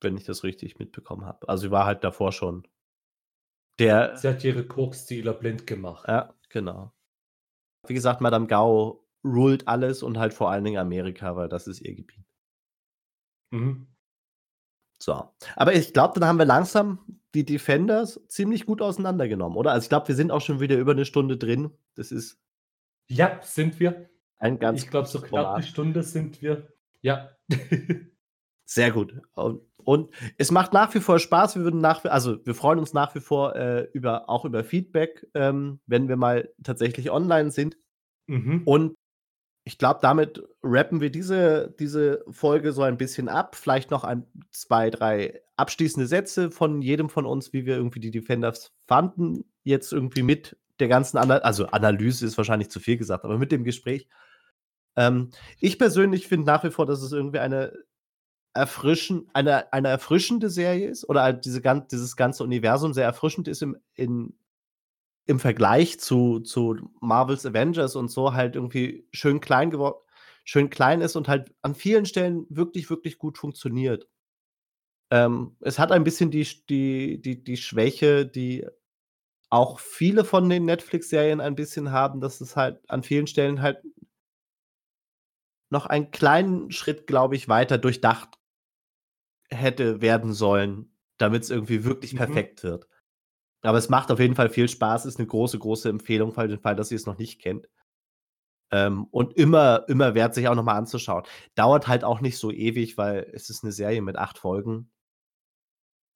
wenn 0.00 0.16
ich 0.16 0.24
das 0.24 0.44
richtig 0.44 0.78
mitbekommen 0.78 1.24
habe. 1.26 1.48
Also, 1.48 1.62
sie 1.68 1.70
war 1.72 1.86
halt 1.86 2.04
davor 2.04 2.32
schon 2.32 2.66
der 3.78 4.16
Sie 4.18 4.28
hat 4.28 4.44
ihre 4.44 4.66
Koks-Dealer 4.66 5.32
blind 5.34 5.66
gemacht. 5.66 6.08
Ja, 6.08 6.34
genau. 6.48 6.92
Wie 7.86 7.94
gesagt, 7.94 8.20
Madame 8.20 8.46
Gao 8.48 9.06
ruled 9.24 9.68
alles 9.68 10.02
und 10.02 10.18
halt 10.18 10.34
vor 10.34 10.50
allen 10.50 10.64
Dingen 10.64 10.78
Amerika, 10.78 11.36
weil 11.36 11.48
das 11.48 11.66
ist 11.68 11.80
ihr 11.82 11.94
Gebiet. 11.94 12.24
Mhm. 13.52 13.92
So. 15.00 15.30
Aber 15.56 15.74
ich 15.74 15.92
glaube, 15.92 16.18
dann 16.20 16.28
haben 16.28 16.38
wir 16.38 16.44
langsam 16.44 16.98
die 17.34 17.44
Defenders 17.44 18.20
ziemlich 18.28 18.66
gut 18.66 18.82
auseinandergenommen, 18.82 19.56
oder? 19.56 19.72
Also, 19.72 19.84
ich 19.86 19.88
glaube, 19.88 20.08
wir 20.08 20.14
sind 20.14 20.30
auch 20.30 20.40
schon 20.40 20.60
wieder 20.60 20.76
über 20.78 20.94
'ne 20.94 21.04
Stunde 21.04 21.36
drin. 21.36 21.70
Das 21.94 22.12
ist 22.12 22.36
Ja, 23.10 23.40
sind 23.42 23.80
wir. 23.80 24.11
Ein 24.42 24.58
ganz 24.58 24.82
Ich 24.82 24.90
glaube, 24.90 25.06
so 25.08 25.20
knapp 25.20 25.32
'ne 25.32 25.42
Format. 25.44 25.64
Stunde 25.64 26.02
sind 26.02 26.42
wir. 26.42 26.68
Ja. 27.00 27.30
Sehr 28.64 28.90
gut. 28.90 29.14
Und 29.34 29.62
und 29.84 30.10
es 30.38 30.52
macht 30.52 30.72
nach 30.72 30.94
wie 30.94 31.00
vor 31.00 31.18
Spaß. 31.18 31.56
Wir 31.56 31.64
würden 31.64 31.80
nach 31.80 32.04
also, 32.04 32.44
wir 32.46 32.54
freuen 32.54 32.78
uns 32.78 32.92
nach 32.92 33.14
wie 33.14 33.20
vor, 33.20 33.56
äh, 33.56 33.88
über 33.92 34.28
auch 34.30 34.44
über 34.44 34.62
Feedback, 34.62 35.26
ähm, 35.34 35.80
wenn 35.86 36.08
wir 36.08 36.16
mal 36.16 36.50
tatsächlich 36.62 37.10
online 37.10 37.50
sind. 37.50 37.76
Mhm. 38.28 38.62
Und 38.64 38.94
ich 39.64 39.78
glaube, 39.78 40.00
damit 40.02 40.42
wrappen 40.62 41.00
wir 41.00 41.10
diese 41.10 41.74
diese 41.78 42.24
Folge 42.30 42.72
so 42.72 42.82
ein 42.82 42.96
bisschen 42.98 43.28
ab. 43.28 43.56
Vielleicht 43.56 43.90
noch 43.90 44.04
ein 44.04 44.26
2, 44.52 44.90
3 44.90 45.40
abschließende 45.56 46.06
Sätze 46.06 46.50
von 46.50 46.82
jedem 46.82 47.08
von 47.08 47.26
uns, 47.26 47.52
wie 47.52 47.66
wir 47.66 47.76
irgendwie 47.76 48.00
die 48.00 48.10
Defenders 48.12 48.72
fanden. 48.86 49.44
Jetzt 49.64 49.92
irgendwie 49.92 50.22
mit 50.22 50.56
der 50.80 50.88
ganzen 50.88 51.18
Ana 51.18 51.38
also, 51.38 51.66
Analyse 51.66 52.26
ist 52.26 52.38
wahrscheinlich 52.38 52.70
zu 52.70 52.80
viel 52.80 52.96
gesagt, 52.96 53.24
aber 53.24 53.38
mit 53.38 53.52
dem 53.52 53.64
Gespräch. 53.64 54.08
Ähm, 54.96 55.30
ich 55.60 55.78
persönlich 55.78 56.28
finde 56.28 56.46
nach 56.46 56.64
wie 56.64 56.70
vor, 56.70 56.86
dass 56.86 57.02
es 57.02 57.12
irgendwie 57.12 57.38
eine 57.38 57.72
erfrischen 58.54 59.28
eine 59.34 59.72
eine 59.72 59.88
erfrischende 59.88 60.50
Serie 60.50 60.88
ist 60.90 61.08
oder 61.08 61.22
halt 61.22 61.44
diese 61.46 61.62
dieses 61.90 62.16
ganze 62.16 62.44
Universum 62.44 62.92
sehr 62.92 63.04
erfrischend 63.06 63.48
ist 63.48 63.62
im 63.62 63.76
in 63.94 64.34
im 65.26 65.40
Vergleich 65.40 66.00
zu 66.00 66.40
zu 66.40 66.76
Marvels 67.00 67.46
Avengers 67.46 67.96
und 67.96 68.10
so 68.10 68.34
halt 68.34 68.56
irgendwie 68.56 69.06
schön 69.12 69.40
klein 69.40 69.70
gewor 69.70 70.04
schön 70.44 70.70
klein 70.70 71.00
ist 71.00 71.16
und 71.16 71.28
halt 71.28 71.54
an 71.62 71.74
vielen 71.74 72.06
Stellen 72.06 72.46
wirklich, 72.48 72.90
wirklich 72.90 73.18
gut 73.18 73.38
funktioniert. 73.38 74.08
Ähm, 75.10 75.56
es 75.60 75.78
hat 75.78 75.92
ein 75.92 76.04
bisschen 76.04 76.30
die 76.30 76.46
die 76.68 77.20
die 77.20 77.42
die 77.44 77.56
Schwäche, 77.56 78.26
die 78.26 78.66
auch 79.50 79.80
viele 79.80 80.24
von 80.24 80.48
den 80.48 80.64
Netflix-Serien 80.66 81.40
ein 81.40 81.56
bisschen 81.56 81.92
haben, 81.92 82.20
dass 82.20 82.40
es 82.40 82.56
halt 82.56 82.80
an 82.88 83.02
vielen 83.02 83.26
Stellen 83.26 83.62
halt 83.62 83.82
noch 85.72 85.86
einen 85.86 86.12
kleinen 86.12 86.70
Schritt, 86.72 87.06
glaube 87.08 87.36
ich, 87.36 87.48
weiter 87.48 87.78
durchdacht 87.78 88.36
hätte 89.50 90.00
werden 90.00 90.32
sollen, 90.32 90.94
damit's 91.18 91.50
irgendwie 91.50 91.84
wirklich 91.84 92.12
Mhm. 92.12 92.16
perfekt 92.16 92.62
wird. 92.64 92.88
Aber 93.62 93.78
es 93.78 93.88
macht 93.90 94.10
auf 94.12 94.20
jeden 94.20 94.36
Fall 94.36 94.50
viel 94.50 94.68
Spaß, 94.68 95.06
ist 95.06 95.18
'ne 95.20 95.26
große, 95.26 95.58
große 95.58 95.88
Empfehlung 95.90 96.32
für 96.32 96.48
den 96.48 96.60
Fall, 96.60 96.76
dass 96.76 96.92
ihr's 96.92 97.06
noch 97.06 97.18
nicht 97.18 97.40
kennt. 97.42 97.68
Ähm, 98.72 99.04
und 99.10 99.34
immer 99.36 99.84
immer 99.88 100.14
wert, 100.14 100.34
sich 100.34 100.48
auch 100.48 100.54
noch 100.54 100.62
mal 100.64 100.74
anzuschauen. 100.76 101.24
Dauert 101.54 101.88
halt 101.88 102.04
auch 102.04 102.20
nicht 102.22 102.38
so 102.38 102.50
ewig, 102.50 102.96
weil 102.96 103.30
es 103.34 103.50
ist 103.50 103.62
'ne 103.64 103.70
Serie 103.70 104.00
mit 104.00 104.16
8 104.16 104.38
Folgen. 104.38 104.88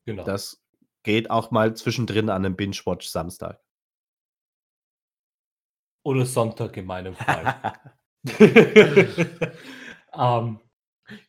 Genau. 0.06 0.26
Das 0.26 0.60
geht 1.04 1.30
auch 1.30 1.52
mal 1.52 1.74
zwischendrin 1.76 2.30
an 2.30 2.42
'nem 2.42 2.56
Binge-Watch 2.56 3.06
Samstag. 3.08 3.60
Oder 6.06 6.24
Sonntag 6.24 6.76
in 6.76 6.86
meinem 6.86 7.16
Fall. 7.16 7.52
Ähm, 10.18 10.60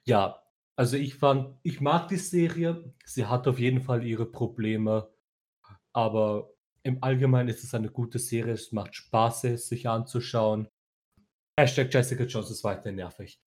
ja, 0.06 0.42
also, 0.78 0.98
ich 0.98 1.16
fand 1.16 1.58
ich 1.64 1.82
mag 1.82 2.08
die 2.10 2.18
Serie. 2.18 2.94
Sie 3.06 3.26
hat 3.28 3.48
auf 3.48 3.60
jeden 3.60 3.82
Fall 3.82 4.04
ihre 4.06 4.26
Probleme, 4.26 5.10
aber 5.94 6.52
im 6.84 7.04
Allgemeinen 7.04 7.50
ist 7.50 7.64
es 7.64 7.74
eine 7.76 7.90
gute 7.92 8.20
Serie. 8.20 8.54
Es 8.54 8.72
macht 8.74 8.96
Spaß, 8.96 9.46
es 9.46 9.70
sich 9.70 9.90
anzuschauen. 9.90 10.70
Hashtag 11.60 11.94
Jessica 11.94 12.26
Jones 12.26 12.52
ist 12.52 12.64
weiterhin 12.64 12.98
nervig. 12.98 13.40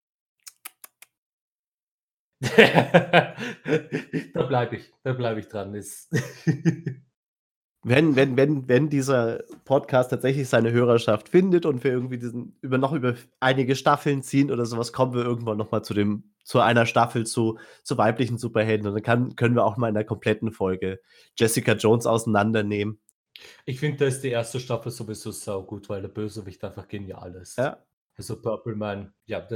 Da 4.35 4.43
bleibe 4.47 4.77
ich 4.77 4.93
da 5.02 5.12
bleibe 5.12 5.40
ich 5.40 5.48
dran. 5.48 5.72
Wenn 7.82 8.15
wenn 8.15 8.36
wenn 8.36 8.69
wenn 8.69 8.90
dieser 8.90 9.43
Podcast 9.65 10.11
tatsächlich 10.11 10.48
seine 10.48 10.70
Hörerschaft 10.70 11.31
findet 11.31 11.65
und 11.65 11.82
wir 11.82 11.93
irgendwie 11.93 12.19
diesen 12.19 12.57
über 12.61 12.77
noch 12.77 12.93
über 12.93 13.15
einige 13.40 13.74
Staffeln 13.74 14.23
ziehen 14.23 14.51
oder 14.51 14.66
so 14.66 14.77
was, 14.77 14.93
kommen 14.93 15.15
wir 15.15 15.24
irgendwann 15.24 15.57
noch 15.57 15.70
mal 15.70 15.82
zu 15.82 15.94
dem 15.94 16.24
zu 16.44 16.61
einer 16.61 16.85
Staffel 16.85 17.27
zu 17.27 17.59
zu 17.82 17.97
weiblichen 17.97 18.36
Superhelden 18.36 18.86
und 18.86 18.94
dann 18.94 19.02
kann 19.02 19.36
können 19.36 19.55
wir 19.55 19.65
auch 19.65 19.78
mal 19.78 19.89
in 19.89 19.94
der 19.94 20.05
kompletten 20.05 20.52
Folge 20.52 21.01
Jessica 21.39 21.73
Jones 21.73 22.07
auseinandernehmen. 22.07 23.01
Ich 23.65 23.81
finde, 23.81 23.98
da 23.98 24.05
ist 24.07 24.23
die 24.23 24.36
1. 24.36 24.61
Staffel 24.61 24.93
sowieso 24.93 25.31
saugut, 25.31 25.89
weil 25.89 26.02
der 26.02 26.09
Bösewicht 26.09 26.62
einfach 26.65 26.89
genial 26.89 27.35
ist. 27.36 27.59
Ja. 27.59 27.78
Also, 28.16 28.40
Purple 28.40 28.77
Man, 28.77 29.15
ja, 29.24 29.47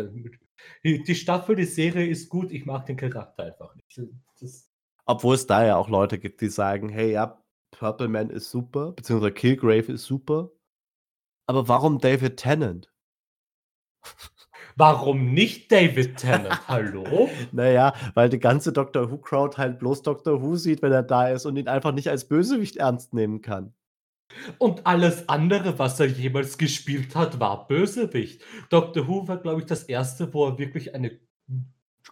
die 0.83 1.15
Staffel, 1.15 1.57
die 1.57 1.65
Serie 1.65 2.07
ist 2.07 2.31
gut, 2.31 2.51
ich 2.51 2.65
mag 2.65 2.87
den 2.87 2.97
Charakter 2.97 3.45
einfach 3.45 3.75
nicht. 3.75 4.01
Das 4.41 4.71
Obwohl 5.05 5.35
es 5.35 5.47
da 5.47 5.67
ja 5.67 5.77
auch 5.77 5.89
Leute 5.89 6.19
gibt, 6.19 6.41
die 6.41 6.49
sagen: 6.49 6.89
„Hey, 6.89 7.13
ja, 7.13 7.44
Purple 7.79 8.09
Man 8.09 8.31
ist 8.31 8.51
super, 8.51 8.93
beziehungsweise 8.93 9.33
Killgrave 9.33 9.93
ist 9.93 10.05
super, 10.05 10.51
aber 11.47 11.69
warum 11.69 11.99
David 11.99 12.37
Tennant?“ 12.37 12.93
Warum 14.77 15.33
nicht 15.33 15.71
David 15.71 16.17
Tennant? 16.17 16.61
Hallo? 16.69 17.29
Na 17.53 17.69
ja, 17.69 17.95
weil 18.15 18.29
die 18.29 18.41
ganze 18.41 18.73
Doctor 18.73 19.11
Who 19.11 19.19
Crowd 19.19 19.57
halt 19.57 19.79
bloß 19.79 20.03
Doctor 20.03 20.43
Who 20.43 20.57
sieht, 20.57 20.83
wenn 20.83 20.93
er 20.93 21.03
da 21.03 21.29
ist 21.29 21.47
und 21.47 21.57
ihn 21.57 21.69
einfach 21.69 21.93
nicht 21.93 22.09
als 22.09 22.27
Bösewicht 22.27 22.77
ernst 22.77 23.15
nehmen 23.15 23.41
kann. 23.41 23.73
Und 24.59 24.85
alles 24.85 25.29
andere, 25.29 25.79
was 25.79 26.01
er 26.01 26.07
jemals 26.07 26.59
gespielt 26.59 27.15
hat, 27.15 27.39
war 27.39 27.69
Bösewicht. 27.69 28.43
Doctor 28.69 29.07
Who 29.07 29.29
war, 29.29 29.37
glaube 29.37 29.61
ich, 29.61 29.67
das 29.67 29.89
1., 29.89 30.33
wo 30.33 30.47
er 30.49 30.59
wirklich 30.59 30.95
eine 30.95 31.21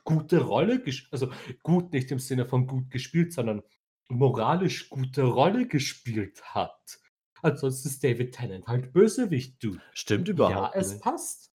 gute 0.05 0.41
Rolle 0.41 0.81
gesch 0.81 1.09
also, 1.11 1.31
gut 1.63 1.93
nicht 1.93 2.11
im 2.11 2.19
Sinne 2.19 2.47
von 2.47 2.67
gut 2.67 2.91
gespielt, 2.91 3.33
sondern 3.33 3.63
moralisch 4.09 4.89
gute 4.91 5.23
Rolle 5.25 5.67
gespielt 5.67 6.43
hat. 6.55 6.99
Ansonsten 7.43 7.89
ist 7.89 8.05
David 8.05 8.35
Tennant 8.35 8.67
halt 8.69 8.93
Bösewicht, 8.93 9.63
Dude. 9.63 9.81
Stimmt 9.93 10.29
Ja, 10.29 10.33
überhaupt 10.35 10.75
es 10.75 10.93
nicht. 10.93 11.03
passt. 11.03 11.53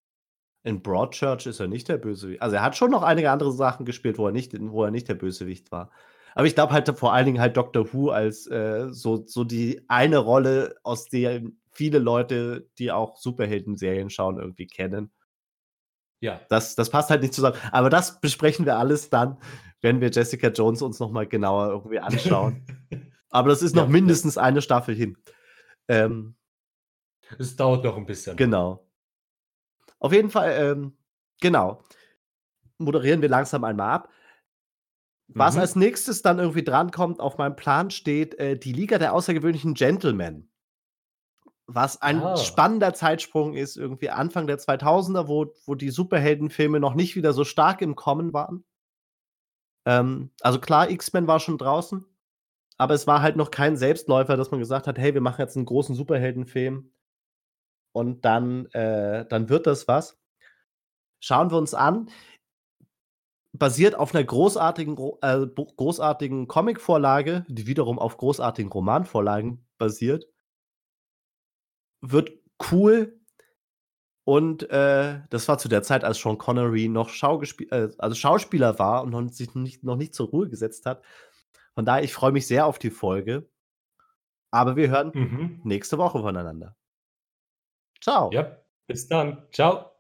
In 0.64 0.82
Broadchurch 0.84 1.46
ist 1.46 1.60
er 1.60 1.68
nicht 1.68 1.88
der 1.88 1.98
Bösewicht. 1.98 2.42
Also, 2.42 2.58
er 2.58 2.64
hat 2.64 2.76
schon 2.76 2.92
noch 2.92 3.04
einige 3.04 3.32
andere 3.32 3.52
Sachen 3.54 3.86
gespielt, 3.86 4.18
wo 4.18 4.26
er 4.28 4.32
nicht 4.34 4.54
wo 4.60 4.84
er 4.84 4.92
nicht 4.92 5.08
der 5.08 5.16
Bösewicht 5.16 5.72
war. 5.72 5.92
Aber 6.36 6.46
ich 6.46 6.56
glaube 6.56 6.74
halt 6.74 6.88
vor 6.98 7.14
allen 7.14 7.26
Dingen 7.26 7.40
halt 7.42 7.58
Doctor 7.58 7.94
Who 7.94 8.10
als, 8.12 8.48
äh, 8.48 8.88
so 8.92 9.26
so 9.26 9.44
die 9.44 9.84
eine 9.88 10.18
Rolle, 10.18 10.76
aus 10.84 11.08
der 11.10 11.42
viele 11.72 12.00
Leute, 12.00 12.70
die 12.80 12.92
auch 12.92 13.16
Superhelden-Serien 13.18 14.10
schauen, 14.10 14.40
irgendwie 14.40 14.68
kennen. 14.68 15.12
Ja. 16.22 16.42
Das 16.50 16.76
das 16.76 16.90
passt 16.90 17.10
halt 17.10 17.22
nicht 17.22 17.34
zusammen. 17.34 17.58
Aber 17.72 17.90
das 17.90 18.20
besprechen 18.20 18.66
wir 18.66 18.78
alles 18.78 19.10
dann, 19.10 19.38
wenn 19.82 20.02
wir 20.02 20.10
Jessica 20.10 20.48
Jones 20.50 20.82
uns 20.82 21.00
noch 21.00 21.12
mal 21.12 21.28
genauer 21.28 21.70
irgendwie 21.70 22.00
anschauen. 22.00 22.66
Aber 23.30 23.50
das 23.50 23.62
ist 23.62 23.76
Ja, 23.76 23.82
noch 23.82 23.88
ja. 23.88 23.92
mindestens 23.92 24.38
eine 24.38 24.62
Staffel 24.62 24.96
hin. 24.96 25.18
Ähm 25.88 26.36
Es 27.38 27.56
dauert 27.56 27.84
noch 27.84 27.98
'n 27.98 28.06
bisschen. 28.06 28.36
Genau. 28.38 28.88
Auf 30.00 30.14
jeden 30.14 30.30
Fall, 30.30 30.56
ähm, 30.60 30.98
genau, 31.42 31.82
moderieren 32.78 33.22
wir 33.22 33.30
langsam 33.30 33.64
einmal 33.64 33.90
ab. 33.92 34.10
Was 35.30 35.56
Mhm. 35.56 35.62
als 35.62 35.76
Nächstes 35.76 36.22
dann 36.22 36.40
irgendwie 36.40 36.64
drankommt, 36.64 37.20
auf 37.20 37.38
meinem 37.38 37.56
Plan 37.56 37.90
steht, 37.92 38.36
äh, 38.40 38.58
die 38.58 38.72
Liga 38.74 38.98
der 38.98 39.14
außergewöhnlichen 39.14 39.74
Gentlemen. 39.74 40.50
Was 41.70 42.02
ein 42.02 42.34
Ah. 42.34 42.38
spannender 42.38 42.94
Zeitsprung 42.94 43.54
ist, 43.54 43.76
irgendwie 43.76 44.10
Anfang 44.10 44.48
der 44.48 44.58
2000er, 44.58 45.28
wo 45.28 45.54
wo 45.66 45.76
die 45.76 45.90
Superheldenfilme 45.90 46.80
noch 46.80 46.94
nicht 46.96 47.18
wieder 47.18 47.34
so 47.34 47.44
stark 47.44 47.82
im 47.82 47.96
Kommen 47.96 48.32
waren. 48.34 48.64
Ähm, 49.86 50.32
also 50.42 50.60
klar, 50.60 50.90
X-Men 50.90 51.28
war 51.28 51.40
schon 51.40 51.58
draußen, 51.58 52.06
aber 52.78 52.94
es 52.96 53.08
war 53.08 53.22
halt 53.24 53.38
noch 53.38 53.52
kein 53.52 53.78
Selbstläufer, 53.78 54.38
dass 54.38 54.52
man 54.52 54.60
gesagt 54.62 54.88
hat: 54.88 54.98
„Hey, 55.00 55.14
wir 55.16 55.22
machen 55.22 55.42
jetzt 55.42 55.58
'n 55.58 55.66
großen 55.66 55.96
Superheldenfilm 55.96 56.92
und 57.96 58.26
dann 58.26 58.68
äh, 58.68 59.26
dann 59.28 59.50
wird 59.50 59.68
das 59.68 59.88
was.“ 59.88 60.18
Schauen 61.24 61.52
wir 61.52 61.58
uns 61.58 61.74
an. 61.74 62.10
Basiert 63.54 63.96
auf 63.96 64.14
'ner 64.14 64.24
großartigen 64.24 64.96
gro 64.96 65.18
äh, 65.22 65.46
großartigen 65.48 66.48
Comicvorlage, 66.48 67.46
die 67.50 67.66
wiederum 67.68 67.98
auf 68.00 68.18
großartigen 68.18 68.72
Romanvorlagen 68.72 69.66
basiert. 69.78 70.28
Wird 72.02 72.32
cool 72.72 73.20
Und, 74.26 74.70
äh, 74.72 75.22
das 75.30 75.48
war 75.48 75.58
zu 75.58 75.70
der 75.70 75.84
Zeit, 75.84 76.04
als 76.04 76.20
Sean 76.20 76.38
Connery 76.38 76.90
noch 76.90 77.10
äh, 77.72 77.90
also 77.98 78.14
Schauspieler 78.16 78.78
war 78.78 79.04
und 79.04 79.12
noch 79.12 79.26
sich 79.30 79.56
nicht 79.56 79.84
noch 79.86 79.96
nicht 79.96 80.14
zur 80.14 80.28
Ruhe 80.28 80.50
gesetzt 80.50 80.86
hat. 80.86 81.02
Von 81.76 81.86
daher, 81.86 82.04
ich 82.04 82.14
freue 82.14 82.34
mich 82.34 82.46
sehr 82.46 82.66
auf 82.66 82.78
die 82.78 82.90
Folge. 82.90 83.50
Aber 84.52 84.76
wir 84.76 84.90
hören 84.90 85.12
Mhm. 85.14 85.62
nächste 85.64 85.98
Woche 85.98 86.20
voneinander. 86.20 86.76
Tschau. 88.02 88.32
Ja, 88.32 88.58
bis 88.88 89.08
dann. 89.08 89.48
Tschau. 89.52 89.92